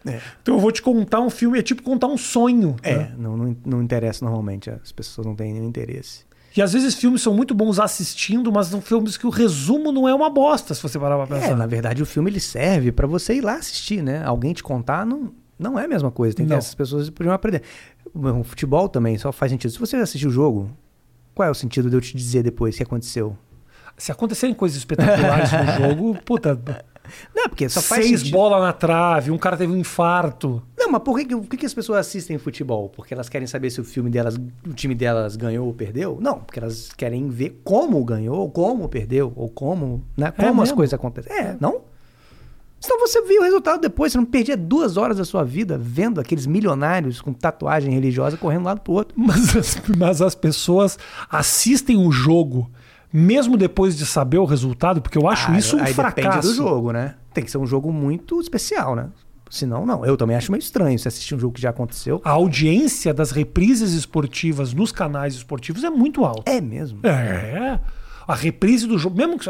É. 0.07 0.20
Então 0.41 0.55
eu 0.55 0.61
vou 0.61 0.70
te 0.70 0.81
contar 0.81 1.18
um 1.20 1.29
filme, 1.31 1.59
é 1.59 1.62
tipo 1.62 1.83
contar 1.83 2.07
um 2.07 2.16
sonho. 2.16 2.77
É, 2.81 2.97
né? 2.97 3.14
não, 3.18 3.37
não, 3.37 3.57
não 3.66 3.83
interessa 3.83 4.24
normalmente, 4.24 4.70
as 4.70 4.93
pessoas 4.93 5.27
não 5.27 5.35
têm 5.35 5.53
nenhum 5.53 5.66
interesse. 5.66 6.24
E 6.57 6.63
às 6.63 6.73
vezes 6.73 6.95
filmes 6.95 7.21
são 7.21 7.35
muito 7.35 7.55
bons 7.55 7.79
assistindo, 7.79 8.51
mas 8.51 8.69
são 8.69 8.81
filmes 8.81 9.17
que 9.17 9.27
o 9.27 9.31
resumo 9.31 9.93
não 9.93 10.09
é 10.09 10.15
uma 10.15 10.31
bosta, 10.31 10.75
se 10.75 10.83
você 10.83 10.99
parar 10.99 11.17
pra 11.19 11.37
pensar. 11.37 11.51
É, 11.51 11.55
na 11.55 11.67
verdade 11.67 12.03
o 12.03 12.07
filme 12.07 12.31
ele 12.31 12.41
serve 12.41 12.91
pra 12.91 13.07
você 13.07 13.35
ir 13.35 13.43
lá 13.43 13.57
assistir, 13.57 14.03
né? 14.03 14.25
Alguém 14.25 14.55
te 14.55 14.63
contar 14.63 15.05
não, 15.05 15.33
não 15.59 15.79
é 15.79 15.85
a 15.85 15.89
mesma 15.89 16.11
coisa. 16.11 16.35
Tem 16.35 16.47
que 16.47 16.55
essas 16.55 16.75
pessoas 16.75 17.11
podiam 17.11 17.35
aprender. 17.35 17.63
O 18.15 18.43
futebol 18.43 18.89
também 18.89 19.19
só 19.19 19.31
faz 19.33 19.53
sentido. 19.53 19.71
Se 19.71 19.79
você 19.79 19.97
assistiu 19.97 20.31
o 20.31 20.33
jogo, 20.33 20.71
qual 21.35 21.47
é 21.47 21.51
o 21.51 21.55
sentido 21.55 21.91
de 21.91 21.97
eu 21.97 22.01
te 22.01 22.17
dizer 22.17 22.43
depois 22.43 22.75
o 22.75 22.79
que 22.79 22.83
aconteceu? 22.83 23.37
Se 23.99 24.11
acontecerem 24.11 24.55
coisas 24.55 24.79
espetaculares 24.79 25.51
no 25.53 25.67
jogo, 25.89 26.19
puta, 26.25 26.59
Não, 27.35 27.49
porque 27.49 27.69
só 27.69 27.81
faz 27.81 28.05
seis 28.05 28.31
bolas 28.31 28.61
na 28.61 28.73
trave, 28.73 29.31
um 29.31 29.39
cara 29.39 29.57
teve 29.57 29.73
um 29.73 29.77
infarto. 29.77 30.63
Não, 30.77 30.91
mas 30.91 31.03
por 31.03 31.19
que, 31.19 31.27
por 31.27 31.47
que, 31.49 31.57
que 31.57 31.67
as 31.67 31.75
pessoas 31.75 32.01
assistem 32.01 32.39
futebol? 32.39 32.89
Porque 32.89 33.15
elas 33.15 33.29
querem 33.29 33.47
saber 33.47 33.71
se 33.71 33.81
o 33.81 33.85
filme 33.85 34.11
delas, 34.11 34.37
o 34.37 34.73
time 34.73 34.95
delas 34.95 35.37
ganhou 35.37 35.67
ou 35.67 35.75
perdeu? 35.75 36.19
Não, 36.21 36.41
porque 36.41 36.59
elas 36.59 36.93
querem 36.97 37.29
ver 37.29 37.61
como 37.65 38.05
ganhou, 38.05 38.39
ou 38.39 38.51
como 38.51 38.89
perdeu, 38.89 39.33
ou 39.37 39.49
como, 39.49 40.05
né? 40.17 40.29
É 40.29 40.31
Como 40.31 40.63
as 40.63 40.69
mesmo? 40.69 40.77
coisas 40.77 40.95
acontecem. 40.95 41.33
É, 41.33 41.57
não? 41.61 41.83
Senão 42.79 43.01
você 43.01 43.23
viu 43.23 43.41
o 43.41 43.45
resultado 43.45 43.81
depois, 43.81 44.13
você 44.13 44.19
não 44.19 44.25
perdia 44.25 44.57
duas 44.57 44.97
horas 44.97 45.17
da 45.17 45.25
sua 45.25 45.43
vida 45.43 45.79
vendo 45.79 46.21
aqueles 46.21 46.47
milionários 46.47 47.21
com 47.21 47.33
tatuagem 47.33 47.93
religiosa 47.93 48.37
correndo 48.37 48.61
de 48.61 48.65
um 48.65 48.69
lado 48.69 48.81
pro 48.81 48.93
outro. 48.93 49.15
Mas 49.19 49.57
as, 49.57 49.83
mas 49.97 50.23
as 50.23 50.35
pessoas 50.35 50.99
assistem 51.31 51.97
o 51.97 52.13
jogo 52.13 52.71
mesmo 53.17 53.57
depois 53.57 53.97
de 53.97 54.05
saber 54.05 54.39
o 54.39 54.45
resultado, 54.45 55.01
porque 55.01 55.17
eu 55.19 55.29
acho 55.29 55.51
Ah, 55.51 55.59
isso 55.59 55.77
um 55.77 55.81
aí 55.83 55.95
fracasso. 55.95 56.17
depende 56.17 56.47
do 56.47 56.55
jogo, 56.55 56.93
né? 56.93 57.14
Tem 57.33 57.43
que 57.45 57.51
ser 57.51 57.59
um 57.59 57.67
jogo 57.67 57.93
muito 57.93 58.41
especial, 58.41 58.95
né? 58.95 59.09
Senão, 59.49 59.87
não. 59.87 60.05
Eu 60.05 60.17
também 60.17 60.37
acho 60.37 60.51
meio 60.51 60.61
estranho 60.61 60.99
você 60.99 61.07
assistir 61.09 61.35
um 61.35 61.39
jogo 61.39 61.55
que 61.55 61.61
já 61.62 61.71
aconteceu. 61.71 62.21
A 62.25 62.31
audiência 62.31 63.14
das 63.14 63.31
reprises 63.31 63.93
esportivas 63.93 64.75
nos 64.75 64.91
canais 64.91 65.35
esportivos 65.35 65.85
é 65.85 65.91
muito 65.91 66.25
alta. 66.25 66.51
É 66.51 66.61
mesmo. 66.61 66.99
É. 67.07 67.79
A 68.27 68.35
reprise 68.35 68.87
do 68.89 68.99
jogo, 68.99 69.17
mesmo 69.17 69.39
que. 69.39 69.49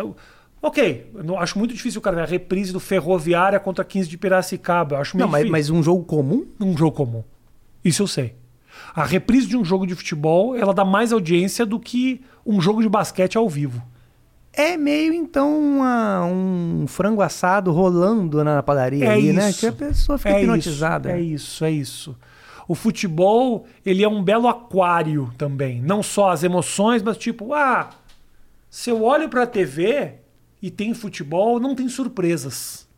Ok, 0.62 1.10
não- 1.24 1.38
acho 1.38 1.58
muito 1.58 1.72
difícil 1.74 1.98
o 1.98 2.02
cara 2.02 2.16
ver 2.16 2.22
a 2.22 2.26
reprise 2.26 2.72
do 2.72 2.80
Ferroviária 2.80 3.58
contra 3.58 3.84
15 3.84 4.08
de 4.08 4.18
Piracicaba. 4.18 4.96
Eu 4.96 5.00
acho 5.00 5.16
meio 5.16 5.26
Não, 5.26 5.32
mas, 5.32 5.48
mas 5.48 5.70
um 5.70 5.82
jogo 5.82 6.04
comum? 6.04 6.44
um 6.60 6.76
jogo 6.76 6.94
comum. 6.96 7.22
Isso 7.84 8.02
eu 8.02 8.06
sei. 8.06 8.34
A 8.96 9.04
reprise 9.04 9.46
de 9.46 9.56
um 9.58 9.64
jogo 9.64 9.86
de 9.86 9.94
futebol, 9.94 10.56
ela 10.56 10.72
dá 10.72 10.84
mais 10.84 11.12
audiência 11.12 11.66
do 11.66 11.78
que 11.78 12.22
um 12.46 12.60
jogo 12.62 12.80
de 12.80 12.88
basquete 12.88 13.36
ao 13.36 13.46
vivo. 13.48 13.82
É 14.54 14.74
meio, 14.78 15.12
então, 15.12 15.58
uma- 15.60 16.24
um 16.24 16.86
frango 16.88 17.20
assado 17.20 17.70
rolando 17.72 18.42
na 18.42 18.62
padaria 18.62 19.04
É 19.04 19.12
ali, 19.12 19.34
né? 19.34 19.50
isso. 19.50 19.60
Que 19.60 19.66
a 19.66 19.72
pessoa 19.72 20.16
fica 20.16 20.30
É 20.30 20.40
hipnotizada. 20.42 21.10
Isso, 21.18 21.18
é 21.18 21.20
isso, 21.34 21.64
é 21.66 21.70
isso. 21.70 22.16
O 22.66 22.74
futebol, 22.74 23.66
ele 23.84 24.02
é 24.02 24.08
um 24.08 24.24
belo 24.24 24.48
aquário 24.48 25.30
também. 25.36 25.82
Não 25.82 26.02
só 26.02 26.30
as 26.30 26.42
emoções, 26.42 27.02
mas 27.02 27.18
tipo, 27.18 27.52
ah, 27.52 27.90
se 28.70 28.88
eu 28.88 29.02
olho 29.04 29.28
pra 29.28 29.46
TV 29.46 30.14
e 30.62 30.70
tem 30.70 30.94
futebol, 30.94 31.60
não 31.60 31.74
tem 31.74 31.86
surpresas. 31.88 32.88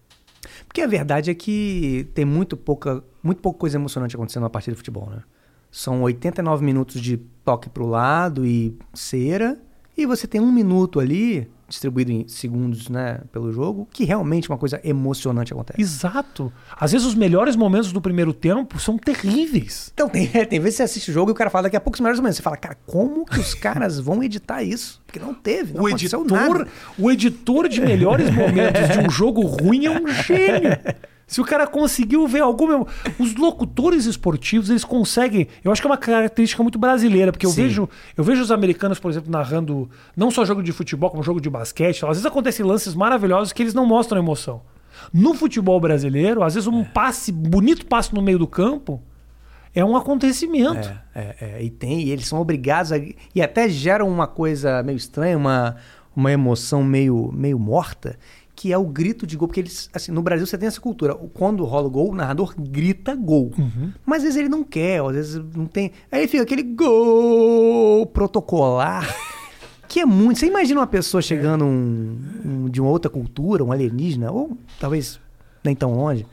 Porque 0.69 0.81
a 0.81 0.87
verdade 0.87 1.29
é 1.31 1.35
que 1.35 2.07
tem 2.15 2.25
muito 2.25 2.57
pouca, 2.57 3.03
muito 3.21 3.43
pouca 3.43 3.59
coisa 3.59 3.77
emocionante 3.77 4.15
acontecendo 4.15 4.45
na 4.45 4.51
partida 4.51 4.75
de 4.75 4.79
futebol, 4.79 5.11
né? 5.11 5.23
São 5.71 6.03
89 6.03 6.65
minutos 6.65 7.01
de 7.01 7.19
toque 7.45 7.69
pro 7.71 7.87
lado 7.87 8.45
e 8.47 8.77
cera, 8.95 9.59
E 9.97 10.07
você 10.07 10.27
tem 10.27 10.41
um 10.41 10.53
minuto 10.53 11.01
ali, 11.01 11.51
distribuído 11.69 12.13
em 12.13 12.29
segundos, 12.29 12.89
né, 12.89 13.21
pelo 13.33 13.51
jogo, 13.51 13.89
que 13.93 14.05
realmente 14.05 14.49
uma 14.49 14.57
coisa 14.57 14.81
emocionante 14.85 15.53
acontece. 15.53 15.81
Exato. 15.81 16.53
Às 16.79 16.93
vezes 16.93 17.07
os 17.07 17.15
melhores 17.15 17.57
momentos 17.57 17.93
do 17.93 18.01
primeiro 18.01 18.33
tempo 18.33 18.79
são 18.79 18.97
terríveis. 18.97 19.91
Então, 19.93 20.09
tem, 20.09 20.27
tem 20.29 20.61
vezes 20.61 20.75
que 20.75 20.77
você 20.79 20.83
assiste 20.85 21.11
o 21.11 21.13
jogo 21.13 21.31
e 21.31 21.33
o 21.33 21.35
cara 21.35 21.51
fala 21.51 21.65
daqui 21.65 21.77
a 21.77 21.81
pouco 21.81 21.97
os 21.97 22.01
melhores 22.01 22.21
momentos. 22.21 22.37
Você 22.37 22.43
fala, 22.43 22.57
cara, 22.57 22.77
como 22.87 23.25
que 23.27 23.41
os 23.41 23.53
caras 23.59 23.99
vão 23.99 24.23
editar 24.23 24.63
isso? 24.63 25.03
Porque 25.07 25.19
não 25.19 25.35
teve, 25.35 25.75
não 25.75 25.83
o 25.83 25.89
editor, 25.89 26.25
nada. 26.31 26.69
o 26.99 27.11
editor 27.11 27.69
de 27.69 27.81
melhores 27.81 28.31
momentos 28.35 28.89
de 28.93 29.01
um 29.07 29.11
jogo 29.11 29.43
ruim 29.43 29.87
é 29.87 29.91
um 29.91 30.07
gênio. 30.07 30.71
Se 31.29 31.43
o 31.43 31.45
cara 31.45 31.67
conseguiu 31.67 32.27
ver 32.27 32.41
algum. 32.41 32.87
Os 33.19 33.37
locutores 33.37 34.07
esportivos, 34.07 34.71
eles 34.71 34.83
conseguem. 34.83 35.47
Eu 35.63 35.71
acho 35.71 35.83
que 35.83 35.87
é 35.87 35.91
uma 35.91 35.99
característica 35.99 36.63
muito 36.63 36.79
brasileira, 36.79 37.31
porque 37.31 37.45
eu 37.45 37.51
Sim. 37.51 37.65
vejo, 37.65 37.89
eu 38.17 38.25
vejo 38.25 38.43
os 38.43 38.51
americanos, 38.51 38.99
por 38.99 39.11
exemplo, 39.11 39.31
narrando 39.31 39.91
não 40.17 40.31
só 40.31 40.43
jogo 40.47 40.63
de 40.63 40.73
futebol, 40.73 41.11
como 41.11 41.23
jogo 41.23 41.39
de 41.39 41.51
basquete. 41.51 42.03
Às 42.05 42.09
vezes 42.09 42.27
acontecem 42.27 42.65
lances 42.65 42.95
maravilhosos 42.95 43.53
que 43.53 43.63
eles 43.63 43.75
não 43.75 43.85
mostram 43.85 44.19
emoção. 44.19 44.63
No 45.13 45.35
futebol 45.35 45.79
brasileiro, 45.79 46.43
às 46.43 46.55
vezes 46.55 46.67
um 46.67 46.83
passe, 46.83 47.31
bonito 47.31 47.85
passe 47.87 48.15
no 48.15 48.23
meio 48.23 48.39
do 48.39 48.47
campo, 48.47 49.01
é 49.75 49.85
um 49.85 49.95
acontecimento. 49.95 50.89
É, 51.15 51.21
é, 51.21 51.37
é, 51.41 51.63
e 51.63 51.69
tem, 51.69 52.05
e 52.05 52.11
eles 52.11 52.27
são 52.27 52.41
obrigados 52.41 52.91
a. 52.91 52.97
E 52.97 53.43
até 53.43 53.69
geram 53.69 54.09
uma 54.09 54.27
coisa 54.27 54.83
meio 54.83 54.97
estranha, 54.97 55.37
uma, 55.37 55.77
uma 56.17 56.33
emoção 56.33 56.83
meio, 56.83 57.31
meio 57.35 57.59
morta, 57.59 58.19
que 58.61 58.73
é 58.73 58.77
o 58.77 58.85
grito 58.85 59.25
de 59.25 59.37
gol. 59.37 59.47
Porque 59.47 59.61
eles, 59.61 59.89
assim, 59.95 60.11
no 60.11 60.21
Brasil 60.21 60.45
você 60.45 60.59
tem 60.59 60.67
essa 60.67 60.81
cultura. 60.81 61.15
Quando 61.15 61.65
rola 61.65 61.87
o 61.87 61.91
gol, 61.91 62.11
o 62.11 62.15
narrador 62.15 62.55
grita 62.59 63.15
gol. 63.15 63.53
Mas 64.05 64.19
às 64.19 64.23
vezes 64.25 64.37
ele 64.37 64.49
não 64.49 64.65
quer, 64.65 65.01
ou 65.01 65.11
às 65.11 65.15
vezes 65.15 65.41
não 65.55 65.65
tem. 65.67 65.93
Aí 66.11 66.27
fica 66.27 66.43
aquele 66.43 66.65
gol 66.65 68.05
protocolar. 68.07 69.09
Que 69.89 70.01
é 70.01 70.05
muito. 70.05 70.39
Você 70.39 70.45
imagina 70.47 70.81
uma 70.81 70.87
pessoa 70.87 71.23
chegando 71.23 71.65
um- 71.65 72.19
um- 72.45 72.69
de 72.69 72.79
uma 72.79 72.91
outra 72.91 73.09
cultura, 73.11 73.65
um 73.65 73.73
alienígena, 73.73 74.31
ou 74.31 74.55
talvez 74.79 75.19
nem 75.65 75.75
tão 75.75 75.95
longe, 75.95 76.27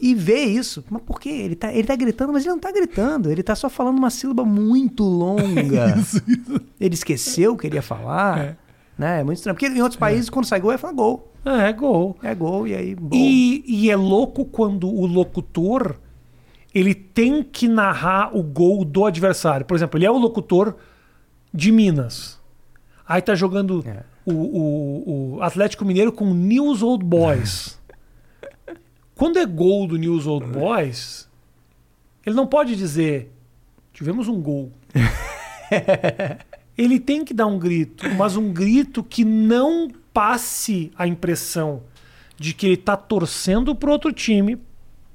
e 0.00 0.14
vê 0.14 0.44
isso. 0.44 0.82
Mas 0.88 1.02
por 1.02 1.20
quê? 1.20 1.28
Ele 1.28 1.54
tá, 1.56 1.70
ele 1.70 1.86
tá 1.86 1.94
gritando, 1.94 2.32
mas 2.32 2.42
ele 2.42 2.52
não 2.52 2.58
tá 2.58 2.72
gritando. 2.72 3.30
Ele 3.30 3.42
tá 3.42 3.54
só 3.54 3.68
falando 3.68 3.98
uma 3.98 4.08
sílaba 4.08 4.46
muito 4.46 5.04
longa. 5.04 5.94
Ele 6.80 6.94
esqueceu 6.94 7.52
o 7.52 7.56
que 7.58 7.66
ele 7.66 7.76
ia 7.76 7.82
falar. 7.82 8.38
É. 8.40 8.56
Né? 8.96 9.20
É 9.20 9.24
muito 9.24 9.38
estranho. 9.38 9.54
Porque 9.56 9.66
em 9.66 9.82
outros 9.82 9.98
países, 9.98 10.30
quando 10.30 10.44
sai 10.44 10.60
gol, 10.60 10.72
é 10.72 10.78
falar 10.78 10.92
gol. 10.92 11.32
É, 11.44 11.72
gol. 11.72 12.16
É 12.22 12.34
gol, 12.34 12.66
e 12.66 12.74
aí. 12.74 12.94
Gol. 12.94 13.10
E, 13.12 13.64
e 13.66 13.90
é 13.90 13.96
louco 13.96 14.44
quando 14.44 14.88
o 14.88 15.04
locutor 15.06 15.96
ele 16.74 16.94
tem 16.94 17.42
que 17.42 17.68
narrar 17.68 18.36
o 18.36 18.42
gol 18.42 18.84
do 18.84 19.04
adversário. 19.04 19.64
Por 19.66 19.76
exemplo, 19.76 19.98
ele 19.98 20.06
é 20.06 20.10
o 20.10 20.16
locutor 20.18 20.76
de 21.52 21.70
Minas. 21.70 22.40
Aí 23.06 23.20
tá 23.22 23.34
jogando 23.34 23.84
É. 23.86 24.02
o, 24.24 24.32
o- 24.32 25.34
o 25.36 25.42
Atlético 25.42 25.84
Mineiro 25.84 26.10
com 26.12 26.24
o 26.30 26.34
News 26.34 26.82
Old 26.82 27.04
Boys. 27.04 27.78
Quando 29.14 29.38
é 29.38 29.44
gol 29.46 29.86
do 29.86 29.96
News 29.96 30.26
Old 30.26 30.46
Boys, 30.46 31.28
ele 32.26 32.34
não 32.34 32.46
pode 32.46 32.74
dizer 32.74 33.30
tivemos 33.92 34.26
um 34.26 34.40
gol. 34.40 34.72
ele 36.76 36.98
tem 37.00 37.24
que 37.24 37.32
dar 37.34 37.46
um 37.46 37.58
grito, 37.58 38.04
mas 38.16 38.36
um 38.36 38.52
grito 38.52 39.02
que 39.02 39.24
não 39.24 39.88
passe 40.12 40.90
a 40.96 41.06
impressão 41.06 41.82
de 42.38 42.52
que 42.52 42.66
ele 42.66 42.76
tá 42.76 42.96
torcendo 42.96 43.74
pro 43.74 43.92
outro 43.92 44.12
time 44.12 44.58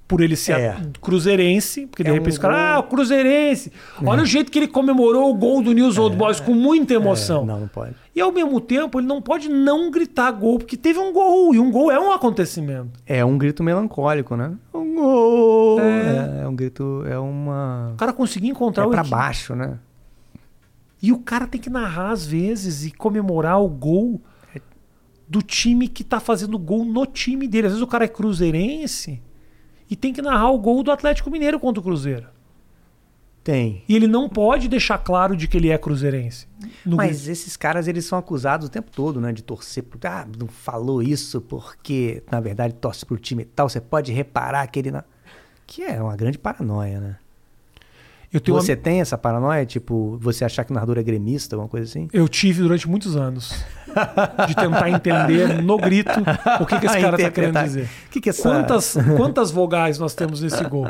por 0.07 0.21
ele 0.21 0.35
ser 0.35 0.53
É. 0.53 0.77
cruzeirense, 0.99 1.85
porque 1.85 2.01
de 2.03 2.09
É 2.09 2.11
um 2.11 2.15
repente 2.15 2.31
os 2.33 2.37
caras, 2.39 2.57
gol- 2.57 2.65
ah, 2.65 2.79
o 2.79 2.83
cruzeirense. 2.83 3.71
Olha 4.03 4.23
o 4.23 4.25
jeito 4.25 4.51
que 4.51 4.57
ele 4.57 4.67
comemorou 4.67 5.29
o 5.29 5.35
gol 5.35 5.61
do 5.61 5.71
News 5.71 5.99
Old 5.99 6.15
Boys 6.17 6.39
com 6.39 6.53
muita 6.55 6.95
emoção. 6.95 7.43
É, 7.43 7.45
não, 7.45 7.59
não 7.59 7.67
pode. 7.67 7.93
E 8.15 8.19
ao 8.19 8.31
mesmo 8.31 8.59
tempo, 8.59 8.99
ele 8.99 9.05
não 9.05 9.21
pode 9.21 9.47
não 9.49 9.91
gritar 9.91 10.31
gol, 10.31 10.57
porque 10.57 10.75
teve 10.75 10.97
um 10.97 11.13
gol, 11.13 11.53
e 11.53 11.59
um 11.59 11.69
gol 11.69 11.91
é 11.91 11.99
um 11.99 12.11
acontecimento. 12.11 12.89
É 13.05 13.23
um 13.23 13.37
grito 13.37 13.61
melancólico, 13.63 14.35
né? 14.35 14.51
Um 14.73 14.95
gol. 14.95 15.79
É. 15.79 16.39
É, 16.39 16.43
é 16.43 16.47
um 16.47 16.55
grito. 16.55 17.03
É 17.07 17.19
uma. 17.19 17.91
O 17.93 17.97
cara 17.97 18.11
conseguir 18.11 18.47
encontrar 18.47 18.85
É 18.85 18.87
o 18.87 18.89
pra 18.89 19.01
equi- 19.01 19.11
baixo, 19.11 19.53
né? 19.55 19.77
E 21.01 21.11
o 21.11 21.19
cara 21.19 21.47
tem 21.47 21.59
que 21.59 21.69
narrar 21.69 22.11
às 22.11 22.25
vezes 22.25 22.85
e 22.85 22.91
comemorar 22.91 23.61
o 23.61 23.69
gol 23.69 24.21
do 25.27 25.41
time 25.41 25.87
que 25.87 26.03
tá 26.03 26.19
fazendo 26.19 26.57
gol 26.57 26.83
no 26.83 27.05
time 27.05 27.47
dele. 27.47 27.67
Às 27.67 27.73
vezes 27.73 27.83
o 27.83 27.87
cara 27.87 28.05
é 28.05 28.07
cruzeirense 28.07 29.21
e 29.89 29.95
tem 29.95 30.11
que 30.11 30.21
narrar 30.21 30.51
o 30.51 30.59
gol 30.59 30.83
do 30.83 30.91
Atlético 30.91 31.29
Mineiro 31.29 31.59
contra 31.59 31.79
o 31.79 31.83
Cruzeiro. 31.83 32.27
Tem. 33.43 33.83
E 33.87 33.95
ele 33.95 34.05
não 34.05 34.27
pode 34.27 34.67
deixar 34.67 34.97
claro 34.97 35.35
de 35.35 35.47
que 35.47 35.57
ele 35.57 35.69
é 35.69 35.77
cruzeirense. 35.77 36.47
Mas 36.85 37.27
esses 37.27 37.55
caras, 37.55 37.87
eles 37.87 38.05
são 38.05 38.19
acusados 38.19 38.67
o 38.67 38.69
tempo 38.69 38.91
todo, 38.91 39.21
né? 39.21 39.31
De 39.31 39.41
torcer 39.41 39.83
por. 39.83 39.99
Ah, 40.05 40.27
não 40.37 40.47
falou 40.47 41.01
isso 41.01 41.41
porque, 41.41 42.21
na 42.29 42.39
verdade, 42.39 42.73
torce 42.75 43.05
pro 43.05 43.17
time 43.17 43.43
e 43.43 43.45
tal. 43.45 43.69
Você 43.69 43.79
pode 43.79 44.11
reparar 44.11 44.67
que 44.67 44.79
ele. 44.79 44.91
Não... 44.91 45.03
Que 45.65 45.83
é 45.83 46.01
uma 46.01 46.15
grande 46.15 46.37
paranoia, 46.37 46.99
né? 46.99 47.17
Você 48.45 48.75
tem 48.75 49.01
essa 49.01 49.17
paranoia? 49.17 49.65
Tipo, 49.65 50.17
você 50.21 50.45
achar 50.45 50.63
que 50.63 50.71
o 50.71 50.73
narrador 50.73 50.99
é 50.99 51.03
gremista, 51.03 51.55
alguma 51.55 51.69
coisa 51.69 51.87
assim? 51.87 52.07
eu 52.13 52.27
tive 52.27 52.61
durante 52.61 52.87
muitos 52.87 53.15
anos 53.17 53.65
de 54.47 54.55
tentar 54.55 54.89
entender 54.89 55.61
no 55.63 55.77
grito 55.77 56.11
o 56.59 56.65
que, 56.65 56.79
que 56.79 56.85
esse 56.85 56.99
cara 57.01 57.17
tá 57.17 57.31
querendo 57.31 57.63
dizer. 57.63 57.89
O 58.07 58.09
que, 58.11 58.21
que 58.21 58.29
é. 58.29 58.33
Quantas, 58.33 58.95
quantas 59.17 59.51
vogais 59.51 59.97
nós 59.97 60.13
temos 60.13 60.41
nesse 60.41 60.63
gol? 60.65 60.87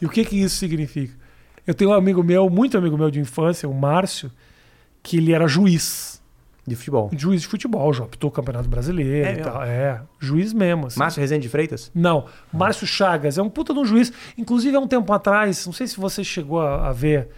E 0.00 0.04
o 0.04 0.10
que 0.10 0.24
que 0.24 0.40
isso 0.40 0.56
significa? 0.56 1.14
Eu 1.66 1.72
tenho 1.72 1.90
um 1.90 1.94
amigo 1.94 2.22
meu, 2.22 2.50
muito 2.50 2.76
amigo 2.76 2.98
meu 2.98 3.10
de 3.10 3.18
infância, 3.18 3.66
o 3.66 3.74
Márcio, 3.74 4.30
que 5.02 5.16
ele 5.16 5.32
era 5.32 5.48
juiz. 5.48 6.13
De 6.66 6.74
futebol. 6.74 7.10
Juiz 7.16 7.42
de 7.42 7.46
futebol, 7.48 7.92
já 7.92 8.04
apitou 8.04 8.30
o 8.30 8.32
Campeonato 8.32 8.68
Brasileiro 8.68 9.28
É 9.28 9.32
e 9.34 9.36
tal. 9.42 9.62
É, 9.62 10.00
juiz 10.18 10.52
mesmo. 10.52 10.86
assim. 10.86 10.98
Márcio 10.98 11.20
Rezende 11.20 11.42
de 11.42 11.48
Freitas? 11.50 11.90
Não, 11.94 12.24
Márcio 12.52 12.86
Chagas 12.86 13.36
é 13.36 13.42
um 13.42 13.50
puta 13.50 13.74
de 13.74 13.80
um 13.80 13.84
juiz. 13.84 14.10
Inclusive, 14.38 14.74
há 14.76 14.80
um 14.80 14.88
tempo 14.88 15.12
atrás, 15.12 15.66
não 15.66 15.72
sei 15.74 15.86
se 15.86 15.96
você 15.98 16.24
chegou 16.24 16.60
a, 16.60 16.88
a 16.88 16.92
ver, 16.92 17.28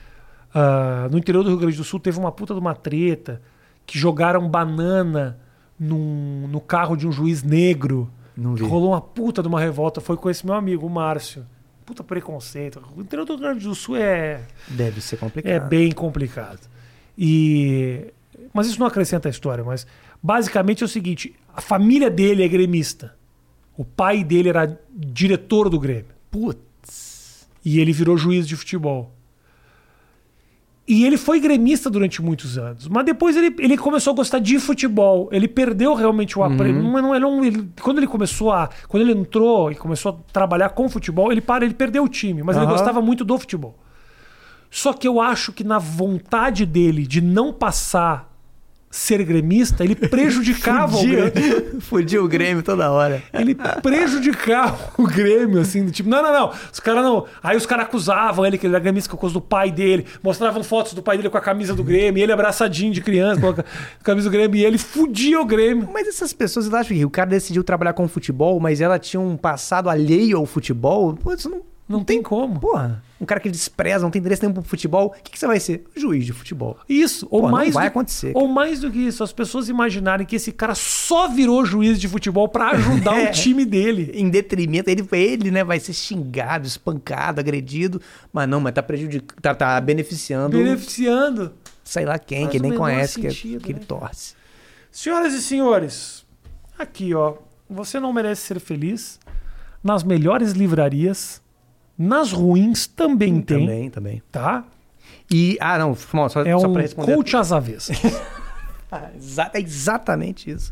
ah, 0.54 1.08
no 1.10 1.18
interior 1.18 1.42
do 1.42 1.48
Rio 1.50 1.58
Grande 1.58 1.76
do 1.76 1.82
Sul 1.84 1.98
teve 1.98 2.18
uma 2.18 2.30
puta 2.30 2.54
de 2.54 2.60
uma 2.60 2.74
treta 2.74 3.42
que 3.84 3.98
jogaram 3.98 4.48
banana 4.48 5.38
num- 5.78 6.46
no 6.48 6.60
carro 6.60 6.96
de 6.96 7.06
um 7.06 7.10
juiz 7.12 7.42
negro. 7.42 8.08
Não 8.36 8.54
vi. 8.54 8.62
Rolou 8.64 8.90
uma 8.90 9.00
puta 9.00 9.42
de 9.42 9.48
uma 9.48 9.58
revolta. 9.60 10.00
Foi 10.00 10.16
com 10.16 10.30
esse 10.30 10.44
meu 10.46 10.54
amigo, 10.54 10.86
o 10.86 10.90
Márcio. 10.90 11.44
Puta 11.84 12.02
preconceito. 12.04 12.80
O 12.96 13.00
interior 13.00 13.24
do 13.24 13.32
Rio 13.34 13.42
Grande 13.42 13.64
do 13.64 13.74
Sul 13.74 13.96
é, 13.96 14.40
Deve 14.68 15.00
ser 15.00 15.16
complicado. 15.16 15.50
é 15.52 15.58
bem 15.60 15.90
complicado. 15.92 16.60
E 17.16 18.12
mas 18.52 18.66
isso 18.66 18.78
não 18.80 18.86
acrescenta 18.86 19.28
a 19.28 19.30
história, 19.30 19.62
mas 19.64 19.86
basicamente 20.22 20.82
é 20.82 20.86
o 20.86 20.88
seguinte, 20.88 21.34
a 21.54 21.60
família 21.60 22.10
dele 22.10 22.42
é 22.42 22.48
gremista. 22.48 23.14
O 23.76 23.84
pai 23.84 24.24
dele 24.24 24.48
era 24.48 24.78
diretor 24.94 25.68
do 25.68 25.78
Grêmio 25.78 26.06
Putz. 26.30 27.46
e 27.64 27.78
ele 27.80 27.92
virou 27.92 28.16
juiz 28.16 28.46
de 28.48 28.56
futebol. 28.56 29.12
E 30.88 31.04
ele 31.04 31.16
foi 31.16 31.40
gremista 31.40 31.90
durante 31.90 32.22
muitos 32.22 32.56
anos. 32.56 32.86
Mas 32.86 33.04
depois 33.04 33.36
ele, 33.36 33.52
ele 33.58 33.76
começou 33.76 34.12
a 34.12 34.16
gostar 34.16 34.38
de 34.38 34.56
futebol. 34.60 35.28
Ele 35.32 35.48
perdeu 35.48 35.94
realmente 35.94 36.38
o 36.38 36.44
apreço. 36.44 36.78
Não, 36.78 37.02
não, 37.02 37.12
ele 37.14 37.20
não- 37.24 37.44
ele- 37.44 37.68
quando 37.82 37.98
ele 37.98 38.06
começou 38.06 38.52
a. 38.52 38.70
Quando 38.86 39.02
ele 39.02 39.18
entrou 39.18 39.72
e 39.72 39.74
começou 39.74 40.12
a 40.12 40.32
trabalhar 40.32 40.68
com 40.70 40.88
futebol, 40.88 41.32
ele 41.32 41.40
para, 41.40 41.64
ele 41.64 41.74
perdeu 41.74 42.04
o 42.04 42.08
time, 42.08 42.40
mas 42.44 42.54
ele 42.56 42.66
Aham. 42.66 42.72
gostava 42.74 43.02
muito 43.02 43.24
do 43.24 43.36
futebol. 43.36 43.76
Só 44.76 44.92
que 44.92 45.08
eu 45.08 45.22
acho 45.22 45.54
que 45.54 45.64
na 45.64 45.78
vontade 45.78 46.66
dele 46.66 47.06
de 47.06 47.22
não 47.22 47.50
passar 47.50 48.30
ser 48.90 49.24
gremista, 49.24 49.82
ele 49.82 49.94
prejudicava 50.06 50.98
o 50.98 51.00
Grêmio. 51.00 51.32
Fudia, 51.32 51.80
fudia 51.80 52.22
o 52.22 52.28
Grêmio 52.28 52.62
toda 52.62 52.90
hora. 52.90 53.22
Ele 53.32 53.54
prejudicava 53.54 54.92
o 54.98 55.06
Grêmio, 55.06 55.62
assim, 55.62 55.88
tipo, 55.88 56.10
não, 56.10 56.22
não, 56.22 56.30
não. 56.30 56.52
Os 56.70 56.78
caras 56.78 57.02
não. 57.02 57.24
Aí 57.42 57.56
os 57.56 57.64
caras 57.64 57.86
acusavam 57.86 58.44
ele 58.44 58.58
que 58.58 58.66
ele 58.66 58.74
era 58.74 58.82
gremista 58.82 59.08
por 59.08 59.18
causa 59.18 59.32
do 59.32 59.40
pai 59.40 59.70
dele, 59.72 60.04
mostravam 60.22 60.62
fotos 60.62 60.92
do 60.92 61.02
pai 61.02 61.16
dele 61.16 61.30
com 61.30 61.38
a 61.38 61.40
camisa 61.40 61.74
do 61.74 61.82
Grêmio, 61.82 62.20
e 62.20 62.22
ele 62.22 62.32
abraçadinho 62.32 62.92
de 62.92 63.00
criança 63.00 63.40
com 63.40 63.48
a 63.58 63.64
camisa 64.04 64.28
do 64.28 64.32
Grêmio, 64.32 64.60
e 64.60 64.64
ele 64.66 64.76
fudia 64.76 65.40
o 65.40 65.46
Grêmio. 65.46 65.88
Mas 65.90 66.06
essas 66.06 66.34
pessoas, 66.34 66.66
elas 66.66 66.82
acham 66.82 66.94
que 66.94 67.04
o 67.06 67.08
cara 67.08 67.30
decidiu 67.30 67.64
trabalhar 67.64 67.94
com 67.94 68.06
futebol, 68.06 68.60
mas 68.60 68.82
ela 68.82 68.98
tinha 68.98 69.20
um 69.20 69.38
passado 69.38 69.88
alheio 69.88 70.36
ao 70.36 70.44
futebol? 70.44 71.14
Pô, 71.14 71.32
isso 71.32 71.48
não, 71.48 71.62
Não 71.88 72.04
tem 72.04 72.22
como. 72.22 72.60
Porra, 72.60 73.02
um 73.20 73.24
cara 73.24 73.40
que 73.40 73.48
despreza, 73.48 74.04
não 74.04 74.10
tem 74.10 74.20
interesse 74.20 74.42
nenhum 74.42 74.52
pro 74.52 74.62
futebol, 74.62 75.06
o 75.06 75.10
que, 75.10 75.30
que 75.32 75.38
você 75.38 75.46
vai 75.46 75.58
ser? 75.58 75.84
Juiz 75.96 76.24
de 76.26 76.32
futebol. 76.32 76.76
Isso, 76.88 77.26
ou 77.30 77.42
Pô, 77.42 77.48
mais 77.48 77.72
vai 77.72 77.84
do, 77.86 77.88
acontecer, 77.88 78.32
Ou 78.34 78.46
mais 78.46 78.80
do 78.80 78.90
que 78.90 78.98
isso, 78.98 79.24
as 79.24 79.32
pessoas 79.32 79.68
imaginarem 79.68 80.26
que 80.26 80.36
esse 80.36 80.52
cara 80.52 80.74
só 80.74 81.26
virou 81.28 81.64
juiz 81.64 81.98
de 81.98 82.08
futebol 82.08 82.48
pra 82.48 82.70
ajudar 82.70 83.16
É. 83.18 83.30
o 83.30 83.32
time 83.32 83.64
dele. 83.64 84.10
Em 84.14 84.28
detrimento, 84.28 84.90
ele, 84.90 85.06
ele 85.12 85.50
né, 85.50 85.64
vai 85.64 85.80
ser 85.80 85.94
xingado, 85.94 86.66
espancado, 86.66 87.40
agredido, 87.40 88.00
mas 88.32 88.46
não, 88.48 88.60
mas 88.60 88.74
tá 88.74 88.82
prejudicando, 88.82 89.40
tá, 89.40 89.54
tá 89.54 89.80
beneficiando, 89.80 90.58
Beneficiando. 90.58 91.54
sei 91.82 92.04
lá 92.04 92.18
quem, 92.18 92.42
Faz 92.42 92.52
que 92.52 92.58
nem 92.60 92.74
conhece, 92.74 93.20
que, 93.20 93.30
sentido, 93.30 93.62
que 93.64 93.72
ele 93.72 93.80
né? 93.80 93.86
torce. 93.88 94.34
Senhoras 94.90 95.32
e 95.32 95.40
senhores, 95.42 96.24
aqui 96.78 97.14
ó, 97.14 97.34
você 97.68 97.98
não 97.98 98.12
merece 98.12 98.42
ser 98.42 98.60
feliz. 98.60 99.18
Nas 99.82 100.02
melhores 100.02 100.52
livrarias, 100.52 101.40
nas 101.98 102.32
ruins 102.32 102.86
também 102.86 103.40
tem, 103.40 103.60
Também, 103.60 103.90
também. 103.90 104.22
tá? 104.30 104.64
E, 105.30 105.56
ah, 105.60 105.78
não, 105.78 105.94
só, 105.94 106.42
É 106.42 106.58
só 106.58 106.66
um 106.68 106.74
responder. 106.74 107.14
coach 107.14 107.36
às 107.36 107.52
avessas. 107.52 107.98
Exa- 109.16 109.50
É 109.52 109.60
exatamente 109.60 110.50
isso. 110.50 110.70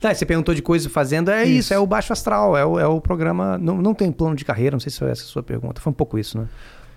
Tá, 0.00 0.14
você 0.14 0.24
perguntou 0.26 0.54
de 0.54 0.62
coisa 0.62 0.88
fazendo, 0.90 1.30
é 1.30 1.44
isso, 1.44 1.58
Isso. 1.58 1.74
é 1.74 1.78
o 1.78 1.86
Baixo 1.86 2.12
Astral, 2.12 2.56
é 2.56 2.64
o, 2.64 2.78
é 2.78 2.86
o 2.86 3.00
programa. 3.00 3.56
Não, 3.58 3.78
não 3.80 3.94
tem 3.94 4.12
plano 4.12 4.36
de 4.36 4.44
carreira, 4.44 4.74
não 4.74 4.80
sei 4.80 4.92
se 4.92 4.98
foi 4.98 5.10
essa 5.10 5.22
a 5.22 5.26
sua 5.26 5.42
pergunta. 5.42 5.80
Foi 5.80 5.90
um 5.90 5.94
pouco 5.94 6.18
isso, 6.18 6.38
né? 6.38 6.46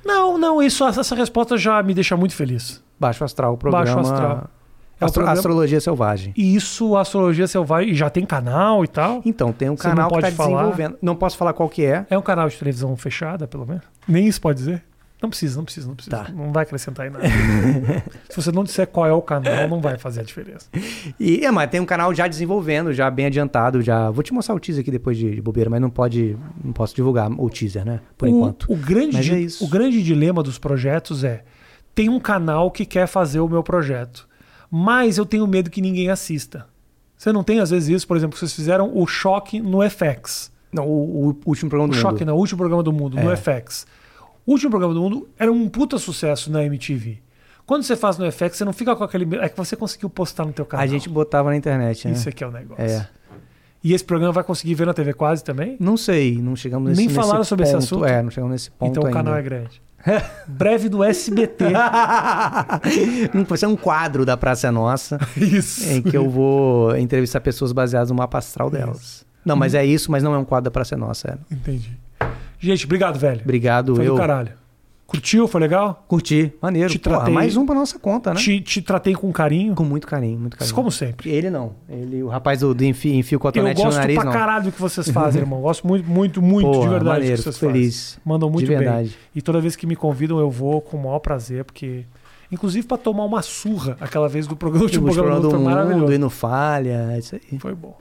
Não, 0.06 0.38
não, 0.38 0.62
isso, 0.62 0.86
essa 0.86 1.16
resposta 1.16 1.58
já 1.58 1.82
me 1.82 1.94
deixa 1.94 2.16
muito 2.18 2.36
feliz. 2.36 2.84
Baixo 3.00 3.24
Astral, 3.24 3.54
o 3.54 3.58
programa. 3.58 3.86
Baixo 3.86 4.00
Astral. 4.00 4.50
É 5.00 5.06
Astro- 5.06 5.22
programa- 5.22 5.34
Astrologia 5.39 5.80
Selvagem. 5.80 6.34
E 6.36 6.56
isso, 6.56 6.95
Astrologia 6.97 7.47
Selvagem, 7.47 7.93
já 7.93 8.10
tem 8.10 8.26
canal 8.26 8.84
e 8.84 8.88
tal. 8.88 9.22
Então, 9.26 9.52
tem 9.54 9.70
um 9.70 9.78
Você 9.78 9.84
canal 9.84 10.08
que 10.10 10.16
pode 10.16 10.28
está 10.28 10.43
falar? 10.43 10.58
desenvolvendo. 10.58 10.97
Não 11.02 11.16
posso 11.16 11.38
falar 11.38 11.54
qual 11.54 11.70
que 11.70 11.86
é. 11.86 12.06
É 12.10 12.18
um 12.18 12.22
canal 12.22 12.50
de 12.50 12.58
televisão 12.58 12.95
fechada, 12.97 13.47
pelo 13.47 13.66
menos? 13.66 13.84
Nem 14.08 14.28
isso 14.28 14.41
pode 14.41 14.60
dizer? 14.60 14.84
Não 15.22 15.30
precisa, 15.30 15.58
não 15.58 15.66
precisa, 15.66 15.86
não 15.88 15.95
precisa. 15.95 16.16
Tá. 16.16 16.32
Não 16.32 16.54
vai 16.54 16.64
acrescentar 16.64 17.06
em 17.08 17.10
nada. 17.10 17.26
Se 18.30 18.41
você 18.41 18.54
não 18.54 18.64
disser 18.64 18.88
qual 18.88 19.06
é 19.06 19.12
o 19.12 19.22
canal, 19.22 19.68
não 19.68 19.82
vai 19.82 19.97
fazer 19.97 20.22
a 20.22 20.24
diferença. 20.24 20.70
E, 21.20 21.45
é, 21.45 21.52
mas 21.52 21.70
tem 21.70 21.82
um 21.82 21.86
canal 21.86 22.14
já 22.14 22.26
desenvolvendo, 22.26 22.93
já 22.93 23.12
bem 23.12 23.26
adiantado, 23.26 23.82
já. 23.82 24.10
Vou 24.12 24.24
te 24.24 24.34
mostrar 24.34 24.56
o 24.56 24.60
teaser 24.62 24.82
aqui 24.82 24.89
depois 24.91 25.18
de, 25.18 25.36
de 25.36 25.41
bobeira, 25.41 25.70
mas 25.70 25.82
não 25.82 25.89
pode, 25.89 26.38
não 26.64 26.72
posso 26.72 26.95
divulgar 26.95 27.30
o 27.32 27.50
teaser, 27.50 27.84
né? 27.84 28.00
Por 28.18 28.30
o, 28.30 28.32
enquanto. 28.32 28.72
O 28.72 28.78
grande, 28.78 29.34
é 29.34 29.47
o 29.62 29.68
grande 29.68 30.02
dilema 30.02 30.41
dos 30.41 30.58
projetos 30.58 31.26
é: 31.26 31.43
tem 31.93 32.08
um 32.08 32.20
canal 32.20 32.72
que 32.72 32.86
quer 32.86 33.06
fazer 33.06 33.41
o 33.41 33.50
meu 33.50 33.62
projeto, 33.62 34.26
mas 34.70 35.18
eu 35.18 35.26
tenho 35.26 35.46
medo 35.48 35.70
que 35.70 35.82
ninguém 35.82 36.10
assista. 36.10 36.66
Você 37.18 37.32
não 37.34 37.44
tem, 37.44 37.60
às 37.60 37.70
vezes, 37.70 37.90
isso, 37.90 38.08
por 38.08 38.16
exemplo, 38.16 38.38
vocês 38.38 38.54
fizeram 38.54 38.92
o 38.96 39.06
choque 39.06 39.60
no 39.60 39.80
FX. 39.90 40.52
Não, 40.72 40.88
o, 40.88 41.30
o 41.30 41.36
último 41.46 41.70
programa 41.70 41.92
O 41.92 41.96
do 41.96 42.00
choque 42.00 42.20
mundo. 42.24 42.30
no 42.34 42.36
último 42.38 42.58
programa 42.60 42.84
do 42.84 42.94
mundo, 42.94 43.18
no 43.18 43.32
É. 43.32 43.36
FX. 43.36 43.86
O 44.46 44.52
último 44.54 44.70
programa 44.70 44.94
do 44.94 45.02
mundo 45.02 45.28
era 45.38 45.52
um 45.52 45.68
puta 45.68 45.98
sucesso 45.98 46.52
na 46.52 46.64
MTV. 46.64 47.20
Quando 47.66 47.84
você 47.84 47.96
faz 47.96 48.18
no 48.18 48.32
FX, 48.32 48.58
você 48.58 48.66
não 48.66 48.74
fica 48.74 48.96
com 48.96 49.04
aquele. 49.04 49.38
É 49.38 49.50
que 49.50 49.58
você 49.58 49.76
conseguiu 49.76 50.10
postar 50.10 50.46
no 50.46 50.54
teu 50.54 50.66
canal. 50.66 50.84
A 50.84 50.88
gente 50.88 51.08
botava 51.10 51.50
na 51.50 51.56
internet, 51.56 52.08
né? 52.08 52.14
Isso 52.14 52.28
aqui 52.30 52.44
é 52.44 52.48
o 52.48 52.52
negócio. 52.52 52.84
É. 52.84 53.08
E 53.84 53.94
esse 53.94 54.04
programa 54.04 54.34
vai 54.34 54.44
conseguir 54.44 54.74
ver 54.76 54.88
na 54.88 54.94
TV 54.94 55.14
quase 55.14 55.44
também? 55.44 55.78
Não 55.80 55.96
sei, 55.96 56.42
não 56.42 56.56
chegamos 56.56 56.90
nesse 56.90 57.02
Nem 57.06 57.10
falaram 57.10 57.40
nesse 57.40 57.50
sobre 57.50 57.64
esse 57.64 57.74
ponto. 57.74 57.84
assunto? 57.84 58.06
É, 58.06 58.22
não 58.24 58.30
chegamos 58.32 58.52
nesse 58.54 58.72
ponto 58.72 58.90
então 58.92 59.10
o 59.10 59.14
canal 59.14 59.36
é 59.36 59.42
grande. 59.42 59.82
Breve 60.47 60.89
do 60.89 61.04
SBT. 61.04 61.66
Não, 63.34 63.43
Vai 63.43 63.58
ser 63.58 63.66
um 63.68 63.76
quadro 63.76 64.26
da 64.26 64.38
Praça 64.38 64.68
é 64.68 64.72
Nossa, 64.72 65.20
Isso. 65.36 65.89
em 65.89 66.02
que 66.02 66.16
eu 66.16 66.30
vou 66.30 66.95
entrevistar 66.97 67.41
pessoas 67.41 67.72
baseadas 67.72 68.10
no 68.10 68.16
mapa 68.16 68.38
astral 68.38 68.70
delas. 68.70 69.26
Não, 69.45 69.56
mas 69.56 69.74
é 69.74 69.86
isso, 69.86 70.12
mas 70.12 70.22
não 70.24 70.34
é 70.34 70.38
um 70.38 70.45
quadro 70.45 70.66
da 70.66 70.72
Praça 70.72 70.95
é 70.95 70.97
Nossa. 70.97 71.39
É. 71.52 71.54
Entendi. 71.54 71.97
Gente, 72.60 72.86
obrigado, 72.86 73.18
velho. 73.18 73.41
Obrigado, 73.41 73.95
Foi 73.95 74.08
eu 74.08 74.14
do 74.14 74.20
caralho. 74.20 74.52
Curtiu? 75.10 75.47
Foi 75.47 75.60
legal? 75.60 76.05
curti. 76.07 76.53
Maneiro. 76.62 76.89
Te 76.89 76.99
Porra, 76.99 77.16
tratei- 77.18 77.34
mais 77.34 77.57
um 77.57 77.66
pra 77.66 77.74
nossa 77.74 77.97
conta, 77.97 78.32
né? 78.34 78.39
Te, 78.39 78.62
te 78.62 78.80
tratei 78.82 79.16
com 79.16 79.32
carinho. 79.32 79.74
Com 79.74 79.84
muito 79.84 80.05
carinho, 80.05 80.39
muito 80.39 80.55
carinho. 80.55 80.76
Como 80.76 80.91
sempre. 80.91 81.30
Ele 81.32 81.49
não. 81.49 81.74
Ele, 81.89 82.22
o 82.22 82.28
rapaz 82.28 82.60
do, 82.60 82.74
do 82.76 82.84
enfio, 82.86 83.16
enfio 83.16 83.38
Eu 83.38 83.39
cotonete 83.39 83.80
no 83.80 83.86
gosto 83.86 83.97
nariz, 83.97 84.16
pra 84.16 84.26
não. 84.26 84.32
caralho 84.32 84.66
do 84.66 84.72
que 84.72 84.80
vocês 84.80 85.10
fazem, 85.12 85.41
irmão. 85.41 85.62
Gosto 85.62 85.88
muito, 85.88 86.07
muito, 86.07 86.41
muito 86.41 86.68
Porra, 86.68 86.82
de 86.84 86.88
verdade 86.89 87.10
maneiro, 87.10 87.36
do 87.36 87.38
que 87.38 87.43
vocês 87.43 87.57
feliz. 87.57 88.10
fazem. 88.14 88.22
Mandam 88.24 88.49
muito 88.51 88.66
de 88.66 88.70
bem. 88.72 88.78
verdade. 88.80 89.18
E 89.34 89.41
toda 89.41 89.60
vez 89.60 89.76
que 89.76 89.88
me 89.88 89.95
convidam, 89.95 90.38
eu 90.39 90.51
vou 90.51 90.80
com 90.80 90.95
o 90.97 91.03
maior 91.03 91.20
prazer, 91.20 91.64
porque. 91.66 92.05
Inclusive 92.51 92.88
pra 92.88 92.97
tomar 92.97 93.26
uma 93.26 93.43
surra 93.43 93.95
aquela 94.01 94.28
vez 94.28 94.47
do 94.47 94.55
programa, 94.55 94.82
o 94.86 94.88
último 94.88 95.12
programa 95.12 95.39
do 95.39 95.49
do 95.49 95.57
mundo, 95.57 95.66
maravilhoso. 95.70 96.14
e 96.14 96.18
no 96.18 96.30
falha, 96.32 97.10
é 97.14 97.20
isso 97.20 97.36
aí. 97.36 97.60
Foi 97.60 97.76
bom. 97.76 97.95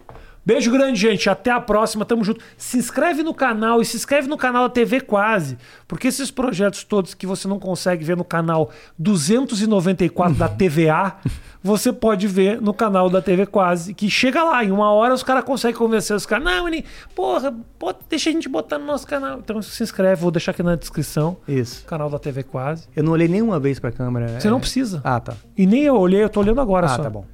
Beijo 0.48 0.70
grande, 0.72 0.98
gente. 0.98 1.28
Até 1.28 1.50
a 1.50 1.60
próxima. 1.60 2.06
Tamo 2.06 2.24
junto. 2.24 2.40
Se 2.56 2.78
inscreve 2.78 3.22
no 3.22 3.34
canal 3.34 3.82
e 3.82 3.84
se 3.84 3.98
inscreve 3.98 4.26
no 4.28 4.38
canal 4.38 4.62
da 4.66 4.70
TV 4.72 4.98
Quase. 5.02 5.58
Porque 5.86 6.08
esses 6.08 6.30
projetos 6.30 6.84
todos 6.84 7.12
que 7.12 7.26
você 7.26 7.46
não 7.46 7.58
consegue 7.58 8.02
ver 8.02 8.16
no 8.16 8.24
canal 8.24 8.70
294 8.98 10.34
da 10.38 10.48
TVA, 10.48 11.16
você 11.62 11.92
pode 11.92 12.26
ver 12.26 12.62
no 12.62 12.72
canal 12.72 13.10
da 13.10 13.20
TV 13.20 13.44
Quase. 13.44 13.92
Que 13.92 14.08
chega 14.08 14.42
lá, 14.42 14.64
em 14.64 14.70
uma 14.70 14.90
hora 14.90 15.12
os 15.12 15.22
caras 15.22 15.44
conseguem 15.44 15.76
convencer 15.76 16.16
os 16.16 16.24
caras. 16.24 16.44
Não, 16.46 16.64
menino, 16.64 16.84
porra, 17.14 17.54
bota- 17.78 18.00
deixa 18.08 18.30
a 18.30 18.32
gente 18.32 18.48
botar 18.48 18.78
no 18.78 18.86
nosso 18.86 19.06
canal. 19.06 19.40
Então 19.40 19.60
se 19.60 19.82
inscreve, 19.82 20.22
vou 20.22 20.30
deixar 20.30 20.52
aqui 20.52 20.62
na 20.62 20.76
descrição. 20.76 21.36
Isso. 21.46 21.84
Canal 21.84 22.08
da 22.08 22.18
TV 22.18 22.42
Quase. 22.42 22.88
Eu 22.96 23.04
não 23.04 23.12
olhei 23.12 23.28
nenhuma 23.28 23.60
vez 23.60 23.78
pra 23.78 23.92
câmera. 23.92 24.40
Você 24.40 24.48
é- 24.48 24.50
não 24.50 24.60
precisa. 24.60 25.02
Ah, 25.04 25.20
tá. 25.20 25.34
E 25.56 25.66
nem 25.66 25.82
eu 25.82 25.94
olhei, 25.94 26.22
eu 26.24 26.30
tô 26.30 26.40
olhando 26.40 26.62
agora 26.62 26.86
Ah, 26.86 26.96
só. 26.96 27.02
tá 27.02 27.10
bom. 27.10 27.26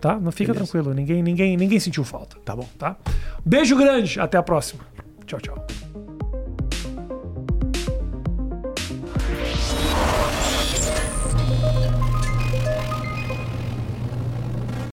Tá? 0.00 0.18
Não 0.20 0.30
fica 0.30 0.52
Beleza. 0.52 0.70
tranquilo. 0.72 0.94
Ninguém, 0.94 1.22
ninguém, 1.22 1.56
ninguém 1.56 1.80
sentiu 1.80 2.04
falta 2.04 2.36
Tá 2.44 2.54
bom. 2.54 2.68
tá? 2.78 2.96
Beijo 3.44 3.76
grande, 3.76 4.20
até 4.20 4.36
a 4.38 4.42
próxima. 4.42 4.84
Tchau, 5.26 5.40
tchau. 5.40 5.66